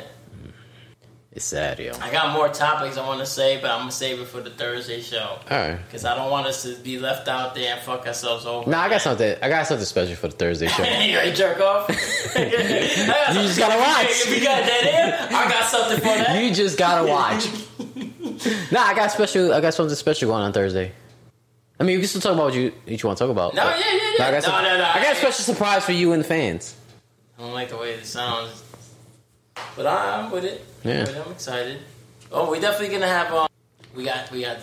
It's 1.34 1.46
sad, 1.46 1.78
yo. 1.78 1.92
I 1.98 2.12
got 2.12 2.34
more 2.34 2.50
topics 2.50 2.98
I 2.98 3.06
want 3.06 3.20
to 3.20 3.26
say, 3.26 3.58
but 3.58 3.70
I'm 3.70 3.78
gonna 3.80 3.90
save 3.90 4.20
it 4.20 4.26
for 4.26 4.42
the 4.42 4.50
Thursday 4.50 5.00
show 5.00 5.38
All 5.50 5.58
right. 5.58 5.78
because 5.86 6.04
I 6.04 6.14
don't 6.14 6.30
want 6.30 6.46
us 6.46 6.62
to 6.64 6.74
be 6.76 6.98
left 6.98 7.26
out 7.26 7.54
there 7.54 7.72
and 7.74 7.80
fuck 7.80 8.06
ourselves 8.06 8.44
over. 8.44 8.68
Nah, 8.68 8.82
I 8.82 8.90
got 8.90 9.00
something. 9.00 9.36
I 9.40 9.48
got 9.48 9.66
something 9.66 9.86
special 9.86 10.14
for 10.16 10.28
the 10.28 10.34
Thursday 10.36 10.66
show. 10.68 10.82
you 11.00 11.18
to 11.18 11.32
jerk 11.34 11.58
off? 11.58 11.88
you 11.88 11.94
just 12.44 13.58
gotta 13.58 13.80
watch. 13.80 14.06
If 14.10 14.30
we 14.30 14.40
got 14.44 14.60
that 14.62 14.82
in, 15.30 15.34
I 15.34 15.48
got 15.48 15.70
something 15.70 15.98
for 16.00 16.04
that. 16.18 16.44
You 16.44 16.52
just 16.52 16.76
gotta 16.76 17.08
watch. 17.08 17.46
nah, 18.70 18.82
I 18.82 18.94
got 18.94 19.10
special. 19.10 19.54
I 19.54 19.62
got 19.62 19.72
something 19.72 19.96
special 19.96 20.28
going 20.28 20.42
on 20.42 20.52
Thursday. 20.52 20.92
I 21.80 21.84
mean, 21.84 21.96
we 21.96 22.02
can 22.02 22.08
still 22.08 22.20
talk 22.20 22.34
about 22.34 22.44
what 22.44 22.54
you, 22.54 22.72
what 22.84 23.02
you 23.02 23.06
want 23.06 23.16
to 23.18 23.24
talk 23.24 23.30
about. 23.30 23.54
No, 23.54 23.64
yeah, 23.64 23.76
yeah, 23.78 24.12
yeah. 24.18 24.26
I 24.26 24.30
got, 24.32 24.34
No, 24.34 24.40
some- 24.40 24.62
no, 24.64 24.76
no. 24.76 24.84
I 24.84 25.02
got 25.02 25.12
a 25.14 25.16
special 25.16 25.44
surprise 25.44 25.82
for 25.82 25.92
you 25.92 26.12
and 26.12 26.22
the 26.22 26.28
fans. 26.28 26.76
I 27.38 27.42
don't 27.42 27.54
like 27.54 27.70
the 27.70 27.78
way 27.78 27.96
this 27.96 28.10
sounds, 28.10 28.62
but 29.74 29.86
I'm 29.86 30.30
with 30.30 30.44
it. 30.44 30.62
Yeah. 30.84 31.06
I'm. 31.08 31.22
I'm 31.22 31.32
excited. 31.32 31.78
Oh, 32.30 32.50
we're 32.50 32.60
definitely 32.60 32.94
gonna 32.94 33.08
have. 33.08 33.32
Um, 33.32 33.48
we 33.94 34.04
got, 34.04 34.30
we 34.30 34.40
got, 34.40 34.58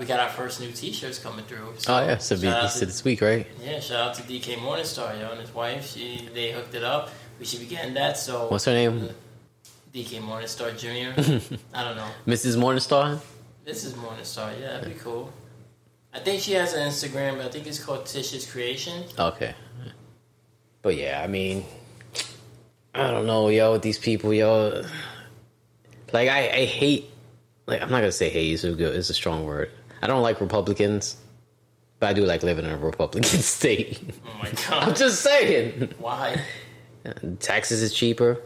we 0.00 0.06
got, 0.06 0.18
our 0.18 0.28
first 0.28 0.60
new 0.60 0.72
T-shirts 0.72 1.20
coming 1.20 1.44
through. 1.44 1.74
So 1.78 1.94
Oh 1.94 2.04
yeah, 2.04 2.18
so 2.18 2.36
be, 2.36 2.48
out 2.48 2.72
to- 2.72 2.86
this 2.86 3.04
week, 3.04 3.20
right? 3.20 3.46
Yeah, 3.62 3.78
shout 3.78 4.08
out 4.08 4.14
to 4.16 4.22
DK 4.22 4.56
Morningstar, 4.56 5.20
yo, 5.20 5.30
and 5.30 5.40
his 5.40 5.54
wife. 5.54 5.88
She 5.88 6.28
they 6.34 6.50
hooked 6.50 6.74
it 6.74 6.82
up. 6.82 7.10
We 7.38 7.44
should 7.46 7.60
be 7.60 7.66
getting 7.66 7.94
that. 7.94 8.16
So 8.16 8.48
What's 8.48 8.64
her 8.64 8.72
name? 8.72 9.10
DK 9.94 10.20
Morningstar 10.20 10.76
Jr. 10.76 11.18
I 11.74 11.84
don't 11.84 11.96
know. 11.96 12.08
Mrs. 12.26 12.56
Morningstar. 12.56 13.20
Is 13.64 13.92
Morningstar. 13.92 14.58
Yeah, 14.60 14.78
that'd 14.78 14.92
be 14.92 14.98
cool. 14.98 15.32
I 16.12 16.18
think 16.18 16.42
she 16.42 16.52
has 16.52 16.74
an 16.74 16.88
Instagram. 16.88 17.36
but 17.36 17.46
I 17.46 17.48
think 17.48 17.66
it's 17.66 17.82
called 17.82 18.04
Tisha's 18.04 18.50
Creation. 18.50 19.04
Okay. 19.18 19.54
But 20.82 20.96
yeah, 20.96 21.20
I 21.22 21.28
mean, 21.28 21.64
I 22.94 23.10
don't 23.10 23.26
know, 23.26 23.48
yo, 23.48 23.72
with 23.72 23.82
these 23.82 23.98
people, 23.98 24.34
yo. 24.34 24.84
Like, 26.12 26.28
I, 26.28 26.48
I 26.50 26.64
hate, 26.64 27.10
like, 27.66 27.80
I'm 27.82 27.90
not 27.90 27.98
gonna 28.00 28.12
say 28.12 28.28
hate, 28.28 28.52
it's 28.52 28.64
a, 28.64 28.72
good, 28.72 28.94
it's 28.94 29.10
a 29.10 29.14
strong 29.14 29.44
word. 29.44 29.70
I 30.02 30.06
don't 30.06 30.22
like 30.22 30.40
Republicans, 30.40 31.16
but 32.00 32.08
I 32.08 32.12
do 32.12 32.24
like 32.24 32.42
living 32.42 32.64
in 32.64 32.70
a 32.72 32.76
Republican 32.76 33.22
state. 33.40 34.00
Oh 34.26 34.42
my 34.42 34.50
god! 34.50 34.88
I'm 34.88 34.94
just 34.94 35.20
saying. 35.22 35.94
Why? 35.98 36.40
Taxes 37.40 37.82
is 37.82 37.92
cheaper. 37.94 38.40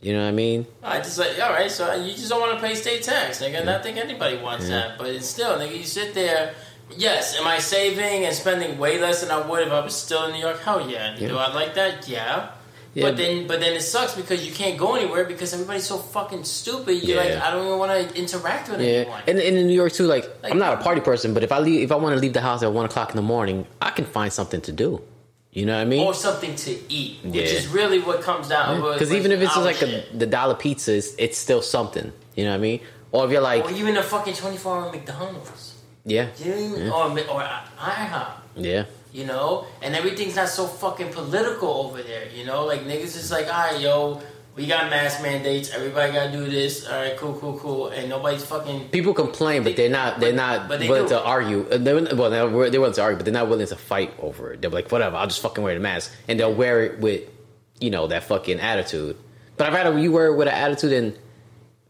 You 0.00 0.12
know 0.14 0.22
what 0.22 0.28
I 0.28 0.32
mean? 0.32 0.66
I 0.82 0.98
just 0.98 1.16
like 1.18 1.40
all 1.40 1.50
right. 1.52 1.70
So 1.70 1.94
you 1.94 2.12
just 2.12 2.28
don't 2.28 2.40
want 2.40 2.58
to 2.58 2.66
pay 2.66 2.74
state 2.74 3.02
tax, 3.02 3.40
nigga. 3.40 3.60
And 3.60 3.70
I 3.70 3.80
think 3.80 3.98
anybody 3.98 4.36
wants 4.36 4.68
that, 4.68 4.98
but 4.98 5.08
it's 5.08 5.26
still, 5.26 5.56
nigga. 5.58 5.76
You 5.76 5.84
sit 5.84 6.12
there. 6.14 6.54
Yes, 6.96 7.38
am 7.38 7.46
I 7.46 7.58
saving 7.58 8.26
and 8.26 8.34
spending 8.34 8.76
way 8.78 8.98
less 9.00 9.22
than 9.22 9.30
I 9.30 9.46
would 9.46 9.66
if 9.66 9.72
I 9.72 9.80
was 9.80 9.94
still 9.94 10.26
in 10.26 10.32
New 10.32 10.40
York? 10.40 10.60
Hell 10.60 10.90
yeah. 10.90 11.14
Do 11.16 11.24
Yeah. 11.26 11.36
I 11.36 11.54
like 11.54 11.74
that? 11.74 12.06
Yeah. 12.06 12.50
Yeah, 12.94 13.04
but 13.08 13.16
then, 13.16 13.46
but 13.46 13.60
then 13.60 13.72
it 13.74 13.80
sucks 13.80 14.14
because 14.14 14.44
you 14.46 14.52
can't 14.52 14.76
go 14.78 14.94
anywhere 14.96 15.24
because 15.24 15.54
everybody's 15.54 15.86
so 15.86 15.96
fucking 15.96 16.44
stupid. 16.44 17.02
You're 17.02 17.16
Yeah. 17.22 17.34
like, 17.36 17.42
I 17.42 17.50
don't 17.50 17.66
even 17.66 17.78
want 17.78 17.92
to 18.10 18.18
interact 18.18 18.68
with 18.68 18.80
Yeah, 18.82 18.86
anyone. 18.86 19.22
and, 19.26 19.38
and 19.38 19.56
in 19.56 19.66
New 19.66 19.72
York 19.74 19.92
too. 19.92 20.04
Like, 20.06 20.24
Like- 20.42 20.52
I'm 20.52 20.58
not 20.58 20.78
a 20.78 20.82
party 20.82 21.00
person, 21.00 21.32
but 21.32 21.42
if 21.42 21.52
I 21.52 21.58
leave, 21.58 21.80
if 21.82 21.90
I 21.90 21.94
want 21.96 22.14
to 22.16 22.20
leave 22.20 22.34
the 22.34 22.42
house 22.42 22.62
at 22.62 22.70
one 22.70 22.84
o'clock 22.84 23.08
in 23.10 23.16
the 23.16 23.22
morning, 23.22 23.66
I 23.80 23.90
can 23.90 24.04
find 24.04 24.30
something 24.30 24.60
to 24.62 24.72
do. 24.72 25.00
You 25.52 25.66
know 25.66 25.74
what 25.74 25.82
I 25.82 25.84
mean? 25.84 26.06
or 26.06 26.14
something 26.14 26.54
to 26.54 26.92
eat, 26.92 27.20
which 27.24 27.34
is 27.52 27.66
really 27.68 27.98
what 27.98 28.20
comes 28.22 28.48
down. 28.48 28.76
Because 28.80 29.08
with- 29.10 29.18
even 29.18 29.32
if 29.32 29.40
it's 29.40 29.54
just 29.54 29.64
like 29.66 29.82
oh, 29.82 29.86
a, 29.86 30.16
the 30.16 30.26
dollar 30.26 30.54
pizza, 30.54 30.94
it's, 30.94 31.14
it's 31.18 31.38
still 31.38 31.62
something. 31.62 32.12
You 32.36 32.44
know 32.44 32.50
what 32.50 32.56
I 32.56 32.60
mean? 32.60 32.80
Or 33.10 33.24
if 33.26 33.30
you're 33.30 33.42
like, 33.42 33.64
or 33.64 33.70
even 33.72 33.96
a 33.98 34.02
fucking 34.02 34.34
twenty 34.34 34.56
four 34.56 34.76
hour 34.76 34.90
McDonald's. 34.92 35.74
yeah, 36.04 36.28
You 36.38 36.50
know 36.50 36.56
I 36.56 36.58
mean? 37.14 37.26
Yeah. 37.26 37.32
Or, 37.32 37.36
or 37.36 37.42
IHOP. 37.78 38.26
yeah, 38.56 38.84
you 39.12 39.24
know, 39.24 39.66
and 39.82 39.94
everything's 39.94 40.36
not 40.36 40.48
so 40.48 40.66
fucking 40.66 41.12
political 41.12 41.68
over 41.68 42.02
there, 42.02 42.28
you 42.34 42.44
know. 42.44 42.64
Like 42.66 42.80
niggas 42.84 43.16
is 43.16 43.30
like, 43.30 43.46
all 43.46 43.52
right, 43.72 43.80
yo, 43.80 44.22
we 44.56 44.66
got 44.66 44.90
mask 44.90 45.22
mandates. 45.22 45.70
Everybody 45.72 46.12
got 46.12 46.26
to 46.26 46.32
do 46.32 46.44
this. 46.50 46.86
All 46.86 46.98
right, 47.00 47.16
cool, 47.16 47.34
cool, 47.38 47.58
cool, 47.58 47.88
and 47.88 48.08
nobody's 48.08 48.44
fucking. 48.44 48.88
People 48.88 49.14
complain, 49.14 49.62
but 49.64 49.76
they're 49.76 49.88
not. 49.90 50.20
They're 50.20 50.32
not 50.32 50.68
But 50.68 50.80
they 50.80 50.88
willing 50.88 51.04
do. 51.04 51.10
to 51.10 51.22
argue. 51.22 51.66
Uh, 51.70 51.78
They're, 51.78 51.94
well, 52.14 52.30
they're, 52.30 52.70
they're 52.70 52.80
willing 52.80 52.94
to 52.94 53.02
argue, 53.02 53.16
but 53.16 53.24
they're 53.24 53.32
not 53.34 53.48
willing 53.48 53.66
to 53.66 53.76
fight 53.76 54.12
over 54.18 54.52
it. 54.52 54.60
They're 54.62 54.70
like, 54.70 54.90
whatever. 54.92 55.16
I'll 55.16 55.26
just 55.26 55.40
fucking 55.42 55.62
wear 55.64 55.74
the 55.74 55.80
mask, 55.80 56.12
and 56.28 56.38
they'll 56.40 56.54
wear 56.54 56.82
it 56.84 56.98
with, 57.00 57.22
you 57.80 57.90
know, 57.90 58.06
that 58.08 58.24
fucking 58.24 58.60
attitude. 58.60 59.16
But 59.56 59.68
I'd 59.68 59.74
rather 59.74 59.98
you 59.98 60.10
wear 60.12 60.26
it 60.28 60.36
with 60.36 60.48
an 60.48 60.54
attitude 60.54 60.90
than 60.92 61.18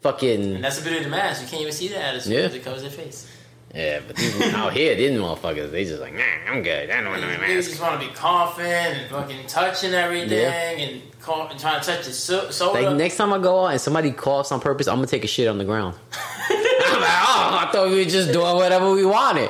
fucking. 0.00 0.56
And 0.56 0.64
that's 0.64 0.76
the 0.78 0.82
beauty 0.82 0.98
of 0.98 1.04
the 1.04 1.10
mask. 1.10 1.42
You 1.42 1.48
can't 1.48 1.62
even 1.62 1.72
see 1.72 1.88
the 1.88 2.02
attitude 2.02 2.32
Yeah. 2.32 2.46
it 2.46 2.64
covers 2.64 2.82
their 2.82 2.90
face. 2.90 3.28
Yeah, 3.74 4.00
but 4.06 4.16
these, 4.16 4.38
out 4.54 4.74
here, 4.74 4.94
these 4.94 5.12
motherfuckers, 5.12 5.70
they 5.70 5.84
just 5.84 6.00
like, 6.02 6.12
nah, 6.14 6.22
I'm 6.48 6.62
good. 6.62 6.90
I 6.90 7.00
don't 7.00 7.10
want 7.10 7.22
no 7.22 7.28
Niggas 7.28 7.40
mask. 7.40 7.70
just 7.70 7.80
want 7.80 8.00
to 8.02 8.06
be 8.06 8.12
coughing 8.14 8.66
and 8.66 9.10
fucking 9.10 9.46
touching 9.46 9.94
everything 9.94 10.38
Yeah. 10.38 10.84
and, 10.86 11.00
cough, 11.22 11.50
and 11.50 11.58
trying 11.58 11.80
to 11.80 11.86
touch 11.86 12.04
your 12.04 12.12
so- 12.12 12.50
soda. 12.50 12.82
Like 12.82 12.96
next 12.96 13.16
time 13.16 13.32
I 13.32 13.38
go 13.38 13.64
out 13.64 13.68
and 13.68 13.80
somebody 13.80 14.12
coughs 14.12 14.52
on 14.52 14.60
purpose, 14.60 14.88
I'm 14.88 14.96
gonna 14.96 15.06
take 15.06 15.24
a 15.24 15.28
shit 15.28 15.48
on 15.48 15.56
the 15.56 15.64
ground. 15.64 15.94
I'm 16.50 17.00
like, 17.00 17.10
oh, 17.10 17.58
I 17.62 17.70
thought 17.72 17.88
we 17.88 17.96
were 17.96 18.04
just 18.10 18.30
doing 18.32 18.54
whatever 18.56 18.90
we 18.92 19.06
wanted. 19.06 19.48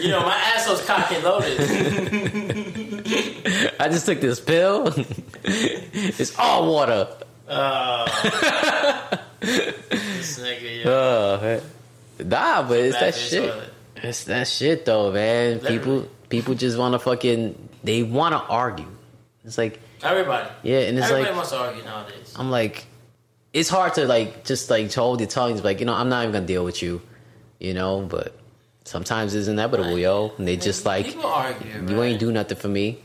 you 0.00 0.08
know, 0.08 0.20
my 0.20 0.34
asshole's 0.56 0.84
cocked 0.84 1.12
and 1.12 1.22
loaded. 1.22 1.60
I 3.80 3.88
just 3.88 4.06
took 4.06 4.20
this 4.20 4.40
pill. 4.40 4.92
it's 5.44 6.36
all 6.36 6.72
water. 6.72 7.06
Uh, 7.46 8.06
this 9.40 10.38
nigga, 10.40 10.84
yeah. 10.84 10.90
Uh, 10.90 11.60
nah, 12.18 12.62
but 12.62 12.78
it's 12.78 12.98
that 12.98 13.14
shit. 13.14 13.54
It's 13.96 14.24
that 14.24 14.46
shit 14.48 14.84
though, 14.84 15.12
man. 15.12 15.54
Literally. 15.54 15.78
People 15.78 16.08
people 16.28 16.54
just 16.54 16.78
want 16.78 16.92
to 16.92 16.98
fucking 16.98 17.68
they 17.82 18.02
want 18.02 18.32
to 18.34 18.40
argue. 18.40 18.86
It's 19.44 19.58
like 19.58 19.80
Everybody. 20.02 20.48
yeah, 20.62 20.80
and 20.80 20.98
it's 20.98 21.06
Everybody 21.06 21.30
like 21.30 21.36
wants 21.36 21.50
to 21.50 21.58
argue 21.58 21.82
nowadays. 21.82 22.34
I'm 22.36 22.50
like, 22.50 22.86
it's 23.52 23.68
hard 23.68 23.94
to 23.94 24.06
like 24.06 24.44
just 24.44 24.70
like 24.70 24.90
to 24.90 25.00
hold 25.00 25.20
your 25.20 25.28
tongue. 25.28 25.52
It's 25.52 25.64
like 25.64 25.80
you 25.80 25.86
know 25.86 25.94
I'm 25.94 26.08
not 26.08 26.22
even 26.22 26.32
gonna 26.32 26.46
deal 26.46 26.64
with 26.64 26.82
you, 26.82 27.00
you 27.58 27.74
know. 27.74 28.02
But 28.02 28.38
sometimes 28.84 29.34
it's 29.34 29.48
inevitable, 29.48 29.98
yo. 29.98 30.32
And 30.38 30.46
they 30.46 30.56
just 30.56 30.84
like 30.84 31.06
people 31.06 31.26
argue. 31.26 31.72
you 31.72 32.00
right? 32.00 32.06
ain't 32.10 32.20
do 32.20 32.30
nothing 32.30 32.58
for 32.58 32.68
me. 32.68 33.02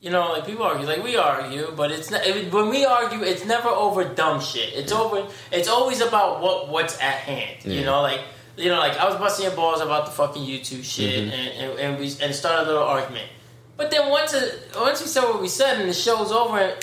You 0.00 0.10
know, 0.10 0.32
like 0.32 0.44
people 0.44 0.64
argue, 0.64 0.86
like 0.86 1.02
we 1.02 1.16
argue, 1.16 1.72
but 1.74 1.90
it's 1.90 2.10
not. 2.10 2.26
It, 2.26 2.52
when 2.52 2.68
we 2.68 2.84
argue, 2.84 3.22
it's 3.22 3.46
never 3.46 3.68
over 3.68 4.04
dumb 4.04 4.38
shit. 4.38 4.74
It's 4.74 4.92
over. 4.92 5.26
It's 5.50 5.68
always 5.68 6.02
about 6.02 6.42
what 6.42 6.68
what's 6.68 7.00
at 7.00 7.14
hand. 7.14 7.64
You 7.64 7.84
know, 7.84 8.02
like 8.02 8.20
you 8.56 8.68
know, 8.68 8.78
like 8.78 8.96
I 8.98 9.04
was 9.08 9.16
busting 9.16 9.44
your 9.46 9.54
balls 9.56 9.80
about 9.80 10.06
the 10.06 10.12
fucking 10.12 10.42
YouTube 10.42 10.84
shit, 10.84 11.24
Mm-hmm. 11.28 11.32
and, 11.32 11.70
and 11.70 11.78
and 11.80 11.98
we 11.98 12.06
and 12.22 12.34
started 12.34 12.62
a 12.64 12.66
little 12.72 12.82
argument. 12.82 13.28
But 13.76 13.90
then 13.90 14.08
once 14.10 14.32
it, 14.34 14.70
once 14.76 15.00
we 15.00 15.06
said 15.08 15.24
what 15.24 15.40
we 15.42 15.48
said 15.48 15.80
and 15.80 15.88
the 15.88 15.94
show's 15.94 16.30
over, 16.30 16.58
I 16.58 16.76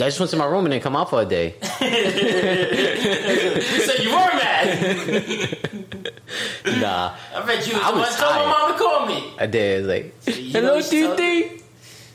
just 0.00 0.18
went 0.20 0.30
to 0.30 0.36
my 0.36 0.46
room 0.46 0.64
and 0.64 0.72
then 0.72 0.80
come 0.80 0.96
out 0.96 1.10
for 1.10 1.20
a 1.22 1.24
day. 1.24 1.54
so 1.62 1.84
you 4.02 4.10
were 4.10 4.32
mad. 4.34 4.68
nah, 6.80 7.14
I 7.34 7.42
bet 7.46 7.66
you 7.66 7.74
was 7.74 7.82
I 7.82 7.90
the 7.92 7.98
was 7.98 8.08
one 8.10 8.18
told 8.18 8.34
my 8.34 8.44
mom 8.46 8.72
to 8.72 8.78
call 8.78 9.06
me. 9.06 9.32
I 9.38 9.46
did. 9.46 9.88
It's 9.88 10.26
like, 10.26 10.36
you 10.36 10.50
hello, 10.52 10.68
know 10.68 10.76
you 10.76 10.82
still- 10.82 11.14
TT. 11.16 11.62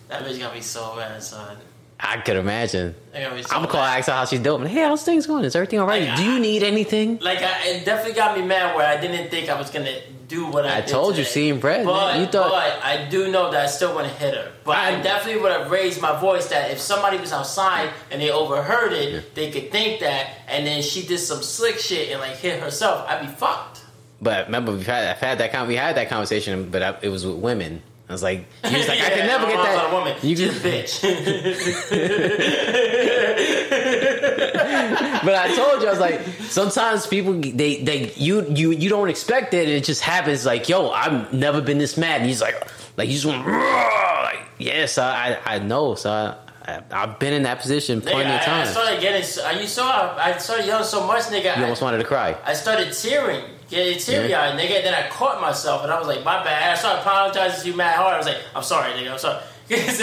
That 0.09 0.23
bitch 0.25 0.39
got 0.39 0.53
me 0.53 0.61
so 0.61 0.95
mad, 0.95 1.21
son. 1.23 1.57
I 1.99 2.17
could 2.17 2.35
imagine. 2.35 2.95
That 3.11 3.23
got 3.23 3.35
me 3.35 3.43
so 3.43 3.55
I'm 3.55 3.61
gonna 3.61 3.71
call 3.71 3.85
her 3.85 4.01
how 4.01 4.25
she's 4.25 4.39
doing. 4.39 4.65
Hey, 4.67 4.81
how's 4.81 5.03
things 5.03 5.25
going? 5.27 5.45
Is 5.45 5.55
everything 5.55 5.79
all 5.79 5.87
right? 5.87 6.07
Like, 6.07 6.17
Do 6.17 6.23
you 6.23 6.39
need 6.39 6.63
anything? 6.63 7.19
Like 7.19 7.39
I, 7.41 7.67
it 7.67 7.85
definitely 7.85 8.13
got 8.13 8.37
me 8.37 8.45
mad 8.45 8.75
where 8.75 8.85
I 8.85 8.99
didn't 8.99 9.29
think 9.29 9.49
I 9.49 9.57
was 9.57 9.69
gonna 9.69 9.95
do 10.27 10.47
what 10.47 10.65
I. 10.65 10.79
I 10.79 10.81
told 10.81 11.17
you, 11.17 11.23
seeing 11.23 11.59
bread, 11.59 11.85
But, 11.85 12.17
man. 12.17 12.27
Thought- 12.29 12.49
but 12.51 12.83
I 12.83 13.07
do 13.09 13.31
know 13.31 13.51
that 13.51 13.61
I 13.63 13.67
still 13.67 13.93
want 13.93 14.07
to 14.07 14.13
hit 14.15 14.33
her. 14.33 14.51
But 14.65 14.77
I, 14.77 14.97
I- 14.97 15.01
definitely 15.01 15.41
would 15.41 15.51
have 15.51 15.69
raised 15.71 16.01
my 16.01 16.19
voice 16.19 16.47
that 16.47 16.71
if 16.71 16.79
somebody 16.79 17.17
was 17.17 17.31
outside 17.31 17.89
and 18.11 18.21
they 18.21 18.31
overheard 18.31 18.93
it, 18.93 19.35
they 19.35 19.51
could 19.51 19.71
think 19.71 19.99
that, 20.01 20.31
and 20.47 20.65
then 20.65 20.81
she 20.81 21.05
did 21.05 21.19
some 21.19 21.41
slick 21.43 21.77
shit 21.79 22.09
and 22.11 22.19
like 22.19 22.35
hit 22.37 22.61
herself. 22.61 23.05
I'd 23.07 23.21
be 23.21 23.27
fucked. 23.27 23.81
But 24.21 24.45
remember, 24.47 24.71
we've 24.71 24.85
had 24.87 25.07
I've 25.09 25.19
had 25.21 25.37
that 25.39 25.51
con- 25.51 25.67
we 25.67 25.75
had 25.75 25.95
that 25.97 26.09
conversation, 26.09 26.69
but 26.69 26.81
I, 26.81 26.97
it 27.01 27.09
was 27.09 27.25
with 27.25 27.35
women. 27.37 27.81
I 28.13 28.15
was 28.15 28.23
like, 28.23 28.45
he 28.65 28.77
was 28.77 28.87
like, 28.87 28.99
I 28.99 29.09
Yeah, 29.09 29.09
can 29.17 29.27
never 29.27 29.45
get 29.47 29.63
that. 29.63 29.91
woman. 29.91 30.15
You 30.21 30.35
just 30.35 30.61
bitch. 30.61 31.01
but 35.25 35.35
I 35.35 35.55
told 35.55 35.81
you, 35.81 35.87
I 35.87 35.91
was 35.91 35.99
like, 35.99 36.21
sometimes 36.49 37.07
people 37.07 37.33
they 37.33 37.81
they 37.81 38.11
you 38.15 38.45
you 38.49 38.71
you 38.71 38.89
don't 38.89 39.09
expect 39.09 39.53
it, 39.53 39.63
and 39.67 39.71
it 39.71 39.83
just 39.83 40.01
happens. 40.01 40.45
Like, 40.45 40.69
yo, 40.69 40.89
I've 40.91 41.33
never 41.33 41.61
been 41.61 41.77
this 41.77 41.97
mad, 41.97 42.21
and 42.21 42.29
he's 42.29 42.41
like, 42.41 42.55
like 42.97 43.07
you 43.07 43.13
just 43.15 43.25
want, 43.25 43.45
like, 43.47 44.39
yes, 44.59 44.97
I 44.97 45.33
I, 45.45 45.55
I 45.55 45.59
know, 45.59 45.95
so 45.95 46.11
I, 46.11 46.35
I 46.71 46.81
I've 46.91 47.19
been 47.19 47.33
in 47.33 47.43
that 47.43 47.59
position 47.59 48.01
plenty 48.01 48.23
Nigga, 48.29 48.41
of 48.41 48.47
I, 48.47 48.61
I 48.61 48.65
started 48.65 49.01
getting. 49.01 49.23
so- 49.23 49.49
You 49.51 49.67
saw. 49.67 50.15
I 50.17 50.37
started 50.37 50.65
yelling 50.65 50.85
so 50.85 51.05
much, 51.07 51.23
nigga. 51.23 51.43
You 51.45 51.49
I- 51.51 51.63
almost 51.63 51.81
wanted 51.81 51.97
to 51.97 52.05
cry. 52.05 52.35
I 52.45 52.53
started 52.53 52.93
tearing, 52.93 53.43
getting 53.73 53.97
teary 53.99 54.33
eyed, 54.33 54.57
nigga. 54.59 54.83
Then 54.83 54.93
I 54.93 55.09
caught 55.09 55.41
myself 55.41 55.83
and 55.83 55.91
I 55.91 55.97
was 55.99 56.07
like, 56.07 56.23
my 56.23 56.43
bad. 56.43 56.71
I 56.71 56.75
started 56.75 57.01
apologizing 57.01 57.61
to 57.63 57.67
you 57.69 57.75
mad 57.75 57.95
hard. 57.97 58.13
I 58.13 58.17
was 58.17 58.27
like, 58.27 58.37
I'm 58.55 58.63
sorry, 58.63 58.91
nigga. 58.93 59.11
I'm 59.11 59.17
sorry. 59.19 59.41
Because 59.69 59.99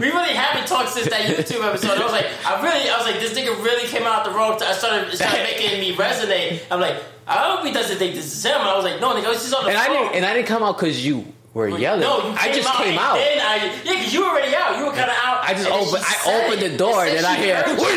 we 0.00 0.08
really 0.10 0.34
haven't 0.34 0.66
talked 0.66 0.90
since 0.90 1.08
that 1.08 1.22
YouTube 1.22 1.62
episode. 1.66 1.96
I 1.96 2.02
was 2.02 2.12
like, 2.12 2.26
I 2.44 2.60
really, 2.60 2.90
I 2.90 2.96
was 2.98 3.06
like, 3.06 3.20
this 3.20 3.32
nigga 3.38 3.54
really 3.64 3.86
came 3.88 4.02
out 4.02 4.24
the 4.24 4.32
road. 4.32 4.60
I 4.62 4.72
started, 4.72 5.08
it 5.08 5.16
started 5.16 5.42
making 5.50 5.78
me 5.80 5.94
resonate. 5.94 6.60
I'm 6.70 6.80
like, 6.80 6.96
I 7.26 7.48
hope 7.50 7.64
he 7.64 7.72
doesn't 7.72 7.98
think 7.98 8.14
this 8.16 8.26
is 8.26 8.44
him. 8.44 8.58
And 8.58 8.68
I 8.68 8.74
was 8.76 8.84
like, 8.84 9.00
no, 9.00 9.14
nigga, 9.14 9.32
it's 9.32 9.42
just 9.42 9.54
on 9.54 9.64
the 9.64 9.70
And 9.70 9.78
I 9.78 9.86
phone. 9.86 9.94
didn't 9.96 10.16
and 10.16 10.24
I 10.26 10.34
didn't 10.34 10.48
come 10.48 10.62
out 10.64 10.76
because 10.76 11.04
you 11.06 11.24
were 11.54 11.68
yelling. 11.68 12.00
No, 12.00 12.18
you 12.28 12.34
I 12.36 12.52
just 12.52 12.68
out, 12.68 12.82
came 12.82 12.98
out. 12.98 13.14
Then 13.16 13.38
I, 13.40 13.80
yeah, 13.84 13.94
because 13.94 14.12
you 14.12 14.20
were 14.20 14.26
already 14.28 14.54
out. 14.54 14.76
You 14.76 14.84
were 14.86 14.92
kind 14.92 15.08
of 15.10 15.16
out. 15.24 15.38
I 15.48 15.54
just 15.54 15.70
opened. 15.70 16.04
I 16.04 16.44
opened 16.44 16.62
the 16.62 16.76
door, 16.76 17.04
and 17.06 17.16
then 17.16 17.24
I 17.24 17.36
hear, 17.36 17.56
heard 17.62 17.78
you. 17.78 17.78
"What 17.78 17.94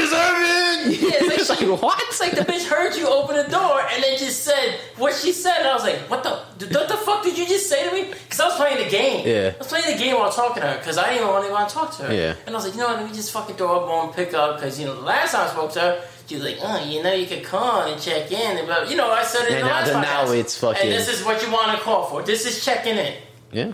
happening?" 0.80 1.00
Yeah, 1.02 1.34
it's 1.40 1.50
like, 1.50 1.62
like 1.62 1.82
what? 1.82 2.02
It's 2.08 2.20
like 2.20 2.36
the 2.36 2.42
bitch 2.42 2.66
heard 2.68 2.96
you 2.96 3.08
open 3.08 3.36
the 3.36 3.44
door 3.50 3.82
and 3.92 4.04
then 4.04 4.18
just 4.18 4.44
said 4.44 4.80
what 4.98 5.14
she 5.16 5.32
said. 5.32 5.58
And 5.60 5.68
I 5.68 5.74
was 5.74 5.84
like, 5.84 5.98
what 6.10 6.24
the, 6.24 6.32
what 6.78 6.88
the 6.88 6.98
fuck 6.98 7.24
did 7.24 7.38
you 7.38 7.48
just 7.48 7.68
say 7.70 7.88
to 7.88 7.94
me? 7.96 8.10
Because 8.12 8.40
I 8.40 8.46
was 8.48 8.56
playing 8.58 8.84
the 8.84 8.90
game. 8.90 9.28
Yeah. 9.28 9.52
I 9.56 9.58
was 9.58 9.68
playing 9.68 9.92
the 9.98 10.04
game 10.04 10.16
while 10.16 10.32
talking 10.32 10.62
to 10.62 10.68
her 10.68 10.78
because 10.78 10.98
I 10.98 11.10
didn't 11.10 11.24
even 11.24 11.34
really 11.36 11.52
want 11.52 11.70
to 11.70 11.76
talk 11.76 11.96
to 11.98 12.04
her. 12.04 12.14
Yeah. 12.14 12.36
And 12.46 12.50
I 12.50 12.58
was 12.58 12.66
like, 12.66 12.74
you 12.74 12.80
know 12.80 12.88
what, 12.88 12.98
let 12.98 13.10
me 13.10 13.14
just 13.16 13.32
fucking 13.32 13.56
throw 13.56 13.80
up 13.84 13.90
on 13.90 14.14
pick 14.14 14.34
up 14.34 14.56
because, 14.58 14.80
you 14.80 14.86
know, 14.86 14.96
the 14.96 15.02
last 15.02 15.34
time 15.34 15.48
I 15.48 15.50
spoke 15.52 15.72
to 15.74 15.80
her, 15.82 16.02
she 16.28 16.36
was 16.36 16.44
like, 16.44 16.58
oh, 16.62 16.86
you 16.86 17.02
know, 17.02 17.12
you 17.14 17.26
could 17.26 17.44
call 17.44 17.92
and 17.92 18.00
check 18.02 18.32
in. 18.32 18.58
And 18.58 18.68
blah, 18.68 18.84
you 18.84 18.96
know, 18.96 19.10
I 19.10 19.24
said 19.24 19.46
it 19.46 19.50
in 19.52 19.58
And 19.58 19.64
the 19.66 19.70
now- 19.70 19.76
last 19.80 19.94
now 19.94 20.26
podcast. 20.26 20.40
it's 20.40 20.58
fucking- 20.58 20.82
And 20.84 20.92
this 20.92 21.08
is 21.10 21.26
what 21.26 21.42
you 21.46 21.52
want 21.52 21.76
to 21.78 21.84
call 21.84 22.06
for. 22.06 22.22
This 22.24 22.46
is 22.46 22.64
checking 22.64 22.98
in. 22.98 23.14
Yeah. 23.52 23.72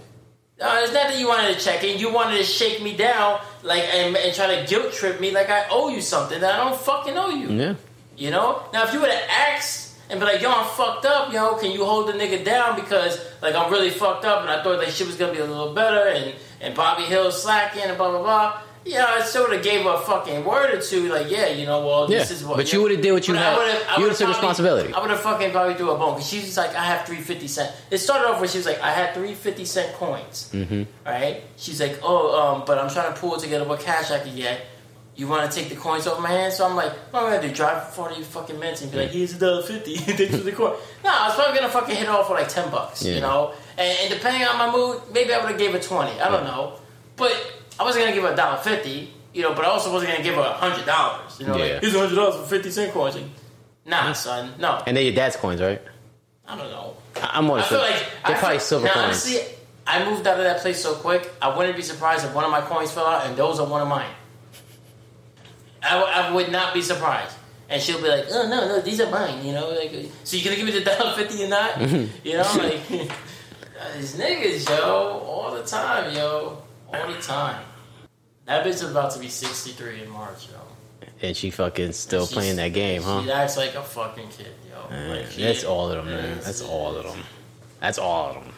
Uh, 0.59 0.79
it's 0.83 0.93
not 0.93 1.07
that 1.09 1.19
you 1.19 1.27
wanted 1.27 1.53
to 1.53 1.59
check 1.63 1.83
in. 1.83 1.99
You 1.99 2.13
wanted 2.13 2.37
to 2.37 2.43
shake 2.43 2.81
me 2.81 2.95
down, 2.95 3.41
like, 3.61 3.83
and, 3.83 4.15
and 4.15 4.33
try 4.33 4.55
to 4.55 4.65
guilt 4.67 4.93
trip 4.93 5.19
me, 5.19 5.31
like 5.31 5.49
I 5.49 5.65
owe 5.69 5.89
you 5.89 5.99
something 6.01 6.39
that 6.39 6.59
I 6.59 6.63
don't 6.63 6.79
fucking 6.79 7.17
owe 7.17 7.29
you. 7.29 7.49
Yeah. 7.49 7.75
You 8.15 8.31
know? 8.31 8.63
Now, 8.71 8.85
if 8.85 8.93
you 8.93 9.01
would 9.01 9.11
have 9.11 9.29
asked 9.29 9.97
and 10.09 10.17
be 10.17 10.25
like, 10.25 10.41
yo, 10.41 10.49
I'm 10.49 10.65
fucked 10.67 11.05
up, 11.05 11.33
yo, 11.33 11.57
can 11.57 11.71
you 11.71 11.83
hold 11.83 12.07
the 12.07 12.13
nigga 12.13 12.45
down 12.45 12.75
because, 12.75 13.19
like, 13.41 13.53
I'm 13.53 13.69
really 13.69 13.89
fucked 13.89 14.23
up 14.23 14.41
and 14.41 14.49
I 14.49 14.63
thought, 14.63 14.77
like, 14.77 14.89
shit 14.89 15.07
was 15.07 15.17
gonna 15.17 15.33
be 15.33 15.39
a 15.39 15.45
little 15.45 15.73
better 15.73 16.07
and, 16.07 16.33
and 16.61 16.73
Bobby 16.73 17.03
Hill's 17.03 17.41
slacking 17.43 17.83
and 17.83 17.97
blah, 17.97 18.11
blah, 18.11 18.21
blah. 18.21 18.61
Yeah, 18.85 19.05
I 19.07 19.21
still 19.23 19.43
would 19.45 19.53
have 19.53 19.63
gave 19.63 19.81
her 19.83 19.89
a 19.95 19.99
fucking 19.99 20.45
word 20.45 20.71
or 20.73 20.79
two, 20.79 21.09
like, 21.11 21.31
yeah, 21.31 21.47
you 21.47 21.65
know, 21.65 21.83
well, 21.85 22.05
this 22.05 22.29
Yeah, 22.29 22.35
is 22.35 22.43
what. 22.45 22.57
but 22.57 22.71
you 22.71 22.83
would've 22.83 23.01
did 23.01 23.13
what 23.13 23.27
you 23.27 23.33
But 23.33 23.41
I 23.41 23.45
had- 23.49 23.57
would've- 23.57 23.71
I 23.71 23.73
you 23.73 23.81
would've 23.81 24.01
would've 24.03 24.17
took 24.19 24.27
responsibility. 24.29 24.93
I 24.93 25.01
would 25.01 25.09
have 25.09 25.21
fucking 25.21 25.51
probably 25.51 25.73
threw 25.73 25.89
a 25.89 25.97
bone 25.97 26.13
because 26.13 26.29
she 26.29 26.39
was 26.41 26.55
like, 26.55 26.75
I 26.75 26.83
have 26.85 27.05
three 27.07 27.17
fifty 27.21 27.47
cent. 27.47 27.71
It 27.89 27.97
started 27.97 28.27
off 28.29 28.39
where 28.39 28.47
she 28.47 28.57
was 28.59 28.67
like, 28.67 28.79
I 28.81 28.91
had 28.91 29.15
three 29.15 29.33
fifty 29.33 29.65
cent 29.65 29.93
coins. 29.95 30.49
Mm-hmm. 30.53 30.83
Right? 31.03 31.41
She's 31.57 31.81
like, 31.81 31.99
oh, 32.03 32.39
um, 32.39 32.63
but 32.67 32.77
I'm 32.77 32.89
trying 32.91 33.11
to 33.11 33.19
pull 33.19 33.37
together 33.37 33.65
what 33.65 33.79
cash 33.79 34.11
I 34.11 34.19
could 34.19 34.35
get. 34.35 34.61
You 35.15 35.27
want 35.29 35.49
to 35.49 35.57
take 35.59 35.69
the 35.69 35.77
coins 35.77 36.05
off 36.07 36.19
my 36.19 36.29
hand? 36.29 36.53
So 36.53 36.65
I'm 36.67 36.75
like, 36.75 36.91
what 37.11 37.23
am 37.23 37.29
I 37.31 37.35
gonna 37.37 37.47
do? 37.47 37.55
Drive 37.55 37.87
for 37.87 38.09
40 38.09 38.21
fucking 38.21 38.59
minutes 38.59 38.81
and 38.83 38.91
be 38.91 38.97
like, 38.99 39.09
here's 39.09 39.33
a 39.33 39.39
dollar 39.39 39.63
fifty. 39.63 39.95
Thanks 39.97 40.35
for 40.35 40.43
the 40.43 40.51
coin. 40.51 40.73
No, 41.03 41.09
I 41.09 41.27
was 41.29 41.35
probably 41.35 41.57
gonna 41.57 41.71
fucking 41.71 41.95
hit 41.95 42.03
it 42.03 42.09
off 42.09 42.27
for 42.27 42.33
like 42.33 42.49
10 42.49 42.69
bucks, 42.69 43.01
Yeah. 43.03 43.15
you 43.15 43.21
know? 43.21 43.53
And, 43.79 43.97
and 44.01 44.13
depending 44.13 44.47
on 44.47 44.57
my 44.59 44.69
mood, 44.71 45.01
maybe 45.11 45.33
I 45.33 45.39
would 45.39 45.49
have 45.49 45.57
gave 45.57 45.71
her 45.71 45.79
20. 45.79 46.19
I 46.21 46.29
don't 46.29 46.43
know. 46.43 46.73
But 47.15 47.33
I 47.79 47.83
wasn't 47.83 48.05
gonna 48.05 48.15
give 48.15 48.23
her 48.23 48.33
a 48.33 48.35
dollar 48.35 48.57
fifty, 48.57 49.13
you 49.33 49.41
know, 49.41 49.53
but 49.53 49.65
I 49.65 49.69
also 49.69 49.91
wasn't 49.91 50.11
gonna 50.11 50.23
give 50.23 50.35
her 50.35 50.41
a 50.41 50.53
hundred 50.53 50.85
dollars. 50.85 51.39
You 51.39 51.47
know, 51.47 51.57
Yeah. 51.57 51.73
like, 51.73 51.81
here's 51.81 51.95
a 51.95 51.99
hundred 51.99 52.15
dollars 52.15 52.35
for 52.35 52.43
50 52.47 52.71
cent 52.71 52.93
coins. 52.93 53.15
Like, 53.15 53.25
nah, 53.85 54.13
son, 54.13 54.53
no. 54.59 54.81
And 54.87 54.95
they're 54.95 55.03
your 55.03 55.13
dad's 55.15 55.35
coins, 55.35 55.61
right? 55.61 55.81
I 56.47 56.55
don't 56.57 56.69
know. 56.71 56.95
I- 57.21 57.31
I'm 57.33 57.45
more. 57.45 57.59
I 57.59 57.63
feel 57.63 57.79
like 57.79 57.95
they're 58.25 58.37
probably 58.37 58.59
silver 58.59 58.85
now, 58.85 58.93
coins. 58.93 59.05
Honestly, 59.05 59.39
I 59.87 60.05
moved 60.05 60.25
out 60.27 60.37
of 60.37 60.43
that 60.45 60.61
place 60.61 60.81
so 60.81 60.95
quick. 60.95 61.31
I 61.41 61.55
wouldn't 61.55 61.75
be 61.75 61.81
surprised 61.83 62.23
if 62.25 62.33
one 62.33 62.43
of 62.45 62.51
my 62.51 62.61
coins 62.61 62.91
fell 62.91 63.05
out, 63.07 63.25
and 63.25 63.35
those 63.35 63.59
are 63.59 63.65
one 63.67 63.81
of 63.81 63.87
mine. 63.87 64.09
I, 65.83 65.91
w- 65.99 66.11
I 66.13 66.31
would 66.31 66.51
not 66.51 66.73
be 66.73 66.81
surprised. 66.81 67.35
And 67.69 67.81
she'll 67.81 68.01
be 68.01 68.07
like, 68.07 68.25
"Oh 68.31 68.47
no, 68.47 68.67
no, 68.67 68.79
these 68.81 69.01
are 69.01 69.09
mine." 69.09 69.43
You 69.45 69.53
know, 69.53 69.69
like, 69.69 69.91
so 70.23 70.37
you're 70.37 70.43
gonna 70.45 70.55
give 70.55 70.65
me 70.65 70.71
the 70.79 70.85
dollar 70.97 71.15
fifty 71.15 71.43
or 71.43 71.47
not? 71.47 71.71
Mm-hmm. 71.73 72.27
you 72.27 72.33
know, 72.37 72.51
like 72.57 72.87
these 73.97 74.15
niggas, 74.15 74.69
yo, 74.69 74.85
all 75.25 75.51
the 75.55 75.63
time, 75.63 76.13
yo, 76.15 76.59
all 77.01 77.11
the 77.11 77.21
time. 77.21 77.63
That 78.45 78.63
bitch 78.65 78.69
is 78.75 78.83
about 78.83 79.11
to 79.11 79.19
be 79.19 79.27
sixty 79.29 79.71
three 79.71 80.01
in 80.03 80.09
March, 80.09 80.47
yo. 80.51 81.07
and 81.21 81.35
she 81.35 81.49
fucking 81.49 81.93
still 81.93 82.27
playing 82.27 82.57
that 82.57 82.73
game, 82.73 83.01
huh? 83.01 83.23
She 83.23 83.31
acts 83.31 83.57
like 83.57 83.73
a 83.75 83.81
fucking 83.81 84.29
kid, 84.29 84.47
yo. 84.69 84.89
Man, 84.89 85.09
Like, 85.09 85.35
that's 85.35 85.63
all 85.63 85.89
of 85.89 85.97
them, 85.97 86.05
man. 86.15 86.37
That's 86.43 86.61
all 86.61 86.95
of 86.95 87.03
them. 87.05 87.19
That's 87.79 87.97
all 87.97 88.29
of 88.29 88.35
them. 88.43 88.53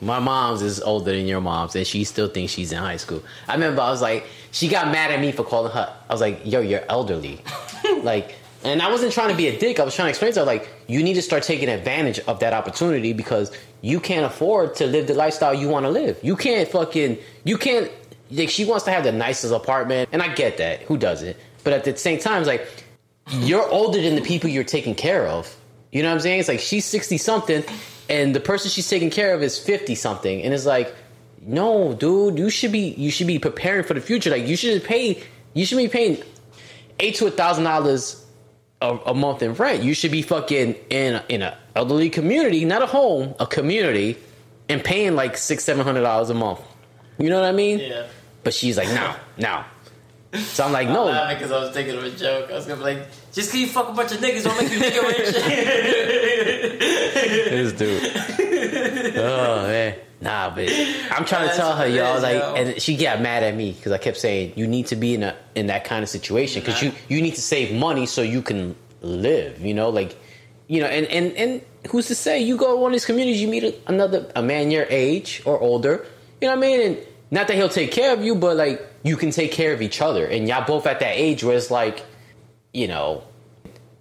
My 0.00 0.18
mom's 0.18 0.60
is 0.62 0.80
older 0.80 1.12
than 1.12 1.26
your 1.26 1.40
mom's, 1.40 1.74
and 1.74 1.86
she 1.86 2.04
still 2.04 2.28
thinks 2.28 2.52
she's 2.52 2.70
in 2.72 2.78
high 2.78 2.98
school. 2.98 3.22
I 3.48 3.54
remember 3.54 3.80
I 3.80 3.90
was 3.90 4.02
like, 4.02 4.26
she 4.52 4.68
got 4.68 4.88
mad 4.92 5.10
at 5.10 5.20
me 5.20 5.32
for 5.32 5.42
calling 5.42 5.72
her. 5.72 5.90
I 6.08 6.12
was 6.12 6.20
like, 6.20 6.40
yo, 6.44 6.60
you're 6.60 6.84
elderly. 6.90 7.40
like, 8.02 8.34
and 8.64 8.82
I 8.82 8.90
wasn't 8.90 9.12
trying 9.12 9.30
to 9.30 9.36
be 9.36 9.48
a 9.48 9.58
dick. 9.58 9.78
I 9.78 9.84
was 9.84 9.94
trying 9.94 10.06
to 10.06 10.10
explain 10.10 10.32
to 10.32 10.40
her, 10.40 10.46
like, 10.46 10.68
you 10.86 11.02
need 11.02 11.14
to 11.14 11.22
start 11.22 11.42
taking 11.42 11.68
advantage 11.68 12.18
of 12.20 12.40
that 12.40 12.52
opportunity 12.52 13.12
because 13.12 13.52
you 13.80 14.00
can't 14.00 14.26
afford 14.26 14.74
to 14.76 14.86
live 14.86 15.06
the 15.06 15.14
lifestyle 15.14 15.54
you 15.54 15.68
want 15.68 15.84
to 15.84 15.90
live. 15.90 16.18
You 16.22 16.36
can't 16.36 16.68
fucking, 16.68 17.18
you 17.44 17.58
can't, 17.58 17.90
like, 18.30 18.50
she 18.50 18.64
wants 18.64 18.84
to 18.86 18.90
have 18.90 19.04
the 19.04 19.12
nicest 19.12 19.52
apartment, 19.52 20.08
and 20.12 20.22
I 20.22 20.34
get 20.34 20.58
that. 20.58 20.82
Who 20.82 20.96
doesn't? 20.96 21.36
But 21.64 21.72
at 21.72 21.84
the 21.84 21.96
same 21.96 22.18
time, 22.18 22.40
it's 22.40 22.48
like, 22.48 22.66
you're 23.30 23.68
older 23.68 24.00
than 24.00 24.14
the 24.14 24.22
people 24.22 24.50
you're 24.50 24.64
taking 24.64 24.94
care 24.94 25.26
of. 25.26 25.54
You 25.92 26.02
know 26.02 26.08
what 26.08 26.16
I'm 26.16 26.20
saying? 26.20 26.40
It's 26.40 26.48
like 26.48 26.60
she's 26.60 26.84
60 26.84 27.18
something 27.18 27.64
and 28.08 28.34
the 28.34 28.40
person 28.40 28.70
she's 28.70 28.88
taking 28.88 29.10
care 29.10 29.34
of 29.34 29.42
is 29.42 29.58
50 29.58 29.94
something 29.94 30.42
and 30.42 30.52
it's 30.52 30.66
like 30.66 30.94
no, 31.48 31.94
dude, 31.94 32.38
you 32.38 32.50
should 32.50 32.72
be 32.72 32.90
you 32.94 33.10
should 33.10 33.28
be 33.28 33.38
preparing 33.38 33.84
for 33.84 33.94
the 33.94 34.00
future. 34.00 34.30
Like 34.30 34.46
you 34.46 34.56
should 34.56 34.82
pay 34.82 35.22
you 35.54 35.64
should 35.64 35.78
be 35.78 35.88
paying 35.88 36.22
8 36.98 37.14
to 37.16 37.26
a 37.26 37.30
thousand 37.30 37.64
dollars 37.64 38.25
a 39.06 39.14
month 39.14 39.42
in 39.42 39.54
rent. 39.54 39.82
You 39.82 39.94
should 39.94 40.12
be 40.12 40.22
fucking 40.22 40.74
in 40.90 41.20
in 41.28 41.42
a 41.42 41.56
elderly 41.74 42.10
community, 42.10 42.64
not 42.64 42.82
a 42.82 42.86
home, 42.86 43.34
a 43.38 43.46
community 43.46 44.16
and 44.68 44.82
paying 44.82 45.14
like 45.14 45.36
6 45.36 45.62
700 45.62 46.00
dollars 46.02 46.30
a 46.30 46.34
month. 46.34 46.60
You 47.18 47.30
know 47.30 47.40
what 47.40 47.48
I 47.48 47.52
mean? 47.52 47.78
Yeah. 47.78 48.06
But 48.44 48.54
she's 48.54 48.76
like, 48.76 48.88
"No, 48.88 49.14
no." 49.38 49.64
So 50.34 50.64
I'm 50.64 50.72
like, 50.72 50.88
I'm 50.88 50.92
"No." 50.94 51.04
laughing 51.04 51.38
because 51.38 51.52
I 51.52 51.60
was 51.60 51.70
thinking 51.70 51.96
of 51.96 52.04
a 52.04 52.10
joke. 52.10 52.50
I 52.50 52.54
was 52.54 52.66
gonna 52.66 52.78
be 52.78 52.94
like, 52.94 53.08
just 53.32 53.48
because 53.50 53.60
you 53.60 53.66
fuck 53.68 53.88
a 53.88 53.92
bunch 53.92 54.12
of 54.12 54.18
niggas 54.18 54.44
don't 54.44 54.58
make 54.60 54.72
you 54.72 54.78
nigga 54.80 55.02
rich. 55.08 55.34
this 57.50 57.72
dude. 57.72 59.16
Oh 59.16 59.62
man, 59.66 59.94
nah, 60.20 60.54
but 60.54 60.68
I'm 61.10 61.24
trying 61.24 61.48
to 61.48 61.54
tell 61.54 61.74
her, 61.76 61.86
y'all, 61.86 62.20
like, 62.20 62.36
yo. 62.38 62.54
and 62.54 62.82
she 62.82 62.96
got 62.96 63.20
mad 63.20 63.42
at 63.42 63.54
me 63.54 63.72
because 63.72 63.92
I 63.92 63.98
kept 63.98 64.16
saying 64.18 64.52
you 64.56 64.66
need 64.66 64.86
to 64.88 64.96
be 64.96 65.14
in 65.14 65.22
a 65.22 65.36
in 65.54 65.68
that 65.68 65.84
kind 65.84 66.02
of 66.02 66.08
situation 66.08 66.60
because 66.62 66.82
you 66.82 66.92
you 67.08 67.22
need 67.22 67.34
to 67.34 67.42
save 67.42 67.74
money 67.74 68.06
so 68.06 68.22
you 68.22 68.42
can 68.42 68.76
live. 69.02 69.60
You 69.60 69.74
know, 69.74 69.88
like, 69.90 70.18
you 70.66 70.80
know, 70.80 70.86
and 70.86 71.06
and 71.06 71.32
and 71.36 71.62
who's 71.90 72.08
to 72.08 72.14
say 72.14 72.40
you 72.40 72.56
go 72.56 72.74
to 72.74 72.76
one 72.76 72.90
of 72.90 72.94
these 72.94 73.06
communities, 73.06 73.40
you 73.40 73.48
meet 73.48 73.80
another 73.86 74.30
a 74.34 74.42
man 74.42 74.70
your 74.70 74.86
age 74.90 75.42
or 75.44 75.58
older. 75.60 76.04
You 76.40 76.48
know 76.48 76.56
what 76.56 76.64
I 76.64 76.68
mean? 76.68 76.80
And 76.80 76.98
not 77.30 77.48
that 77.48 77.56
he'll 77.56 77.68
take 77.68 77.90
care 77.92 78.12
of 78.12 78.22
you, 78.24 78.34
but 78.34 78.56
like 78.56 78.84
you 79.02 79.16
can 79.16 79.30
take 79.30 79.52
care 79.52 79.72
of 79.72 79.82
each 79.82 80.00
other, 80.00 80.26
and 80.26 80.48
y'all 80.48 80.64
both 80.66 80.86
at 80.86 81.00
that 81.00 81.16
age 81.16 81.42
where 81.44 81.56
it's 81.56 81.70
like, 81.70 82.04
you 82.72 82.88
know. 82.88 83.22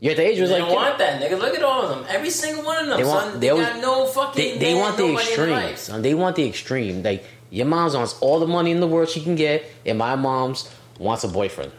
You're 0.01 0.11
at 0.11 0.17
the 0.17 0.23
age 0.28 0.36
where 0.36 0.43
it's 0.43 0.51
They 0.51 0.59
like 0.59 0.67
don't 0.69 0.76
want 0.76 0.97
that, 0.99 1.21
nigga. 1.21 1.39
Look 1.39 1.55
at 1.55 1.63
all 1.63 1.82
of 1.84 1.89
them. 1.89 2.05
Every 2.09 2.30
single 2.30 2.63
one 2.63 2.84
of 2.84 2.88
them, 2.89 2.97
They 2.99 3.05
want- 3.05 3.32
son. 3.32 3.34
they 3.39 3.47
They, 3.47 3.49
always- 3.51 3.67
got 3.67 3.82
no 3.82 4.05
fucking. 4.05 4.59
they, 4.59 4.73
they 4.73 4.73
want 4.76 4.97
the 4.97 5.13
extreme. 5.13 5.76
Son. 5.78 6.01
They 6.01 6.13
want 6.13 6.36
the 6.36 6.45
extreme. 6.45 7.01
Like 7.01 7.23
your 7.49 7.65
mom's 7.65 7.95
wants 7.95 8.15
all 8.19 8.39
the 8.39 8.45
money 8.45 8.71
in 8.71 8.82
the 8.82 8.88
world 8.88 9.09
she 9.09 9.21
can 9.21 9.36
get, 9.36 9.63
and 9.86 9.97
my 9.97 10.15
mom's 10.15 10.69
wants 10.99 11.23
a 11.23 11.28
boyfriend. 11.30 11.71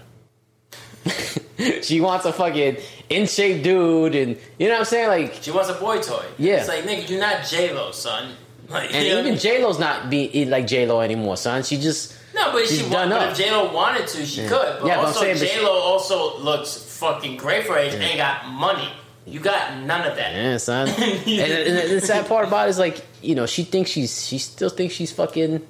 she 1.82 2.00
wants 2.00 2.24
a 2.24 2.32
fucking 2.32 2.78
in 3.10 3.26
shape 3.26 3.62
dude, 3.62 4.14
and 4.14 4.36
you 4.58 4.66
know 4.68 4.74
what 4.74 4.78
I'm 4.80 4.84
saying? 4.86 5.08
Like, 5.08 5.34
She 5.42 5.50
wants 5.50 5.68
a 5.70 5.74
boy 5.74 6.00
toy. 6.00 6.24
Yeah. 6.38 6.56
It's 6.56 6.68
like, 6.68 6.84
nigga, 6.84 7.08
you're 7.08 7.20
not 7.20 7.44
J 7.46 7.72
Lo, 7.74 7.92
son. 7.92 8.32
Like, 8.68 8.92
and 8.94 8.96
I 8.96 9.06
even 9.10 9.24
mean? 9.24 9.38
J 9.38 9.62
Lo's 9.62 9.78
not 9.78 10.10
be 10.10 10.44
like 10.46 10.66
J 10.66 10.86
Lo 10.86 11.00
anymore, 11.00 11.36
son. 11.36 11.62
She 11.62 11.76
just 11.78 12.14
No, 12.34 12.52
but 12.52 12.66
she's 12.66 12.80
she 12.82 12.90
done 12.90 13.10
wa- 13.10 13.16
up. 13.16 13.22
but 13.30 13.32
if 13.32 13.38
J 13.46 13.50
Lo 13.52 13.72
wanted 13.72 14.06
to, 14.08 14.26
she 14.26 14.42
could. 14.42 14.78
But 14.80 14.86
Yeah, 14.86 15.00
also, 15.00 15.34
J 15.34 15.62
Lo 15.62 15.70
also 15.70 16.38
looks 16.38 16.76
fucking 16.76 17.36
great 17.36 17.66
for 17.66 17.74
her 17.74 17.78
age. 17.78 17.94
Ain't 17.94 18.16
got 18.16 18.46
money. 18.48 18.88
You 19.26 19.40
got 19.40 19.76
none 19.82 20.06
of 20.06 20.16
that. 20.16 20.32
yeah, 20.34 20.56
son. 20.56 20.88
and, 20.98 20.98
and 21.28 21.90
the 21.90 22.00
sad 22.00 22.26
part 22.28 22.46
about 22.46 22.66
it 22.68 22.70
is 22.70 22.78
like 22.78 23.04
you 23.22 23.34
know 23.34 23.46
she 23.46 23.64
thinks 23.64 23.90
she's 23.90 24.24
she 24.26 24.38
still 24.38 24.68
thinks 24.70 24.94
she's 24.94 25.12
fucking 25.12 25.66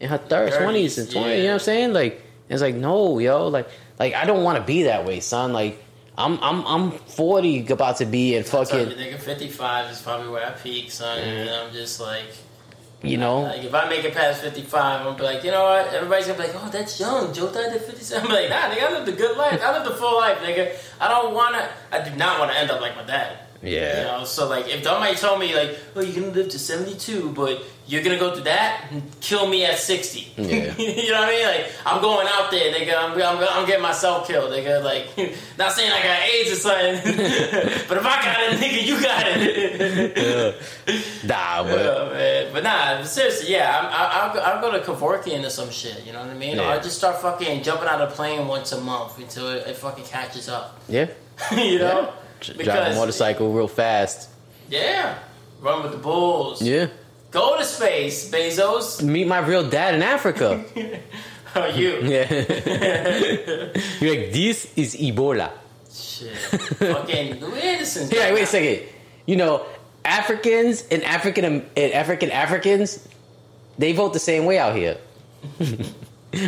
in 0.00 0.08
her 0.08 0.18
third 0.18 0.52
twenties 0.52 0.98
and 0.98 1.10
twenty. 1.10 1.36
You 1.36 1.42
know 1.44 1.48
what 1.48 1.52
I'm 1.54 1.58
saying? 1.60 1.92
Like 1.94 2.22
it's 2.48 2.60
like 2.62 2.74
no, 2.74 3.18
yo, 3.18 3.48
like 3.48 3.68
like 3.98 4.14
I 4.14 4.24
don't 4.26 4.44
want 4.44 4.58
to 4.58 4.64
be 4.64 4.84
that 4.84 5.04
way, 5.06 5.20
son. 5.20 5.52
Like 5.52 5.82
I'm 6.18 6.38
I'm 6.42 6.66
I'm 6.66 6.90
forty, 6.90 7.64
about 7.66 7.98
to 7.98 8.04
be 8.04 8.34
in 8.34 8.44
So, 8.44 8.64
fucking 8.64 8.96
nigga, 8.98 9.18
55 9.18 9.92
is 9.92 10.02
probably 10.02 10.28
where 10.28 10.44
I 10.44 10.50
peak, 10.50 10.90
son. 10.90 11.18
And 11.18 11.48
I'm 11.48 11.72
just 11.72 12.00
like, 12.00 12.26
you 13.02 13.16
know. 13.16 13.42
like, 13.42 13.62
if 13.62 13.72
I 13.72 13.88
make 13.88 14.04
it 14.04 14.12
past 14.12 14.42
55, 14.42 15.06
I'm 15.06 15.16
be 15.16 15.22
like, 15.22 15.44
you 15.44 15.52
know 15.52 15.62
what? 15.62 15.94
Everybody's 15.94 16.26
gonna 16.26 16.40
be 16.40 16.48
like, 16.48 16.56
oh, 16.56 16.68
that's 16.70 16.98
young. 16.98 17.32
Joe 17.32 17.52
died 17.52 17.72
at 17.72 17.84
57. 17.84 18.26
I'm 18.26 18.32
like, 18.34 18.50
nah, 18.50 18.68
nigga, 18.68 18.82
I 18.82 18.92
lived 18.98 19.08
a 19.08 19.12
good 19.12 19.36
life. 19.38 19.62
I 19.62 19.78
lived 19.78 19.90
a 19.90 19.94
full 19.94 20.16
life, 20.16 20.38
nigga. 20.38 20.76
I 21.00 21.06
don't 21.06 21.32
wanna, 21.32 21.70
I 21.92 22.02
do 22.02 22.14
not 22.16 22.40
wanna 22.40 22.54
end 22.54 22.72
up 22.72 22.80
like 22.80 22.96
my 22.96 23.04
dad. 23.04 23.38
Yeah. 23.62 23.98
You 23.98 24.04
know, 24.04 24.24
so 24.24 24.48
like, 24.48 24.68
if 24.68 24.84
somebody 24.84 25.16
told 25.16 25.40
me, 25.40 25.54
like, 25.54 25.78
oh, 25.96 26.00
you're 26.00 26.22
gonna 26.22 26.34
live 26.34 26.48
to 26.50 26.58
72, 26.58 27.32
but 27.32 27.62
you're 27.86 28.02
gonna 28.02 28.18
go 28.18 28.34
through 28.34 28.44
that 28.44 28.84
and 28.90 29.02
kill 29.20 29.48
me 29.48 29.64
at 29.64 29.78
60. 29.78 30.32
Yeah. 30.36 30.76
you 30.78 31.10
know 31.10 31.20
what 31.20 31.28
I 31.28 31.32
mean? 31.32 31.46
Like, 31.46 31.72
I'm 31.86 32.00
going 32.00 32.28
out 32.30 32.50
there, 32.50 32.72
nigga. 32.72 32.94
I'm, 32.96 33.12
I'm, 33.20 33.48
I'm 33.50 33.66
getting 33.66 33.82
myself 33.82 34.26
killed, 34.28 34.52
nigga. 34.52 34.82
Like, 34.84 35.08
not 35.58 35.72
saying 35.72 35.90
I 35.90 36.02
got 36.02 36.22
AIDS 36.22 36.52
or 36.52 36.54
something, 36.54 36.94
but 37.88 37.96
if 37.96 38.06
I 38.06 38.22
got 38.22 38.52
it, 38.52 38.60
nigga, 38.60 38.86
you 38.86 39.02
got 39.02 39.24
it. 39.26 40.54
Nah, 41.24 41.62
but 41.64 41.86
oh, 41.86 42.10
man. 42.12 42.52
But 42.52 42.62
nah, 42.62 43.02
seriously, 43.02 43.50
yeah, 43.52 43.80
I'm, 43.80 43.86
I, 43.86 44.20
I'll, 44.20 44.34
go, 44.34 44.40
I'll 44.40 44.60
go 44.60 44.78
to 44.78 44.84
Kevorkian 44.84 45.44
or 45.44 45.50
some 45.50 45.70
shit, 45.70 46.04
you 46.06 46.12
know 46.12 46.20
what 46.20 46.30
I 46.30 46.34
mean? 46.34 46.58
Or 46.58 46.62
Yeah. 46.62 46.68
I'll 46.68 46.82
just 46.82 46.98
start 46.98 47.20
fucking 47.20 47.62
jumping 47.62 47.88
out 47.88 48.00
of 48.00 48.12
a 48.12 48.14
plane 48.14 48.46
once 48.46 48.70
a 48.72 48.80
month 48.80 49.18
until 49.18 49.48
it, 49.50 49.66
it 49.66 49.76
fucking 49.76 50.04
catches 50.04 50.48
up. 50.48 50.80
yeah, 50.88 51.08
you 51.56 51.78
know? 51.78 52.12
Dr- 52.40 52.58
drive 52.64 52.92
a 52.92 52.94
motorcycle 52.94 53.52
real 53.52 53.68
fast. 53.68 54.28
Yeah. 54.70 55.18
Run 55.60 55.82
with 55.82 55.92
the 55.92 55.98
bulls. 55.98 56.62
Yeah, 56.62 56.86
Go 57.30 57.58
to 57.58 57.64
space, 57.64 58.30
Bezos. 58.30 59.02
meet 59.02 59.26
my 59.26 59.38
real 59.40 59.68
dad 59.68 59.94
in 59.94 60.02
Africa. 60.02 60.64
How 61.52 61.62
are 61.62 61.68
you? 61.70 61.98
yeah, 62.02 62.30
you're 64.00 64.14
like 64.14 64.32
this 64.32 64.72
is 64.76 64.94
Ebola. 64.96 65.50
Shit. 65.90 66.36
fucking 66.36 67.42
Anderson's 67.62 68.10
Here, 68.10 68.32
wait 68.32 68.42
a 68.42 68.46
second. 68.46 68.86
You 69.26 69.36
know, 69.36 69.66
Africans 70.04 70.84
and 70.90 71.02
African 71.04 71.44
and 71.76 71.92
African 71.92 72.30
Africans, 72.30 73.06
they 73.78 73.92
vote 73.94 74.12
the 74.12 74.18
same 74.20 74.44
way 74.44 74.58
out 74.58 74.76
here. 74.76 74.96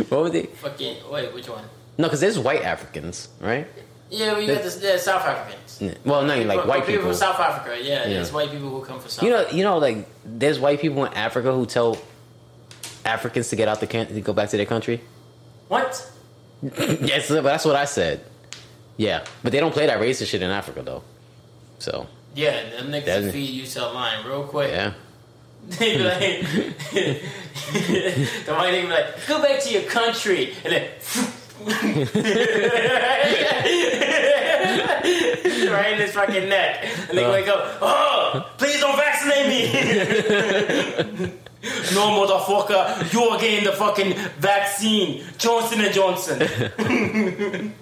what 0.09 0.20
would 0.22 0.32
they? 0.32 0.47
Fucking, 0.47 0.97
wait, 1.11 1.32
which 1.34 1.49
one? 1.49 1.64
No, 1.99 2.07
because 2.07 2.20
there's 2.20 2.38
white 2.38 2.62
Africans, 2.62 3.28
right? 3.41 3.66
Yeah, 4.11 4.32
well, 4.32 4.40
you 4.42 4.52
got 4.52 4.62
this, 4.62 4.82
yeah, 4.82 4.96
South 4.96 5.24
Africans. 5.24 5.96
Well, 6.04 6.24
no, 6.24 6.34
you 6.34 6.44
like 6.44 6.66
white 6.66 6.80
but 6.80 6.86
people. 6.88 7.04
from 7.04 7.14
South 7.14 7.38
Africa, 7.38 7.78
yeah, 7.80 8.06
Yeah. 8.06 8.20
It's 8.20 8.32
white 8.32 8.50
people 8.50 8.68
who 8.68 8.84
come 8.84 8.98
from 9.00 9.08
South 9.08 9.24
You 9.24 9.30
know, 9.30 9.48
you 9.50 9.62
know, 9.62 9.78
like 9.78 10.06
there's 10.24 10.58
white 10.58 10.80
people 10.80 11.04
in 11.04 11.12
Africa 11.14 11.52
who 11.52 11.64
tell 11.64 11.96
Africans 13.04 13.48
to 13.50 13.56
get 13.56 13.68
out 13.68 13.80
the 13.80 13.86
country, 13.86 14.14
to 14.16 14.20
go 14.20 14.32
back 14.32 14.50
to 14.50 14.57
their 14.57 14.66
country. 14.66 15.00
What? 15.68 16.11
yes, 16.62 17.28
but 17.28 17.42
that's 17.42 17.64
what 17.64 17.76
I 17.76 17.84
said. 17.84 18.24
Yeah, 18.96 19.24
but 19.42 19.53
they 19.53 19.61
don't 19.61 19.72
play 19.72 19.87
that 19.87 19.99
racist 20.00 20.26
shit 20.26 20.42
in 20.42 20.50
Africa 20.50 20.82
though. 20.82 21.03
So 21.78 22.07
Yeah, 22.34 22.68
them 22.70 22.91
niggas 22.91 23.24
will 23.24 23.32
feed 23.32 23.49
you 23.50 23.64
to 23.64 23.87
line 23.88 24.26
real 24.26 24.42
quick. 24.45 24.70
yeah, 24.70 24.92
They 25.78 25.96
be 25.96 26.03
like, 26.03 26.20
the 26.92 28.53
white 28.53 28.74
nigga 28.74 28.82
be 28.82 28.88
like, 28.88 29.26
go 29.26 29.41
back 29.41 29.62
to 29.62 29.70
your 29.72 29.82
country, 29.82 30.53
and 30.64 30.72
then 30.74 30.91
right 35.70 35.92
in 35.92 35.99
his 35.99 36.12
fucking 36.12 36.49
neck, 36.49 36.84
and 37.08 37.18
they 37.18 37.28
wake 37.28 37.49
up, 37.49 37.78
oh, 37.80 38.50
please 38.58 38.80
don't 38.80 38.96
vaccinate 38.96 39.46
me. 39.46 41.32
no, 41.95 42.26
motherfucker, 42.26 43.12
you're 43.12 43.38
getting 43.38 43.64
the 43.64 43.72
fucking 43.72 44.14
vaccine, 44.38 45.22
Johnson 45.38 45.80
and 45.80 45.95
Johnson. 45.95 46.42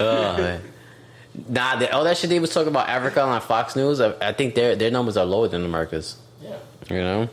oh, 0.00 0.36
man. 0.36 0.62
Nah, 1.48 1.76
they, 1.76 1.88
all 1.88 2.04
that 2.04 2.16
shit 2.18 2.28
they 2.30 2.38
was 2.38 2.52
talking 2.52 2.68
about 2.68 2.88
Africa 2.88 3.22
on 3.22 3.40
Fox 3.40 3.74
News. 3.74 4.00
I, 4.00 4.14
I 4.20 4.32
think 4.32 4.54
their 4.54 4.76
their 4.76 4.90
numbers 4.90 5.16
are 5.16 5.24
lower 5.24 5.48
than 5.48 5.64
America's. 5.64 6.16
Yeah, 6.42 6.58
You 6.90 6.96
know, 6.96 7.28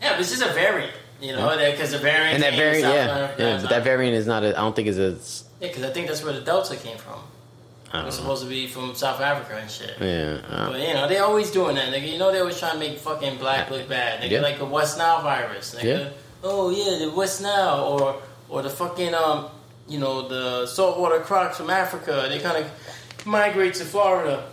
yeah, 0.00 0.18
it's 0.18 0.30
just 0.30 0.42
a 0.42 0.52
variant, 0.54 0.92
you 1.20 1.32
know, 1.32 1.56
because 1.70 1.92
the 1.92 1.98
variant 1.98 2.34
and 2.34 2.42
that 2.42 2.54
variant, 2.54 2.82
yeah, 2.94 3.34
yeah, 3.38 3.60
but 3.60 3.70
that 3.70 3.84
variant 3.84 4.14
is 4.14 4.26
not. 4.26 4.44
A, 4.44 4.48
I 4.56 4.60
don't 4.60 4.74
think 4.76 4.88
is 4.88 4.98
a. 4.98 5.10
Yeah, 5.60 5.68
because 5.68 5.82
I 5.82 5.90
think 5.90 6.06
that's 6.08 6.22
where 6.22 6.32
the 6.32 6.40
Delta 6.40 6.76
came 6.76 6.98
from. 6.98 7.20
I 7.92 8.02
It 8.02 8.06
was 8.06 8.16
supposed 8.16 8.42
to 8.42 8.48
be 8.48 8.66
from 8.66 8.94
South 8.94 9.20
Africa 9.20 9.56
and 9.60 9.70
shit. 9.70 9.96
Yeah, 9.98 10.40
uh, 10.48 10.70
But 10.70 10.80
you 10.80 10.92
know, 10.94 11.08
they 11.08 11.18
always 11.18 11.50
doing 11.50 11.76
that, 11.76 11.92
nigga. 11.92 12.12
You 12.12 12.18
know 12.18 12.30
they 12.30 12.38
always 12.40 12.58
trying 12.58 12.74
to 12.74 12.78
make 12.78 12.98
fucking 12.98 13.38
black 13.38 13.70
look 13.70 13.88
bad. 13.88 14.20
Nigga, 14.20 14.30
Yeah. 14.30 14.40
like 14.40 14.58
the 14.58 14.66
West 14.66 14.98
Nile 14.98 15.22
virus, 15.22 15.74
nigga. 15.74 15.84
Yeah. 15.84 16.08
Oh 16.44 16.70
yeah, 16.70 16.98
the 17.04 17.10
West 17.10 17.40
Nile 17.42 17.80
or 17.84 18.16
or 18.48 18.62
the 18.62 18.70
fucking 18.70 19.14
um 19.14 19.48
you 19.88 19.98
know, 19.98 20.28
the 20.28 20.66
saltwater 20.66 21.20
crocs 21.20 21.56
from 21.56 21.70
Africa. 21.70 22.26
They 22.28 22.38
kinda 22.38 22.70
migrate 23.24 23.74
to 23.74 23.84
Florida. 23.84 24.44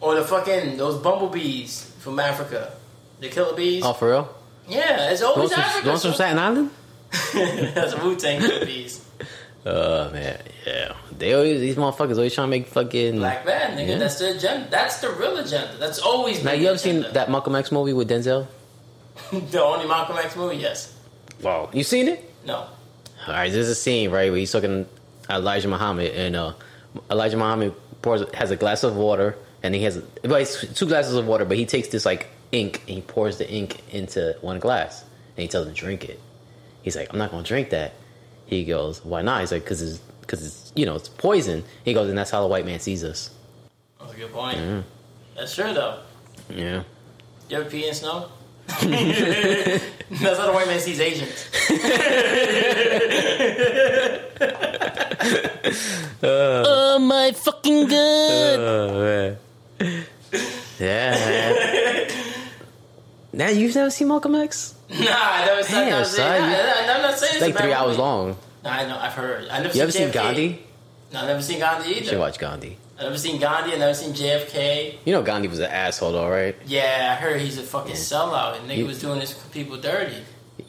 Or 0.00 0.14
the 0.14 0.22
fucking 0.24 0.76
those 0.76 0.98
bumblebees 1.02 1.92
from 1.98 2.20
Africa. 2.20 2.72
The 3.20 3.28
killer 3.30 3.56
bees. 3.56 3.82
oh, 3.84 3.94
for 3.94 4.10
real? 4.10 4.28
Yeah, 4.68 5.10
it's 5.10 5.22
always 5.22 5.52
from, 5.52 5.60
Africa. 5.60 5.88
ones 5.88 6.02
from. 6.02 6.14
Staten 6.14 6.38
Island? 6.38 6.70
That's 7.34 7.96
Wu 7.96 8.16
Tang 8.16 8.40
bees. 8.64 9.04
Oh 9.66 10.10
man, 10.10 10.40
yeah. 10.66 10.94
They 11.16 11.32
always 11.32 11.60
these 11.60 11.76
motherfuckers 11.76 12.16
always 12.16 12.34
trying 12.34 12.48
to 12.48 12.50
make 12.50 12.66
fucking. 12.66 13.16
Black 13.16 13.46
bad, 13.46 13.78
nigga. 13.78 13.88
Yeah. 13.88 13.98
That's 13.98 14.18
the 14.18 14.36
agenda. 14.36 14.68
That's 14.70 15.00
the 15.00 15.10
real 15.10 15.36
agenda. 15.38 15.76
That's 15.78 15.98
always 15.98 16.44
Now 16.44 16.52
you 16.52 16.68
ever 16.68 16.78
seen 16.78 17.04
that 17.12 17.30
Malcolm 17.30 17.54
X 17.54 17.72
movie 17.72 17.92
with 17.92 18.10
Denzel? 18.10 18.46
the 19.32 19.62
only 19.62 19.86
Malcolm 19.86 20.18
X 20.18 20.36
movie, 20.36 20.56
yes. 20.56 20.94
Wow, 21.40 21.70
you 21.72 21.82
seen 21.82 22.08
it? 22.08 22.30
No. 22.44 22.56
All 22.56 22.68
right, 23.28 23.50
there's 23.50 23.68
a 23.68 23.74
scene 23.74 24.10
right 24.10 24.30
where 24.30 24.38
he's 24.38 24.52
talking 24.52 24.86
Elijah 25.30 25.68
Muhammad, 25.68 26.12
and 26.12 26.36
uh, 26.36 26.52
Elijah 27.10 27.36
Muhammad 27.36 27.74
pours 28.02 28.22
has 28.34 28.50
a 28.50 28.56
glass 28.56 28.82
of 28.82 28.96
water, 28.96 29.36
and 29.62 29.74
he 29.74 29.82
has 29.84 30.02
well, 30.24 30.44
two 30.44 30.86
glasses 30.86 31.14
of 31.14 31.26
water, 31.26 31.44
but 31.44 31.56
he 31.56 31.64
takes 31.64 31.88
this 31.88 32.04
like 32.04 32.28
ink 32.54 32.80
and 32.86 32.96
he 32.96 33.02
pours 33.02 33.38
the 33.38 33.50
ink 33.50 33.80
into 33.90 34.36
one 34.40 34.58
glass, 34.58 35.02
and 35.36 35.42
he 35.42 35.48
tells 35.48 35.66
him 35.66 35.74
to 35.74 35.80
drink 35.80 36.04
it. 36.04 36.20
He's 36.82 36.96
like, 36.96 37.12
I'm 37.12 37.18
not 37.18 37.30
gonna 37.30 37.42
drink 37.42 37.70
that. 37.70 37.94
He 38.46 38.64
goes, 38.64 39.04
Why 39.04 39.22
not? 39.22 39.40
He's 39.40 39.52
like, 39.52 39.64
Because 39.64 39.82
it's 39.82 39.98
because 40.20 40.46
it's 40.46 40.72
you 40.74 40.86
know 40.86 40.94
it's 40.94 41.08
poison. 41.08 41.64
He 41.84 41.92
goes, 41.92 42.08
and 42.08 42.16
that's 42.16 42.30
how 42.30 42.42
the 42.42 42.48
white 42.48 42.66
man 42.66 42.80
sees 42.80 43.04
us. 43.04 43.30
That's 44.00 44.12
a 44.12 44.16
good 44.16 44.32
point. 44.32 44.84
That's 45.34 45.54
true, 45.54 45.72
though. 45.72 45.98
Yeah. 46.48 46.84
You 47.48 47.58
ever 47.58 47.68
pee 47.68 47.88
in 47.88 47.94
snow? 47.94 48.28
That's 48.66 50.38
how 50.38 50.46
the 50.46 50.52
white 50.52 50.66
man 50.66 50.80
sees 50.80 51.00
Asians. 51.00 51.48
Uh. 56.22 56.64
Oh 56.66 56.98
my 57.00 57.32
fucking 57.32 57.86
god! 57.86 58.58
Oh 58.58 58.88
uh, 58.88 59.34
man. 59.80 60.04
Yeah. 60.78 61.10
Man. 61.10 62.10
now 63.36 63.48
you've 63.48 63.74
never 63.74 63.90
seen 63.90 64.08
Malcolm 64.08 64.34
X? 64.34 64.74
Nah, 64.90 64.96
I 64.98 65.44
never 65.46 65.62
Damn, 65.68 65.90
that. 65.90 66.06
son, 66.06 66.40
Nah, 66.42 66.94
I'm 66.94 67.02
not 67.02 67.18
saying 67.18 67.32
It's 67.34 67.42
it's 67.42 67.54
like 67.54 67.56
three 67.56 67.72
hours 67.72 67.90
movie. 67.96 68.02
long. 68.02 68.36
Nah, 68.64 68.70
I 68.70 68.86
know, 68.86 68.98
I've 68.98 69.12
heard. 69.12 69.48
I 69.48 69.60
never 69.62 69.76
You 69.76 69.82
ever 69.82 69.92
seen 69.92 70.08
JFK. 70.08 70.12
Gandhi? 70.12 70.62
No, 71.12 71.20
I've 71.20 71.26
never 71.28 71.42
seen 71.42 71.58
Gandhi 71.60 71.94
You 71.98 72.04
should 72.04 72.18
watch 72.18 72.38
Gandhi. 72.38 72.76
I've 72.96 73.04
never 73.04 73.18
seen 73.18 73.40
Gandhi. 73.40 73.72
I've 73.72 73.78
never 73.78 73.94
seen 73.94 74.12
JFK. 74.14 74.98
You 75.04 75.12
know 75.12 75.22
Gandhi 75.22 75.48
was 75.48 75.58
an 75.58 75.70
asshole, 75.70 76.12
though, 76.12 76.28
right? 76.28 76.56
Yeah, 76.66 77.16
I 77.18 77.20
heard 77.22 77.40
he's 77.40 77.58
a 77.58 77.62
fucking 77.62 77.94
sellout. 77.94 78.58
And 78.60 78.70
nigga 78.70 78.76
You- 78.78 78.86
was 78.86 79.00
doing 79.00 79.20
his 79.20 79.32
people 79.52 79.76
dirty. 79.76 80.16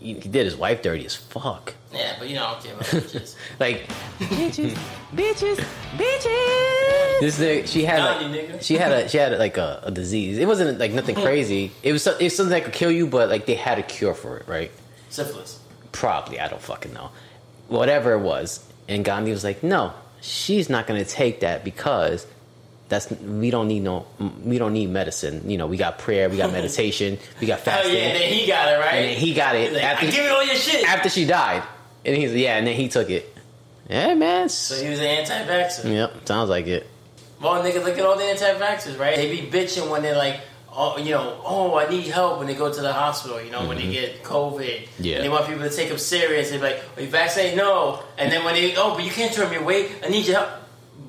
He, 0.06 0.14
he 0.14 0.30
did 0.30 0.45
his 0.45 0.56
wife 0.56 0.82
dirty 0.84 1.06
as 1.06 1.15
fuck. 1.15 1.73
Yeah, 1.91 2.14
but 2.19 2.30
you 2.30 2.36
know, 2.36 2.45
I 2.45 2.52
don't 2.53 2.64
care 2.64 2.73
about 2.76 2.86
bitches. 2.86 3.36
Like 3.60 3.88
bitches, 4.19 4.77
bitches, 5.15 5.57
bitches. 5.98 7.19
This 7.22 7.40
nigga, 7.40 7.68
she 7.68 7.86
had 7.86 7.98
Gandhi, 8.19 8.38
like, 8.41 8.49
nigga. 8.52 8.61
she 8.61 8.76
had 8.76 8.91
a 8.91 9.10
she 9.10 9.18
had 9.18 9.38
like 9.40 9.57
a, 9.57 9.82
a 9.84 9.91
disease. 9.91 10.38
It 10.38 10.48
wasn't 10.48 10.80
like 10.80 10.91
nothing 10.91 11.15
crazy. 11.27 11.72
It 11.84 11.91
was 11.94 12.03
so- 12.03 12.18
it 12.18 12.23
was 12.26 12.36
something 12.36 12.52
that 12.52 12.64
could 12.65 12.73
kill 12.73 12.91
you, 12.91 13.07
but 13.07 13.30
like 13.30 13.45
they 13.45 13.56
had 13.56 13.80
a 13.80 13.84
cure 13.84 14.14
for 14.14 14.38
it, 14.38 14.48
right? 14.48 14.72
Syphilis. 15.10 15.60
Probably, 15.91 16.40
I 16.40 16.48
don't 16.49 16.61
fucking 16.61 16.94
know. 16.94 17.10
Whatever 17.68 18.14
it 18.14 18.19
was, 18.19 18.64
and 18.88 19.03
Gandhi 19.03 19.32
was 19.32 19.44
like, 19.44 19.64
"No, 19.64 19.94
she's 20.22 20.69
not 20.69 20.86
gonna 20.88 21.06
take 21.06 21.40
that 21.40 21.64
because 21.64 22.27
that's 22.88 23.10
we 23.10 23.49
don't 23.49 23.68
need 23.68 23.82
no 23.82 24.06
we 24.44 24.57
don't 24.57 24.74
need 24.74 24.90
medicine. 24.90 25.49
You 25.49 25.57
know, 25.57 25.68
we 25.68 25.78
got 25.78 25.99
prayer, 25.99 26.30
we 26.30 26.38
got 26.38 26.52
meditation, 26.60 27.18
we 27.41 27.48
got 27.48 27.62
Oh 27.68 27.88
yeah, 27.88 27.99
and 27.99 28.16
then 28.18 28.34
he 28.34 28.48
got 28.48 28.72
it 28.72 28.78
right. 28.78 28.95
And 28.95 29.10
then 29.10 29.18
he 29.18 29.34
got 29.34 29.56
it 29.56 29.74
like, 29.74 29.84
after- 29.84 30.07
I 30.07 30.10
give 30.12 30.26
it 30.26 30.32
all 30.32 30.45
your 30.45 30.56
shit. 30.56 30.88
after 30.88 31.10
she 31.10 31.26
died, 31.26 31.64
and 32.03 32.16
he's 32.16 32.34
yeah, 32.34 32.57
and 32.57 32.68
then 32.68 32.76
he 32.76 32.88
took 32.88 33.10
it. 33.10 33.32
Yeah, 33.90 34.16
man. 34.16 34.49
so 34.49 34.82
he 34.82 34.90
was 34.90 34.99
an 34.99 35.06
anti-vaxxer. 35.06 35.91
Yep, 35.91 36.28
sounds 36.28 36.49
like 36.49 36.66
it. 36.66 36.88
Well, 37.40 37.64
nigga, 37.64 37.84
look 37.84 37.98
at 37.98 38.06
all 38.06 38.18
the 38.18 38.24
anti-vaxxers, 38.24 38.98
right? 38.98 39.16
They 39.16 39.30
be 39.30 39.48
bitching 39.48 39.91
when 39.91 40.02
they're 40.02 40.18
like, 40.18 40.40
oh, 40.76 40.98
you 40.98 41.12
know, 41.12 41.40
oh, 41.44 41.78
I 41.78 41.88
need 41.90 42.07
help 42.07 42.40
when 42.40 42.48
they 42.48 42.56
go 42.56 42.74
to 42.74 42.82
the 42.82 42.91
hospital, 42.91 43.41
you 43.41 43.52
know, 43.52 43.68
when 43.68 43.78
they 43.78 43.84
mm-hmm. 43.84 43.91
get 43.91 44.24
COVID. 44.24 44.88
Yeah. 44.99 45.18
And 45.18 45.26
they 45.26 45.30
want 45.30 45.48
people 45.48 45.64
to 45.64 45.70
take 45.70 45.90
them 45.90 45.98
serious. 45.98 46.49
They're 46.49 46.60
like, 46.60 46.82
are 46.98 47.02
you 47.02 47.07
vaccinated? 47.07 47.57
No. 47.57 48.03
And 48.18 48.32
then 48.32 48.44
when 48.44 48.56
they, 48.56 48.76
oh, 48.76 48.95
but 48.95 49.03
you 49.03 49.12
can't 49.12 49.34
turn 49.34 49.49
me 49.49 49.57
away. 49.57 49.91
I 50.03 50.10
need 50.10 50.26
your 50.26 50.40
help. 50.40 50.49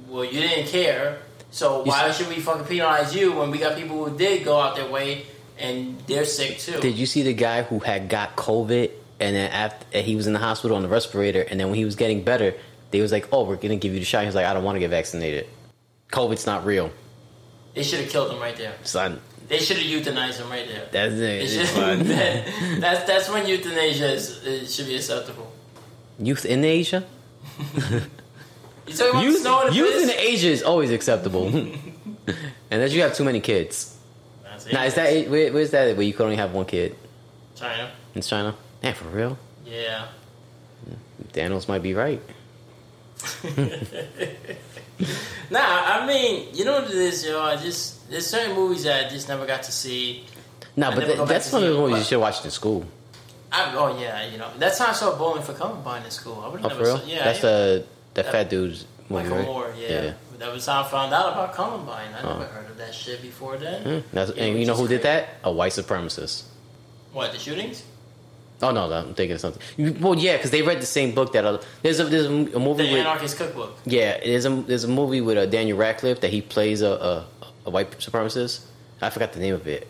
Well, 0.09 0.25
you 0.25 0.41
didn't 0.41 0.69
care. 0.69 1.21
So 1.57 1.85
You 1.85 1.91
why 1.91 2.11
should 2.13 2.29
we 2.29 2.35
fucking 2.41 2.67
penalize 2.67 3.15
you 3.15 3.33
when 3.33 3.51
we 3.51 3.57
got 3.57 3.77
people 3.81 4.05
who 4.05 4.15
did 4.17 4.45
go 4.45 4.61
out 4.61 4.77
their 4.77 4.91
way 4.91 5.25
and 5.59 5.99
they're 6.07 6.27
sick 6.27 6.59
too? 6.59 6.79
Did 6.81 6.97
you 6.97 7.07
see 7.07 7.23
the 7.23 7.33
guy 7.33 7.63
who 7.63 7.79
had 7.79 8.11
got 8.11 8.37
COVID 8.37 8.91
and 9.21 9.35
then 9.35 9.51
after 9.51 10.01
he 10.03 10.17
was 10.17 10.27
in 10.27 10.35
the 10.35 10.39
hospital 10.39 10.77
on 10.77 10.83
the 10.83 10.89
respirator, 10.91 11.41
and 11.41 11.59
then 11.59 11.69
when 11.71 11.77
he 11.79 11.87
was 11.87 11.97
getting 11.97 12.23
better, 12.23 12.53
they 12.91 13.01
was 13.01 13.11
like, 13.11 13.27
"Oh, 13.33 13.45
we're 13.45 13.57
gonna 13.57 13.77
give 13.77 13.95
you 13.95 14.01
the 14.01 14.05
shot." 14.05 14.21
He 14.21 14.27
was 14.27 14.35
like, 14.35 14.45
"I 14.45 14.53
don't 14.53 14.65
want 14.65 14.77
to 14.77 14.81
get 14.81 14.91
vaccinated. 14.91 15.47
COVID's 16.13 16.45
not 16.45 16.67
real, 16.67 16.91
They 17.75 17.83
should 17.83 18.01
have 18.01 18.11
killed 18.11 18.31
him 18.33 18.39
right 18.39 18.55
there. 18.57 18.75
son." 18.83 19.21
They 19.49 19.59
should 19.59 19.79
have 19.79 19.87
euthanized 19.87 20.39
him 20.43 20.51
right 20.51 20.69
there. 20.69 20.85
That's 20.93 21.15
it. 21.15 21.49
should- 21.49 21.61
It's 21.63 21.71
fine. 21.71 22.07
that- 22.09 22.45
that's 22.81 23.05
that's 23.07 23.29
when 23.31 23.47
euthanasia 23.47 24.13
is, 24.13 24.75
should 24.75 24.89
be 24.93 24.97
acceptable. 24.97 25.51
Youth 26.19 26.45
in 26.45 26.63
Asia. 26.67 27.03
You 28.87 28.95
talking 28.95 29.11
about 29.11 29.25
Youth, 29.25 29.41
snow 29.41 29.61
in 29.63 29.67
the 29.71 29.75
youth 29.77 29.93
piss? 29.95 30.03
in 30.05 30.11
Asia 30.21 30.49
is 30.49 30.63
always 30.63 30.91
acceptable, 30.93 31.47
unless 32.71 32.93
you 32.93 33.03
have 33.03 33.15
too 33.15 33.25
many 33.25 33.41
kids. 33.41 33.97
That's. 34.45 34.73
Now, 34.73 34.85
is 34.85 34.95
that 34.95 35.29
where, 35.29 35.53
where's 35.53 35.71
that 35.73 35.97
where 35.97 36.07
you 36.07 36.13
could 36.13 36.25
only 36.25 36.37
have 36.37 36.53
one 36.53 36.67
kid 36.67 36.95
China? 37.57 37.91
in 38.15 38.23
China? 38.23 38.55
Man, 38.83 38.95
for 38.95 39.07
real? 39.09 39.39
Yeah. 39.65 40.07
Daniels 41.33 41.67
might 41.69 41.83
be 41.83 41.95
right. 41.95 42.21
Nah, 45.51 45.61
I 45.61 46.07
mean, 46.07 46.49
you 46.55 46.65
know 46.65 46.81
what 46.81 46.91
it 46.91 46.97
is, 46.97 47.25
yo. 47.25 47.41
I 47.41 47.57
just 47.57 48.09
there's 48.11 48.27
certain 48.27 48.57
movies 48.57 48.85
that 48.85 49.07
I 49.07 49.09
just 49.11 49.29
never 49.29 49.45
got 49.47 49.63
to 49.65 49.73
see. 49.73 50.25
No, 50.75 50.89
I 50.89 50.91
but 50.91 51.01
never 51.01 51.07
that, 51.13 51.17
go 51.19 51.23
back 51.25 51.29
that's 51.29 51.51
to 51.51 51.57
one 51.57 51.63
of 51.63 51.69
see 51.69 51.73
the 51.73 51.79
it, 51.79 51.81
movies 51.81 51.93
you 51.97 52.01
but- 52.01 52.07
should 52.07 52.21
watch 52.21 52.45
in 52.45 52.51
school. 52.51 52.85
I, 53.53 53.75
oh 53.77 53.99
yeah, 54.01 54.27
you 54.29 54.39
know 54.39 54.51
that's 54.59 54.79
how 54.79 54.87
I 54.89 54.93
saw 54.93 55.17
Bowling 55.17 55.43
for 55.43 55.53
Columbine 55.53 56.03
in 56.05 56.11
school. 56.11 56.43
I 56.45 56.49
would 56.49 56.65
Oh, 56.65 56.69
never 56.69 56.75
for 56.81 56.83
real? 56.85 56.99
saw. 56.99 57.05
Yeah, 57.07 57.25
that's 57.25 57.39
yeah. 57.39 57.51
the 57.51 57.87
the 58.17 58.23
That- 58.25 58.33
fat 58.33 58.51
dude's 58.51 58.85
movie, 59.09 59.23
Michael 59.25 59.37
right? 59.39 59.47
Moore. 59.47 59.75
Yeah. 59.79 60.13
that 60.39 60.53
was 60.53 60.67
how 60.67 60.83
I 60.83 60.85
found 60.89 61.15
out 61.15 61.33
about 61.33 61.55
Columbine. 61.55 62.11
I 62.13 62.21
Oh. 62.23 62.33
never 62.39 62.45
heard 62.47 62.69
of 62.71 62.77
that 62.77 62.93
shit 62.95 63.23
before 63.23 63.57
then. 63.57 63.83
Hmm, 63.83 63.99
That's, 64.13 64.33
Yeah, 64.37 64.43
and 64.45 64.59
you 64.61 64.67
know 64.67 64.75
who 64.75 64.87
did 64.89 65.03
that? 65.03 65.29
A 65.45 65.51
white 65.51 65.73
supremacist. 65.73 66.43
What 67.13 67.33
the 67.33 67.39
shootings? 67.39 67.83
Oh 68.63 68.71
no, 68.71 68.91
I'm 68.93 69.15
thinking 69.15 69.35
of 69.35 69.41
something. 69.41 69.63
You- 69.77 69.97
Well, 70.01 70.15
yeah, 70.19 70.37
because 70.37 70.51
they 70.51 70.63
read 70.63 70.81
the 70.81 70.87
same 70.87 71.13
book 71.15 71.33
that 71.35 71.45
uh, 71.45 71.59
there's 71.83 72.01
a 72.01 72.05
there's 72.05 72.27
a 72.27 72.29
The 72.29 72.59
movie 72.69 72.91
with 72.91 73.01
Anarchist 73.01 73.37
Cookbook. 73.39 73.79
yeah 73.85 74.19
there's 74.25 74.45
a 74.47 74.51
there's 74.51 74.85
a 74.85 74.89
movie 74.89 75.21
with 75.21 75.37
uh, 75.39 75.47
Daniel 75.47 75.77
Radcliffe 75.79 76.21
that 76.21 76.31
he 76.31 76.41
plays 76.43 76.81
a, 76.83 76.91
a 77.11 77.25
a 77.67 77.71
white 77.71 77.91
supremacist. 77.99 78.61
I 79.01 79.11
forgot 79.11 79.33
the 79.35 79.41
name 79.41 79.55
of 79.55 79.67
it, 79.69 79.87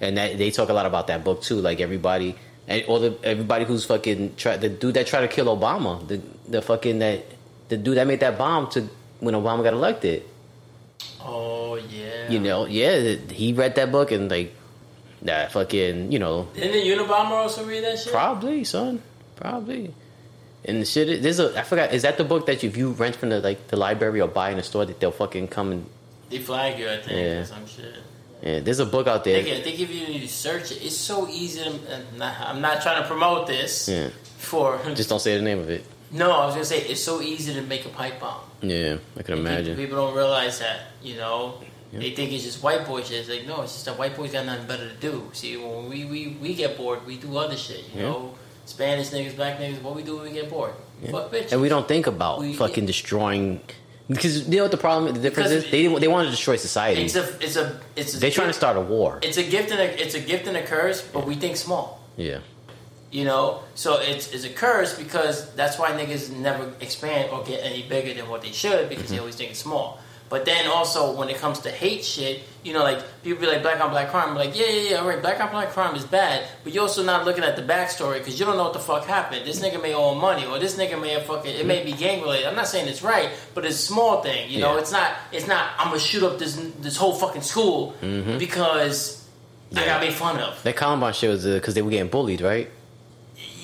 and 0.00 0.16
that, 0.18 0.38
they 0.38 0.50
talk 0.52 0.68
a 0.68 0.72
lot 0.72 0.86
about 0.86 1.06
that 1.08 1.24
book 1.24 1.42
too. 1.42 1.56
Like 1.60 1.80
everybody 1.80 2.36
and 2.68 2.84
all 2.86 3.00
the 3.00 3.16
everybody 3.24 3.64
who's 3.64 3.84
fucking 3.84 4.34
try 4.36 4.56
the 4.56 4.68
dude 4.68 4.94
that 4.94 5.06
tried 5.08 5.22
to 5.22 5.28
kill 5.28 5.46
Obama, 5.56 6.06
the 6.06 6.20
the 6.48 6.62
fucking 6.62 6.98
that 7.00 7.24
the 7.68 7.76
dude 7.76 7.96
that 7.96 8.06
made 8.06 8.20
that 8.20 8.38
bomb 8.38 8.68
to 8.70 8.88
when 9.20 9.34
Obama 9.34 9.62
got 9.62 9.72
elected. 9.72 10.22
Oh 11.20 11.74
yeah. 11.76 12.30
You 12.30 12.38
know, 12.40 12.66
yeah, 12.66 13.16
he 13.32 13.52
read 13.52 13.74
that 13.76 13.90
book 13.92 14.12
and 14.12 14.30
like 14.30 14.54
that 15.22 15.52
fucking 15.52 16.12
you 16.12 16.18
know 16.18 16.48
Didn't 16.54 16.72
the 16.72 16.90
Unabomber 17.04 17.32
also 17.32 17.64
read 17.64 17.84
that 17.84 17.98
shit? 17.98 18.12
Probably, 18.12 18.64
son. 18.64 19.02
Probably. 19.36 19.92
And 20.64 20.80
the 20.82 20.86
shit, 20.86 21.08
is- 21.08 21.22
there's 21.22 21.38
a. 21.40 21.58
I 21.58 21.62
forgot. 21.62 21.92
Is 21.92 22.02
that 22.02 22.16
the 22.18 22.24
book 22.24 22.46
that 22.46 22.64
if 22.64 22.76
you 22.76 22.90
rent 22.92 23.16
from 23.16 23.28
the 23.30 23.40
like 23.40 23.68
the 23.68 23.76
library 23.76 24.20
or 24.20 24.28
buy 24.28 24.50
in 24.50 24.56
the 24.56 24.62
store 24.62 24.84
that 24.84 24.98
they'll 25.00 25.12
fucking 25.12 25.48
come 25.48 25.72
and 25.72 25.86
They 26.30 26.38
flag 26.38 26.78
you, 26.78 26.88
I 26.90 26.96
think, 26.98 27.10
Yeah. 27.18 27.40
or 27.40 27.44
some 27.44 27.66
shit. 27.66 27.94
yeah. 28.42 28.60
There's 28.60 28.80
a 28.80 28.86
book 28.86 29.06
out 29.06 29.22
there. 29.24 29.42
give- 29.42 29.62
they 29.64 29.76
give 29.76 29.90
you 29.90 30.06
you 30.06 30.26
search 30.26 30.72
it. 30.72 30.84
It's 30.84 30.96
so 30.96 31.28
easy. 31.28 31.62
To, 31.62 31.70
uh, 31.70 31.72
and 31.90 32.18
not- 32.18 32.40
I'm 32.40 32.60
not 32.60 32.82
trying 32.82 33.00
to 33.02 33.06
promote 33.08 33.46
this 33.46 33.88
Yeah. 33.88 34.08
for. 34.38 34.80
Just 34.94 35.08
don't 35.08 35.20
say 35.20 35.36
the 35.36 35.42
name 35.42 35.60
of 35.60 35.70
it. 35.70 35.84
No, 36.12 36.30
I 36.32 36.46
was 36.46 36.54
gonna 36.54 36.64
say 36.64 36.80
it's 36.82 37.02
so 37.02 37.20
easy 37.20 37.54
to 37.54 37.62
make 37.62 37.84
a 37.84 37.88
pipe 37.90 38.20
bomb. 38.20 38.40
Yeah, 38.62 38.96
I 39.16 39.22
can 39.22 39.36
People, 39.36 39.38
imagine. 39.38 39.76
people 39.76 39.96
don't 39.96 40.14
realize 40.14 40.58
that. 40.60 40.80
You 41.02 41.16
know, 41.16 41.54
Yeah. 41.92 42.00
they 42.00 42.10
think 42.10 42.32
it's 42.32 42.44
just 42.44 42.62
white 42.62 42.86
boy 42.86 43.02
shit. 43.02 43.20
It's 43.20 43.28
like 43.28 43.46
no, 43.46 43.62
it's 43.62 43.72
just 43.74 43.84
that 43.86 43.98
white 43.98 44.16
boys 44.16 44.32
got 44.32 44.46
nothing 44.46 44.66
better 44.66 44.88
to 44.88 44.94
do. 44.96 45.28
See, 45.32 45.56
when 45.56 45.88
we 45.88 46.04
we, 46.04 46.36
we 46.40 46.54
get 46.54 46.76
bored, 46.76 47.06
we 47.06 47.16
do 47.16 47.36
other 47.36 47.56
shit. 47.56 47.84
You 47.94 48.00
Yeah. 48.02 48.02
know, 48.10 48.34
Spanish 48.64 49.08
niggas, 49.10 49.36
black 49.36 49.58
niggas. 49.60 49.80
What 49.82 49.94
we 49.94 50.02
do 50.02 50.16
when 50.16 50.24
we 50.24 50.32
get 50.32 50.48
bored? 50.50 50.72
Fuck 51.10 51.30
bitches. 51.32 51.52
And 51.52 51.60
we 51.60 51.68
don't 51.68 51.86
think 51.86 52.06
about 52.06 52.40
We- 52.40 52.54
fucking 52.54 52.86
destroying 52.86 53.60
because 54.08 54.48
you 54.48 54.56
know 54.56 54.62
what 54.64 54.70
the 54.70 54.76
problem, 54.76 55.12
the 55.12 55.20
difference 55.20 55.50
Because 55.50 55.64
is. 55.64 55.70
They 55.70 55.86
they 56.00 56.08
want 56.08 56.26
to 56.26 56.30
destroy 56.30 56.56
society. 56.56 57.02
It's 57.02 57.16
a 57.16 57.26
it's 57.40 57.56
a 57.56 57.80
it's 57.96 58.14
a 58.14 58.18
They're 58.20 58.30
trying 58.30 58.48
to 58.48 58.52
start 58.62 58.76
a 58.76 58.80
war. 58.80 59.18
It's 59.22 59.36
a 59.36 59.42
gift 59.42 59.70
and 59.72 59.80
a 59.80 60.02
it's 60.02 60.14
a 60.14 60.20
gift 60.20 60.46
and 60.46 60.56
a 60.56 60.62
curse, 60.62 61.02
but 61.02 61.26
we 61.26 61.34
think 61.34 61.56
small. 61.56 62.00
Yeah, 62.16 62.38
You 63.12 63.24
know, 63.24 63.60
so 63.74 63.98
it's 64.00 64.32
it's 64.32 64.44
a 64.44 64.50
curse 64.50 64.98
because 64.98 65.54
that's 65.54 65.78
why 65.78 65.90
niggas 65.92 66.30
never 66.30 66.72
expand 66.80 67.30
or 67.30 67.44
get 67.44 67.60
any 67.64 67.82
bigger 67.82 68.12
than 68.14 68.28
what 68.28 68.42
they 68.42 68.52
should 68.52 68.88
because 68.88 69.04
Mm-hmm. 69.04 69.12
they 69.14 69.18
always 69.20 69.36
think 69.36 69.50
it's 69.50 69.60
small. 69.60 70.00
But 70.28 70.44
then 70.44 70.66
also 70.66 71.12
when 71.14 71.28
it 71.28 71.36
comes 71.38 71.60
to 71.60 71.70
hate 71.70 72.04
shit, 72.04 72.42
you 72.64 72.72
know, 72.72 72.82
like 72.82 72.98
people 73.22 73.42
be 73.42 73.46
like 73.46 73.62
black 73.62 73.80
on 73.80 73.90
black 73.90 74.10
crime, 74.10 74.34
like 74.34 74.58
yeah, 74.58 74.66
yeah, 74.66 74.90
yeah, 74.90 74.96
all 74.96 75.06
right, 75.08 75.22
black 75.22 75.40
on 75.40 75.50
black 75.52 75.70
crime 75.70 75.94
is 75.94 76.04
bad, 76.04 76.48
but 76.64 76.72
you're 76.74 76.82
also 76.82 77.04
not 77.04 77.24
looking 77.24 77.44
at 77.44 77.54
the 77.54 77.62
backstory 77.62 78.18
because 78.18 78.40
you 78.40 78.44
don't 78.44 78.56
know 78.56 78.64
what 78.64 78.72
the 78.72 78.80
fuck 78.80 79.04
happened. 79.04 79.46
This 79.46 79.60
nigga 79.60 79.80
may 79.80 79.94
owe 79.94 80.16
money, 80.16 80.44
or 80.44 80.58
this 80.58 80.74
nigga 80.76 81.00
may 81.00 81.10
have 81.10 81.22
fucking. 81.26 81.54
It 81.54 81.64
may 81.64 81.84
be 81.84 81.92
gang 81.92 82.22
related. 82.22 82.48
I'm 82.48 82.56
not 82.56 82.66
saying 82.66 82.88
it's 82.88 83.04
right, 83.04 83.30
but 83.54 83.64
it's 83.64 83.76
a 83.76 83.86
small 83.92 84.20
thing. 84.20 84.50
You 84.50 84.58
know, 84.58 84.74
Yeah. 84.74 84.80
it's 84.80 84.90
not. 84.90 85.12
It's 85.30 85.46
not. 85.46 85.70
I'm 85.78 85.88
gonna 85.90 86.00
shoot 86.00 86.24
up 86.24 86.40
this 86.40 86.58
this 86.80 86.96
whole 86.96 87.14
fucking 87.14 87.42
school 87.42 87.94
because 88.38 89.24
I 89.74 89.80
Yeah. 89.80 89.86
got 89.86 90.00
made 90.00 90.12
fun 90.12 90.38
of. 90.40 90.60
that 90.62 90.74
Columbine 90.76 91.12
shit 91.12 91.30
was 91.30 91.44
because 91.44 91.74
they 91.74 91.82
were 91.82 91.90
getting 91.90 92.08
bullied, 92.08 92.40
right? 92.40 92.68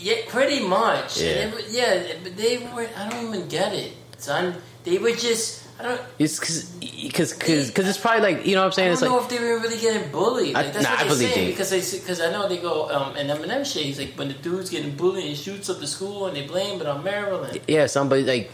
Yeah, 0.02 0.16
pretty 0.28 0.60
much. 0.66 1.20
Yeah. 1.20 1.50
Yeah, 1.68 2.02
but 2.24 2.36
they 2.36 2.58
were. 2.58 2.88
I 2.96 3.08
don't 3.08 3.28
even 3.28 3.48
get 3.48 3.72
it, 3.72 3.92
son. 4.18 4.56
They 4.84 4.98
were 4.98 5.12
just. 5.12 5.62
I 5.78 5.84
don't. 5.84 6.00
It's 6.18 6.38
because 6.38 6.64
because 6.80 7.32
because 7.68 7.88
it's 7.88 7.98
probably 7.98 8.20
like 8.34 8.46
you 8.46 8.54
know 8.54 8.60
what 8.62 8.66
I'm 8.66 8.72
saying. 8.72 8.88
I 8.90 8.92
It's 8.92 9.00
don't 9.00 9.10
know 9.10 9.16
like 9.16 9.32
if 9.32 9.38
they 9.38 9.44
were 9.44 9.58
really 9.58 9.78
getting 9.80 10.10
bullied. 10.12 10.54
Like, 10.54 10.66
I- 10.66 10.70
that's 10.70 10.84
nah, 10.84 10.90
I 10.90 10.92
what 10.92 10.98
they're 10.98 11.08
believe 11.08 11.30
saying 11.32 11.44
they- 11.46 11.50
because 11.52 11.70
they 11.70 11.98
because 11.98 12.20
I 12.20 12.30
know 12.32 12.48
they 12.48 12.58
go 12.58 12.90
um, 12.90 13.16
and 13.16 13.30
Eminem 13.30 13.64
shit. 13.64 13.84
He's 13.84 13.98
like 13.98 14.14
when 14.14 14.28
the 14.28 14.34
dude's 14.34 14.70
getting 14.70 14.94
bullied 14.96 15.24
and 15.26 15.36
shoots 15.36 15.70
up 15.70 15.78
the 15.80 15.86
school 15.86 16.26
and 16.26 16.36
they 16.36 16.46
blame 16.46 16.80
it 16.80 16.86
on 16.86 17.02
Marilyn. 17.04 17.58
yeah, 17.68 17.86
somebody 17.86 18.22
like 18.24 18.50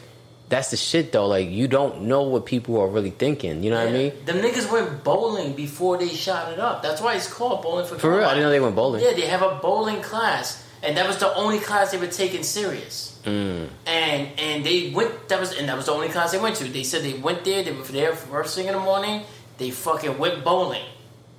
that's 0.48 0.70
the 0.70 0.76
shit 0.78 1.12
though. 1.12 1.26
Like 1.26 1.48
you 1.50 1.66
don't 1.68 2.02
know 2.02 2.22
what 2.22 2.46
people 2.46 2.80
are 2.80 2.88
really 2.88 3.10
thinking. 3.10 3.62
You 3.62 3.70
know 3.70 3.78
what 3.84 3.88
I 3.88 3.92
mean? 3.92 4.12
The 4.24 4.32
niggas 4.32 4.70
went 4.72 5.02
bowling 5.04 5.52
before 5.54 5.98
they 5.98 6.08
shot 6.08 6.52
it 6.52 6.58
up. 6.58 6.82
That's 6.82 7.00
why 7.02 7.16
it's 7.16 7.30
called 7.30 7.62
bowling 7.62 7.86
for 7.86 7.98
For 7.98 8.10
real, 8.16 8.24
I 8.24 8.28
didn't 8.34 8.44
know 8.44 8.50
they 8.50 8.60
went 8.60 8.76
bowling. 8.76 9.02
Yeah, 9.04 9.12
they 9.12 9.26
have 9.26 9.42
a 9.42 9.56
bowling 9.60 10.00
class, 10.00 10.64
and 10.82 10.96
that 10.96 11.06
was 11.06 11.18
the 11.18 11.34
only 11.34 11.58
class 11.58 11.92
they 11.92 11.98
were 11.98 12.06
taking 12.06 12.42
serious. 12.42 13.20
Mm. 13.24 13.68
And 13.86 14.38
and 14.38 14.64
they 14.64 14.90
went. 14.90 15.28
That 15.28 15.40
was 15.40 15.56
and 15.56 15.68
that 15.68 15.76
was 15.76 15.86
the 15.86 15.92
only 15.92 16.08
class 16.08 16.32
they 16.32 16.38
went 16.38 16.56
to. 16.56 16.64
They 16.64 16.84
said 16.84 17.02
they 17.02 17.14
went 17.14 17.44
there. 17.44 17.62
They 17.62 17.72
were 17.72 17.82
there 17.82 18.14
first 18.14 18.56
thing 18.56 18.66
in 18.66 18.74
the 18.74 18.80
morning. 18.80 19.22
They 19.58 19.70
fucking 19.70 20.18
went 20.18 20.44
bowling 20.44 20.84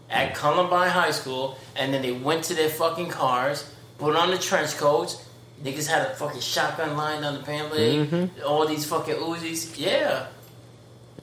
at 0.09 0.35
Columbine 0.35 0.89
High 0.89 1.11
School, 1.11 1.57
and 1.75 1.93
then 1.93 2.01
they 2.01 2.11
went 2.11 2.43
to 2.45 2.53
their 2.53 2.69
fucking 2.69 3.09
cars, 3.09 3.71
put 3.97 4.15
on 4.15 4.31
the 4.31 4.37
trench 4.37 4.75
coats. 4.77 5.25
Niggas 5.63 5.87
had 5.87 6.07
a 6.07 6.15
fucking 6.15 6.41
shotgun 6.41 6.95
lined 6.95 7.23
down 7.23 7.33
the 7.33 7.43
pant 7.43 7.73
leg. 7.73 8.09
Mm-hmm. 8.09 8.45
All 8.45 8.65
these 8.65 8.85
fucking 8.85 9.15
Uzis. 9.15 9.77
Yeah. 9.77 10.27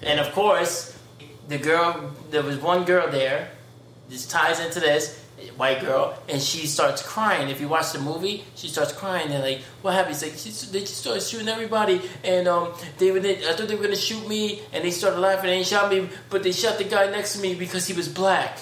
And 0.03 0.21
of 0.21 0.33
course, 0.33 0.97
the 1.49 1.59
girl. 1.59 2.13
There 2.31 2.43
was 2.43 2.59
one 2.59 2.85
girl 2.85 3.11
there. 3.11 3.51
This 4.09 4.27
ties 4.27 4.61
into 4.61 4.81
this 4.81 5.26
white 5.57 5.81
girl, 5.81 6.19
and 6.29 6.41
she 6.41 6.67
starts 6.67 7.03
crying. 7.03 7.49
If 7.49 7.61
you 7.61 7.69
watch 7.69 7.93
the 7.93 7.99
movie, 8.01 8.45
she 8.55 8.69
starts 8.69 8.93
crying. 8.93 9.31
And 9.31 9.43
like, 9.43 9.61
what 9.83 9.95
happened? 9.95 10.15
It's 10.15 10.23
like 10.23 10.37
she, 10.37 10.51
they 10.73 10.81
just 10.81 10.99
started 10.99 11.23
shooting 11.23 11.49
everybody, 11.49 12.01
and 12.25 12.49
um, 12.49 12.73
they 12.99 13.11
were. 13.11 13.19
I 13.21 13.53
thought 13.55 13.69
they 13.69 13.75
were 13.75 13.83
gonna 13.83 13.97
shoot 13.97 14.27
me, 14.29 14.63
and 14.73 14.85
they 14.85 14.91
started 14.91 15.19
laughing. 15.21 15.51
and 15.51 15.61
They 15.61 15.65
shot 15.65 15.91
me, 15.91 16.09
but 16.31 16.43
they 16.43 16.53
shot 16.53 16.79
the 16.79 16.85
guy 16.85 17.11
next 17.11 17.35
to 17.37 17.41
me 17.41 17.55
because 17.55 17.87
he 17.87 17.95
was 17.95 18.09
black. 18.09 18.59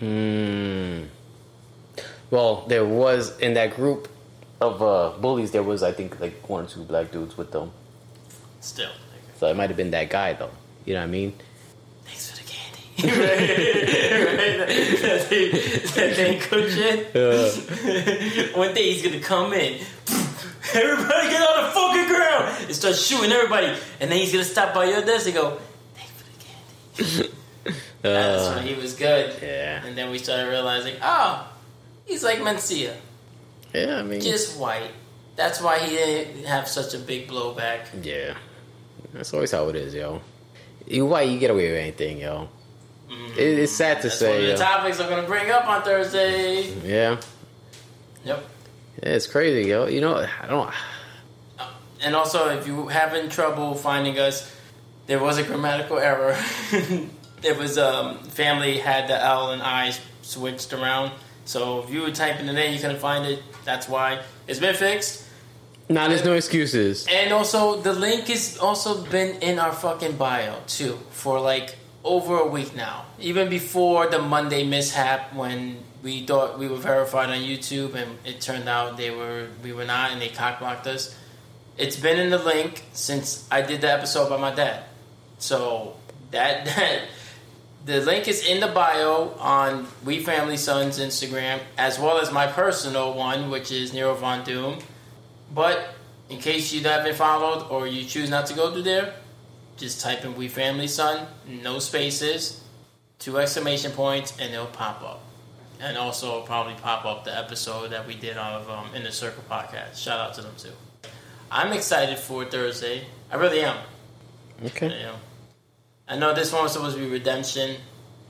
Mm. 0.00 1.08
Well, 2.30 2.64
there 2.68 2.84
was 2.84 3.36
in 3.38 3.54
that 3.54 3.74
group 3.76 4.08
of 4.60 4.80
uh, 4.82 5.12
bullies. 5.20 5.50
There 5.50 5.62
was 5.62 5.82
I 5.82 5.92
think 5.92 6.20
like 6.20 6.48
one 6.48 6.64
or 6.64 6.68
two 6.68 6.84
black 6.84 7.10
dudes 7.10 7.36
with 7.36 7.50
them. 7.52 7.72
Still, 8.60 8.90
So 9.38 9.46
it 9.48 9.56
might 9.56 9.70
have 9.70 9.76
been 9.76 9.90
that 9.92 10.10
guy 10.10 10.34
though. 10.34 10.50
You 10.84 10.94
know 10.94 11.00
what 11.00 11.08
I 11.08 11.10
mean? 11.10 11.34
Thanks 13.00 13.14
for 13.14 13.80
the 13.80 13.86
candy. 13.86 14.24
right? 14.24 14.68
That 15.00 15.22
thing, 15.28 15.50
that 15.94 16.10
thing 16.16 16.40
shit. 18.44 18.56
One 18.56 18.74
day 18.74 18.92
he's 18.92 19.02
gonna 19.02 19.20
come 19.20 19.52
in. 19.52 19.80
Everybody 20.74 21.28
get 21.30 21.42
on 21.42 21.64
the 21.64 21.70
fucking 21.72 22.06
ground 22.08 22.64
and 22.66 22.74
start 22.76 22.94
shooting 22.94 23.32
everybody. 23.32 23.66
And 24.00 24.10
then 24.10 24.18
he's 24.18 24.32
gonna 24.32 24.44
stop 24.44 24.72
by 24.74 24.84
your 24.84 25.02
desk 25.02 25.26
and 25.26 25.34
go, 25.34 25.58
thanks 25.94 26.12
for 26.12 27.04
the 27.04 27.14
candy. 27.24 27.32
That's 28.02 28.46
Uh, 28.48 28.54
when 28.56 28.66
he 28.66 28.74
was 28.74 28.94
good. 28.94 29.34
yeah. 29.42 29.84
And 29.84 29.96
then 29.96 30.10
we 30.10 30.18
started 30.18 30.48
realizing, 30.48 30.96
oh, 31.02 31.46
he's 32.06 32.22
like 32.22 32.38
Mencia, 32.38 32.94
Yeah, 33.74 33.96
I 33.98 34.02
mean, 34.02 34.20
just 34.20 34.58
white. 34.58 34.90
That's 35.36 35.60
why 35.60 35.78
he 35.80 35.96
didn't 35.96 36.44
have 36.44 36.68
such 36.68 36.94
a 36.94 36.98
big 36.98 37.28
blowback. 37.28 37.86
yeah. 38.02 38.34
That's 39.12 39.32
always 39.34 39.50
how 39.50 39.68
it 39.70 39.76
is, 39.76 39.92
yo. 39.94 40.20
You 40.86 41.04
white, 41.06 41.28
you 41.30 41.38
get 41.40 41.50
away 41.50 41.68
with 41.70 41.78
anything, 41.80 42.18
yo. 42.20 42.48
It, 43.10 43.58
it's 43.58 43.72
sad 43.72 43.98
to 43.98 44.02
That's 44.04 44.18
say, 44.18 44.28
one 44.28 44.36
of 44.38 44.42
yo. 44.44 44.52
the 44.52 44.62
topics 44.62 45.00
I'm 45.00 45.08
gonna 45.08 45.26
bring 45.26 45.50
up 45.50 45.66
on 45.66 45.82
Thursday. 45.82 46.70
yeah. 46.84 47.20
Yep. 48.24 48.44
yeah, 49.02 49.08
it's 49.08 49.26
crazy, 49.26 49.68
yo. 49.68 49.86
You 49.86 50.00
know, 50.00 50.16
I 50.16 50.46
don't. 50.46 50.72
And 52.02 52.14
also, 52.14 52.48
if 52.56 52.66
you 52.66 52.88
having 52.88 53.28
trouble 53.28 53.74
finding 53.74 54.18
us, 54.18 54.54
there 55.06 55.18
was 55.18 55.38
a 55.38 55.42
grammatical 55.42 55.98
error. 55.98 56.36
it 57.42 57.58
was 57.58 57.78
um, 57.78 58.18
family 58.18 58.78
had 58.78 59.08
the 59.08 59.20
L 59.22 59.50
and 59.52 59.62
I 59.62 59.92
switched 60.22 60.72
around. 60.72 61.12
So 61.44 61.82
if 61.82 61.90
you 61.90 62.02
were 62.02 62.10
typing 62.10 62.46
it 62.46 62.56
in, 62.56 62.72
you 62.72 62.78
couldn't 62.78 63.00
find 63.00 63.26
it. 63.26 63.42
That's 63.64 63.88
why 63.88 64.22
it's 64.46 64.60
been 64.60 64.74
fixed. 64.74 65.26
Nah, 65.88 66.06
there's 66.06 66.24
no 66.24 66.34
excuses. 66.34 67.06
And 67.10 67.32
also, 67.32 67.80
the 67.80 67.92
link 67.92 68.28
has 68.28 68.56
also 68.58 69.02
been 69.06 69.42
in 69.42 69.58
our 69.58 69.72
fucking 69.72 70.16
bio 70.16 70.60
too 70.68 70.98
for 71.10 71.40
like 71.40 71.74
over 72.04 72.38
a 72.38 72.46
week 72.46 72.74
now. 72.74 73.04
Even 73.18 73.48
before 73.48 74.06
the 74.08 74.18
Monday 74.18 74.64
mishap 74.64 75.34
when 75.34 75.82
we 76.02 76.24
thought 76.24 76.58
we 76.58 76.68
were 76.68 76.76
verified 76.76 77.28
on 77.28 77.38
YouTube 77.38 77.94
and 77.94 78.18
it 78.24 78.40
turned 78.40 78.68
out 78.68 78.96
they 78.96 79.10
were 79.10 79.48
we 79.62 79.72
were 79.72 79.84
not 79.84 80.12
and 80.12 80.20
they 80.20 80.28
cockblocked 80.28 80.86
us. 80.86 81.16
It's 81.76 81.96
been 81.96 82.18
in 82.18 82.30
the 82.30 82.38
link 82.38 82.84
since 82.92 83.46
I 83.50 83.62
did 83.62 83.80
the 83.80 83.92
episode 83.92 84.28
by 84.28 84.38
my 84.38 84.54
dad. 84.54 84.84
So 85.38 85.96
that 86.30 86.64
that 86.66 87.02
the 87.84 88.00
link 88.00 88.28
is 88.28 88.46
in 88.46 88.60
the 88.60 88.68
bio 88.68 89.34
on 89.38 89.86
We 90.04 90.22
Family 90.22 90.56
Sons 90.56 90.98
Instagram 90.98 91.60
as 91.78 91.98
well 91.98 92.18
as 92.18 92.32
my 92.32 92.46
personal 92.46 93.14
one, 93.14 93.50
which 93.50 93.70
is 93.70 93.92
Nero 93.92 94.14
Von 94.14 94.44
Doom. 94.44 94.78
But 95.54 95.94
in 96.28 96.38
case 96.38 96.72
you 96.72 96.82
haven't 96.82 97.16
followed 97.16 97.66
or 97.70 97.86
you 97.86 98.04
choose 98.04 98.30
not 98.30 98.46
to 98.46 98.54
go 98.54 98.70
through 98.72 98.82
there, 98.82 99.14
just 99.80 100.00
type 100.00 100.24
in 100.24 100.36
We 100.36 100.46
Family 100.48 100.86
Son, 100.86 101.26
no 101.48 101.78
spaces, 101.78 102.62
two 103.18 103.38
exclamation 103.38 103.92
points, 103.92 104.36
and 104.38 104.52
it'll 104.52 104.66
pop 104.66 105.02
up. 105.02 105.22
And 105.80 105.96
also 105.96 106.28
it'll 106.28 106.42
probably 106.42 106.74
pop 106.74 107.06
up 107.06 107.24
the 107.24 107.36
episode 107.36 107.90
that 107.92 108.06
we 108.06 108.14
did 108.14 108.36
of 108.36 108.68
um, 108.68 108.94
In 108.94 109.02
the 109.02 109.10
Circle 109.10 109.42
podcast. 109.50 109.96
Shout 109.96 110.20
out 110.20 110.34
to 110.34 110.42
them 110.42 110.52
too. 110.58 110.72
I'm 111.50 111.72
excited 111.72 112.18
for 112.18 112.44
Thursday. 112.44 113.06
I 113.32 113.36
really 113.36 113.62
am. 113.62 113.78
Okay. 114.66 114.86
You 114.86 115.02
know, 115.06 115.14
I 116.06 116.18
know 116.18 116.34
this 116.34 116.52
one 116.52 116.62
was 116.64 116.72
supposed 116.74 116.96
to 116.96 117.02
be 117.02 117.08
redemption, 117.08 117.76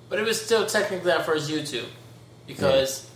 but 0.08 0.20
it 0.20 0.22
was 0.22 0.40
still 0.40 0.64
technically 0.66 1.10
our 1.10 1.22
first 1.22 1.50
YouTube 1.50 1.88
because 2.46 3.10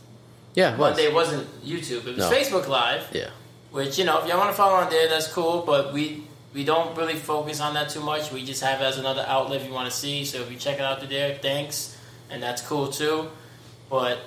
Yeah, 0.54 0.72
was. 0.76 0.96
Monday 0.96 1.12
wasn't 1.12 1.46
YouTube. 1.64 2.06
It 2.06 2.16
was 2.16 2.18
No. 2.18 2.30
Facebook 2.30 2.66
Live. 2.66 3.08
Yeah. 3.12 3.30
Which 3.70 3.98
you 3.98 4.04
know, 4.04 4.20
if 4.20 4.28
y'all 4.28 4.38
want 4.38 4.50
to 4.50 4.56
follow 4.56 4.74
on 4.74 4.90
there, 4.90 5.08
that's 5.08 5.32
cool. 5.32 5.62
But 5.64 5.92
we 5.92 6.23
we 6.54 6.64
don't 6.64 6.96
really 6.96 7.16
focus 7.16 7.60
on 7.60 7.74
that 7.74 7.90
too 7.90 8.00
much. 8.00 8.32
We 8.32 8.44
just 8.44 8.62
have 8.62 8.80
it 8.80 8.84
as 8.84 8.96
another 8.96 9.24
outlet 9.26 9.60
if 9.60 9.66
you 9.66 9.74
want 9.74 9.90
to 9.90 9.96
see. 9.96 10.24
So 10.24 10.38
if 10.38 10.50
you 10.50 10.56
check 10.56 10.76
it 10.76 10.82
out 10.82 11.00
through 11.00 11.08
there, 11.08 11.34
thanks, 11.34 11.98
and 12.30 12.42
that's 12.42 12.62
cool 12.62 12.88
too. 12.88 13.28
But 13.90 14.20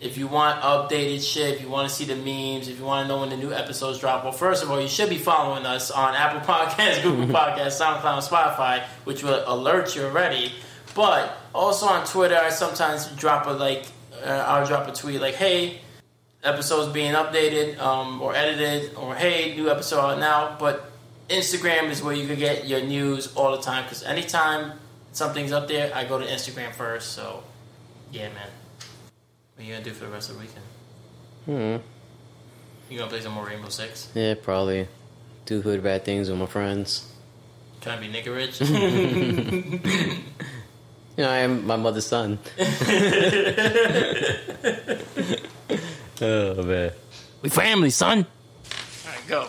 if 0.00 0.16
you 0.16 0.26
want 0.26 0.62
updated 0.62 1.22
shit, 1.22 1.56
if 1.56 1.60
you 1.60 1.68
want 1.68 1.88
to 1.88 1.94
see 1.94 2.06
the 2.06 2.16
memes, 2.16 2.68
if 2.68 2.78
you 2.78 2.84
want 2.84 3.04
to 3.04 3.08
know 3.08 3.20
when 3.20 3.28
the 3.28 3.36
new 3.36 3.52
episodes 3.52 3.98
drop, 4.00 4.24
well, 4.24 4.32
first 4.32 4.62
of 4.62 4.70
all, 4.70 4.80
you 4.80 4.88
should 4.88 5.10
be 5.10 5.18
following 5.18 5.66
us 5.66 5.90
on 5.90 6.14
Apple 6.16 6.40
Podcasts, 6.40 7.02
Google 7.02 7.26
Podcasts, 7.34 7.80
SoundCloud, 7.80 8.26
Spotify, 8.26 8.82
which 9.04 9.22
will 9.22 9.44
alert 9.46 9.94
you 9.94 10.04
already. 10.04 10.52
But 10.94 11.36
also 11.54 11.86
on 11.86 12.06
Twitter, 12.06 12.36
I 12.36 12.48
sometimes 12.48 13.08
drop 13.08 13.46
a 13.46 13.50
like, 13.50 13.84
uh, 14.24 14.28
I'll 14.28 14.66
drop 14.66 14.88
a 14.88 14.92
tweet 14.92 15.20
like, 15.20 15.34
"Hey, 15.34 15.80
episodes 16.44 16.92
being 16.92 17.14
updated 17.14 17.78
um, 17.80 18.22
or 18.22 18.34
edited, 18.34 18.94
or 18.94 19.14
hey, 19.14 19.54
new 19.56 19.70
episode 19.70 20.00
out 20.00 20.18
now. 20.18 20.56
But 20.58 20.93
Instagram 21.28 21.90
is 21.90 22.02
where 22.02 22.14
you 22.14 22.26
can 22.26 22.38
get 22.38 22.66
your 22.66 22.82
news 22.82 23.34
all 23.34 23.56
the 23.56 23.62
time 23.62 23.84
because 23.84 24.02
anytime 24.02 24.78
something's 25.12 25.52
up 25.52 25.68
there, 25.68 25.94
I 25.94 26.04
go 26.04 26.18
to 26.18 26.26
Instagram 26.26 26.72
first. 26.72 27.12
So, 27.12 27.42
yeah, 28.10 28.28
man. 28.28 28.48
What 29.54 29.62
are 29.62 29.66
you 29.66 29.72
gonna 29.72 29.84
do 29.84 29.92
for 29.92 30.06
the 30.06 30.10
rest 30.10 30.30
of 30.30 30.36
the 30.36 30.42
weekend? 30.42 30.64
Hmm. 31.46 31.76
You 32.92 32.98
gonna 32.98 33.10
play 33.10 33.20
some 33.20 33.32
more 33.32 33.46
Rainbow 33.46 33.68
Six? 33.68 34.10
Yeah, 34.14 34.34
probably 34.34 34.88
do 35.46 35.60
hood 35.60 35.82
bad 35.82 36.04
things 36.04 36.28
with 36.28 36.38
my 36.38 36.46
friends. 36.46 37.10
Trying 37.80 38.02
to 38.02 38.08
be 38.08 38.12
nigga 38.12 38.34
rich? 38.34 38.60
You 41.16 41.22
know, 41.22 41.30
I 41.30 41.38
am 41.38 41.64
my 41.64 41.76
mother's 41.76 42.06
son. 42.06 42.40
oh 46.20 46.62
man. 46.64 46.90
we 47.40 47.48
family, 47.48 47.90
son. 47.90 48.26
All 49.06 49.12
right, 49.12 49.28
go. 49.28 49.48